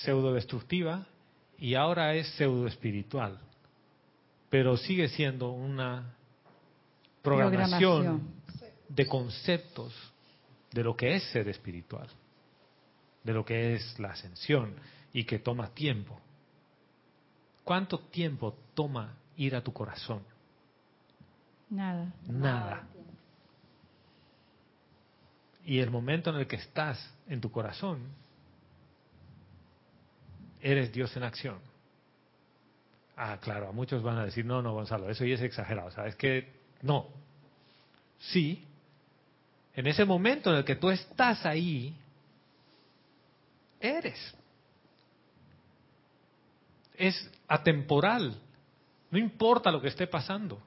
pseudo 0.04 0.32
destructiva 0.32 1.08
y 1.58 1.74
ahora 1.74 2.14
es 2.14 2.28
pseudo 2.36 2.68
espiritual, 2.68 3.40
pero 4.52 4.78
sigue 4.78 5.08
siendo 5.08 5.50
una 5.50 6.14
programación, 7.24 7.80
Programación. 7.80 8.32
de 8.90 9.08
conceptos 9.08 10.15
de 10.76 10.84
lo 10.84 10.96
que 10.98 11.16
es 11.16 11.24
ser 11.32 11.48
espiritual, 11.48 12.10
de 13.24 13.34
lo 13.34 13.46
que 13.46 13.76
es 13.76 13.98
la 13.98 14.10
ascensión. 14.10 14.76
y 15.14 15.24
que 15.24 15.40
toma 15.40 15.70
tiempo. 15.74 16.20
¿Cuánto 17.64 18.00
tiempo 18.00 18.54
toma 18.74 19.16
ir 19.38 19.56
a 19.56 19.64
tu 19.64 19.72
corazón? 19.72 20.22
Nada. 21.70 22.14
Nada. 22.28 22.86
Y 25.64 25.80
el 25.80 25.90
momento 25.90 26.32
en 26.32 26.36
el 26.36 26.48
que 26.48 26.58
estás 26.58 27.00
en 27.30 27.40
tu 27.40 27.50
corazón, 27.50 28.10
eres 30.60 30.92
Dios 30.92 31.16
en 31.16 31.24
acción. 31.24 31.60
Ah, 33.16 33.38
claro, 33.40 33.70
a 33.70 33.72
muchos 33.72 34.04
van 34.04 34.18
a 34.18 34.26
decir, 34.26 34.46
no, 34.46 34.62
no, 34.62 34.74
Gonzalo, 34.74 35.10
eso 35.10 35.24
ya 35.24 35.36
es 35.36 35.42
exagerado. 35.42 35.92
¿Sabes 35.92 36.18
que 36.18 36.52
No. 36.82 37.08
Sí. 38.20 38.68
En 39.76 39.88
ese 39.88 40.06
momento 40.06 40.52
en 40.52 40.58
el 40.58 40.66
que 40.66 40.76
tú 40.76 40.90
estás 40.90 41.46
ahí, 41.46 41.96
eres. 43.80 44.36
Es 46.96 47.30
atemporal. 47.48 48.40
No 49.12 49.18
importa 49.18 49.72
lo 49.72 49.82
que 49.82 49.90
esté 49.90 50.08
pasando. 50.08 50.62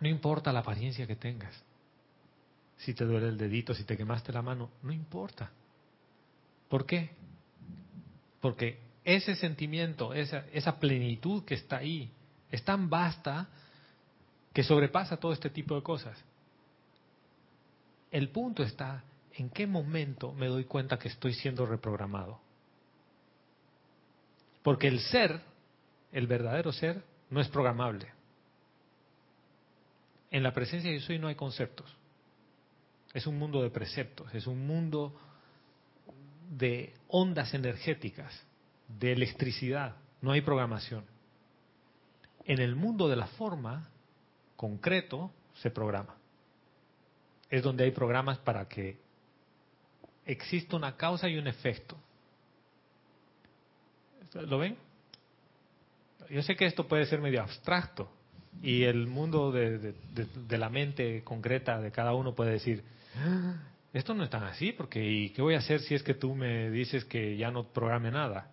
No 0.00 0.08
importa 0.08 0.52
la 0.52 0.60
apariencia 0.60 1.06
que 1.06 1.16
tengas. 1.16 1.54
Si 2.76 2.94
te 2.94 3.04
duele 3.04 3.28
el 3.28 3.36
dedito, 3.36 3.74
si 3.74 3.82
te 3.84 3.96
quemaste 3.96 4.32
la 4.32 4.42
mano, 4.42 4.70
no 4.82 4.92
importa. 4.92 5.50
¿Por 6.68 6.86
qué? 6.86 7.10
Porque 8.40 8.78
ese 9.04 9.34
sentimiento, 9.34 10.14
esa, 10.14 10.78
plenitud 10.78 11.44
que 11.44 11.54
está 11.54 11.78
ahí, 11.78 12.10
es 12.50 12.62
tan 12.62 12.88
vasta 12.88 13.48
que 14.52 14.62
sobrepasa 14.62 15.16
todo 15.16 15.32
este 15.32 15.50
tipo 15.50 15.74
de 15.74 15.82
cosas. 15.82 16.16
El 18.10 18.30
punto 18.30 18.62
está 18.62 19.04
en 19.34 19.50
qué 19.50 19.66
momento 19.66 20.32
me 20.32 20.46
doy 20.46 20.64
cuenta 20.64 20.98
que 20.98 21.08
estoy 21.08 21.34
siendo 21.34 21.66
reprogramado. 21.66 22.40
Porque 24.62 24.88
el 24.88 25.00
ser, 25.00 25.40
el 26.12 26.26
verdadero 26.26 26.72
ser, 26.72 27.02
no 27.30 27.40
es 27.40 27.48
programable. 27.48 28.12
En 30.30 30.42
la 30.42 30.52
presencia 30.52 30.90
de 30.90 30.98
yo 30.98 31.18
no 31.18 31.28
hay 31.28 31.36
conceptos. 31.36 31.94
Es 33.14 33.26
un 33.26 33.38
mundo 33.38 33.62
de 33.62 33.70
preceptos, 33.70 34.34
es 34.34 34.46
un 34.46 34.66
mundo 34.66 35.18
de 36.50 36.94
ondas 37.08 37.54
energéticas, 37.54 38.34
de 38.86 39.12
electricidad, 39.12 39.96
no 40.20 40.32
hay 40.32 40.42
programación. 40.42 41.04
En 42.44 42.60
el 42.60 42.76
mundo 42.76 43.08
de 43.08 43.16
la 43.16 43.26
forma, 43.26 43.88
concreto, 44.56 45.30
se 45.54 45.70
programa. 45.70 46.17
Es 47.50 47.62
donde 47.62 47.84
hay 47.84 47.90
programas 47.90 48.38
para 48.38 48.68
que 48.68 48.98
exista 50.26 50.76
una 50.76 50.96
causa 50.96 51.28
y 51.28 51.38
un 51.38 51.46
efecto. 51.46 51.96
¿Lo 54.34 54.58
ven? 54.58 54.76
Yo 56.30 56.42
sé 56.42 56.54
que 56.56 56.66
esto 56.66 56.86
puede 56.86 57.06
ser 57.06 57.20
medio 57.20 57.42
abstracto 57.42 58.10
y 58.62 58.82
el 58.82 59.06
mundo 59.06 59.50
de, 59.52 59.94
la 60.50 60.68
mente 60.68 61.22
concreta 61.24 61.80
de 61.80 61.90
cada 61.90 62.12
uno 62.12 62.34
puede 62.34 62.52
decir, 62.52 62.84
ah, 63.16 63.54
esto 63.92 64.14
no 64.14 64.24
es 64.24 64.30
tan 64.30 64.44
así, 64.44 64.72
porque 64.72 65.02
¿y 65.02 65.30
qué 65.30 65.40
voy 65.40 65.54
a 65.54 65.58
hacer 65.58 65.80
si 65.80 65.94
es 65.94 66.02
que 66.02 66.14
tú 66.14 66.34
me 66.34 66.70
dices 66.70 67.04
que 67.04 67.36
ya 67.36 67.50
no 67.50 67.64
programe 67.64 68.10
nada? 68.10 68.50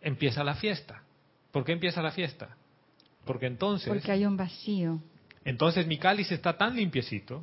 Empieza 0.00 0.42
la 0.44 0.54
fiesta. 0.54 1.02
¿Por 1.50 1.64
qué 1.64 1.72
empieza 1.72 2.00
la 2.00 2.12
fiesta? 2.12 2.56
Porque 3.24 3.46
entonces... 3.46 3.88
Porque 3.88 4.12
hay 4.12 4.24
un 4.24 4.36
vacío. 4.36 5.00
Entonces 5.44 5.86
mi 5.86 5.98
cáliz 5.98 6.30
está 6.32 6.56
tan 6.56 6.76
limpiecito, 6.76 7.42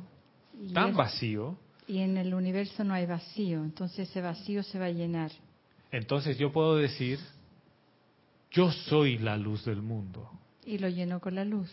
tan 0.74 0.94
vacío. 0.94 1.56
Y 1.86 1.98
en 1.98 2.16
el 2.16 2.34
universo 2.34 2.84
no 2.84 2.94
hay 2.94 3.06
vacío, 3.06 3.62
entonces 3.62 4.08
ese 4.08 4.20
vacío 4.20 4.62
se 4.62 4.78
va 4.78 4.86
a 4.86 4.90
llenar. 4.90 5.30
Entonces 5.90 6.38
yo 6.38 6.52
puedo 6.52 6.76
decir, 6.76 7.18
yo 8.50 8.70
soy 8.70 9.18
la 9.18 9.36
luz 9.36 9.64
del 9.64 9.82
mundo. 9.82 10.30
Y 10.64 10.78
lo 10.78 10.88
llenó 10.88 11.20
con 11.20 11.34
la 11.34 11.44
luz. 11.44 11.70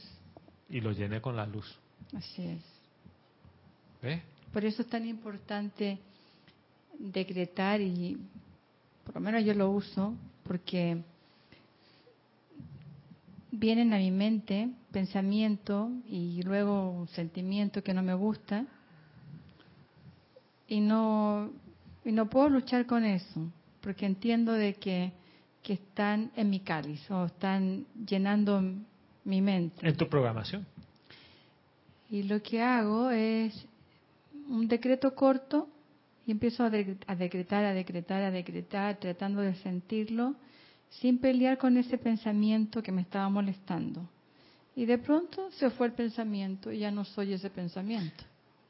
Y 0.70 0.82
lo 0.82 0.92
llené 0.92 1.22
con 1.22 1.36
la 1.36 1.46
luz. 1.46 1.80
Así 2.16 2.44
es. 2.44 2.62
¿Ve? 4.02 4.22
Por 4.52 4.66
eso 4.66 4.82
es 4.82 4.88
tan 4.88 5.08
importante 5.08 6.00
decretar 6.98 7.82
y 7.82 8.18
por 9.06 9.16
lo 9.16 9.22
menos 9.22 9.44
yo 9.44 9.54
lo 9.54 9.70
uso 9.70 10.14
porque 10.44 11.02
vienen 13.52 13.94
a 13.94 13.98
mi 13.98 14.12
mente 14.12 14.70
pensamiento 14.92 15.92
y 16.08 16.42
luego 16.44 16.92
un 16.92 17.08
sentimiento 17.10 17.84
que 17.84 17.94
no 17.94 18.04
me 18.04 18.14
gusta 18.14 18.66
y 20.68 20.80
no 20.80 21.52
y 22.06 22.12
no 22.12 22.30
puedo 22.30 22.50
luchar 22.50 22.86
con 22.86 23.04
eso 23.04 23.52
porque 23.82 24.06
entiendo 24.06 24.54
de 24.54 24.76
que, 24.76 25.12
que 25.64 25.74
están 25.74 26.32
en 26.36 26.50
mi 26.50 26.60
cáliz 26.60 27.10
o 27.10 27.26
están 27.26 27.86
llenando 28.06 28.62
mi 29.24 29.42
mente. 29.42 29.88
En 29.88 29.96
tu 29.96 30.08
programación. 30.08 30.66
Y 32.10 32.24
lo 32.24 32.42
que 32.42 32.62
hago 32.62 33.12
es 33.12 33.66
un 34.48 34.68
decreto 34.68 35.14
corto 35.14 35.70
y 36.26 36.32
empiezo 36.32 36.64
a 36.64 36.70
decretar, 36.70 37.66
a 37.66 37.74
decretar, 37.74 38.24
a 38.24 38.32
decretar, 38.32 38.98
tratando 38.98 39.42
de 39.42 39.56
sentirlo 39.56 40.36
sin 40.90 41.20
pelear 41.20 41.58
con 41.58 41.78
ese 41.78 41.98
pensamiento 41.98 42.82
que 42.82 42.92
me 42.92 43.02
estaba 43.02 43.30
molestando. 43.30 44.08
Y 44.76 44.86
de 44.86 44.98
pronto 44.98 45.52
se 45.52 45.70
fue 45.70 45.88
el 45.88 45.94
pensamiento 45.94 46.72
y 46.72 46.80
ya 46.80 46.92
no 46.92 47.06
soy 47.06 47.34
ese 47.34 47.50
pensamiento. 47.50 48.24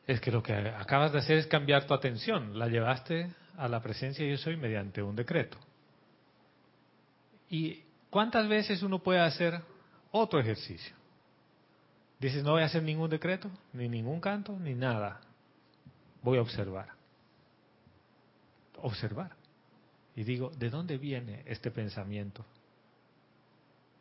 Es 0.08 0.20
que 0.20 0.32
lo 0.32 0.42
que 0.42 0.54
acabas 0.54 1.12
de 1.12 1.20
hacer 1.20 1.38
es 1.38 1.48
cambiar 1.48 1.86
tu 1.86 1.94
atención. 1.94 2.58
La 2.58 2.68
llevaste 2.68 3.32
a 3.58 3.68
la 3.68 3.82
presencia 3.82 4.26
yo 4.26 4.38
soy 4.38 4.58
mediante 4.58 5.04
un 5.04 5.16
decreto. 5.16 5.58
¿Y 7.50 7.82
cuántas 8.10 8.48
veces 8.48 8.82
uno 8.84 9.00
puede 9.00 9.20
hacer 9.20 9.62
otro 10.12 10.40
ejercicio? 10.40 10.96
Dices, 12.20 12.44
no 12.44 12.52
voy 12.52 12.64
a 12.64 12.66
hacer 12.66 12.84
ningún 12.84 13.10
decreto, 13.10 13.50
ni 13.72 13.88
ningún 13.88 14.20
canto, 14.20 14.58
ni 14.60 14.74
nada. 14.74 15.22
Voy 16.22 16.38
a 16.38 16.42
observar. 16.42 16.90
Observar. 18.82 19.39
Y 20.20 20.26
digo, 20.26 20.50
¿de 20.50 20.70
dónde 20.70 20.98
viene 20.98 21.44
este 21.46 21.72
pensamiento 21.72 22.46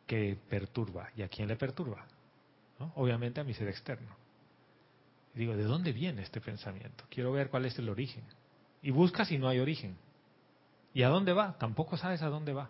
que 0.05 0.37
perturba? 0.49 1.09
¿Y 1.15 1.21
a 1.21 1.29
quién 1.29 1.47
le 1.47 1.55
perturba? 1.55 2.05
Obviamente 2.95 3.39
a 3.39 3.45
mi 3.45 3.53
ser 3.53 3.69
externo. 3.69 4.17
Digo, 5.33 5.55
¿de 5.55 5.63
dónde 5.63 5.93
viene 5.93 6.23
este 6.23 6.41
pensamiento? 6.41 7.05
Quiero 7.09 7.31
ver 7.31 7.49
cuál 7.49 7.67
es 7.67 7.79
el 7.79 7.87
origen. 7.87 8.25
Y 8.81 8.91
buscas 8.91 9.31
y 9.31 9.37
no 9.37 9.47
hay 9.47 9.59
origen. 9.59 9.95
¿Y 10.93 11.03
a 11.03 11.07
dónde 11.07 11.31
va? 11.31 11.57
Tampoco 11.57 11.95
sabes 11.95 12.21
a 12.21 12.27
dónde 12.27 12.51
va. 12.51 12.69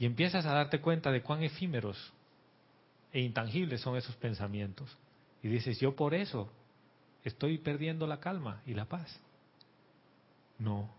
Y 0.00 0.06
empiezas 0.06 0.44
a 0.44 0.52
darte 0.52 0.80
cuenta 0.80 1.12
de 1.12 1.22
cuán 1.22 1.44
efímeros 1.44 2.12
e 3.12 3.20
intangibles 3.20 3.82
son 3.82 3.96
esos 3.96 4.16
pensamientos. 4.16 4.98
Y 5.44 5.48
dices, 5.48 5.78
yo 5.78 5.94
por 5.94 6.12
eso 6.12 6.50
estoy 7.22 7.58
perdiendo 7.58 8.08
la 8.08 8.18
calma 8.18 8.62
y 8.66 8.74
la 8.74 8.86
paz. 8.86 9.16
No, 10.58 10.97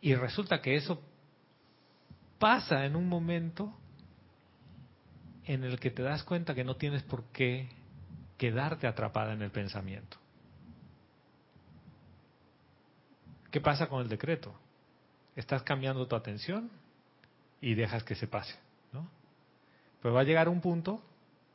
y 0.00 0.14
resulta 0.14 0.60
que 0.62 0.76
eso 0.76 1.00
pasa 2.38 2.86
en 2.86 2.96
un 2.96 3.08
momento 3.08 3.72
en 5.44 5.64
el 5.64 5.78
que 5.78 5.90
te 5.90 6.02
das 6.02 6.24
cuenta 6.24 6.54
que 6.54 6.64
no 6.64 6.76
tienes 6.76 7.02
por 7.02 7.24
qué 7.32 7.68
quedarte 8.38 8.86
atrapada 8.86 9.32
en 9.34 9.42
el 9.42 9.50
pensamiento. 9.50 10.16
¿Qué 13.50 13.60
pasa 13.60 13.88
con 13.88 14.00
el 14.00 14.08
decreto? 14.08 14.54
Estás 15.36 15.62
cambiando 15.62 16.06
tu 16.06 16.16
atención 16.16 16.70
y 17.60 17.74
dejas 17.74 18.04
que 18.04 18.14
se 18.14 18.26
pase, 18.26 18.56
¿no? 18.92 19.08
Pero 20.00 20.14
va 20.14 20.20
a 20.20 20.24
llegar 20.24 20.48
un 20.48 20.60
punto 20.60 21.02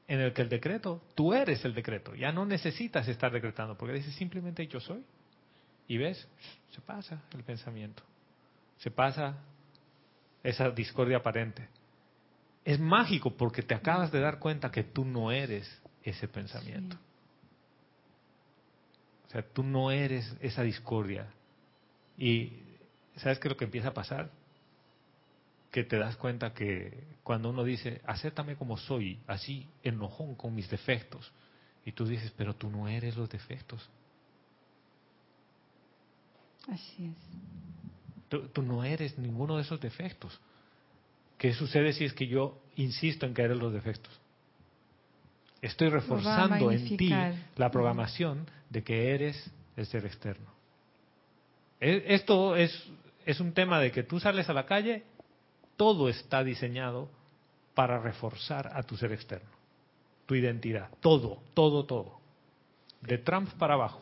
en 0.07 0.19
el 0.19 0.33
que 0.33 0.43
el 0.43 0.49
decreto, 0.49 1.01
tú 1.15 1.33
eres 1.33 1.65
el 1.65 1.73
decreto, 1.73 2.13
ya 2.13 2.31
no 2.31 2.45
necesitas 2.45 3.07
estar 3.07 3.31
decretando, 3.31 3.75
porque 3.75 3.95
dices 3.95 4.13
simplemente 4.15 4.67
yo 4.67 4.79
soy. 4.79 5.03
Y 5.87 5.97
ves, 5.97 6.27
se 6.71 6.81
pasa 6.81 7.23
el 7.31 7.43
pensamiento 7.43 8.03
se 8.77 8.91
pasa 8.91 9.37
esa 10.43 10.69
discordia 10.69 11.17
aparente. 11.17 11.67
Es 12.63 12.79
mágico 12.79 13.35
porque 13.35 13.61
te 13.61 13.75
acabas 13.75 14.11
de 14.11 14.19
dar 14.19 14.39
cuenta 14.39 14.71
que 14.71 14.83
tú 14.83 15.05
no 15.05 15.31
eres 15.31 15.69
ese 16.03 16.27
pensamiento. 16.27 16.97
O 19.27 19.29
sea, 19.31 19.41
tú 19.41 19.63
no 19.63 19.91
eres 19.91 20.35
esa 20.41 20.63
discordia. 20.63 21.27
Y 22.17 22.53
¿sabes 23.17 23.39
qué 23.39 23.47
es 23.47 23.51
lo 23.51 23.57
que 23.57 23.65
empieza 23.65 23.89
a 23.89 23.93
pasar? 23.93 24.29
Que 25.71 25.83
te 25.83 25.97
das 25.97 26.15
cuenta 26.15 26.53
que 26.53 27.03
cuando 27.23 27.49
uno 27.49 27.63
dice, 27.63 28.01
acéptame 28.05 28.55
como 28.55 28.77
soy, 28.77 29.19
así 29.27 29.67
enojón 29.83 30.35
con 30.35 30.53
mis 30.55 30.69
defectos, 30.69 31.31
y 31.85 31.91
tú 31.91 32.05
dices, 32.05 32.31
pero 32.37 32.55
tú 32.55 32.69
no 32.69 32.87
eres 32.87 33.15
los 33.15 33.29
defectos. 33.29 33.89
Así 36.67 37.05
es. 37.05 37.64
Tú, 38.29 38.61
no 38.61 38.83
eres 38.83 39.17
ninguno 39.17 39.57
de 39.57 39.61
esos 39.61 39.79
defectos. 39.79 40.39
¿Qué 41.37 41.53
sucede 41.53 41.93
si 41.93 42.05
es 42.05 42.13
que 42.13 42.27
yo 42.27 42.59
insisto 42.75 43.25
en 43.25 43.33
que 43.33 43.43
eres 43.43 43.57
los 43.57 43.73
defectos? 43.73 44.11
Estoy 45.61 45.89
reforzando 45.89 46.71
en 46.71 46.97
ti 46.97 47.13
la 47.55 47.71
programación 47.71 48.49
de 48.69 48.83
que 48.83 49.13
eres 49.13 49.51
el 49.75 49.85
ser 49.85 50.05
externo. 50.05 50.49
E, 51.79 52.03
esto 52.07 52.55
es, 52.55 52.71
es 53.25 53.39
un 53.39 53.53
tema 53.53 53.79
de 53.79 53.91
que 53.91 54.03
tú 54.03 54.19
sales 54.19 54.49
a 54.49 54.53
la 54.53 54.65
calle, 54.65 55.03
todo 55.77 56.09
está 56.09 56.43
diseñado 56.43 57.09
para 57.73 57.99
reforzar 57.99 58.71
a 58.73 58.83
tu 58.83 58.95
ser 58.95 59.11
externo, 59.11 59.49
tu 60.25 60.35
identidad, 60.35 60.89
todo, 61.01 61.41
todo, 61.53 61.85
todo. 61.85 62.19
De 63.01 63.17
Trump 63.17 63.49
para 63.53 63.75
abajo. 63.75 63.99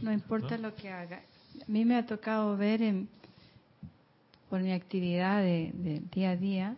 No 0.00 0.12
importa 0.12 0.56
lo 0.58 0.74
que 0.74 0.90
haga. 0.90 1.22
A 1.60 1.70
mí 1.70 1.84
me 1.84 1.96
ha 1.96 2.06
tocado 2.06 2.56
ver 2.56 2.82
en, 2.82 3.08
por 4.48 4.60
mi 4.60 4.72
actividad 4.72 5.42
de, 5.42 5.70
de 5.74 6.00
día 6.12 6.30
a 6.30 6.36
día, 6.36 6.76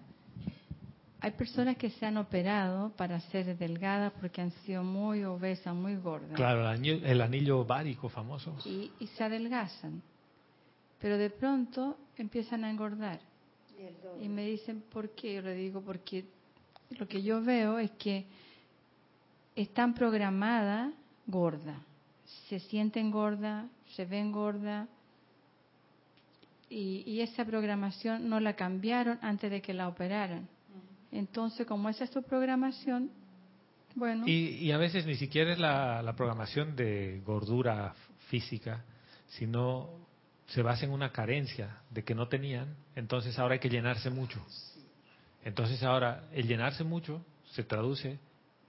hay 1.24 1.30
personas 1.30 1.76
que 1.78 1.88
se 1.88 2.05
han 2.05 2.18
operado 2.18 2.90
para 2.90 3.18
ser 3.18 3.56
delgadas 3.56 4.12
porque 4.20 4.42
han 4.42 4.51
sido 4.66 4.84
muy 4.84 5.24
obesas, 5.24 5.74
muy 5.74 5.96
gordas. 5.96 6.32
Claro, 6.34 6.60
el 6.60 6.66
anillo, 6.66 7.01
el 7.02 7.20
anillo 7.22 7.60
ovárico 7.60 8.10
famoso. 8.10 8.55
Y, 8.66 8.92
y 9.01 9.06
se 9.06 9.24
adelgazan. 9.24 10.02
Pero 11.01 11.16
de 11.16 11.30
pronto 11.30 11.96
empiezan 12.18 12.64
a 12.64 12.70
engordar. 12.70 13.20
Y 14.20 14.28
me 14.28 14.44
dicen, 14.44 14.82
¿por 14.92 15.10
qué? 15.10 15.36
Yo 15.36 15.42
le 15.42 15.55
digo, 15.55 15.80
porque 15.80 16.26
lo 16.90 17.09
que 17.09 17.22
yo 17.22 17.42
veo 17.42 17.78
es 17.78 17.90
que 17.92 18.26
están 19.56 19.94
programadas 19.94 20.92
gorda. 21.26 21.80
Se 22.48 22.61
sienten 22.61 23.11
gorda, 23.11 23.69
se 23.94 24.05
ven 24.05 24.32
gorda. 24.32 24.89
Y, 26.69 27.05
y 27.06 27.20
esa 27.20 27.44
programación 27.44 28.28
no 28.28 28.40
la 28.40 28.55
cambiaron 28.55 29.19
antes 29.23 29.51
de 29.51 29.61
que 29.62 29.74
la 29.74 29.89
operaran. 29.89 30.48
Entonces, 31.12 31.66
como 31.66 31.89
esa 31.89 32.05
es 32.05 32.11
su 32.11 32.23
programación, 32.23 33.11
bueno, 33.94 34.24
Y, 34.27 34.56
y 34.56 34.73
a 34.73 34.78
veces 34.78 35.06
ni 35.06 35.15
siquiera 35.15 35.52
es 35.52 35.59
la, 35.59 36.02
la 36.02 36.16
programación 36.16 36.74
de 36.74 37.23
gordura 37.24 37.94
física, 38.28 38.85
sino 39.28 39.90
se 40.47 40.62
basa 40.62 40.85
en 40.85 40.90
una 40.90 41.12
carencia 41.12 41.78
de 41.90 42.02
que 42.02 42.15
no 42.15 42.28
tenían, 42.28 42.74
entonces 42.97 43.39
ahora 43.39 43.55
hay 43.55 43.61
que 43.61 43.69
llenarse 43.69 44.11
mucho. 44.11 44.44
Entonces 45.44 45.82
ahora 45.82 46.24
el 46.32 46.47
llenarse 46.48 46.85
mucho 46.85 47.24
se 47.52 47.62
traduce 47.62 48.19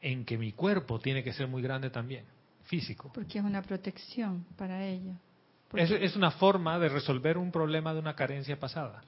en 0.02 0.26
que 0.26 0.38
mi 0.38 0.52
cuerpo 0.52 1.00
tiene 1.00 1.24
que 1.24 1.34
ser 1.34 1.48
muy 1.48 1.62
grande 1.62 1.90
también, 1.90 2.26
físico. 2.66 3.12
porque 3.14 3.40
es 3.40 3.46
una 3.46 3.62
protección 3.62 4.46
para 4.58 4.86
ellos. 4.86 5.16
Porque- 5.70 5.84
Es, 5.84 5.92
es 5.92 6.16
una 6.16 6.32
forma 6.32 6.78
de 6.80 6.90
resolver 6.90 7.38
un 7.38 7.52
problema 7.52 7.94
de 7.94 8.00
una 8.00 8.16
carencia 8.16 8.60
pasada. 8.60 9.02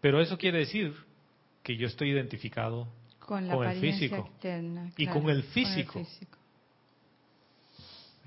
Pero 0.00 0.20
eso 0.20 0.36
quiere 0.36 0.58
decir 0.58 0.94
que 1.62 1.76
yo 1.76 1.86
estoy 1.86 2.10
identificado 2.10 2.88
con 3.20 3.46
la 3.46 3.54
con 3.54 3.66
el 3.68 3.80
físico. 3.80 4.16
externa. 4.16 4.90
Y 4.96 5.06
con 5.06 5.28
el 5.30 5.44
físico. 5.44 5.92
físico, 6.00 6.38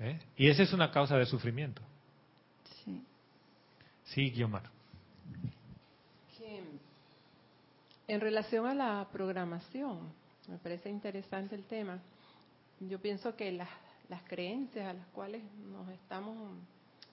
¿eh? 0.00 0.18
y 0.36 0.48
esa 0.48 0.62
es 0.62 0.72
una 0.72 0.90
causa 0.90 1.16
de 1.16 1.26
sufrimiento. 1.26 1.82
sí. 2.84 3.02
Sí, 4.04 4.30
Guiomar. 4.30 4.70
en 8.08 8.20
relación 8.20 8.66
a 8.66 8.74
la 8.74 9.08
programación, 9.10 9.98
me 10.48 10.58
parece 10.58 10.88
interesante 10.88 11.54
el 11.56 11.64
tema. 11.64 11.98
Yo 12.80 13.00
pienso 13.00 13.34
que 13.34 13.50
las, 13.52 13.68
las 14.08 14.22
creencias 14.24 14.86
a 14.88 14.92
las 14.94 15.06
cuales 15.08 15.42
nos 15.72 15.88
estamos 15.90 16.36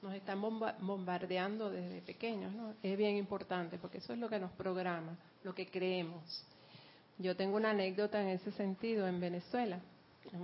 nos 0.02 0.14
están 0.16 0.42
bomba- 0.42 0.76
bombardeando 0.82 1.70
desde 1.70 2.02
pequeños, 2.02 2.54
¿no? 2.54 2.74
Es 2.84 2.98
bien 2.98 3.16
importante 3.16 3.78
porque 3.78 4.00
eso 4.00 4.12
es 4.12 4.20
lo 4.20 4.28
que 4.28 4.38
nos 4.38 4.52
programa, 4.52 5.18
lo 5.46 5.56
que 5.56 5.66
creemos. 5.68 6.44
Yo 7.18 7.38
tengo 7.38 7.56
una 7.56 7.70
anécdota 7.70 8.22
en 8.22 8.28
ese 8.30 8.52
sentido 8.52 9.08
en 9.08 9.22
Venezuela. 9.22 9.80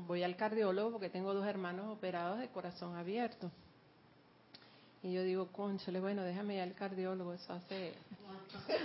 Voy 0.08 0.24
al 0.24 0.38
cardiólogo 0.38 0.92
porque 0.92 1.10
tengo 1.10 1.34
dos 1.34 1.46
hermanos 1.46 1.88
operados 1.92 2.40
de 2.40 2.48
corazón 2.48 2.96
abierto. 2.96 3.52
Y 5.04 5.12
yo 5.12 5.24
digo, 5.24 5.48
conchale, 5.52 6.00
bueno, 6.00 6.24
déjame 6.24 6.56
ir 6.56 6.62
al 6.62 6.74
cardiólogo, 6.74 7.34
eso 7.34 7.52
hace 7.54 7.94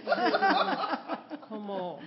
como, 1.49 2.01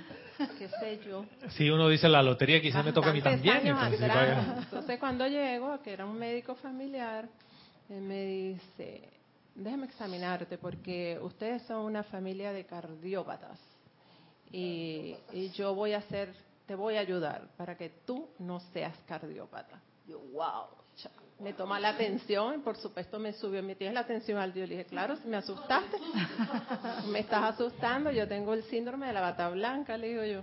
qué 0.68 0.80
sé 0.80 1.00
yo, 1.08 1.26
Si 1.50 1.70
uno 1.70 1.90
dice 1.90 2.08
la 2.08 2.22
lotería, 2.22 2.62
quizás 2.62 2.84
me 2.84 2.94
toca 2.94 3.10
a 3.10 3.14
mí 3.14 3.22
también. 3.22 3.68
Entonces, 3.68 5.00
cuando 5.00 5.28
llego, 5.28 5.82
que 5.82 5.94
era 5.94 6.06
un 6.06 6.18
médico 6.18 6.56
familiar, 6.56 7.28
él 7.90 8.02
me 8.02 8.26
dice, 8.26 9.10
déjame 9.56 9.86
examinarte 9.86 10.58
porque 10.58 11.20
ustedes 11.22 11.64
son 11.64 11.86
una 11.86 12.04
familia 12.04 12.52
de 12.52 12.66
cardiópatas 12.66 13.60
y, 14.52 15.16
y 15.34 15.50
yo 15.52 15.74
voy 15.74 15.94
a 15.94 16.00
hacer, 16.00 16.34
te 16.66 16.76
voy 16.76 16.96
a 16.96 17.02
ayudar 17.02 17.48
para 17.58 17.76
que 17.76 17.90
tú 18.06 18.30
no 18.40 18.60
seas 18.72 18.96
cardiópata. 19.08 19.82
Yo, 20.08 20.20
wow. 20.20 20.87
Me 21.40 21.54
toma 21.54 21.80
la 21.80 21.90
atención 21.90 22.56
y 22.56 22.58
por 22.60 22.78
supuesto 22.78 23.20
me 23.20 23.32
subió, 23.34 23.62
me 23.62 23.76
tienes 23.76 23.94
la 23.94 24.00
atención 24.00 24.40
al 24.40 24.54
Dios. 24.54 24.68
Le 24.68 24.78
dije, 24.78 24.90
claro, 24.90 25.16
si 25.18 25.28
me 25.28 25.38
asustaste, 25.38 25.98
me 27.12 27.20
estás 27.20 27.54
asustando, 27.54 28.10
yo 28.10 28.28
tengo 28.28 28.56
el 28.56 28.64
síndrome 28.64 29.08
de 29.08 29.14
la 29.14 29.22
bata 29.22 29.50
blanca, 29.50 29.98
le 29.98 30.08
digo 30.08 30.24
yo. 30.24 30.42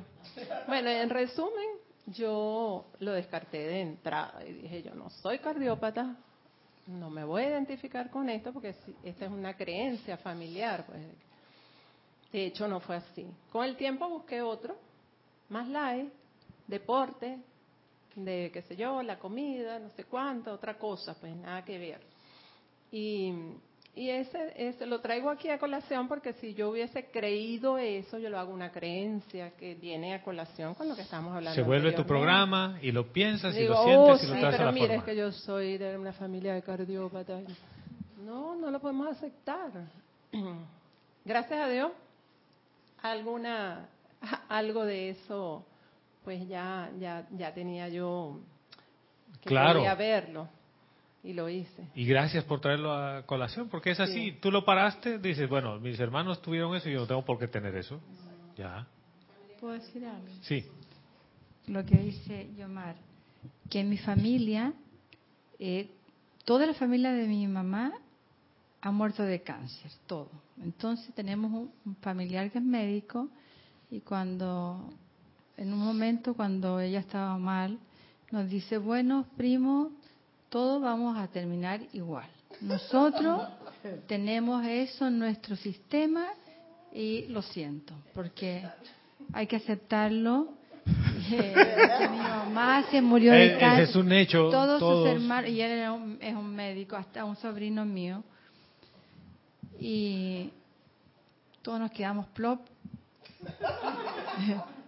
Bueno, 0.68 0.90
en 0.90 1.10
resumen, 1.10 1.66
yo 2.06 2.86
lo 3.00 3.12
descarté 3.12 3.58
de 3.58 3.80
entrada 3.80 4.44
y 4.46 4.52
dije, 4.52 4.82
yo 4.82 4.94
no 4.94 5.10
soy 5.10 5.40
cardiópata, 5.40 6.16
no 6.86 7.10
me 7.10 7.24
voy 7.24 7.42
a 7.42 7.50
identificar 7.50 8.10
con 8.10 8.28
esto 8.28 8.52
porque 8.52 8.74
esta 9.02 9.24
es 9.24 9.30
una 9.30 9.56
creencia 9.56 10.16
familiar. 10.18 10.84
Pues. 10.86 11.00
De 12.30 12.46
hecho, 12.46 12.68
no 12.68 12.80
fue 12.80 12.96
así. 12.96 13.26
Con 13.50 13.64
el 13.64 13.76
tiempo 13.76 14.08
busqué 14.08 14.42
otro, 14.42 14.76
más 15.48 15.68
light, 15.68 16.12
deporte, 16.66 17.38
de 18.16 18.50
qué 18.52 18.62
sé 18.62 18.76
yo, 18.76 19.02
la 19.02 19.18
comida, 19.18 19.78
no 19.78 19.90
sé 19.90 20.04
cuánto, 20.04 20.52
otra 20.52 20.78
cosa, 20.78 21.14
pues 21.20 21.34
nada 21.36 21.64
que 21.64 21.78
ver. 21.78 22.00
Y, 22.92 23.32
y 23.96 24.10
ese, 24.10 24.52
ese 24.56 24.86
lo 24.86 25.00
traigo 25.00 25.30
aquí 25.30 25.48
a 25.48 25.58
colación 25.58 26.08
porque 26.08 26.32
si 26.34 26.54
yo 26.54 26.70
hubiese 26.70 27.06
creído 27.10 27.78
eso, 27.78 28.18
yo 28.18 28.28
lo 28.30 28.38
hago 28.38 28.52
una 28.52 28.72
creencia 28.72 29.50
que 29.56 29.74
viene 29.74 30.14
a 30.14 30.22
colación 30.22 30.74
con 30.74 30.88
lo 30.88 30.96
que 30.96 31.02
estamos 31.02 31.34
hablando. 31.34 31.54
Se 31.54 31.62
vuelve 31.62 31.92
tu 31.92 32.04
programa 32.04 32.78
y 32.82 32.92
lo 32.92 33.12
piensas 33.12 33.54
y 33.54 33.60
Digo, 33.60 33.74
lo 33.74 33.80
oh, 33.80 33.84
sientes 34.16 34.22
y 34.22 34.26
sí, 34.26 34.32
lo 34.32 34.40
traes 34.40 34.54
a 34.54 34.58
pero 34.58 34.64
la 34.66 34.72
mira, 34.72 34.86
forma. 34.86 35.00
es 35.00 35.04
que 35.04 35.16
yo 35.16 35.32
soy 35.32 35.78
de 35.78 35.96
una 35.96 36.12
familia 36.12 36.54
de 36.54 36.62
cardiópatas. 36.62 37.44
No, 38.24 38.56
no 38.56 38.70
lo 38.70 38.80
podemos 38.80 39.08
aceptar. 39.08 39.70
Gracias 41.24 41.60
a 41.60 41.68
Dios, 41.68 41.92
alguna, 43.02 43.88
algo 44.48 44.84
de 44.84 45.10
eso, 45.10 45.64
pues 46.24 46.48
ya, 46.48 46.90
ya, 46.98 47.26
ya 47.30 47.52
tenía 47.54 47.88
yo 47.88 48.40
que 49.40 49.48
Claro. 49.50 49.80
podía 49.80 49.94
verlo 49.94 50.48
y 51.22 51.32
lo 51.32 51.48
hice. 51.48 51.88
Y 51.94 52.04
gracias 52.06 52.44
por 52.44 52.60
traerlo 52.60 52.92
a 52.92 53.24
colación, 53.26 53.68
porque 53.68 53.90
es 53.90 54.00
así. 54.00 54.30
Sí. 54.30 54.38
Tú 54.40 54.50
lo 54.50 54.64
paraste, 54.64 55.18
dices, 55.18 55.48
bueno, 55.48 55.78
mis 55.80 55.98
hermanos 56.00 56.40
tuvieron 56.42 56.74
eso 56.74 56.88
y 56.88 56.92
yo 56.94 57.00
no 57.00 57.06
tengo 57.06 57.24
por 57.24 57.38
qué 57.38 57.48
tener 57.48 57.74
eso. 57.76 58.00
Ya. 58.56 58.86
¿Puedo 59.60 59.74
decir 59.74 60.04
algo? 60.04 60.26
Sí. 60.42 60.64
Lo 61.66 61.84
que 61.84 61.96
dice 61.96 62.50
Yomar, 62.58 62.96
que 63.70 63.80
en 63.80 63.88
mi 63.88 63.96
familia, 63.98 64.72
eh, 65.58 65.88
toda 66.44 66.66
la 66.66 66.74
familia 66.74 67.12
de 67.12 67.26
mi 67.26 67.46
mamá 67.46 67.92
ha 68.82 68.90
muerto 68.90 69.22
de 69.22 69.42
cáncer, 69.42 69.90
todo. 70.06 70.30
Entonces 70.62 71.14
tenemos 71.14 71.50
un 71.86 71.96
familiar 71.96 72.50
que 72.50 72.58
es 72.58 72.64
médico 72.64 73.28
y 73.90 74.00
cuando, 74.00 74.90
en 75.56 75.72
un 75.72 75.78
momento 75.78 76.34
cuando 76.34 76.80
ella 76.80 77.00
estaba 77.00 77.36
mal, 77.38 77.78
nos 78.30 78.48
dice, 78.48 78.78
bueno, 78.78 79.26
primo, 79.36 79.90
todos 80.48 80.82
vamos 80.82 81.16
a 81.18 81.28
terminar 81.28 81.80
igual. 81.92 82.26
Nosotros 82.60 83.48
tenemos 84.08 84.64
eso 84.66 85.06
en 85.08 85.18
nuestro 85.18 85.56
sistema 85.56 86.26
y 86.92 87.26
lo 87.28 87.42
siento, 87.42 87.94
porque 88.14 88.64
hay 89.32 89.46
que 89.46 89.56
aceptarlo. 89.56 90.48
Eh, 91.32 91.54
que 91.98 92.08
mi 92.10 92.18
mamá 92.18 92.84
se 92.90 93.00
murió 93.00 93.32
Eh, 93.32 93.36
de 93.38 93.46
ese 93.52 93.58
cáncer. 93.58 93.84
es 93.84 93.96
un 93.96 94.12
hecho, 94.12 94.50
Todos, 94.50 94.78
todos- 94.78 95.08
sus 95.08 95.14
hermanos, 95.22 95.48
y 95.48 95.58
él 95.62 95.70
era 95.70 95.92
un- 95.94 96.18
es 96.20 96.34
un 96.34 96.54
médico, 96.54 96.96
hasta 96.96 97.24
un 97.24 97.34
sobrino 97.36 97.86
mío. 97.86 98.22
Y 99.80 100.50
todos 101.62 101.80
nos 101.80 101.90
quedamos 101.92 102.26
plop. 102.26 102.60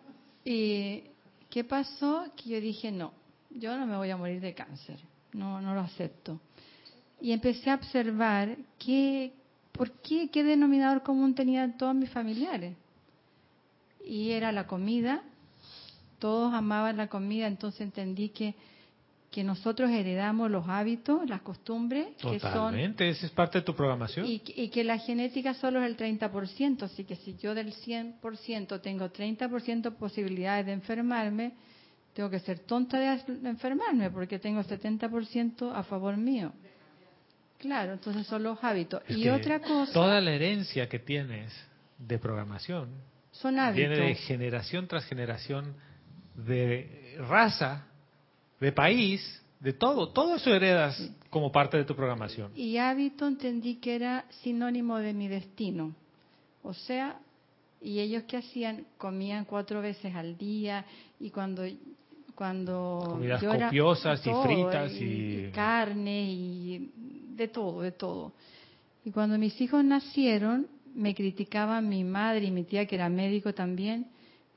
y 0.47 1.03
¿qué 1.51 1.65
pasó? 1.65 2.27
Que 2.37 2.51
yo 2.51 2.61
dije, 2.61 2.93
no, 2.93 3.13
yo 3.51 3.77
no 3.77 3.85
me 3.85 3.97
voy 3.97 4.11
a 4.11 4.17
morir 4.17 4.41
de 4.41 4.55
cáncer, 4.55 5.01
no, 5.33 5.61
no 5.61 5.75
lo 5.75 5.81
acepto. 5.81 6.41
Y 7.21 7.33
empecé 7.33 7.71
a 7.71 7.75
observar 7.75 8.57
qué, 8.79 9.33
por 9.73 9.91
qué, 10.03 10.31
qué 10.31 10.45
denominador 10.45 11.03
común 11.03 11.35
tenían 11.35 11.77
todos 11.77 11.97
mis 11.97 12.11
familiares. 12.11 12.77
Y 14.05 14.31
era 14.31 14.53
la 14.53 14.69
comida, 14.69 15.25
todos 16.21 16.55
amaban 16.55 16.97
la 16.97 17.09
comida, 17.09 17.49
entonces 17.49 17.81
entendí 17.81 18.29
que, 18.29 18.55
que 19.37 19.45
nosotros 19.45 19.91
heredamos 19.91 20.51
los 20.51 20.67
hábitos, 20.67 21.29
las 21.29 21.43
costumbres, 21.43 22.07
que 22.17 22.41
son 22.41 22.41
Totalmente, 22.41 23.07
esa 23.07 23.27
es 23.27 23.33
parte 23.33 23.59
de 23.59 23.65
tu 23.67 23.75
programación. 23.75 24.25
y, 24.25 24.41
y 24.47 24.71
que 24.71 24.83
la 24.83 24.97
genética 24.97 25.53
solo 25.53 25.83
es 25.83 25.91
el 25.91 25.95
30%, 25.95 26.85
así 26.85 27.05
que 27.05 27.17
si 27.17 27.37
yo 27.37 27.55
del 27.55 27.75
100% 27.75 28.81
tengo 28.81 29.11
30% 29.11 29.93
posibilidades 29.97 30.65
de 30.65 30.73
enfermarme, 30.73 31.53
tengo 32.15 32.31
que 32.31 32.39
ser 32.39 32.61
tonta 32.61 32.99
de 32.99 33.21
enfermarme 33.47 34.11
porque 34.11 34.39
tengo 34.39 34.63
70% 34.63 35.71
a 35.71 35.83
favor 35.83 36.17
mío. 36.17 36.55
Claro, 37.59 37.93
entonces 37.93 38.27
son 38.27 38.43
los 38.43 38.65
hábitos. 38.65 39.03
Es 39.07 39.19
y 39.19 39.29
otra 39.29 39.61
cosa, 39.61 39.93
Toda 39.93 40.19
la 40.23 40.33
herencia 40.33 40.89
que 40.89 40.99
tienes 40.99 41.53
de 41.99 42.19
programación 42.19 42.89
son 43.33 43.59
hábitos. 43.59 43.91
viene 43.91 44.09
de 44.09 44.15
generación 44.15 44.89
tras 44.89 45.05
generación, 45.05 45.75
de 46.37 47.19
raza, 47.29 47.85
de 48.61 48.73
país, 48.73 49.43
de 49.61 49.73
todo. 49.73 50.09
Todo 50.11 50.37
eso 50.37 50.53
heredas 50.55 51.11
como 51.31 51.51
parte 51.53 51.77
de 51.77 51.85
tu 51.85 51.95
programación. 51.95 52.53
Y 52.55 52.77
hábito 52.79 53.27
entendí 53.27 53.77
que 53.77 53.95
era 53.95 54.25
sinónimo 54.43 54.99
de 54.99 55.13
mi 55.13 55.29
destino. 55.29 55.95
O 56.63 56.73
sea, 56.75 57.19
y 57.81 58.01
ellos 58.01 58.25
que 58.25 58.39
hacían, 58.39 58.85
comían 58.99 59.45
cuatro 59.45 59.81
veces 59.83 60.15
al 60.15 60.37
día 60.37 60.85
y 61.21 61.31
cuando 61.31 61.63
cuando 62.35 63.03
Comidas 63.13 63.41
yo 63.41 63.53
era- 63.55 63.67
copiosas 63.69 64.21
y 64.27 64.31
todo, 64.31 64.43
fritas 64.45 64.93
y, 64.93 65.05
y- 65.05 65.47
y 65.47 65.51
carne 65.53 66.31
y 66.31 66.91
de 67.35 67.49
todo, 67.49 67.81
de 67.81 67.93
todo. 67.93 68.33
Y 69.07 69.11
cuando 69.11 69.39
mis 69.39 69.59
hijos 69.61 69.83
nacieron, 69.85 70.67
me 70.95 71.15
criticaban 71.15 71.89
mi 71.89 72.05
madre 72.05 72.47
y 72.47 72.51
mi 72.51 72.65
tía 72.65 72.87
que 72.87 72.95
era 72.97 73.09
médico 73.09 73.55
también, 73.55 74.09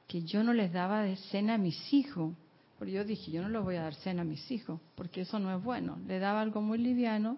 que 0.07 0.23
yo 0.23 0.43
no 0.43 0.53
les 0.53 0.73
daba 0.73 1.03
de 1.03 1.15
cena 1.15 1.53
a 1.53 1.57
mis 1.57 1.93
hijos. 1.93 2.33
Porque 2.79 2.93
yo 2.93 3.03
dije, 3.03 3.29
yo 3.29 3.41
no 3.41 3.49
les 3.49 3.61
voy 3.61 3.75
a 3.75 3.83
dar 3.83 3.93
cena 3.93 4.21
a 4.21 4.25
mis 4.25 4.49
hijos, 4.49 4.79
porque 4.95 5.21
eso 5.21 5.37
no 5.37 5.53
es 5.55 5.61
bueno. 5.61 5.99
Le 6.07 6.17
daba 6.17 6.39
algo 6.39 6.61
muy 6.61 6.77
liviano 6.77 7.37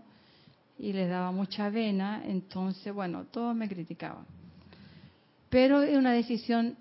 y 0.78 0.94
les 0.94 1.10
daba 1.10 1.32
mucha 1.32 1.66
avena, 1.66 2.24
entonces, 2.26 2.94
bueno, 2.94 3.26
todos 3.26 3.56
me 3.56 3.68
criticaban. 3.68 4.26
Pero 5.50 5.82
es 5.82 5.98
una 5.98 6.14
decisión 6.14 6.78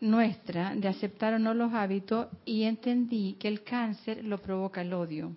nuestra 0.00 0.74
de 0.74 0.88
aceptar 0.88 1.34
o 1.34 1.38
no 1.38 1.52
los 1.52 1.74
hábitos 1.74 2.28
y 2.44 2.62
entendí 2.62 3.34
que 3.38 3.48
el 3.48 3.62
cáncer 3.62 4.24
lo 4.24 4.38
provoca 4.38 4.80
el 4.80 4.92
odio 4.94 5.36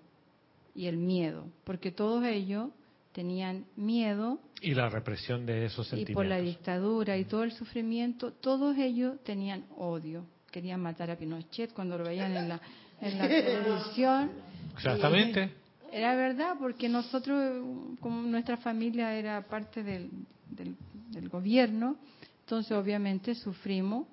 y 0.76 0.86
el 0.86 0.98
miedo, 0.98 1.46
porque 1.64 1.92
todos 1.92 2.24
ellos 2.24 2.70
tenían 3.12 3.66
miedo 3.76 4.40
Y 4.62 4.74
la 4.74 4.90
represión 4.90 5.46
de 5.46 5.66
esos 5.66 5.88
y 5.88 5.90
sentimientos. 5.90 6.16
por 6.16 6.26
la 6.26 6.40
dictadura 6.40 7.18
y 7.18 7.26
todo 7.26 7.44
el 7.44 7.52
sufrimiento, 7.52 8.32
todos 8.32 8.78
ellos 8.78 9.18
tenían 9.24 9.66
odio. 9.76 10.26
Querían 10.54 10.80
matar 10.82 11.10
a 11.10 11.16
Pinochet 11.18 11.74
cuando 11.74 11.98
lo 11.98 12.04
veían 12.06 12.32
en 12.38 12.48
la, 12.50 12.62
en 13.02 13.18
la 13.18 13.28
televisión. 13.28 14.32
Exactamente. 14.76 15.50
Y 15.92 15.96
era 15.96 16.16
verdad, 16.16 16.56
porque 16.60 16.88
nosotros, 16.88 17.66
como 18.00 18.22
nuestra 18.22 18.58
familia 18.58 19.14
era 19.16 19.42
parte 19.48 19.82
del, 19.84 20.10
del, 20.50 20.76
del 21.10 21.28
gobierno, 21.30 21.96
entonces 22.42 22.72
obviamente 22.72 23.34
sufrimos 23.36 24.06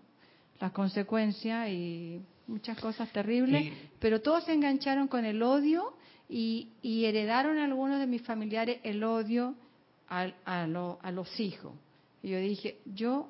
las 0.61 0.73
consecuencias 0.73 1.69
y 1.69 2.21
muchas 2.47 2.79
cosas 2.81 3.11
terribles, 3.13 3.65
pero 3.99 4.21
todos 4.23 4.45
se 4.45 4.53
engancharon 4.55 5.09
con 5.09 5.25
el 5.25 5.43
odio 5.43 5.95
y, 6.29 6.69
y 6.83 7.05
heredaron 7.05 7.59
algunos 7.59 7.99
de 8.01 8.07
mis 8.07 8.23
familiares 8.23 8.79
el 8.83 9.03
odio 9.05 9.55
a, 10.09 10.29
a, 10.45 10.67
lo- 10.67 10.99
a 11.03 11.11
los 11.13 11.39
hijos. 11.39 11.73
Y 12.23 12.29
yo 12.31 12.39
dije, 12.39 12.79
yo 12.87 13.29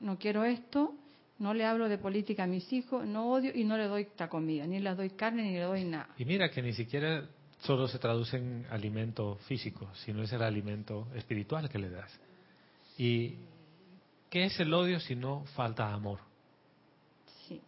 no 0.00 0.18
quiero 0.18 0.44
esto, 0.44 0.94
no 1.40 1.54
le 1.54 1.64
hablo 1.64 1.88
de 1.88 1.98
política 1.98 2.44
a 2.44 2.46
mis 2.46 2.70
hijos, 2.72 3.06
no 3.06 3.32
odio 3.32 3.50
y 3.54 3.64
no 3.64 3.76
le 3.78 3.88
doy 3.88 4.02
esta 4.02 4.28
comida, 4.28 4.66
ni 4.66 4.78
les 4.78 4.96
doy 4.96 5.10
carne 5.10 5.42
ni 5.42 5.54
le 5.54 5.62
doy 5.62 5.84
nada. 5.84 6.10
Y 6.18 6.26
mira 6.26 6.50
que 6.50 6.60
ni 6.62 6.74
siquiera 6.74 7.26
solo 7.62 7.88
se 7.88 7.98
traduce 7.98 8.36
en 8.36 8.66
alimento 8.70 9.36
físico, 9.48 9.88
sino 9.94 10.22
es 10.22 10.32
el 10.32 10.42
alimento 10.42 11.08
espiritual 11.14 11.68
que 11.70 11.78
le 11.78 11.88
das. 11.88 12.20
¿Y 12.98 13.36
qué 14.28 14.44
es 14.44 14.60
el 14.60 14.72
odio 14.74 15.00
si 15.00 15.16
no 15.16 15.44
falta 15.56 15.90
amor? 15.92 16.20
Sí. 17.48 17.60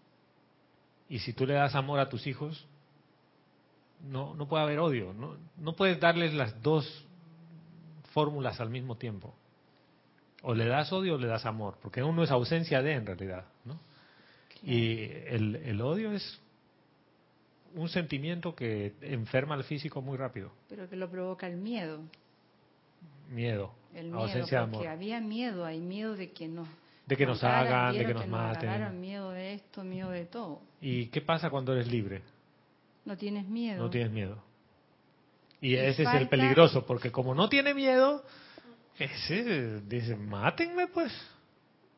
Y 1.08 1.18
si 1.20 1.32
tú 1.32 1.46
le 1.46 1.54
das 1.54 1.74
amor 1.74 1.98
a 1.98 2.10
tus 2.10 2.26
hijos, 2.26 2.66
no, 4.02 4.34
no 4.34 4.48
puede 4.48 4.64
haber 4.64 4.80
odio. 4.80 5.14
No, 5.14 5.38
no 5.56 5.74
puedes 5.74 5.98
darles 5.98 6.34
las 6.34 6.60
dos 6.62 7.06
fórmulas 8.12 8.60
al 8.60 8.68
mismo 8.68 8.96
tiempo. 8.96 9.34
O 10.42 10.54
le 10.54 10.66
das 10.66 10.92
odio 10.92 11.14
o 11.14 11.18
le 11.18 11.26
das 11.26 11.46
amor, 11.46 11.78
porque 11.80 12.02
uno 12.02 12.22
es 12.22 12.30
ausencia 12.30 12.82
de 12.82 12.92
en 12.92 13.06
realidad. 13.06 13.46
Y 14.62 15.04
el, 15.26 15.56
el 15.56 15.80
odio 15.80 16.12
es 16.12 16.40
un 17.74 17.88
sentimiento 17.88 18.54
que 18.54 18.94
enferma 19.00 19.54
al 19.54 19.64
físico 19.64 20.00
muy 20.02 20.16
rápido. 20.16 20.52
Pero 20.68 20.88
que 20.88 20.96
lo 20.96 21.10
provoca 21.10 21.46
el 21.46 21.56
miedo. 21.56 22.00
Miedo, 23.30 23.72
El 23.94 24.06
miedo, 24.06 24.18
ausencia 24.20 24.60
de 24.60 24.66
porque 24.66 24.86
amor. 24.88 24.98
había 24.98 25.20
miedo, 25.20 25.64
hay 25.64 25.80
miedo 25.80 26.14
de 26.14 26.32
que 26.32 26.48
nos 26.48 26.68
De 27.06 27.16
que 27.16 27.24
nos 27.26 27.42
hagan, 27.42 27.92
de 27.92 27.98
vieron 28.04 28.22
que 28.22 28.28
nos 28.28 28.38
maten. 28.38 28.68
agarraran, 28.68 29.00
miedo 29.00 29.30
de 29.30 29.54
esto, 29.54 29.82
miedo 29.84 30.10
de 30.10 30.26
todo. 30.26 30.60
¿Y 30.80 31.06
qué 31.06 31.22
pasa 31.22 31.48
cuando 31.48 31.72
eres 31.72 31.88
libre? 31.90 32.22
No 33.06 33.16
tienes 33.16 33.46
miedo. 33.48 33.82
No 33.82 33.88
tienes 33.90 34.12
miedo. 34.12 34.42
Y 35.60 35.70
Y 35.70 35.74
ese 35.76 35.88
es 35.90 35.98
el 36.00 36.04
falta- 36.06 36.30
peligroso, 36.30 36.84
porque 36.84 37.10
como 37.10 37.34
no 37.34 37.48
tiene 37.48 37.72
miedo, 37.72 38.22
ese 38.98 39.80
dice, 39.80 40.14
mátenme 40.14 40.88
pues. 40.88 41.12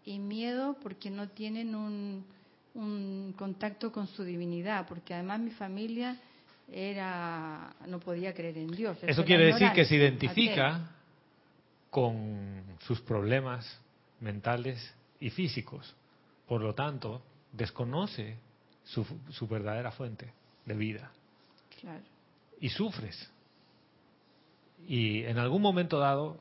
Y 0.05 0.19
miedo 0.21 0.77
porque 0.83 1.11
no 1.11 1.29
tienen 1.31 1.75
un, 1.75 2.25
un 2.75 3.35
contacto 3.37 3.93
con 3.93 4.07
su 4.07 4.25
divinidad, 4.25 4.87
porque 4.87 5.15
además 5.15 5.41
mi 5.41 5.51
familia 5.51 6.17
era 6.73 7.75
no 7.87 8.01
podía 8.01 8.33
creer 8.35 8.59
en 8.59 8.71
Dios. 8.71 8.99
Eso 9.03 9.25
quiere 9.25 9.47
decir 9.47 9.71
que 9.73 9.85
se 9.85 9.97
identifica 9.97 10.91
con 11.91 12.63
sus 12.81 13.01
problemas 13.01 13.81
mentales 14.21 14.95
y 15.21 15.31
físicos. 15.31 15.95
Por 16.49 16.61
lo 16.61 16.75
tanto, 16.75 17.23
desconoce 17.53 18.37
su, 18.83 19.07
su 19.31 19.47
verdadera 19.47 19.91
fuente 19.93 20.33
de 20.67 20.75
vida. 20.75 21.11
Claro. 21.81 22.03
y 22.61 22.71
sufres. 22.71 23.31
Y 24.89 25.23
en 25.25 25.39
algún 25.39 25.61
momento 25.61 25.99
dado, 25.99 26.39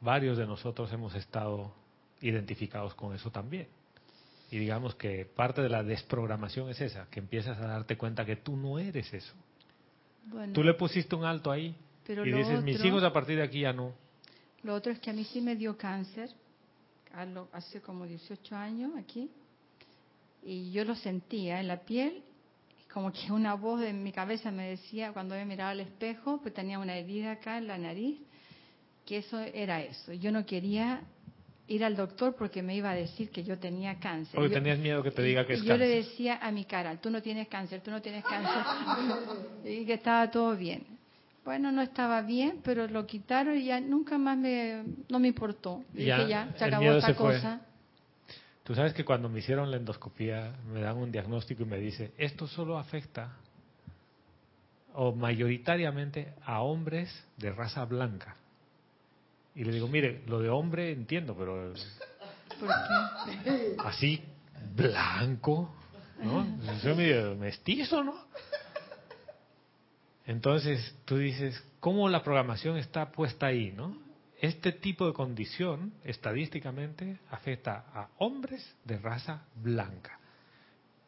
varios 0.00 0.36
de 0.36 0.46
nosotros 0.46 0.92
hemos 0.92 1.14
estado 1.14 1.72
identificados 2.20 2.94
con 2.94 3.14
eso 3.14 3.30
también. 3.30 3.66
Y 4.56 4.58
digamos 4.58 4.94
que 4.94 5.26
parte 5.26 5.60
de 5.60 5.68
la 5.68 5.82
desprogramación 5.82 6.70
es 6.70 6.80
esa, 6.80 7.10
que 7.10 7.20
empiezas 7.20 7.58
a 7.58 7.66
darte 7.66 7.98
cuenta 7.98 8.24
que 8.24 8.36
tú 8.36 8.56
no 8.56 8.78
eres 8.78 9.12
eso. 9.12 9.34
Bueno, 10.28 10.54
Tú 10.54 10.62
le 10.64 10.72
pusiste 10.72 11.14
un 11.14 11.26
alto 11.26 11.50
ahí 11.50 11.76
Pero 12.06 12.24
y 12.26 12.32
dices, 12.32 12.64
mis 12.64 12.82
hijos 12.82 13.02
a 13.04 13.12
partir 13.12 13.36
de 13.36 13.42
aquí 13.42 13.60
ya 13.60 13.74
no. 13.74 13.92
Lo 14.62 14.74
otro 14.74 14.92
es 14.92 14.98
que 14.98 15.10
a 15.10 15.12
mí 15.12 15.24
sí 15.24 15.42
me 15.42 15.56
dio 15.56 15.76
cáncer, 15.76 16.30
lo- 17.34 17.50
hace 17.52 17.82
como 17.82 18.06
18 18.06 18.56
años 18.56 18.92
aquí, 18.96 19.30
y 20.42 20.70
yo 20.72 20.86
lo 20.86 20.94
sentía 20.94 21.60
en 21.60 21.68
la 21.68 21.80
piel, 21.80 22.22
como 22.90 23.12
que 23.12 23.30
una 23.30 23.52
voz 23.56 23.82
en 23.82 24.02
mi 24.02 24.10
cabeza 24.10 24.50
me 24.50 24.70
decía, 24.70 25.12
cuando 25.12 25.34
me 25.34 25.44
miraba 25.44 25.72
al 25.72 25.80
espejo, 25.80 26.40
pues 26.40 26.54
tenía 26.54 26.78
una 26.78 26.96
herida 26.96 27.32
acá 27.32 27.58
en 27.58 27.66
la 27.66 27.76
nariz, 27.76 28.20
que 29.04 29.18
eso 29.18 29.38
era 29.38 29.82
eso. 29.82 30.14
Yo 30.14 30.32
no 30.32 30.46
quería 30.46 31.02
ir 31.68 31.84
al 31.84 31.96
doctor 31.96 32.34
porque 32.36 32.62
me 32.62 32.76
iba 32.76 32.90
a 32.90 32.94
decir 32.94 33.30
que 33.30 33.42
yo 33.42 33.58
tenía 33.58 33.98
cáncer. 33.98 34.34
Porque 34.34 34.50
Yo- 34.50 34.54
tenías 34.54 34.78
miedo 34.78 35.02
que 35.02 35.10
te 35.10 35.22
diga 35.22 35.46
que 35.46 35.54
y 35.54 35.56
es 35.56 35.62
yo 35.64 35.76
le 35.76 35.88
cáncer. 35.88 36.04
decía 36.04 36.38
a 36.40 36.50
mi 36.52 36.64
cara, 36.64 36.96
tú 37.00 37.10
no 37.10 37.20
tienes 37.22 37.48
cáncer, 37.48 37.80
tú 37.80 37.90
no 37.90 38.00
tienes 38.00 38.24
cáncer, 38.24 38.62
y 39.64 39.84
que 39.84 39.94
estaba 39.94 40.30
todo 40.30 40.56
bien. 40.56 40.84
Bueno, 41.44 41.70
no 41.70 41.80
estaba 41.82 42.22
bien, 42.22 42.60
pero 42.64 42.88
lo 42.88 43.06
quitaron 43.06 43.56
y 43.56 43.66
ya 43.66 43.80
nunca 43.80 44.18
más 44.18 44.36
me, 44.36 44.82
no 45.08 45.18
me 45.20 45.28
importó. 45.28 45.84
Y 45.94 46.04
Ya, 46.06 46.18
dije, 46.18 46.30
ya, 46.30 46.54
se 46.58 46.64
acabó 46.64 46.92
esta 46.92 47.06
se 47.08 47.14
cosa. 47.14 47.60
Tú 48.64 48.74
sabes 48.74 48.92
que 48.94 49.04
cuando 49.04 49.28
me 49.28 49.38
hicieron 49.38 49.70
la 49.70 49.76
endoscopía 49.76 50.52
me 50.72 50.80
dan 50.80 50.96
un 50.96 51.12
diagnóstico 51.12 51.62
y 51.62 51.66
me 51.66 51.78
dice, 51.78 52.12
esto 52.18 52.48
solo 52.48 52.78
afecta 52.78 53.36
o 54.94 55.12
mayoritariamente 55.14 56.34
a 56.44 56.62
hombres 56.62 57.08
de 57.36 57.52
raza 57.52 57.84
blanca. 57.84 58.34
Y 59.56 59.64
le 59.64 59.72
digo, 59.72 59.88
mire, 59.88 60.22
lo 60.26 60.38
de 60.38 60.50
hombre 60.50 60.92
entiendo, 60.92 61.34
pero 61.34 61.72
¿Por 62.60 62.68
qué? 63.42 63.74
así 63.78 64.22
blanco, 64.74 65.74
¿no? 66.22 66.46
Soy 66.82 66.94
medio 66.94 67.34
mestizo, 67.36 68.04
¿no? 68.04 68.14
Entonces 70.26 70.94
tú 71.06 71.16
dices, 71.16 71.62
¿cómo 71.80 72.08
la 72.10 72.22
programación 72.22 72.76
está 72.76 73.10
puesta 73.10 73.46
ahí, 73.46 73.72
no? 73.72 73.96
Este 74.40 74.72
tipo 74.72 75.06
de 75.06 75.14
condición, 75.14 75.94
estadísticamente, 76.04 77.18
afecta 77.30 77.86
a 77.94 78.08
hombres 78.18 78.76
de 78.84 78.98
raza 78.98 79.44
blanca. 79.54 80.18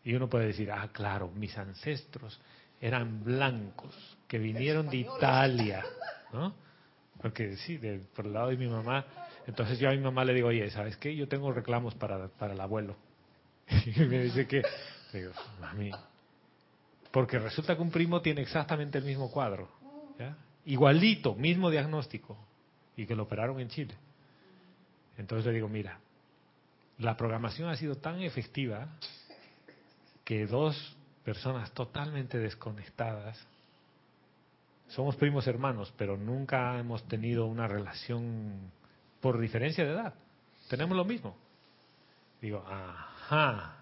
Y 0.04 0.14
uno 0.14 0.30
puede 0.30 0.46
decir, 0.46 0.72
ah, 0.72 0.88
claro, 0.90 1.30
mis 1.34 1.58
ancestros 1.58 2.40
eran 2.80 3.22
blancos, 3.22 3.94
que 4.26 4.38
vinieron 4.38 4.88
de 4.88 4.98
Italia, 4.98 5.84
¿no? 6.32 6.54
Porque 7.20 7.56
sí, 7.56 7.80
por 8.14 8.26
el 8.26 8.32
lado 8.32 8.48
de 8.48 8.56
mi 8.56 8.66
mamá. 8.66 9.04
Entonces 9.46 9.78
yo 9.78 9.88
a 9.88 9.92
mi 9.92 9.98
mamá 9.98 10.24
le 10.24 10.34
digo, 10.34 10.48
oye, 10.48 10.70
¿sabes 10.70 10.96
qué? 10.96 11.14
Yo 11.16 11.26
tengo 11.28 11.52
reclamos 11.52 11.94
para, 11.94 12.28
para 12.28 12.54
el 12.54 12.60
abuelo. 12.60 12.96
Y 13.86 14.00
me 14.00 14.22
dice 14.22 14.46
que, 14.46 14.62
digo, 15.12 15.32
mami, 15.60 15.90
porque 17.10 17.38
resulta 17.38 17.74
que 17.74 17.82
un 17.82 17.90
primo 17.90 18.20
tiene 18.20 18.42
exactamente 18.42 18.98
el 18.98 19.04
mismo 19.04 19.30
cuadro, 19.30 19.68
¿ya? 20.18 20.36
igualito, 20.66 21.34
mismo 21.34 21.70
diagnóstico, 21.70 22.36
y 22.96 23.06
que 23.06 23.14
lo 23.14 23.24
operaron 23.24 23.60
en 23.60 23.68
Chile. 23.68 23.94
Entonces 25.16 25.46
le 25.46 25.52
digo, 25.52 25.68
mira, 25.68 25.98
la 26.98 27.16
programación 27.16 27.68
ha 27.68 27.76
sido 27.76 27.96
tan 27.96 28.20
efectiva 28.20 28.88
que 30.24 30.46
dos 30.46 30.96
personas 31.24 31.72
totalmente 31.72 32.38
desconectadas 32.38 33.38
somos 34.88 35.16
primos 35.16 35.46
hermanos, 35.46 35.92
pero 35.96 36.16
nunca 36.16 36.78
hemos 36.78 37.06
tenido 37.08 37.46
una 37.46 37.68
relación 37.68 38.70
por 39.20 39.38
diferencia 39.38 39.84
de 39.84 39.92
edad. 39.92 40.14
Tenemos 40.68 40.96
lo 40.96 41.04
mismo. 41.04 41.36
Digo, 42.40 42.64
ajá. 42.66 43.76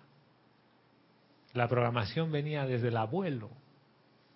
La 1.52 1.68
programación 1.68 2.30
venía 2.32 2.66
desde 2.66 2.88
el 2.88 2.96
abuelo, 2.96 3.50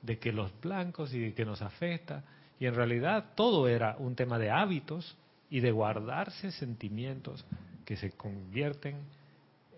de 0.02 0.18
que 0.18 0.32
los 0.32 0.58
blancos 0.60 1.12
y 1.12 1.20
de 1.20 1.34
que 1.34 1.44
nos 1.44 1.60
afecta. 1.60 2.24
Y 2.58 2.66
en 2.66 2.74
realidad 2.74 3.32
todo 3.34 3.68
era 3.68 3.96
un 3.98 4.14
tema 4.14 4.38
de 4.38 4.50
hábitos 4.50 5.16
y 5.50 5.60
de 5.60 5.72
guardarse 5.72 6.52
sentimientos 6.52 7.44
que 7.84 7.96
se 7.96 8.12
convierten 8.12 8.96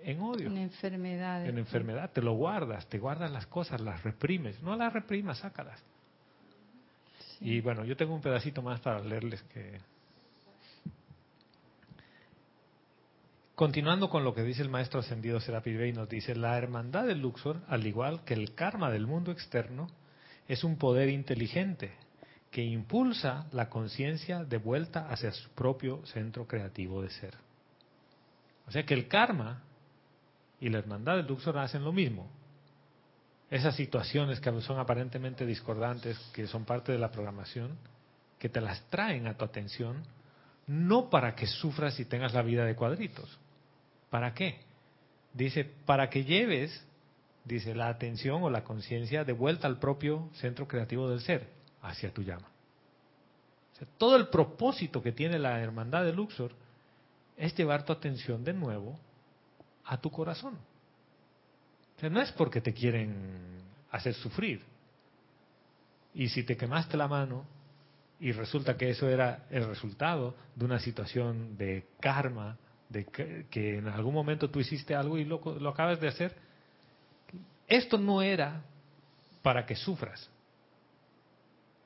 en 0.05 0.20
odio. 0.20 0.48
En 0.48 0.59
enfermedades. 0.59 1.48
En 1.48 1.59
enfermedad, 1.59 2.10
te 2.12 2.20
lo 2.20 2.35
guardas, 2.35 2.86
te 2.89 2.98
guardas 2.98 3.31
las 3.31 3.47
cosas, 3.47 3.81
las 3.81 4.02
reprimes. 4.02 4.60
No 4.62 4.77
las 4.77 4.93
reprimas, 4.93 5.39
sácalas. 5.39 5.82
Y 7.43 7.60
bueno, 7.60 7.85
yo 7.85 7.97
tengo 7.97 8.14
un 8.14 8.20
pedacito 8.20 8.62
más 8.62 8.81
para 8.81 9.01
leerles 9.01 9.43
que... 9.43 9.81
Continuando 13.56 14.09
con 14.09 14.24
lo 14.24 14.35
que 14.35 14.43
dice 14.43 14.62
el 14.62 14.70
maestro 14.70 15.01
ascendido 15.01 15.40
Serapis 15.40 15.77
Bey, 15.77 15.93
nos 15.93 16.09
dice, 16.09 16.35
la 16.35 16.56
hermandad 16.56 17.06
del 17.06 17.20
Luxor, 17.20 17.60
al 17.69 17.86
igual 17.86 18.24
que 18.24 18.35
el 18.35 18.55
karma 18.55 18.90
del 18.90 19.06
mundo 19.06 19.31
externo, 19.31 19.89
es 20.48 20.64
un 20.64 20.78
poder 20.78 21.09
inteligente 21.09 21.93
que 22.51 22.62
impulsa 22.62 23.47
la 23.52 23.69
conciencia 23.69 24.44
de 24.44 24.59
vuelta 24.59 25.09
hacia 25.09 25.32
su 25.32 25.51
propio 25.51 26.05
centro 26.06 26.47
creativo 26.47 27.02
de 27.02 27.10
ser. 27.10 27.35
O 28.66 28.70
sea 28.70 28.85
que 28.85 28.94
el 28.94 29.09
karma 29.09 29.62
y 30.60 30.69
la 30.69 30.78
hermandad 30.78 31.16
del 31.16 31.27
Luxor 31.27 31.59
hacen 31.59 31.82
lo 31.82 31.93
mismo. 31.93 32.31
Esas 33.53 33.77
situaciones 33.77 34.41
que 34.41 34.62
son 34.62 34.79
aparentemente 34.79 35.45
discordantes, 35.45 36.19
que 36.33 36.47
son 36.47 36.65
parte 36.65 36.91
de 36.91 36.97
la 36.97 37.11
programación, 37.11 37.77
que 38.39 38.49
te 38.49 38.62
las 38.62 38.81
traen 38.89 39.27
a 39.27 39.37
tu 39.37 39.45
atención, 39.45 40.03
no 40.66 41.11
para 41.11 41.35
que 41.35 41.47
sufras 41.47 42.01
y 42.01 42.07
tengas 42.07 42.33
la 42.33 42.41
vida 42.41 42.65
de 42.65 42.74
cuadritos. 42.74 43.39
¿Para 44.09 44.33
qué? 44.33 44.62
Dice, 45.35 45.70
para 45.85 46.09
que 46.09 46.24
lleves, 46.24 46.83
dice, 47.45 47.74
la 47.74 47.89
atención 47.89 48.43
o 48.43 48.49
la 48.49 48.65
conciencia 48.65 49.23
de 49.23 49.35
vuelta 49.35 49.66
al 49.66 49.79
propio 49.79 50.31
centro 50.33 50.66
creativo 50.66 51.11
del 51.11 51.20
ser, 51.20 51.47
hacia 51.83 52.11
tu 52.11 52.23
llama. 52.23 52.49
Todo 53.99 54.16
el 54.16 54.29
propósito 54.29 55.03
que 55.03 55.12
tiene 55.12 55.39
la 55.39 55.61
hermandad 55.61 56.05
de 56.05 56.15
Luxor 56.15 56.53
es 57.37 57.55
llevar 57.55 57.85
tu 57.85 57.93
atención 57.93 58.45
de 58.45 58.55
nuevo 58.55 58.99
a 59.85 60.01
tu 60.01 60.11
corazón. 60.11 60.57
No 62.11 62.20
es 62.20 62.33
porque 62.33 62.61
te 62.61 62.73
quieren 62.73 63.15
hacer 63.91 64.15
sufrir. 64.15 64.62
Y 66.15 66.29
si 66.29 66.43
te 66.43 66.57
quemaste 66.57 66.97
la 66.97 67.09
mano 67.09 67.45
y 68.20 68.33
resulta 68.33 68.77
que 68.77 68.91
eso 68.91 69.09
era 69.09 69.47
el 69.51 69.66
resultado 69.66 70.35
de 70.55 70.65
una 70.65 70.79
situación 70.79 71.57
de 71.57 71.87
karma, 72.01 72.57
de 72.89 73.05
que, 73.07 73.47
que 73.51 73.79
en 73.79 73.89
algún 73.89 74.15
momento 74.15 74.51
tú 74.51 74.61
hiciste 74.61 74.95
algo 74.95 75.16
y 75.16 75.24
lo, 75.24 75.41
lo 75.59 75.69
acabas 75.70 76.01
de 76.01 76.09
hacer, 76.09 76.37
esto 77.66 77.99
no 77.99 78.20
era 78.20 78.62
para 79.43 79.65
que 79.65 79.77
sufras. 79.77 80.29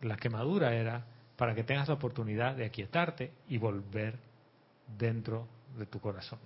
La 0.01 0.17
quemadura 0.17 0.75
era 0.75 1.05
para 1.37 1.55
que 1.55 1.65
tengas 1.65 1.89
la 1.89 1.95
oportunidad 1.95 2.57
de 2.57 2.65
aquietarte 2.65 3.33
y 3.49 3.59
volver 3.59 4.17
dentro 4.99 5.47
de 5.79 5.87
tu 5.87 6.01
corazón. 6.01 6.39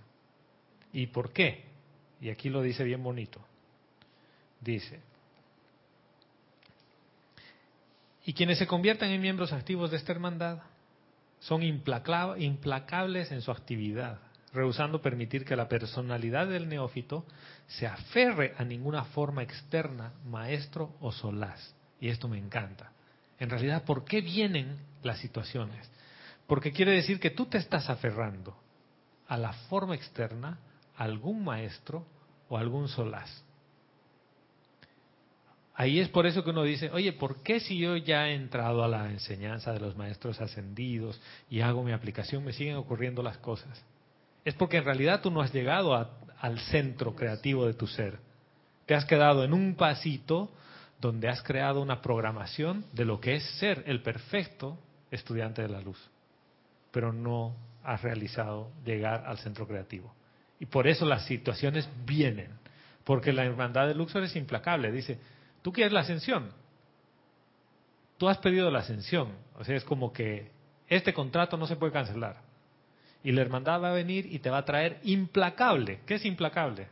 ¿Y 0.93 1.07
por 1.07 1.33
qué? 1.33 1.65
Y 2.21 2.31
aquí 2.31 2.49
lo 2.51 2.63
dice 2.63 2.85
bien 2.85 3.03
bonito. 3.03 3.41
Dice, 4.61 5.01
y 8.25 8.35
quienes 8.35 8.59
se 8.59 8.67
conviertan 8.67 9.11
en 9.11 9.21
miembros 9.21 9.53
activos 9.53 9.91
de 9.91 9.97
esta 9.97 10.13
hermandad 10.13 10.59
son 11.41 11.63
implacables 11.63 13.33
en 13.33 13.41
su 13.41 13.51
actividad, 13.51 14.21
rehusando 14.53 15.01
permitir 15.01 15.45
que 15.45 15.57
la 15.57 15.69
personalidad 15.69 16.47
del 16.47 16.69
neófito 16.69 17.25
se 17.67 17.87
aferre 17.87 18.55
a 18.59 18.65
ninguna 18.65 19.05
forma 19.05 19.43
externa, 19.43 20.13
maestro 20.27 20.95
o 21.01 21.13
solaz. 21.13 21.75
Y 21.99 22.09
esto 22.09 22.29
me 22.29 22.39
encanta. 22.39 22.93
En 23.39 23.49
realidad, 23.49 23.85
¿por 23.85 24.05
qué 24.05 24.21
vienen 24.21 24.79
las 25.03 25.19
situaciones? 25.19 25.91
Porque 26.47 26.73
quiere 26.73 26.93
decir 26.93 27.19
que 27.21 27.31
tú 27.31 27.47
te 27.47 27.57
estás 27.57 27.89
aferrando 27.89 28.55
a 29.29 29.39
la 29.39 29.53
forma 29.53 29.95
externa, 29.95 30.59
a 30.97 31.05
algún 31.05 31.43
maestro 31.43 32.05
o 32.49 32.59
algún 32.59 32.89
solaz. 32.89 33.45
Ahí 35.81 35.99
es 35.99 36.11
por 36.11 36.27
eso 36.27 36.45
que 36.45 36.51
uno 36.51 36.63
dice, 36.63 36.91
oye, 36.93 37.15
¿por 37.15 37.43
qué 37.43 37.59
si 37.59 37.79
yo 37.79 37.97
ya 37.97 38.29
he 38.29 38.35
entrado 38.35 38.85
a 38.85 38.89
la 38.89 39.11
enseñanza 39.11 39.73
de 39.73 39.81
los 39.81 39.97
maestros 39.97 40.39
ascendidos 40.39 41.19
y 41.49 41.63
hago 41.63 41.83
mi 41.83 41.93
aplicación, 41.93 42.45
me 42.45 42.53
siguen 42.53 42.77
ocurriendo 42.77 43.23
las 43.23 43.39
cosas? 43.39 43.83
Es 44.45 44.53
porque 44.53 44.77
en 44.77 44.85
realidad 44.85 45.23
tú 45.23 45.31
no 45.31 45.41
has 45.41 45.55
llegado 45.55 45.95
al 45.95 46.59
centro 46.71 47.17
creativo 47.17 47.65
de 47.65 47.73
tu 47.73 47.87
ser. 47.87 48.19
Te 48.85 48.95
has 48.95 49.07
quedado 49.07 49.43
en 49.43 49.55
un 49.55 49.75
pasito 49.75 50.51
donde 51.01 51.31
has 51.31 51.43
creado 51.43 51.81
una 51.81 52.03
programación 52.03 52.85
de 52.93 53.07
lo 53.07 53.19
que 53.19 53.37
es 53.37 53.59
ser 53.59 53.83
el 53.87 54.03
perfecto 54.03 54.79
estudiante 55.11 55.63
de 55.63 55.69
la 55.71 55.81
luz, 55.81 56.11
pero 56.91 57.11
no 57.11 57.57
has 57.85 58.03
realizado 58.03 58.71
llegar 58.85 59.25
al 59.27 59.39
centro 59.39 59.67
creativo. 59.67 60.13
Y 60.59 60.67
por 60.67 60.87
eso 60.87 61.07
las 61.07 61.25
situaciones 61.25 61.89
vienen, 62.05 62.51
porque 63.03 63.33
la 63.33 63.47
hermandad 63.47 63.89
de 63.89 63.95
Luxor 63.95 64.25
es 64.25 64.37
implacable. 64.37 64.93
Dice, 64.93 65.19
tú 65.63 65.73
quieres 65.73 65.93
la 65.93 66.01
ascensión, 66.01 66.53
tú 68.19 68.29
has 68.29 68.39
pedido 68.39 68.71
la 68.71 68.81
ascensión, 68.81 69.29
o 69.59 69.65
sea, 69.65 69.77
es 69.77 69.85
como 69.85 70.13
que 70.13 70.51
este 70.89 71.15
contrato 71.15 71.57
no 71.57 71.67
se 71.67 71.77
puede 71.77 71.93
cancelar. 71.93 72.37
Y 73.23 73.33
la 73.33 73.43
hermandad 73.43 73.83
va 73.83 73.91
a 73.91 73.93
venir 73.93 74.27
y 74.31 74.39
te 74.39 74.51
va 74.51 74.59
a 74.59 74.65
traer 74.65 74.99
implacable. 75.05 76.01
¿Qué 76.07 76.15
es 76.15 76.25
implacable? 76.25 76.89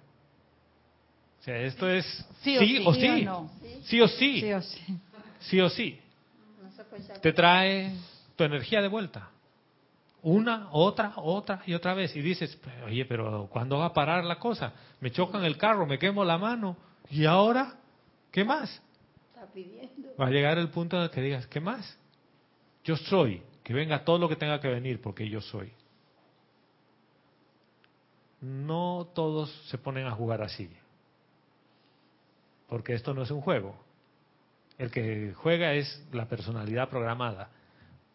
O 1.40 1.42
sea, 1.42 1.58
esto 1.60 1.88
es 1.88 2.04
Sí 2.42 2.56
o 2.56 2.60
sí 2.60 2.66
sí. 2.66 2.84
o 2.86 2.94
¿Sí 2.94 3.00
sí. 3.00 3.08
o 3.08 3.24
no? 3.24 3.50
Sí 3.84 4.00
o 4.00 4.08
sí. 4.08 4.40
Sí 4.40 4.52
o 4.52 4.62
sí. 4.62 4.98
Sí 5.40 5.60
o 5.60 5.68
sí. 5.70 6.00
Te 7.22 7.32
trae 7.32 7.94
tu 8.36 8.44
energía 8.44 8.82
de 8.82 8.88
vuelta. 8.88 9.30
Una, 10.22 10.68
otra, 10.72 11.12
otra 11.16 11.62
y 11.66 11.74
otra 11.74 11.94
vez. 11.94 12.14
Y 12.14 12.20
dices, 12.20 12.58
oye, 12.84 13.04
pero 13.04 13.48
¿cuándo 13.50 13.78
va 13.78 13.86
a 13.86 13.92
parar 13.92 14.24
la 14.24 14.38
cosa? 14.38 14.72
Me 15.00 15.10
chocan 15.10 15.44
el 15.44 15.56
carro, 15.56 15.86
me 15.86 15.98
quemo 15.98 16.24
la 16.24 16.38
mano. 16.38 16.76
¿Y 17.10 17.24
ahora? 17.24 17.77
¿Qué 18.30 18.44
más? 18.44 18.82
Va 20.20 20.26
a 20.26 20.30
llegar 20.30 20.58
el 20.58 20.68
punto 20.68 20.96
en 20.96 21.04
el 21.04 21.10
que 21.10 21.20
digas, 21.20 21.46
¿qué 21.46 21.60
más? 21.60 21.98
Yo 22.84 22.96
soy. 22.96 23.42
Que 23.62 23.74
venga 23.74 24.04
todo 24.04 24.18
lo 24.18 24.28
que 24.28 24.36
tenga 24.36 24.60
que 24.60 24.68
venir 24.68 25.00
porque 25.00 25.28
yo 25.28 25.40
soy. 25.40 25.70
No 28.40 29.08
todos 29.14 29.50
se 29.68 29.78
ponen 29.78 30.06
a 30.06 30.12
jugar 30.12 30.42
así. 30.42 30.70
Porque 32.68 32.94
esto 32.94 33.14
no 33.14 33.22
es 33.22 33.30
un 33.30 33.40
juego. 33.40 33.76
El 34.78 34.90
que 34.90 35.34
juega 35.34 35.74
es 35.74 36.06
la 36.12 36.28
personalidad 36.28 36.88
programada. 36.88 37.50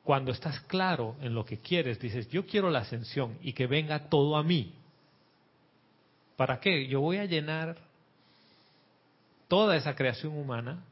Cuando 0.03 0.31
estás 0.31 0.59
claro 0.61 1.15
en 1.21 1.33
lo 1.33 1.45
que 1.45 1.59
quieres, 1.59 1.99
dices, 1.99 2.27
yo 2.29 2.45
quiero 2.45 2.69
la 2.69 2.79
ascensión 2.79 3.37
y 3.41 3.53
que 3.53 3.67
venga 3.67 4.09
todo 4.09 4.37
a 4.37 4.43
mí. 4.43 4.73
¿Para 6.35 6.59
qué? 6.59 6.87
Yo 6.87 6.99
voy 7.01 7.17
a 7.17 7.25
llenar 7.25 7.77
toda 9.53 9.75
esa 9.75 9.93
creación 9.93 10.35
humana 10.35 10.83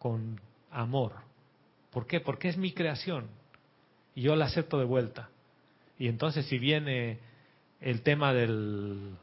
con 0.00 0.40
amor. 0.72 1.12
¿Por 1.92 2.04
qué? 2.04 2.18
Porque 2.18 2.48
es 2.48 2.56
mi 2.56 2.72
creación 2.72 3.28
y 4.16 4.22
yo 4.22 4.34
la 4.34 4.46
acepto 4.46 4.76
de 4.80 4.84
vuelta. 4.84 5.28
Y 6.00 6.08
entonces 6.08 6.46
si 6.46 6.58
viene 6.58 7.20
el 7.80 8.02
tema 8.02 8.32
del, 8.32 9.14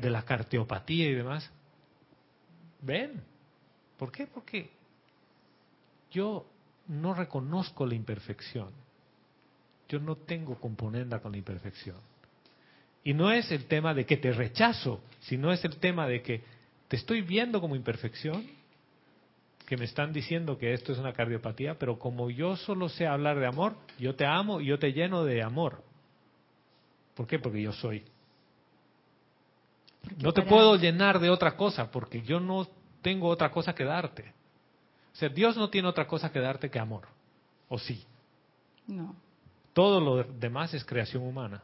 de 0.00 0.10
la 0.10 0.22
carteopatía 0.24 1.06
y 1.08 1.14
demás, 1.14 1.48
ven. 2.82 3.22
¿Por 3.96 4.10
qué? 4.10 4.26
Porque 4.26 4.68
yo 6.10 6.44
no 6.88 7.14
reconozco 7.14 7.86
la 7.86 7.94
imperfección. 7.94 8.70
Yo 9.88 10.00
no 10.00 10.16
tengo 10.16 10.58
componenda 10.58 11.20
con 11.20 11.30
la 11.30 11.38
imperfección. 11.38 11.98
Y 13.04 13.14
no 13.14 13.30
es 13.30 13.52
el 13.52 13.66
tema 13.66 13.94
de 13.94 14.04
que 14.06 14.16
te 14.16 14.32
rechazo, 14.32 15.00
sino 15.20 15.52
es 15.52 15.64
el 15.64 15.76
tema 15.76 16.08
de 16.08 16.22
que 16.22 16.55
te 16.88 16.96
estoy 16.96 17.22
viendo 17.22 17.60
como 17.60 17.76
imperfección, 17.76 18.46
que 19.66 19.76
me 19.76 19.84
están 19.84 20.12
diciendo 20.12 20.58
que 20.58 20.72
esto 20.72 20.92
es 20.92 20.98
una 20.98 21.12
cardiopatía, 21.12 21.76
pero 21.78 21.98
como 21.98 22.30
yo 22.30 22.56
solo 22.56 22.88
sé 22.88 23.06
hablar 23.06 23.38
de 23.40 23.46
amor, 23.46 23.74
yo 23.98 24.14
te 24.14 24.24
amo 24.24 24.60
y 24.60 24.66
yo 24.66 24.78
te 24.78 24.92
lleno 24.92 25.24
de 25.24 25.42
amor. 25.42 25.82
¿Por 27.14 27.26
qué? 27.26 27.38
Porque 27.40 27.60
yo 27.62 27.72
soy. 27.72 28.04
No 30.22 30.32
te 30.32 30.42
para- 30.42 30.50
puedo 30.50 30.76
llenar 30.76 31.18
de 31.18 31.30
otra 31.30 31.56
cosa, 31.56 31.90
porque 31.90 32.22
yo 32.22 32.38
no 32.38 32.68
tengo 33.02 33.28
otra 33.28 33.50
cosa 33.50 33.74
que 33.74 33.84
darte. 33.84 34.32
O 35.12 35.16
sea, 35.16 35.28
Dios 35.28 35.56
no 35.56 35.68
tiene 35.70 35.88
otra 35.88 36.06
cosa 36.06 36.30
que 36.30 36.38
darte 36.38 36.70
que 36.70 36.78
amor. 36.78 37.08
¿O 37.68 37.78
sí? 37.78 38.04
No. 38.86 39.16
Todo 39.72 40.00
lo 40.00 40.22
demás 40.22 40.74
es 40.74 40.84
creación 40.84 41.24
humana. 41.24 41.62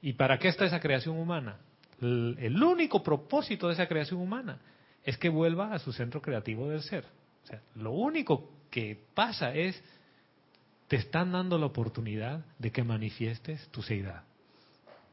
¿Y 0.00 0.12
para 0.12 0.38
qué 0.38 0.48
está 0.48 0.64
esa 0.64 0.78
creación 0.78 1.18
humana? 1.18 1.56
El, 2.02 2.36
el 2.38 2.62
único 2.62 3.02
propósito 3.02 3.68
de 3.68 3.74
esa 3.74 3.86
creación 3.86 4.20
humana 4.20 4.58
es 5.04 5.16
que 5.16 5.28
vuelva 5.28 5.72
a 5.72 5.78
su 5.78 5.92
centro 5.92 6.20
creativo 6.20 6.68
del 6.68 6.82
ser. 6.82 7.04
O 7.44 7.46
sea, 7.46 7.60
lo 7.76 7.92
único 7.92 8.50
que 8.70 8.98
pasa 9.14 9.54
es, 9.54 9.82
te 10.88 10.96
están 10.96 11.32
dando 11.32 11.58
la 11.58 11.66
oportunidad 11.66 12.44
de 12.58 12.70
que 12.70 12.84
manifiestes 12.84 13.68
tu 13.68 13.82
seidad. 13.82 14.22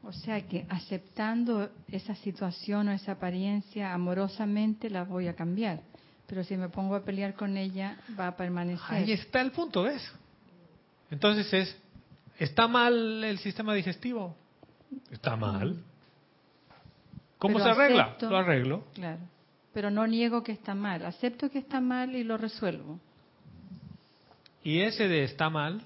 O 0.02 0.12
sea 0.12 0.46
que 0.46 0.66
aceptando 0.68 1.70
esa 1.88 2.14
situación 2.14 2.88
o 2.88 2.92
esa 2.92 3.12
apariencia 3.12 3.92
amorosamente 3.92 4.88
la 4.88 5.04
voy 5.04 5.28
a 5.28 5.34
cambiar. 5.34 5.82
Pero 6.26 6.44
si 6.44 6.56
me 6.56 6.68
pongo 6.68 6.94
a 6.94 7.04
pelear 7.04 7.34
con 7.34 7.56
ella, 7.56 7.98
va 8.18 8.28
a 8.28 8.36
permanecer. 8.36 8.86
Ahí 8.88 9.12
está 9.12 9.40
el 9.40 9.50
punto, 9.50 9.82
¿ves? 9.82 10.02
Entonces 11.10 11.52
es, 11.52 11.76
¿está 12.38 12.68
mal 12.68 13.24
el 13.24 13.38
sistema 13.38 13.74
digestivo? 13.74 14.36
Está 15.10 15.36
mal. 15.36 15.82
¿Cómo 17.40 17.58
se 17.58 17.68
arregla? 17.68 18.04
acepto- 18.04 18.30
Lo 18.30 18.36
arreglo. 18.38 18.84
Claro. 18.94 19.18
Pero 19.74 19.90
no 19.90 20.06
niego 20.06 20.42
que 20.44 20.52
está 20.52 20.74
mal. 20.74 21.04
Acepto 21.04 21.50
que 21.50 21.58
está 21.58 21.80
mal 21.80 22.14
y 22.14 22.22
lo 22.22 22.36
resuelvo. 22.36 22.98
Y 24.62 24.80
ese 24.82 25.08
de 25.08 25.24
está 25.24 25.48
mal, 25.50 25.80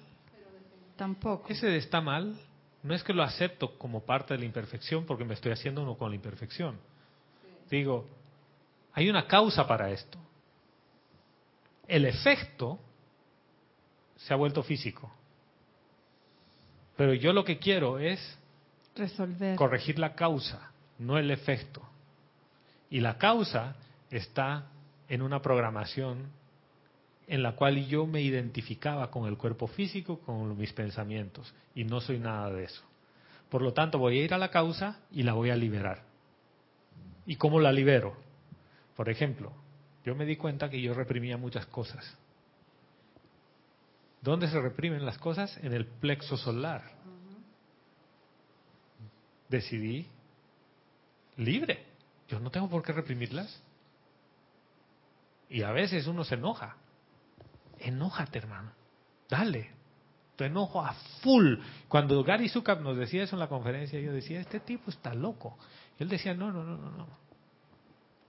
Tampoco. 0.97 1.47
ese 1.49 1.67
de 1.67 1.77
está 1.79 2.01
mal, 2.01 2.37
no 2.83 2.95
es 2.95 3.03
que 3.05 3.13
lo 3.13 3.23
acepto 3.23 3.79
como 3.79 4.01
parte 4.05 4.35
de 4.35 4.41
la 4.41 4.47
imperfección 4.47 5.07
porque 5.07 5.25
me 5.25 5.35
estoy 5.35 5.53
haciendo 5.53 5.83
uno 5.83 5.97
con 5.97 6.11
la 6.11 6.17
imperfección. 6.17 6.77
Digo, 7.71 8.07
hay 8.93 9.09
una 9.09 9.27
causa 9.27 9.67
para 9.67 9.91
esto. 9.91 10.19
El 11.87 12.05
efecto 12.05 12.79
se 14.17 14.33
ha 14.33 14.37
vuelto 14.37 14.63
físico. 14.63 15.11
Pero 16.97 17.13
yo 17.15 17.33
lo 17.33 17.45
que 17.45 17.59
quiero 17.59 17.99
es 17.99 18.39
Resolver. 18.97 19.57
corregir 19.57 19.99
la 19.99 20.15
causa, 20.15 20.71
no 20.99 21.19
el 21.19 21.31
efecto. 21.31 21.83
Y 22.91 23.01
la 23.01 23.19
causa 23.19 23.77
está 24.11 24.67
en 25.09 25.23
una 25.23 25.43
programación 25.43 26.31
en 27.27 27.43
la 27.43 27.53
cual 27.57 27.87
yo 27.87 28.07
me 28.07 28.21
identificaba 28.21 29.11
con 29.11 29.27
el 29.27 29.37
cuerpo 29.37 29.67
físico, 29.67 30.21
con 30.21 30.57
mis 30.57 30.73
pensamientos, 30.73 31.55
y 31.75 31.85
no 31.85 32.01
soy 32.01 32.19
nada 32.19 32.51
de 32.51 32.65
eso. 32.65 32.83
Por 33.49 33.63
lo 33.63 33.73
tanto, 33.73 33.99
voy 33.99 34.19
a 34.19 34.25
ir 34.25 34.35
a 34.35 34.39
la 34.39 34.51
causa 34.51 35.01
y 35.11 35.23
la 35.23 35.33
voy 35.33 35.51
a 35.51 35.57
liberar. 35.57 36.03
¿Y 37.27 37.37
cómo 37.37 37.61
la 37.61 37.73
libero? 37.73 38.17
Por 38.97 39.09
ejemplo, 39.09 39.53
yo 40.05 40.15
me 40.15 40.27
di 40.27 40.37
cuenta 40.37 40.69
que 40.69 40.81
yo 40.81 40.93
reprimía 40.93 41.37
muchas 41.37 41.67
cosas. 41.67 42.19
¿Dónde 44.21 44.49
se 44.49 44.61
reprimen 44.61 45.05
las 45.05 45.19
cosas? 45.19 45.57
En 45.59 45.73
el 45.73 45.87
plexo 45.87 46.37
solar. 46.37 46.83
Decidí 49.49 50.07
libre. 51.37 51.85
Yo 52.29 52.41
no 52.41 52.51
tengo 52.51 52.69
por 52.69 52.83
qué 52.83 52.93
reprimirlas. 52.93 53.63
Y 55.49 55.63
a 55.63 55.73
veces 55.73 56.07
uno 56.07 56.25
se 56.25 56.35
enoja. 56.35 56.77
Enójate, 57.79 58.39
hermano. 58.39 58.73
Dale. 59.29 59.71
Tu 60.37 60.45
enojo 60.45 60.85
a 60.85 60.95
full. 61.23 61.57
Cuando 61.89 62.23
Gary 62.25 62.49
Zukav 62.49 62.81
nos 62.81 62.97
decía 62.97 63.23
eso 63.23 63.37
en 63.37 63.41
la 63.41 63.49
conferencia, 63.49 64.01
yo 64.01 64.13
decía, 64.13 64.41
este 64.41 64.61
tipo 64.61 64.91
está 64.91 65.15
loco. 65.15 65.57
Y 65.99 66.03
él 66.03 66.09
decía, 66.09 66.35
no, 66.35 66.51
no, 66.51 66.65
no, 66.65 66.77
no, 66.77 66.91
no. 66.91 67.07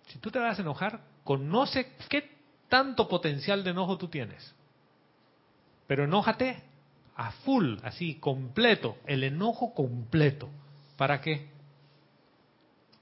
Si 0.07 0.19
tú 0.19 0.29
te 0.29 0.39
vas 0.39 0.59
a 0.59 0.61
enojar, 0.61 1.01
conoce 1.23 1.93
qué 2.09 2.29
tanto 2.69 3.07
potencial 3.07 3.63
de 3.63 3.71
enojo 3.71 3.97
tú 3.97 4.07
tienes. 4.07 4.53
Pero 5.87 6.03
enójate 6.03 6.63
a 7.15 7.31
full, 7.31 7.77
así, 7.83 8.15
completo. 8.15 8.97
El 9.07 9.23
enojo 9.23 9.73
completo. 9.73 10.49
¿Para 10.97 11.21
qué? 11.21 11.49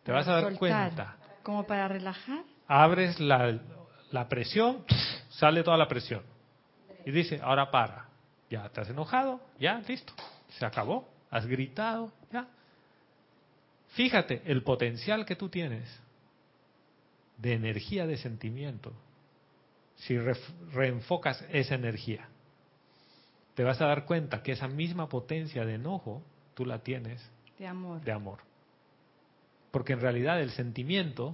Te 0.03 0.11
vas 0.11 0.27
a 0.27 0.33
dar 0.33 0.43
Soltar. 0.43 0.59
cuenta. 0.59 1.15
Como 1.43 1.65
para 1.65 1.87
relajar. 1.87 2.43
Abres 2.67 3.19
la, 3.19 3.59
la 4.11 4.27
presión, 4.29 4.83
sale 5.29 5.63
toda 5.63 5.77
la 5.77 5.87
presión. 5.87 6.21
Y 7.05 7.11
dice, 7.11 7.39
ahora 7.41 7.69
para. 7.71 8.07
Ya 8.49 8.69
te 8.69 8.81
has 8.81 8.89
enojado, 8.89 9.39
ya, 9.59 9.79
listo. 9.87 10.13
Se 10.59 10.65
acabó. 10.65 11.07
Has 11.31 11.45
gritado, 11.47 12.11
ya. 12.31 12.47
Fíjate 13.89 14.41
el 14.45 14.63
potencial 14.63 15.25
que 15.25 15.35
tú 15.35 15.49
tienes 15.49 15.99
de 17.37 17.53
energía 17.53 18.05
de 18.05 18.17
sentimiento. 18.17 18.93
Si 19.95 20.17
reenfocas 20.73 21.43
esa 21.49 21.75
energía, 21.75 22.27
te 23.55 23.63
vas 23.63 23.79
a 23.81 23.85
dar 23.87 24.05
cuenta 24.05 24.41
que 24.43 24.51
esa 24.51 24.67
misma 24.67 25.07
potencia 25.09 25.65
de 25.65 25.75
enojo 25.75 26.23
tú 26.55 26.65
la 26.65 26.79
tienes 26.79 27.27
De 27.57 27.67
amor. 27.67 28.01
de 28.01 28.11
amor. 28.11 28.39
Porque 29.73 29.93
en 29.93 30.01
realidad 30.01 30.39
el 30.39 30.51
sentimiento 30.51 31.33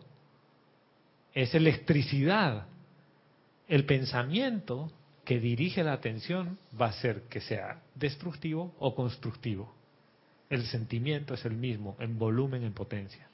es 1.33 1.53
electricidad. 1.53 2.67
El 3.67 3.83
pensamiento 3.85 4.89
que 5.25 5.41
dirige 5.41 5.83
la 5.83 5.91
atención 5.91 6.57
va 6.79 6.85
a 6.85 6.93
ser 6.93 7.23
que 7.23 7.41
sea 7.41 7.81
destructivo 7.95 8.73
o 8.79 8.95
constructivo. 8.95 9.75
El 10.49 10.65
sentimiento 10.67 11.33
es 11.33 11.43
el 11.43 11.57
mismo, 11.57 11.97
en 11.99 12.17
volumen, 12.17 12.63
en 12.63 12.71
potencia. 12.71 13.27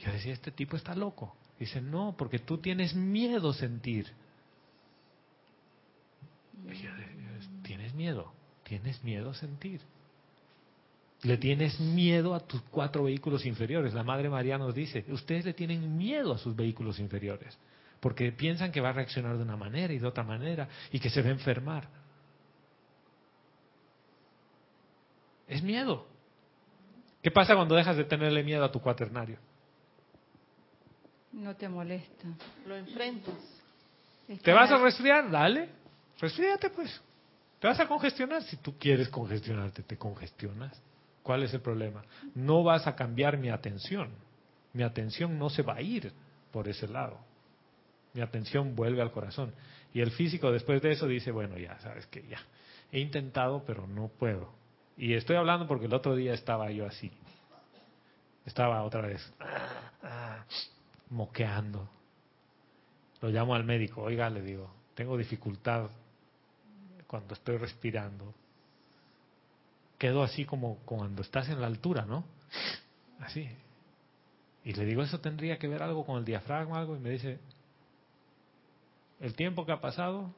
Yo 0.00 0.10
decía, 0.10 0.32
este 0.32 0.50
tipo 0.50 0.76
está 0.76 0.96
loco. 0.96 1.36
Dice, 1.60 1.80
no, 1.80 2.16
porque 2.18 2.40
tú 2.40 2.58
tienes 2.58 2.96
miedo 2.96 3.52
sentir. 3.52 4.08
Y 6.64 6.74
yo 6.82 6.92
decía, 6.92 7.20
¿Tienes 7.62 7.94
miedo? 7.94 8.32
¿Tienes 8.64 9.04
miedo 9.04 9.34
sentir? 9.34 9.80
Le 11.22 11.36
tienes 11.36 11.78
miedo 11.78 12.34
a 12.34 12.40
tus 12.40 12.62
cuatro 12.62 13.04
vehículos 13.04 13.44
inferiores. 13.44 13.92
La 13.92 14.02
Madre 14.02 14.30
María 14.30 14.56
nos 14.56 14.74
dice, 14.74 15.04
ustedes 15.08 15.44
le 15.44 15.52
tienen 15.52 15.96
miedo 15.96 16.32
a 16.32 16.38
sus 16.38 16.56
vehículos 16.56 16.98
inferiores, 16.98 17.58
porque 18.00 18.32
piensan 18.32 18.72
que 18.72 18.80
va 18.80 18.88
a 18.90 18.92
reaccionar 18.92 19.36
de 19.36 19.42
una 19.42 19.56
manera 19.56 19.92
y 19.92 19.98
de 19.98 20.06
otra 20.06 20.24
manera 20.24 20.68
y 20.90 20.98
que 20.98 21.10
se 21.10 21.20
va 21.20 21.28
a 21.28 21.32
enfermar. 21.32 21.88
Es 25.46 25.62
miedo. 25.62 26.06
¿Qué 27.22 27.30
pasa 27.30 27.54
cuando 27.54 27.74
dejas 27.74 27.96
de 27.96 28.04
tenerle 28.04 28.42
miedo 28.42 28.64
a 28.64 28.72
tu 28.72 28.80
cuaternario? 28.80 29.36
No 31.32 31.54
te 31.54 31.68
molesta. 31.68 32.28
Lo 32.66 32.76
enfrentas. 32.76 33.34
¿Te 34.42 34.52
vas 34.52 34.70
a 34.70 34.78
resfriar? 34.78 35.30
Dale, 35.30 35.68
resfríate 36.18 36.70
pues. 36.70 37.00
¿Te 37.58 37.66
vas 37.66 37.78
a 37.78 37.86
congestionar? 37.86 38.42
Si 38.44 38.56
tú 38.56 38.78
quieres 38.78 39.08
congestionarte, 39.08 39.82
te 39.82 39.98
congestionas. 39.98 40.80
¿Cuál 41.30 41.44
es 41.44 41.54
el 41.54 41.60
problema? 41.60 42.02
No 42.34 42.64
vas 42.64 42.88
a 42.88 42.96
cambiar 42.96 43.38
mi 43.38 43.50
atención. 43.50 44.10
Mi 44.72 44.82
atención 44.82 45.38
no 45.38 45.48
se 45.48 45.62
va 45.62 45.76
a 45.76 45.80
ir 45.80 46.12
por 46.50 46.66
ese 46.66 46.88
lado. 46.88 47.20
Mi 48.14 48.20
atención 48.20 48.74
vuelve 48.74 49.00
al 49.00 49.12
corazón. 49.12 49.54
Y 49.94 50.00
el 50.00 50.10
físico 50.10 50.50
después 50.50 50.82
de 50.82 50.90
eso 50.90 51.06
dice, 51.06 51.30
bueno, 51.30 51.56
ya, 51.56 51.78
sabes 51.78 52.04
que 52.08 52.26
ya. 52.26 52.40
He 52.90 52.98
intentado, 52.98 53.62
pero 53.64 53.86
no 53.86 54.08
puedo. 54.08 54.52
Y 54.96 55.14
estoy 55.14 55.36
hablando 55.36 55.68
porque 55.68 55.86
el 55.86 55.94
otro 55.94 56.16
día 56.16 56.34
estaba 56.34 56.68
yo 56.72 56.84
así. 56.84 57.12
Estaba 58.44 58.82
otra 58.82 59.02
vez 59.02 59.32
moqueando. 61.10 61.88
Lo 63.20 63.28
llamo 63.28 63.54
al 63.54 63.62
médico, 63.62 64.02
oiga, 64.02 64.28
le 64.30 64.42
digo, 64.42 64.68
tengo 64.96 65.16
dificultad 65.16 65.90
cuando 67.06 67.34
estoy 67.34 67.56
respirando. 67.56 68.34
Quedo 70.00 70.22
así 70.22 70.46
como 70.46 70.78
cuando 70.86 71.20
estás 71.20 71.50
en 71.50 71.60
la 71.60 71.66
altura, 71.66 72.06
¿no? 72.06 72.24
Así. 73.20 73.46
Y 74.64 74.72
le 74.72 74.86
digo, 74.86 75.02
¿eso 75.02 75.20
tendría 75.20 75.58
que 75.58 75.68
ver 75.68 75.82
algo 75.82 76.06
con 76.06 76.16
el 76.16 76.24
diafragma 76.24 76.78
algo? 76.78 76.96
Y 76.96 77.00
me 77.00 77.10
dice, 77.10 77.38
el 79.20 79.34
tiempo 79.34 79.66
que 79.66 79.72
ha 79.72 79.80
pasado, 79.82 80.34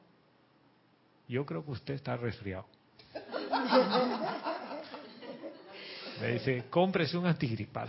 yo 1.29 1.45
creo 1.45 1.63
que 1.63 1.71
usted 1.71 1.93
está 1.93 2.17
resfriado. 2.17 2.65
Me 6.19 6.33
dice, 6.33 6.65
cómprese 6.69 7.17
un 7.17 7.25
antigripal. 7.25 7.87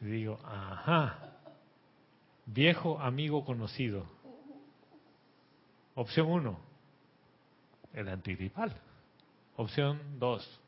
Y 0.00 0.06
digo, 0.06 0.40
ajá, 0.44 1.18
viejo 2.46 2.98
amigo 2.98 3.44
conocido. 3.44 4.06
Opción 5.94 6.28
1, 6.28 6.71
el 7.94 8.08
antigripal. 8.08 8.74
Opción 9.56 10.18
2, 10.18 10.60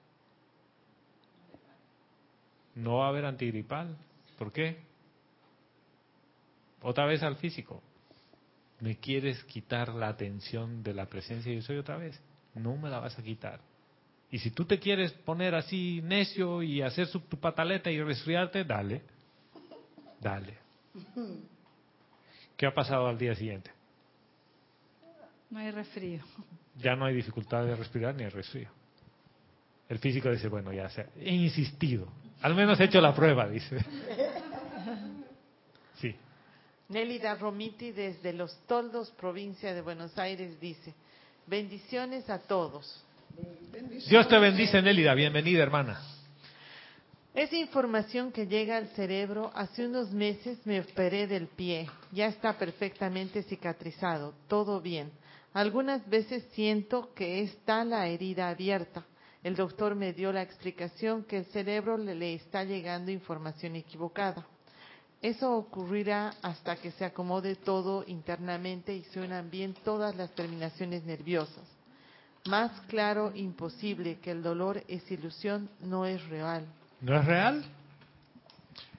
no 2.77 2.99
va 2.99 3.07
a 3.07 3.09
haber 3.09 3.25
antigripal. 3.25 3.97
¿Por 4.39 4.53
qué? 4.53 4.77
Otra 6.83 7.07
vez 7.07 7.23
al 7.23 7.37
físico. 7.37 7.83
¿Me 8.81 8.99
quieres 8.99 9.43
quitar 9.45 9.95
la 9.95 10.09
atención 10.09 10.83
de 10.83 10.93
la 10.93 11.07
presencia 11.07 11.51
de 11.51 11.59
yo 11.59 11.63
soy 11.63 11.79
otra 11.79 11.97
vez? 11.97 12.21
No 12.55 12.77
me 12.77 12.91
la 12.91 12.99
vas 12.99 13.19
a 13.19 13.23
quitar. 13.23 13.61
Y 14.31 14.39
si 14.39 14.51
tú 14.51 14.65
te 14.65 14.81
quieres 14.81 15.13
poner 15.13 15.55
así 15.55 16.01
necio 16.03 16.63
y 16.63 16.83
hacer 16.83 17.07
su, 17.07 17.21
tu 17.21 17.39
pataleta 17.39 17.91
y 17.91 18.03
resfriarte, 18.03 18.65
dale. 18.65 19.03
Dale. 20.21 20.59
¿Qué 22.57 22.67
ha 22.67 22.75
pasado 22.75 23.07
al 23.07 23.17
día 23.17 23.35
siguiente? 23.35 23.71
No 25.51 25.61
hay 25.61 25.71
resfrío. 25.71 26.23
Ya 26.77 26.97
no 26.97 27.05
hay 27.05 27.15
dificultad 27.15 27.65
de 27.65 27.77
respirar 27.77 28.15
ni 28.15 28.25
de 28.25 28.31
resfrío. 28.31 28.69
El 29.89 29.99
físico 29.99 30.31
dice, 30.31 30.49
bueno, 30.49 30.73
ya 30.73 30.89
sé, 30.89 31.07
he 31.21 31.35
insistido. 31.35 32.09
Al 32.43 32.55
menos 32.55 32.79
he 32.81 32.85
hecho 32.85 33.01
la 33.01 33.15
prueba, 33.15 33.49
dice. 33.49 33.79
Sí. 36.01 36.13
Nélida 36.89 37.37
Romiti 37.37 37.93
desde 37.93 38.33
Los 38.33 38.59
Toldos, 38.67 39.11
provincia 39.13 39.73
de 39.73 39.81
Buenos 39.81 40.19
Aires, 40.19 40.61
dice, 40.61 40.93
bendiciones 41.47 42.29
a 42.29 42.41
todos. 42.41 43.05
Dios 44.09 44.29
te 44.29 44.39
bendice, 44.39 44.83
Nélida. 44.83 45.15
Bienvenida, 45.15 45.63
hermana. 45.63 46.01
Esa 47.35 47.57
información 47.57 48.31
que 48.31 48.47
llega 48.47 48.77
al 48.77 48.89
cerebro, 48.89 49.51
hace 49.55 49.87
unos 49.87 50.13
meses 50.13 50.59
me 50.65 50.81
operé 50.81 51.27
del 51.27 51.49
pie, 51.49 51.89
ya 52.13 52.27
está 52.27 52.57
perfectamente 52.57 53.43
cicatrizado, 53.43 54.35
todo 54.47 54.81
bien. 54.81 55.11
Algunas 55.55 56.07
veces 56.11 56.45
siento 56.53 57.15
que 57.15 57.41
está 57.43 57.85
la 57.85 58.09
herida 58.09 58.49
abierta. 58.49 59.05
El 59.45 59.55
doctor 59.55 59.95
me 59.95 60.13
dio 60.13 60.33
la 60.33 60.43
explicación 60.43 61.23
que 61.25 61.39
el 61.39 61.45
cerebro 61.47 61.97
le, 61.97 62.35
está 62.35 62.65
llegando 62.65 63.13
información 63.13 63.77
equivocada. 63.77 64.45
Eso 65.23 65.55
ocurrirá 65.55 66.35
hasta 66.43 66.75
que 66.77 66.91
se 66.91 67.05
acomode 67.05 67.55
todo 67.55 68.05
internamente 68.09 68.97
y 68.97 69.05
se 69.05 69.21
unan 69.21 69.49
bien 69.49 69.75
todas 69.85 70.17
las 70.17 70.35
terminaciones 70.35 71.05
nerviosas. 71.05 71.65
Más 72.47 72.73
claro, 72.89 73.31
imposible 73.35 74.19
que 74.19 74.33
el 74.33 74.43
dolor 74.43 74.83
es 74.89 75.09
ilusión, 75.11 75.71
no 75.81 76.05
es 76.05 76.23
real. 76.29 76.67
¿No 77.01 77.17
es 77.17 77.25
real? 77.25 77.65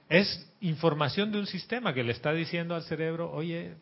Es 0.08 0.48
información 0.60 1.30
de 1.30 1.38
un 1.38 1.46
sistema 1.46 1.92
que 1.92 2.02
le 2.02 2.12
está 2.12 2.32
diciendo 2.32 2.74
al 2.74 2.82
cerebro, 2.84 3.30
oye, 3.30 3.76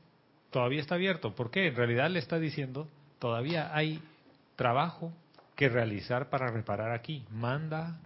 todavía 0.55 0.81
está 0.81 0.95
abierto. 0.95 1.35
¿Por 1.35 1.51
qué? 1.51 1.67
En 1.67 1.75
realidad 1.75 2.09
le 2.09 2.21
está 2.21 2.39
diciendo, 2.39 2.87
todavía 3.19 3.75
hay 3.75 4.01
trabajo 4.55 5.13
que 5.57 5.69
realizar 5.69 6.31
para 6.31 6.49
reparar 6.49 6.93
aquí. 6.93 7.25
Manda 7.33 7.99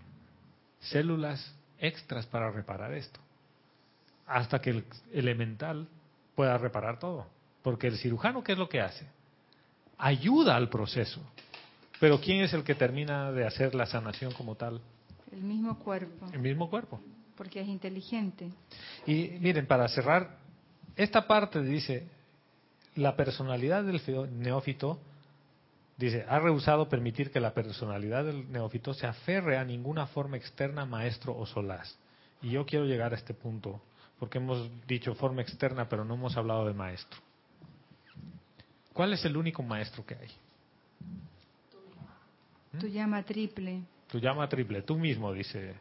células 0.80 1.54
extras 1.78 2.24
para 2.24 2.50
reparar 2.50 2.94
esto. 2.94 3.20
Hasta 4.26 4.62
que 4.62 4.70
el 4.70 4.84
elemental 5.12 5.86
pueda 6.34 6.56
reparar 6.56 6.98
todo. 6.98 7.26
Porque 7.60 7.86
el 7.86 7.98
cirujano, 7.98 8.42
¿qué 8.42 8.52
es 8.52 8.58
lo 8.58 8.70
que 8.70 8.80
hace? 8.80 9.04
Ayuda 9.98 10.56
al 10.56 10.70
proceso. 10.70 11.20
Pero 12.00 12.18
¿quién 12.18 12.40
es 12.40 12.54
el 12.54 12.64
que 12.64 12.74
termina 12.74 13.30
de 13.30 13.46
hacer 13.46 13.74
la 13.74 13.84
sanación 13.84 14.32
como 14.32 14.54
tal? 14.54 14.80
El 15.32 15.42
mismo 15.42 15.78
cuerpo, 15.78 16.24
El 16.32 16.40
mismo 16.40 16.70
cuerpo. 16.70 16.98
porque 17.36 17.60
es 17.60 17.68
inteligente. 17.68 18.48
Y 19.06 19.32
miren, 19.38 19.66
para 19.66 19.86
cerrar, 19.88 20.38
esta 20.96 21.26
parte 21.26 21.60
dice, 21.62 22.16
la 22.98 23.14
personalidad 23.14 23.84
del 23.84 24.00
neófito, 24.40 24.98
dice, 25.96 26.24
ha 26.28 26.40
rehusado 26.40 26.88
permitir 26.88 27.30
que 27.30 27.38
la 27.38 27.54
personalidad 27.54 28.24
del 28.24 28.50
neófito 28.50 28.92
se 28.92 29.06
aferre 29.06 29.56
a 29.56 29.64
ninguna 29.64 30.06
forma 30.08 30.36
externa, 30.36 30.84
maestro 30.84 31.36
o 31.36 31.46
solaz. 31.46 31.96
Y 32.42 32.50
yo 32.50 32.66
quiero 32.66 32.86
llegar 32.86 33.12
a 33.12 33.16
este 33.16 33.34
punto, 33.34 33.80
porque 34.18 34.38
hemos 34.38 34.68
dicho 34.86 35.14
forma 35.14 35.42
externa, 35.42 35.88
pero 35.88 36.04
no 36.04 36.14
hemos 36.14 36.36
hablado 36.36 36.66
de 36.66 36.74
maestro. 36.74 37.20
¿Cuál 38.92 39.12
es 39.12 39.24
el 39.24 39.36
único 39.36 39.62
maestro 39.62 40.04
que 40.04 40.14
hay? 40.16 40.30
Tu 42.80 42.88
llama 42.88 43.22
triple. 43.22 43.82
Tu 44.10 44.18
llama 44.18 44.48
triple, 44.48 44.82
tú 44.82 44.98
mismo, 44.98 45.32
dice. 45.32 45.74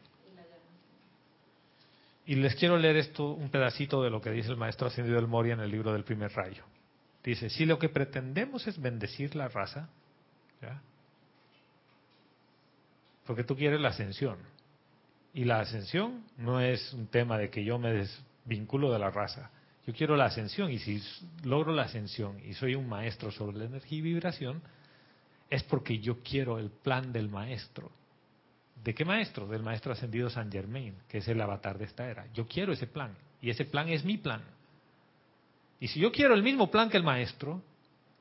Y 2.27 2.35
les 2.35 2.53
quiero 2.55 2.77
leer 2.77 2.97
esto, 2.97 3.31
un 3.31 3.49
pedacito 3.49 4.03
de 4.03 4.11
lo 4.11 4.21
que 4.21 4.29
dice 4.29 4.51
el 4.51 4.57
maestro 4.57 4.87
ascendido 4.87 5.15
del 5.15 5.27
Moria 5.27 5.53
en 5.53 5.61
el 5.61 5.71
libro 5.71 5.93
del 5.93 6.03
primer 6.03 6.31
rayo. 6.33 6.63
Dice, 7.27 7.49
si 7.49 7.65
lo 7.65 7.77
que 7.77 7.89
pretendemos 7.89 8.67
es 8.67 8.81
bendecir 8.81 9.35
la 9.35 9.49
raza, 9.49 9.89
porque 13.25 13.43
tú 13.43 13.57
quieres 13.57 13.81
la 13.81 13.89
ascensión, 13.89 14.37
y 15.33 15.43
la 15.43 15.59
ascensión 15.59 16.23
no 16.37 16.61
es 16.61 16.93
un 16.93 17.07
tema 17.07 17.37
de 17.37 17.49
que 17.49 17.65
yo 17.65 17.77
me 17.79 17.91
desvinculo 17.91 18.93
de 18.93 18.99
la 18.99 19.11
raza, 19.11 19.51
yo 19.85 19.93
quiero 19.93 20.15
la 20.15 20.27
ascensión, 20.27 20.71
y 20.71 20.79
si 20.79 21.03
logro 21.43 21.73
la 21.73 21.81
ascensión 21.81 22.39
y 22.45 22.53
soy 22.53 22.75
un 22.75 22.87
maestro 22.87 23.29
sobre 23.29 23.57
la 23.57 23.65
energía 23.65 23.97
y 23.97 24.03
vibración, 24.03 24.61
es 25.49 25.63
porque 25.63 25.99
yo 25.99 26.23
quiero 26.23 26.59
el 26.59 26.69
plan 26.69 27.11
del 27.11 27.27
maestro. 27.27 27.91
¿De 28.81 28.95
qué 28.95 29.03
maestro? 29.03 29.47
Del 29.47 29.63
maestro 29.63 29.91
ascendido 29.91 30.29
San 30.29 30.49
Germain, 30.49 30.95
que 31.09 31.17
es 31.17 31.27
el 31.27 31.41
avatar 31.41 31.77
de 31.77 31.83
esta 31.83 32.09
era. 32.09 32.25
Yo 32.31 32.47
quiero 32.47 32.71
ese 32.71 32.87
plan, 32.87 33.17
y 33.41 33.49
ese 33.49 33.65
plan 33.65 33.89
es 33.89 34.05
mi 34.05 34.15
plan. 34.15 34.43
Y 35.79 35.87
si 35.87 35.99
yo 35.99 36.11
quiero 36.11 36.33
el 36.33 36.43
mismo 36.43 36.71
plan 36.71 36.89
que 36.89 36.97
el 36.97 37.03
maestro, 37.03 37.61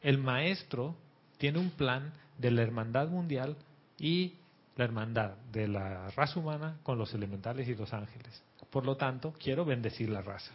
el 0.03 0.19
maestro 0.19 0.97
tiene 1.39 1.59
un 1.59 1.71
plan 1.71 2.13
de 2.39 2.51
la 2.51 2.63
hermandad 2.63 3.09
mundial 3.09 3.57
y 3.99 4.35
la 4.77 4.85
hermandad 4.85 5.37
de 5.53 5.69
la 5.69 6.11
raza 6.11 6.39
humana 6.39 6.79
con 6.83 6.99
los 6.99 7.15
elementales 7.15 7.67
y 7.69 7.75
los 7.75 7.93
ángeles. 7.93 8.43
Por 8.71 8.85
lo 8.85 8.97
tanto, 8.97 9.35
quiero 9.43 9.65
bendecir 9.65 10.11
la 10.11 10.21
raza. 10.21 10.53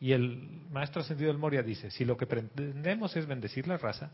Y 0.00 0.12
el 0.12 0.48
maestro 0.70 1.02
ascendido 1.02 1.28
del 1.28 1.38
Moria 1.38 1.62
dice, 1.62 1.90
si 1.90 2.06
lo 2.06 2.16
que 2.16 2.26
pretendemos 2.26 3.14
es 3.16 3.26
bendecir 3.26 3.68
la 3.68 3.76
raza, 3.76 4.10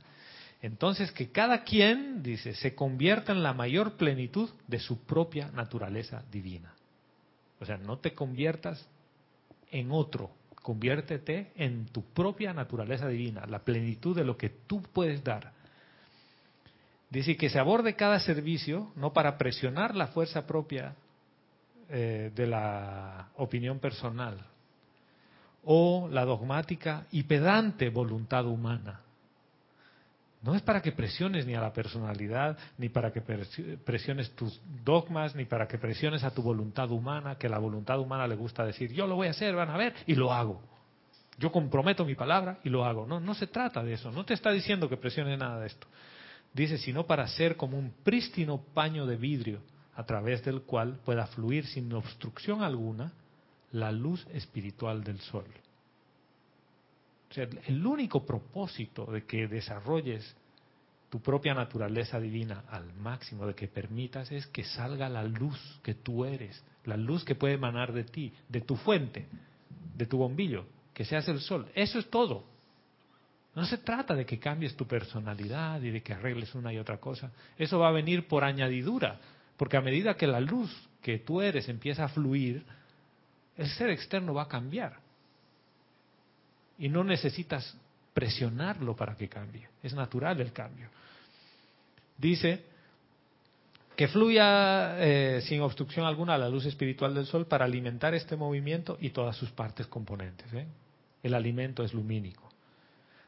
entonces 0.61 1.12
que 1.12 1.31
cada 1.31 1.62
quien, 1.62 2.23
dice, 2.24 2.55
se 2.55 2.74
convierta 2.74 3.31
en 3.31 3.43
la 3.43 3.53
mayor 3.53 3.93
plenitud 3.93 4.51
de 4.66 4.81
su 4.81 5.05
propia 5.05 5.48
naturaleza 5.53 6.24
divina. 6.31 6.74
O 7.61 7.65
sea, 7.65 7.77
no 7.77 7.98
te 7.98 8.15
conviertas 8.15 8.85
en 9.70 9.93
otro, 9.93 10.31
conviértete 10.67 11.53
en 11.55 11.87
tu 11.87 12.03
propia 12.03 12.53
naturaleza 12.53 13.07
divina, 13.07 13.47
la 13.47 13.61
plenitud 13.61 14.17
de 14.17 14.25
lo 14.25 14.37
que 14.37 14.49
tú 14.49 14.83
puedes 14.83 15.23
dar. 15.23 15.53
Dice 17.09 17.37
que 17.37 17.49
se 17.49 17.61
aborde 17.61 17.95
cada 17.95 18.19
servicio 18.19 18.91
no 18.97 19.13
para 19.13 19.39
presionar 19.39 19.95
la 19.95 20.09
fuerza 20.09 20.45
propia 20.45 20.97
eh, 21.89 22.33
de 22.35 22.47
la 22.49 23.29
opinión 23.37 23.79
personal 23.79 24.45
o 25.63 26.09
la 26.11 26.25
dogmática 26.25 27.07
y 27.13 27.23
pedante 27.23 27.89
voluntad 27.89 28.45
humana. 28.45 29.03
No 30.47 30.55
es 30.55 30.62
para 30.62 30.81
que 30.81 30.93
presiones 30.93 31.44
ni 31.44 31.56
a 31.56 31.60
la 31.60 31.73
personalidad, 31.73 32.56
ni 32.78 32.89
para 32.89 33.12
que 33.12 33.20
presiones 33.20 34.31
tus 34.36 34.60
dogmas, 34.85 35.35
ni 35.35 35.44
para 35.44 35.66
que 35.66 35.77
presiones 35.77 36.23
a 36.23 36.31
tu 36.31 36.40
voluntad 36.40 36.89
humana, 36.93 37.36
que 37.36 37.48
la 37.48 37.59
voluntad 37.59 37.98
humana 37.98 38.28
le 38.28 38.36
gusta 38.36 38.64
decir, 38.64 38.93
yo 38.93 39.09
lo 39.09 39.16
voy 39.16 39.27
a 39.27 39.31
hacer, 39.31 39.56
van 39.56 39.70
a 39.70 39.77
ver, 39.77 39.93
y 40.06 40.14
lo 40.14 40.32
hago. 40.32 40.62
Yo 41.36 41.51
comprometo 41.51 42.05
mi 42.05 42.14
palabra 42.14 42.60
y 42.62 42.70
lo 42.70 42.85
hago. 42.85 43.09
No, 43.09 43.18
no 43.18 43.35
se 43.35 43.48
trata 43.48 43.82
de 43.82 43.94
eso. 43.94 44.12
No 44.12 44.24
te 44.24 44.35
está 44.35 44.52
diciendo 44.52 44.89
que 44.89 44.97
presiones 44.97 45.36
nada 45.36 45.59
de 45.59 45.66
esto. 45.66 45.89
Dice, 46.55 46.78
sino 46.78 47.09
para 47.09 47.27
ser 47.27 47.56
como 47.56 47.77
un 47.77 47.93
prístino 48.05 48.59
paño 48.73 49.05
de 49.05 49.16
vidrio 49.16 49.60
a 49.97 50.05
través 50.05 50.44
del 50.44 50.62
cual 50.62 51.01
pueda 51.05 51.27
fluir 51.27 51.66
sin 51.66 51.93
obstrucción 51.93 52.62
alguna 52.62 53.12
la 53.73 53.90
luz 53.90 54.24
espiritual 54.32 55.02
del 55.02 55.18
sol. 55.18 55.44
O 57.31 57.35
sea, 57.35 57.48
el 57.66 57.86
único 57.86 58.24
propósito 58.24 59.07
de 59.07 59.24
que 59.24 59.48
desarrolles 59.48 60.36
tu 61.11 61.20
propia 61.20 61.55
naturaleza 61.55 62.20
divina 62.20 62.65
al 62.69 62.93
máximo, 62.94 63.47
de 63.47 63.55
que 63.55 63.69
permitas, 63.69 64.31
es 64.32 64.47
que 64.48 64.65
salga 64.65 65.09
la 65.09 65.24
luz 65.24 65.81
que 65.82 65.94
tú 65.94 66.24
eres, 66.24 66.62
la 66.85 66.97
luz 66.97 67.24
que 67.24 67.35
puede 67.35 67.55
emanar 67.55 67.93
de 67.93 68.05
ti, 68.05 68.32
de 68.48 68.61
tu 68.61 68.77
fuente, 68.77 69.27
de 69.97 70.07
tu 70.07 70.19
bombillo, 70.19 70.66
que 70.93 71.05
seas 71.05 71.28
el 71.28 71.40
sol. 71.40 71.69
Eso 71.74 71.98
es 71.98 72.11
todo. 72.11 72.44
No 73.55 73.65
se 73.65 73.78
trata 73.78 74.15
de 74.15 74.27
que 74.27 74.39
cambies 74.39 74.77
tu 74.77 74.86
personalidad 74.86 75.81
y 75.81 75.90
de 75.90 76.03
que 76.03 76.12
arregles 76.12 76.55
una 76.55 76.73
y 76.73 76.78
otra 76.78 76.98
cosa. 76.98 77.32
Eso 77.57 77.78
va 77.78 77.89
a 77.89 77.93
venir 77.93 78.28
por 78.28 78.44
añadidura, 78.44 79.19
porque 79.57 79.78
a 79.78 79.81
medida 79.81 80.16
que 80.16 80.27
la 80.27 80.40
luz 80.40 80.70
que 81.01 81.20
tú 81.20 81.40
eres 81.40 81.69
empieza 81.69 82.05
a 82.05 82.09
fluir, 82.09 82.65
el 83.57 83.69
ser 83.69 83.90
externo 83.90 84.35
va 84.35 84.43
a 84.43 84.48
cambiar. 84.48 85.06
Y 86.78 86.89
no 86.89 87.05
necesitas 87.05 87.77
presionarlo 88.12 88.97
para 88.97 89.16
que 89.16 89.28
cambie. 89.28 89.69
Es 89.82 89.94
natural 89.94 90.40
el 90.40 90.53
cambio. 90.53 90.89
Dice 92.19 92.65
que 93.94 94.09
fluya 94.09 94.97
eh, 94.98 95.40
sin 95.43 95.61
obstrucción 95.62 96.07
alguna 96.07 96.36
la 96.36 96.48
luz 96.48 96.66
espiritual 96.66 97.15
del 97.15 97.27
sol 97.27 97.47
para 97.47 97.65
alimentar 97.65 98.15
este 98.15 98.36
movimiento 98.36 98.98
y 99.01 99.11
todas 99.11 99.36
sus 99.36 99.51
partes 99.51 99.86
componentes. 99.86 100.53
¿eh? 100.53 100.66
El 101.23 101.35
alimento 101.35 101.82
es 101.82 101.94
lumínico. 101.94 102.47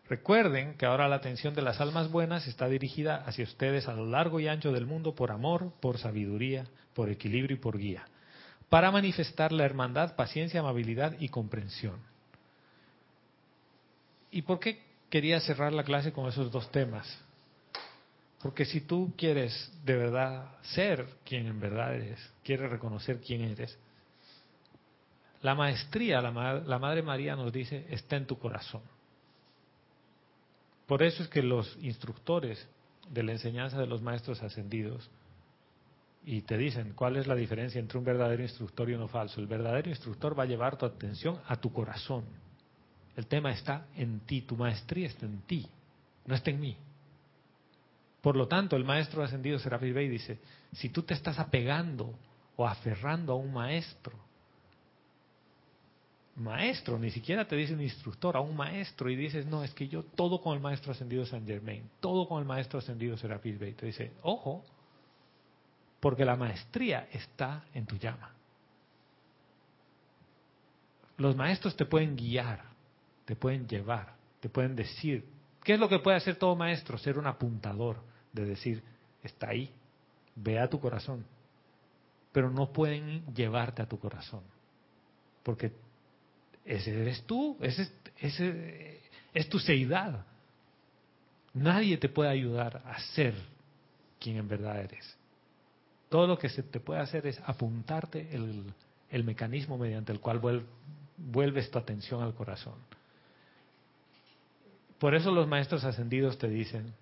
Recuerden 0.09 0.75
que 0.75 0.87
ahora 0.87 1.09
la 1.09 1.17
atención 1.17 1.55
de 1.55 1.63
las 1.63 1.81
almas 1.81 2.11
buenas 2.11 2.47
está 2.47 2.67
dirigida 2.69 3.17
hacia 3.27 3.45
ustedes 3.45 3.89
a 3.89 3.95
lo 3.95 4.07
largo 4.07 4.41
y 4.41 4.49
ancho 4.49 4.73
del 4.73 4.87
mundo 4.87 5.15
por 5.15 5.31
amor, 5.31 5.73
por 5.81 5.99
sabiduría, 5.99 6.65
por 6.95 7.11
equilibrio 7.11 7.57
y 7.57 7.61
por 7.61 7.77
guía, 7.77 8.07
para 8.71 8.91
manifestar 8.91 9.53
la 9.53 9.65
hermandad, 9.65 10.17
paciencia, 10.17 10.61
amabilidad 10.61 11.15
y 11.21 11.29
comprensión. 11.29 11.97
¿Y 14.31 14.43
por 14.43 14.61
qué 14.61 14.83
quería 15.11 15.41
cerrar 15.41 15.73
la 15.73 15.85
clase 15.85 16.13
con 16.13 16.29
esos 16.29 16.51
dos 16.51 16.71
temas? 16.71 17.07
Porque 18.43 18.65
si 18.65 18.83
tú 18.83 19.13
quieres 19.17 19.73
de 19.85 19.97
verdad 19.97 20.57
ser 20.63 21.07
quien 21.25 21.47
en 21.47 21.59
verdad 21.59 21.95
eres, 21.95 22.21
quieres 22.45 22.71
reconocer 22.71 23.21
quién 23.21 23.43
eres, 23.43 23.77
la 25.43 25.55
maestría, 25.55 26.21
la, 26.21 26.55
la 26.55 26.79
Madre 26.79 27.03
María 27.03 27.37
nos 27.37 27.53
dice, 27.53 27.87
está 27.91 28.17
en 28.17 28.27
tu 28.27 28.39
corazón. 28.39 28.83
Por 30.87 31.03
eso 31.03 31.23
es 31.23 31.29
que 31.29 31.43
los 31.43 31.77
instructores 31.81 32.67
de 33.11 33.23
la 33.23 33.33
enseñanza 33.33 33.79
de 33.79 33.87
los 33.87 34.03
maestros 34.03 34.43
ascendidos 34.43 35.11
y 36.25 36.43
te 36.43 36.59
dicen 36.59 36.93
cuál 36.95 37.17
es 37.17 37.27
la 37.27 37.35
diferencia 37.35 37.79
entre 37.79 37.99
un 37.99 38.05
verdadero 38.05 38.43
instructor 38.43 38.91
y 38.91 38.95
uno 38.95 39.09
falso. 39.09 39.41
El 39.41 39.47
verdadero 39.47 39.89
instructor 39.89 40.39
va 40.39 40.43
a 40.43 40.47
llevar 40.47 40.77
tu 40.77 40.87
atención 40.87 41.41
a 41.47 41.57
tu 41.57 41.73
corazón. 41.73 42.25
El 43.19 43.27
tema 43.27 43.51
está 43.51 43.89
en 43.97 44.21
ti, 44.21 44.43
tu 44.43 44.55
maestría 44.55 45.09
está 45.09 45.27
en 45.27 45.41
ti, 45.41 45.67
no 46.25 46.37
está 46.37 46.51
en 46.51 46.61
mí. 46.61 46.77
Por 48.21 48.37
lo 48.37 48.47
tanto, 48.47 48.77
el 48.77 48.85
maestro 48.85 49.25
ascendido 49.25 49.59
Serapis 49.59 49.93
Bey 49.93 50.09
dice, 50.09 50.39
si 50.71 50.91
tú 50.91 51.03
te 51.03 51.15
estás 51.15 51.37
apegando 51.41 52.17
o 52.55 52.65
aferrando 52.65 53.33
a 53.33 53.35
un 53.35 53.53
maestro, 53.53 54.17
maestro, 56.37 56.97
ni 56.97 57.11
siquiera 57.11 57.45
te 57.45 57.57
dice 57.57 57.75
un 57.75 57.81
instructor, 57.81 58.37
a 58.37 58.41
un 58.41 58.55
maestro 58.55 59.11
y 59.11 59.17
dices, 59.17 59.47
no, 59.47 59.65
es 59.65 59.75
que 59.75 59.89
yo 59.89 60.05
todo 60.05 60.41
con 60.41 60.55
el 60.55 60.61
maestro 60.63 60.93
ascendido 60.93 61.27
San 61.27 61.45
Germain, 61.45 61.91
todo 61.99 62.29
con 62.29 62.39
el 62.39 62.47
maestro 62.47 62.79
ascendido 62.79 63.17
Serapis 63.17 63.59
Bey, 63.59 63.73
te 63.73 63.87
dice, 63.87 64.13
ojo, 64.23 64.65
porque 65.99 66.25
la 66.25 66.37
maestría 66.37 67.09
está 67.11 67.65
en 67.75 67.85
tu 67.85 67.97
llama. 67.97 68.31
Los 71.17 71.35
maestros 71.35 71.75
te 71.75 71.85
pueden 71.85 72.15
guiar, 72.15 72.68
te 73.29 73.37
pueden 73.37 73.69
llevar, 73.69 74.15
te 74.41 74.49
pueden 74.49 74.75
decir, 74.75 75.23
¿qué 75.63 75.75
es 75.75 75.79
lo 75.79 75.87
que 75.87 75.99
puede 75.99 76.17
hacer 76.17 76.37
todo 76.37 76.57
maestro? 76.57 76.97
Ser 76.97 77.19
un 77.19 77.27
apuntador, 77.27 77.99
de 78.33 78.47
decir, 78.47 78.83
está 79.23 79.51
ahí, 79.51 79.71
ve 80.35 80.59
a 80.59 80.67
tu 80.67 80.81
corazón, 80.81 81.27
pero 82.33 82.49
no 82.49 82.73
pueden 82.73 83.27
llevarte 83.35 83.83
a 83.83 83.87
tu 83.87 83.99
corazón, 83.99 84.41
porque 85.43 85.73
ese 86.65 87.03
eres 87.03 87.23
tú, 87.25 87.59
ese, 87.61 87.93
ese 88.17 89.03
es 89.35 89.47
tu 89.51 89.59
seidad. 89.59 90.25
Nadie 91.53 91.99
te 91.99 92.09
puede 92.09 92.31
ayudar 92.31 92.81
a 92.87 92.99
ser 93.13 93.35
quien 94.19 94.39
en 94.39 94.49
verdad 94.49 94.81
eres. 94.81 95.19
Todo 96.09 96.27
lo 96.27 96.39
que 96.39 96.49
se 96.49 96.63
te 96.63 96.81
puede 96.81 97.01
hacer 97.01 97.27
es 97.27 97.39
apuntarte 97.45 98.35
el, 98.35 98.73
el 99.11 99.25
mecanismo 99.25 99.77
mediante 99.77 100.13
el 100.13 100.21
cual 100.21 100.65
vuelves 101.19 101.71
tu 101.71 101.79
atención 101.79 102.23
al 102.23 102.33
corazón. 102.33 102.77
Por 104.99 105.15
eso 105.15 105.31
los 105.31 105.47
maestros 105.47 105.85
ascendidos 105.85 106.39
te 106.39 106.49
dicen, 106.49 106.93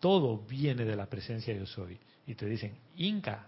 todo 0.00 0.38
viene 0.38 0.84
de 0.84 0.96
la 0.96 1.06
presencia 1.06 1.54
yo 1.54 1.66
soy. 1.66 1.98
Y 2.26 2.34
te 2.34 2.46
dicen, 2.46 2.76
Inca, 2.96 3.46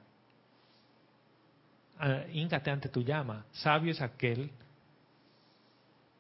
íncate 2.33 2.71
ante 2.71 2.89
tu 2.89 3.03
llama. 3.03 3.45
Sabio 3.53 3.93
es 3.93 4.01
aquel 4.01 4.51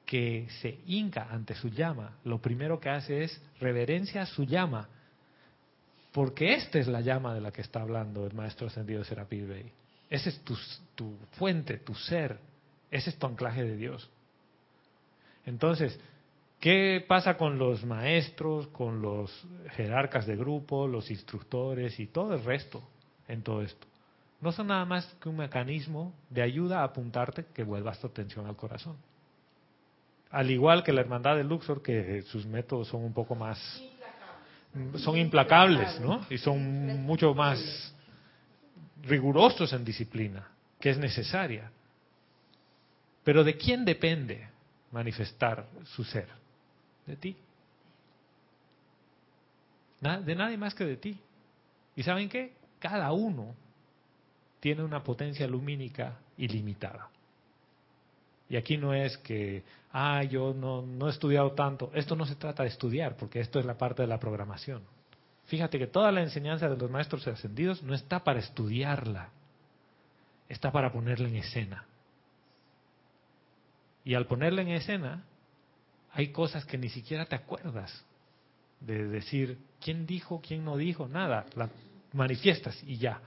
que 0.05 0.49
se 0.63 0.79
hinca 0.87 1.29
ante 1.31 1.55
su 1.55 1.69
llama, 1.69 2.17
lo 2.25 2.41
primero 2.41 2.81
que 2.81 2.89
hace 2.89 3.25
es 3.25 3.43
reverencia 3.61 4.23
a 4.23 4.27
su 4.27 4.45
llama, 4.45 4.89
porque 6.13 6.55
esta 6.55 6.79
es 6.79 6.89
la 6.89 7.03
llama 7.03 7.35
de 7.35 7.43
la 7.43 7.53
que 7.53 7.61
está 7.61 7.83
hablando 7.83 8.27
el 8.27 8.33
maestro 8.33 8.69
ascendido 8.69 9.05
Serapis 9.05 9.47
Bey. 9.47 9.71
Ese 10.09 10.31
es 10.31 10.41
tu, 10.41 10.57
tu 10.95 11.15
fuente, 11.33 11.77
tu 11.77 11.95
ser, 11.95 12.39
ese 12.91 13.11
es 13.11 13.19
tu 13.19 13.27
anclaje 13.27 13.63
de 13.63 13.77
Dios. 13.77 14.09
Entonces, 15.45 16.01
¿qué 16.61 17.05
pasa 17.07 17.37
con 17.37 17.59
los 17.59 17.85
maestros, 17.85 18.67
con 18.69 19.01
los 19.01 19.47
jerarcas 19.71 20.27
de 20.27 20.37
grupo, 20.37 20.87
los 20.87 21.11
instructores 21.11 21.99
y 22.01 22.07
todo 22.07 22.35
el 22.35 22.45
resto 22.45 22.83
en 23.27 23.43
todo 23.43 23.63
esto? 23.63 23.87
No 24.41 24.53
son 24.53 24.69
nada 24.69 24.85
más 24.85 25.05
que 25.21 25.29
un 25.29 25.37
mecanismo 25.37 26.15
de 26.31 26.43
ayuda 26.43 26.81
a 26.81 26.85
apuntarte 26.85 27.47
que 27.53 27.65
vuelvas 27.65 27.99
tu 27.99 28.07
atención 28.07 28.47
al 28.47 28.57
corazón. 28.57 28.97
Al 30.31 30.51
igual 30.51 30.85
que 30.85 30.93
la 30.93 31.01
hermandad 31.01 31.37
de 31.37 31.45
Luxor, 31.45 31.83
que 31.83 32.23
sus 32.23 32.47
métodos 32.47 32.89
son 32.89 33.03
un 33.03 33.13
poco 33.13 33.35
más... 33.35 33.59
Son 34.97 35.17
implacables, 35.17 35.99
¿no? 36.01 36.25
Y 36.29 36.39
son 36.39 37.03
mucho 37.03 37.35
más 37.35 37.95
rigurosos 39.03 39.73
en 39.73 39.85
disciplina, 39.85 40.47
que 40.79 40.91
es 40.91 40.99
necesaria. 40.99 41.73
Pero 43.25 43.43
¿de 43.43 43.57
quién 43.57 43.85
depende 43.85 44.47
manifestar 44.93 45.67
su 45.85 46.05
ser? 46.05 46.29
De 47.09 47.17
ti. 47.17 47.37
De 50.01 50.35
nadie 50.37 50.59
más 50.59 50.75
que 50.75 50.85
de 50.85 50.97
ti. 50.99 51.19
¿Y 51.97 52.03
saben 52.03 52.29
qué? 52.29 52.53
Cada 52.79 53.11
uno 53.13 53.55
tiene 54.61 54.85
una 54.85 55.03
potencia 55.03 55.47
lumínica 55.49 56.19
ilimitada. 56.37 57.09
Y 58.51 58.57
aquí 58.57 58.77
no 58.77 58.93
es 58.95 59.17
que, 59.19 59.65
ah, 59.93 60.23
yo 60.23 60.53
no, 60.53 60.83
no 60.83 61.09
he 61.09 61.11
estudiado 61.11 61.53
tanto. 61.53 61.91
Esto 61.95 62.15
no 62.15 62.27
se 62.27 62.37
trata 62.37 62.63
de 62.63 62.69
estudiar, 62.69 63.17
porque 63.17 63.41
esto 63.41 63.59
es 63.59 63.65
la 63.65 63.79
parte 63.79 64.03
de 64.03 64.09
la 64.09 64.21
programación. 64.21 64.83
Fíjate 65.47 65.79
que 65.79 65.87
toda 65.87 66.13
la 66.13 66.23
enseñanza 66.23 66.69
de 66.69 66.77
los 66.77 66.91
maestros 66.91 67.27
ascendidos 67.27 67.83
no 67.83 67.95
está 67.95 68.23
para 68.23 68.39
estudiarla, 68.39 69.31
está 70.49 70.71
para 70.71 70.93
ponerla 70.93 71.29
en 71.29 71.37
escena. 71.37 71.87
Y 74.05 74.15
al 74.15 74.27
ponerla 74.27 74.63
en 74.63 74.69
escena, 74.69 75.25
hay 76.13 76.29
cosas 76.29 76.65
que 76.65 76.79
ni 76.79 76.89
siquiera 76.89 77.27
te 77.27 77.37
acuerdas 77.37 78.05
de 78.81 79.07
decir 79.09 79.59
quién 79.81 80.07
dijo, 80.07 80.41
quién 80.41 80.65
no 80.65 80.77
dijo, 80.77 81.09
nada, 81.09 81.47
la 81.55 81.69
manifiestas 82.13 82.83
y 82.85 82.97
ya. 82.97 83.21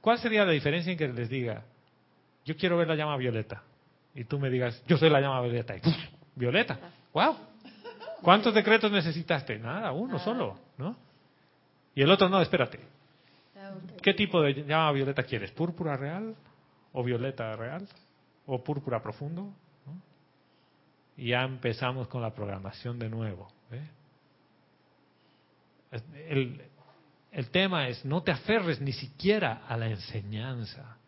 ¿Cuál 0.00 0.18
sería 0.18 0.44
la 0.44 0.52
diferencia 0.52 0.92
en 0.92 0.98
que 0.98 1.08
les 1.08 1.28
diga, 1.28 1.64
yo 2.44 2.56
quiero 2.56 2.78
ver 2.78 2.88
la 2.88 2.94
llama 2.94 3.16
violeta. 3.16 3.62
Y 4.14 4.24
tú 4.24 4.38
me 4.38 4.48
digas, 4.48 4.82
yo 4.86 4.96
soy 4.96 5.10
la 5.10 5.20
llama 5.20 5.42
violeta. 5.42 5.76
Y, 5.76 5.80
violeta. 6.34 6.78
¡Wow! 7.12 7.36
¿Cuántos 8.22 8.54
decretos 8.54 8.90
necesitaste? 8.90 9.58
Nada, 9.58 9.92
uno 9.92 10.16
ah. 10.16 10.20
solo, 10.20 10.58
¿no? 10.78 10.96
Y 11.94 12.02
el 12.02 12.10
otro, 12.10 12.28
no, 12.28 12.40
espérate. 12.40 12.80
Ah, 13.56 13.74
¿Qué 14.02 14.14
tipo 14.14 14.40
de 14.40 14.64
llama 14.64 14.92
violeta 14.92 15.22
quieres? 15.22 15.50
¿Púrpura 15.52 15.96
real? 15.96 16.34
¿O 16.92 17.04
violeta 17.04 17.54
real? 17.54 17.86
¿O 18.46 18.62
púrpura 18.64 19.02
profundo? 19.02 19.52
Y 21.18 21.28
ya 21.28 21.42
empezamos 21.42 22.08
con 22.08 22.22
la 22.22 22.32
programación 22.32 22.98
de 22.98 23.10
nuevo. 23.10 23.48
El, 26.28 26.62
el 27.30 27.50
tema 27.50 27.88
es, 27.88 28.02
no 28.04 28.22
te 28.22 28.30
aferres 28.30 28.80
ni 28.80 28.92
siquiera 28.92 29.66
a 29.68 29.76
la 29.76 29.88
enseñanza 29.88 30.98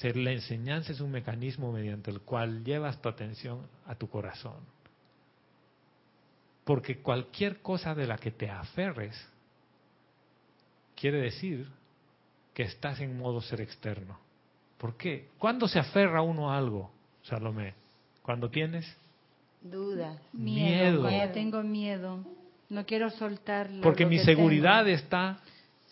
la 0.00 0.32
enseñanza 0.32 0.92
es 0.92 1.00
un 1.00 1.10
mecanismo 1.10 1.70
mediante 1.70 2.10
el 2.10 2.20
cual 2.22 2.64
llevas 2.64 3.00
tu 3.02 3.08
atención 3.08 3.68
a 3.86 3.94
tu 3.94 4.08
corazón. 4.08 4.64
Porque 6.64 7.02
cualquier 7.02 7.60
cosa 7.60 7.94
de 7.94 8.06
la 8.06 8.16
que 8.16 8.30
te 8.30 8.48
aferres 8.48 9.14
quiere 10.96 11.20
decir 11.20 11.68
que 12.54 12.62
estás 12.62 13.00
en 13.00 13.18
modo 13.18 13.40
ser 13.40 13.60
externo. 13.60 14.18
¿Por 14.78 14.96
qué? 14.96 15.28
¿Cuándo 15.38 15.68
se 15.68 15.78
aferra 15.78 16.22
uno 16.22 16.50
a 16.50 16.56
algo, 16.56 16.90
Salomé? 17.22 17.74
¿Cuando 18.22 18.48
tienes? 18.48 18.86
Dudas. 19.60 20.18
Miedo. 20.32 21.02
Cuando 21.02 21.32
tengo 21.32 21.62
miedo. 21.62 22.24
No 22.68 22.86
quiero 22.86 23.10
soltar. 23.10 23.68
Porque 23.82 24.06
mi 24.06 24.18
seguridad 24.18 24.88
está 24.88 25.40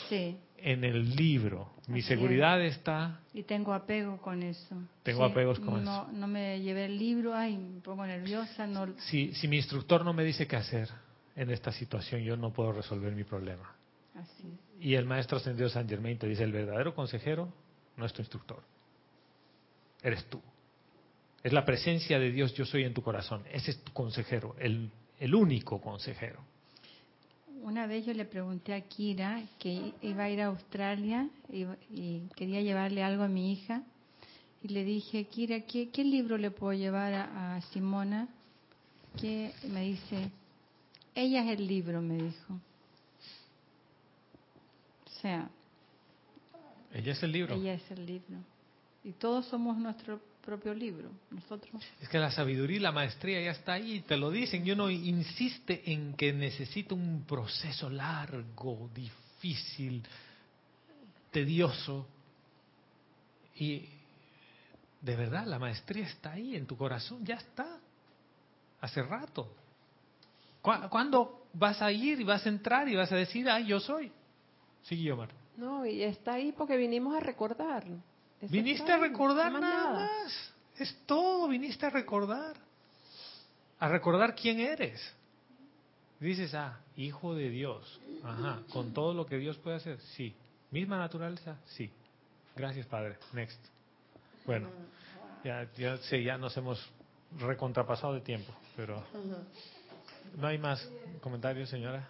sí 0.09 0.37
en 0.63 0.85
el 0.85 1.17
libro. 1.17 1.71
Mi 1.89 2.03
seguridad 2.03 2.61
está... 2.63 3.21
Y 3.35 3.43
tengo 3.43 3.73
apego 3.73 4.19
con 4.19 4.43
eso. 4.43 4.77
Tengo 5.03 5.25
apegos 5.25 5.59
con 5.59 5.83
eso. 5.83 6.09
No 6.13 6.27
me 6.27 6.61
llevé 6.61 6.85
el 6.85 6.99
libro, 6.99 7.35
ay, 7.35 7.57
me 7.57 7.81
pongo 7.81 8.07
nerviosa. 8.07 8.67
No... 8.67 8.87
Si, 8.99 9.35
si 9.35 9.49
mi 9.49 9.57
instructor 9.57 10.05
no 10.05 10.13
me 10.13 10.25
dice 10.25 10.47
qué 10.47 10.57
hacer 10.57 10.89
en 11.35 11.51
esta 11.51 11.73
situación, 11.73 12.23
yo 12.23 12.37
no 12.37 12.53
puedo 12.53 12.73
resolver 12.73 13.13
mi 13.13 13.25
problema. 13.25 13.75
Así. 14.15 14.57
Y 14.81 14.95
el 14.95 15.05
maestro 15.05 15.39
ascendido 15.39 15.69
San 15.69 15.89
Germain 15.89 16.19
te 16.19 16.27
dice, 16.27 16.45
el 16.45 16.53
verdadero 16.53 16.95
consejero 16.95 17.53
no 17.97 18.07
es 18.07 18.13
tu 18.13 18.23
instructor, 18.23 18.63
eres 20.03 20.25
tú. 20.27 20.41
Es 21.43 21.53
la 21.53 21.65
presencia 21.65 22.19
de 22.19 22.31
Dios, 22.31 22.53
yo 22.55 22.67
soy 22.67 22.85
en 22.85 22.93
tu 22.93 23.03
corazón. 23.03 23.45
Ese 23.51 23.71
es 23.71 23.83
tu 23.83 23.93
consejero, 23.93 24.55
el, 24.59 24.91
el 25.19 25.35
único 25.35 25.81
consejero. 25.81 26.41
Una 27.63 27.87
vez 27.87 28.07
yo 28.07 28.15
le 28.15 28.25
pregunté 28.25 28.73
a 28.73 28.81
Kira 28.81 29.43
que 29.59 29.93
iba 30.01 30.25
a 30.25 30.31
ir 30.31 30.41
a 30.41 30.47
Australia 30.47 31.29
y, 31.51 32.21
quería 32.35 32.63
llevarle 32.63 33.03
algo 33.03 33.23
a 33.23 33.29
mi 33.29 33.53
hija. 33.53 33.83
Y 34.63 34.69
le 34.69 34.85
dije, 34.85 35.25
Kira, 35.25 35.61
¿qué, 35.61 35.91
libro 36.05 36.39
le 36.39 36.51
puedo 36.51 36.73
llevar 36.73 37.13
a, 37.15 37.61
Simona? 37.73 38.29
Que 39.19 39.53
me 39.69 39.83
dice, 39.83 40.31
ella 41.15 41.45
es 41.45 41.59
el 41.59 41.67
libro, 41.67 42.01
me 42.01 42.17
dijo. 42.17 42.55
O 45.07 45.21
sea. 45.21 45.51
Ella 46.93 47.13
es 47.13 47.23
el 47.23 47.33
libro. 47.33 47.55
Ella 47.55 47.75
es 47.75 47.91
el 47.91 48.07
libro. 48.07 48.39
Y 49.05 49.13
todos 49.13 49.47
somos 49.47 49.77
nuestro 49.77 50.21
propio 50.41 50.75
libro, 50.75 51.11
nosotros. 51.31 51.83
Es 52.01 52.09
que 52.09 52.19
la 52.19 52.31
sabiduría 52.31 52.77
y 52.77 52.81
la 52.81 52.93
maestría 52.93 53.41
ya 53.41 53.53
está 53.53 53.75
ahí, 53.75 54.01
te 54.01 54.17
lo 54.17 54.31
dicen, 54.31 54.67
y 54.67 54.71
uno 54.73 54.91
insiste 54.91 55.93
en 55.93 56.15
que 56.15 56.33
necesita 56.33 56.95
un 56.95 57.25
proceso 57.27 57.89
largo, 57.91 58.91
difícil, 58.95 60.03
tedioso. 61.31 62.07
Y 63.57 63.85
de 65.01 65.17
verdad, 65.17 65.47
la 65.47 65.59
maestría 65.59 66.07
está 66.07 66.33
ahí 66.33 66.57
en 66.57 66.67
tu 66.67 66.77
corazón, 66.77 67.25
ya 67.25 67.37
está, 67.37 67.79
hace 68.81 69.03
rato. 69.03 69.55
¿Cuándo 70.63 71.47
vas 71.55 71.81
a 71.81 71.91
ir 71.91 72.21
y 72.21 72.25
vas 72.25 72.45
a 72.45 72.49
entrar 72.49 72.89
y 72.89 72.95
vas 72.95 73.11
a 73.13 73.17
decir, 73.17 73.49
ay, 73.49 73.67
yo 73.67 73.81
soy? 73.81 74.13
Sí, 74.83 75.11
Omar. 75.11 75.31
No, 75.57 75.85
y 75.85 76.03
está 76.03 76.35
ahí 76.35 76.53
porque 76.53 76.77
vinimos 76.77 77.15
a 77.15 77.21
recordar. 77.21 77.85
Viniste 78.43 78.91
a 78.91 78.99
recordar 78.99 79.53
nada 79.53 79.93
más. 79.93 80.53
Es 80.79 80.97
todo, 81.07 81.49
viniste 81.49 81.87
a 81.87 81.91
recordar. 81.91 82.57
A 83.79 83.89
recordar 83.89 84.35
quién 84.35 84.61
eres. 84.61 85.15
Dices, 86.19 86.55
ah, 86.55 86.81
hijo 86.97 87.35
de 87.35 87.51
Dios. 87.51 88.01
Ajá, 88.25 88.63
con 88.73 88.93
todo 88.93 89.15
lo 89.15 89.27
que 89.27 89.37
Dios 89.37 89.57
puede 89.59 89.77
hacer, 89.77 89.99
sí. 90.17 90.35
Misma 90.71 90.99
naturaleza, 90.99 91.59
sí. 91.67 91.91
Gracias, 92.57 92.87
Padre. 92.87 93.17
Next. 93.33 93.61
Bueno, 94.47 94.69
ya, 95.45 95.69
ya 95.77 95.97
sé, 95.99 96.23
ya 96.23 96.39
nos 96.39 96.57
hemos 96.57 96.91
recontrapasado 97.39 98.15
de 98.15 98.21
tiempo, 98.21 98.53
pero 98.77 99.05
no 100.37 100.47
hay 100.47 100.59
más 100.59 100.87
comentarios, 101.21 101.69
señora. 101.69 102.09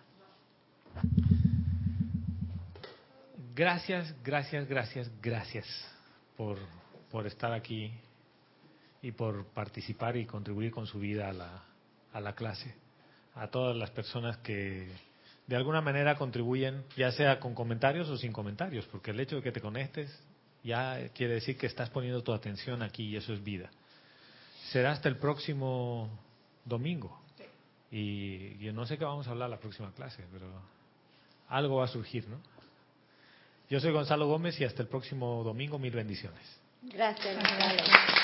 Gracias, 3.55 4.15
gracias, 4.23 4.69
gracias, 4.69 5.11
gracias 5.20 5.99
por, 6.40 6.56
por 7.10 7.26
estar 7.26 7.52
aquí 7.52 7.92
y 9.02 9.12
por 9.12 9.44
participar 9.48 10.16
y 10.16 10.24
contribuir 10.24 10.72
con 10.72 10.86
su 10.86 10.98
vida 10.98 11.28
a 11.28 11.34
la, 11.34 11.64
a 12.14 12.20
la 12.22 12.34
clase. 12.34 12.74
A 13.34 13.48
todas 13.48 13.76
las 13.76 13.90
personas 13.90 14.38
que 14.38 14.90
de 15.46 15.56
alguna 15.56 15.82
manera 15.82 16.16
contribuyen, 16.16 16.82
ya 16.96 17.12
sea 17.12 17.40
con 17.40 17.54
comentarios 17.54 18.08
o 18.08 18.16
sin 18.16 18.32
comentarios, 18.32 18.86
porque 18.86 19.10
el 19.10 19.20
hecho 19.20 19.36
de 19.36 19.42
que 19.42 19.52
te 19.52 19.60
conectes 19.60 20.18
ya 20.64 21.10
quiere 21.10 21.34
decir 21.34 21.58
que 21.58 21.66
estás 21.66 21.90
poniendo 21.90 22.22
tu 22.22 22.32
atención 22.32 22.80
aquí 22.82 23.08
y 23.08 23.16
eso 23.16 23.34
es 23.34 23.44
vida. 23.44 23.68
Será 24.72 24.92
hasta 24.92 25.10
el 25.10 25.18
próximo 25.18 26.08
domingo. 26.64 27.20
Y 27.90 28.56
yo 28.56 28.72
no 28.72 28.86
sé 28.86 28.96
qué 28.96 29.04
vamos 29.04 29.28
a 29.28 29.32
hablar 29.32 29.50
la 29.50 29.60
próxima 29.60 29.92
clase, 29.92 30.24
pero 30.32 30.46
algo 31.48 31.76
va 31.76 31.84
a 31.84 31.88
surgir, 31.88 32.26
¿no? 32.28 32.40
Yo 33.70 33.78
soy 33.78 33.92
Gonzalo 33.92 34.26
Gómez 34.26 34.60
y 34.60 34.64
hasta 34.64 34.82
el 34.82 34.88
próximo 34.88 35.44
domingo, 35.44 35.78
mil 35.78 35.92
bendiciones. 35.92 36.42
Gracias, 36.82 37.36
Gonzalo. 37.36 38.19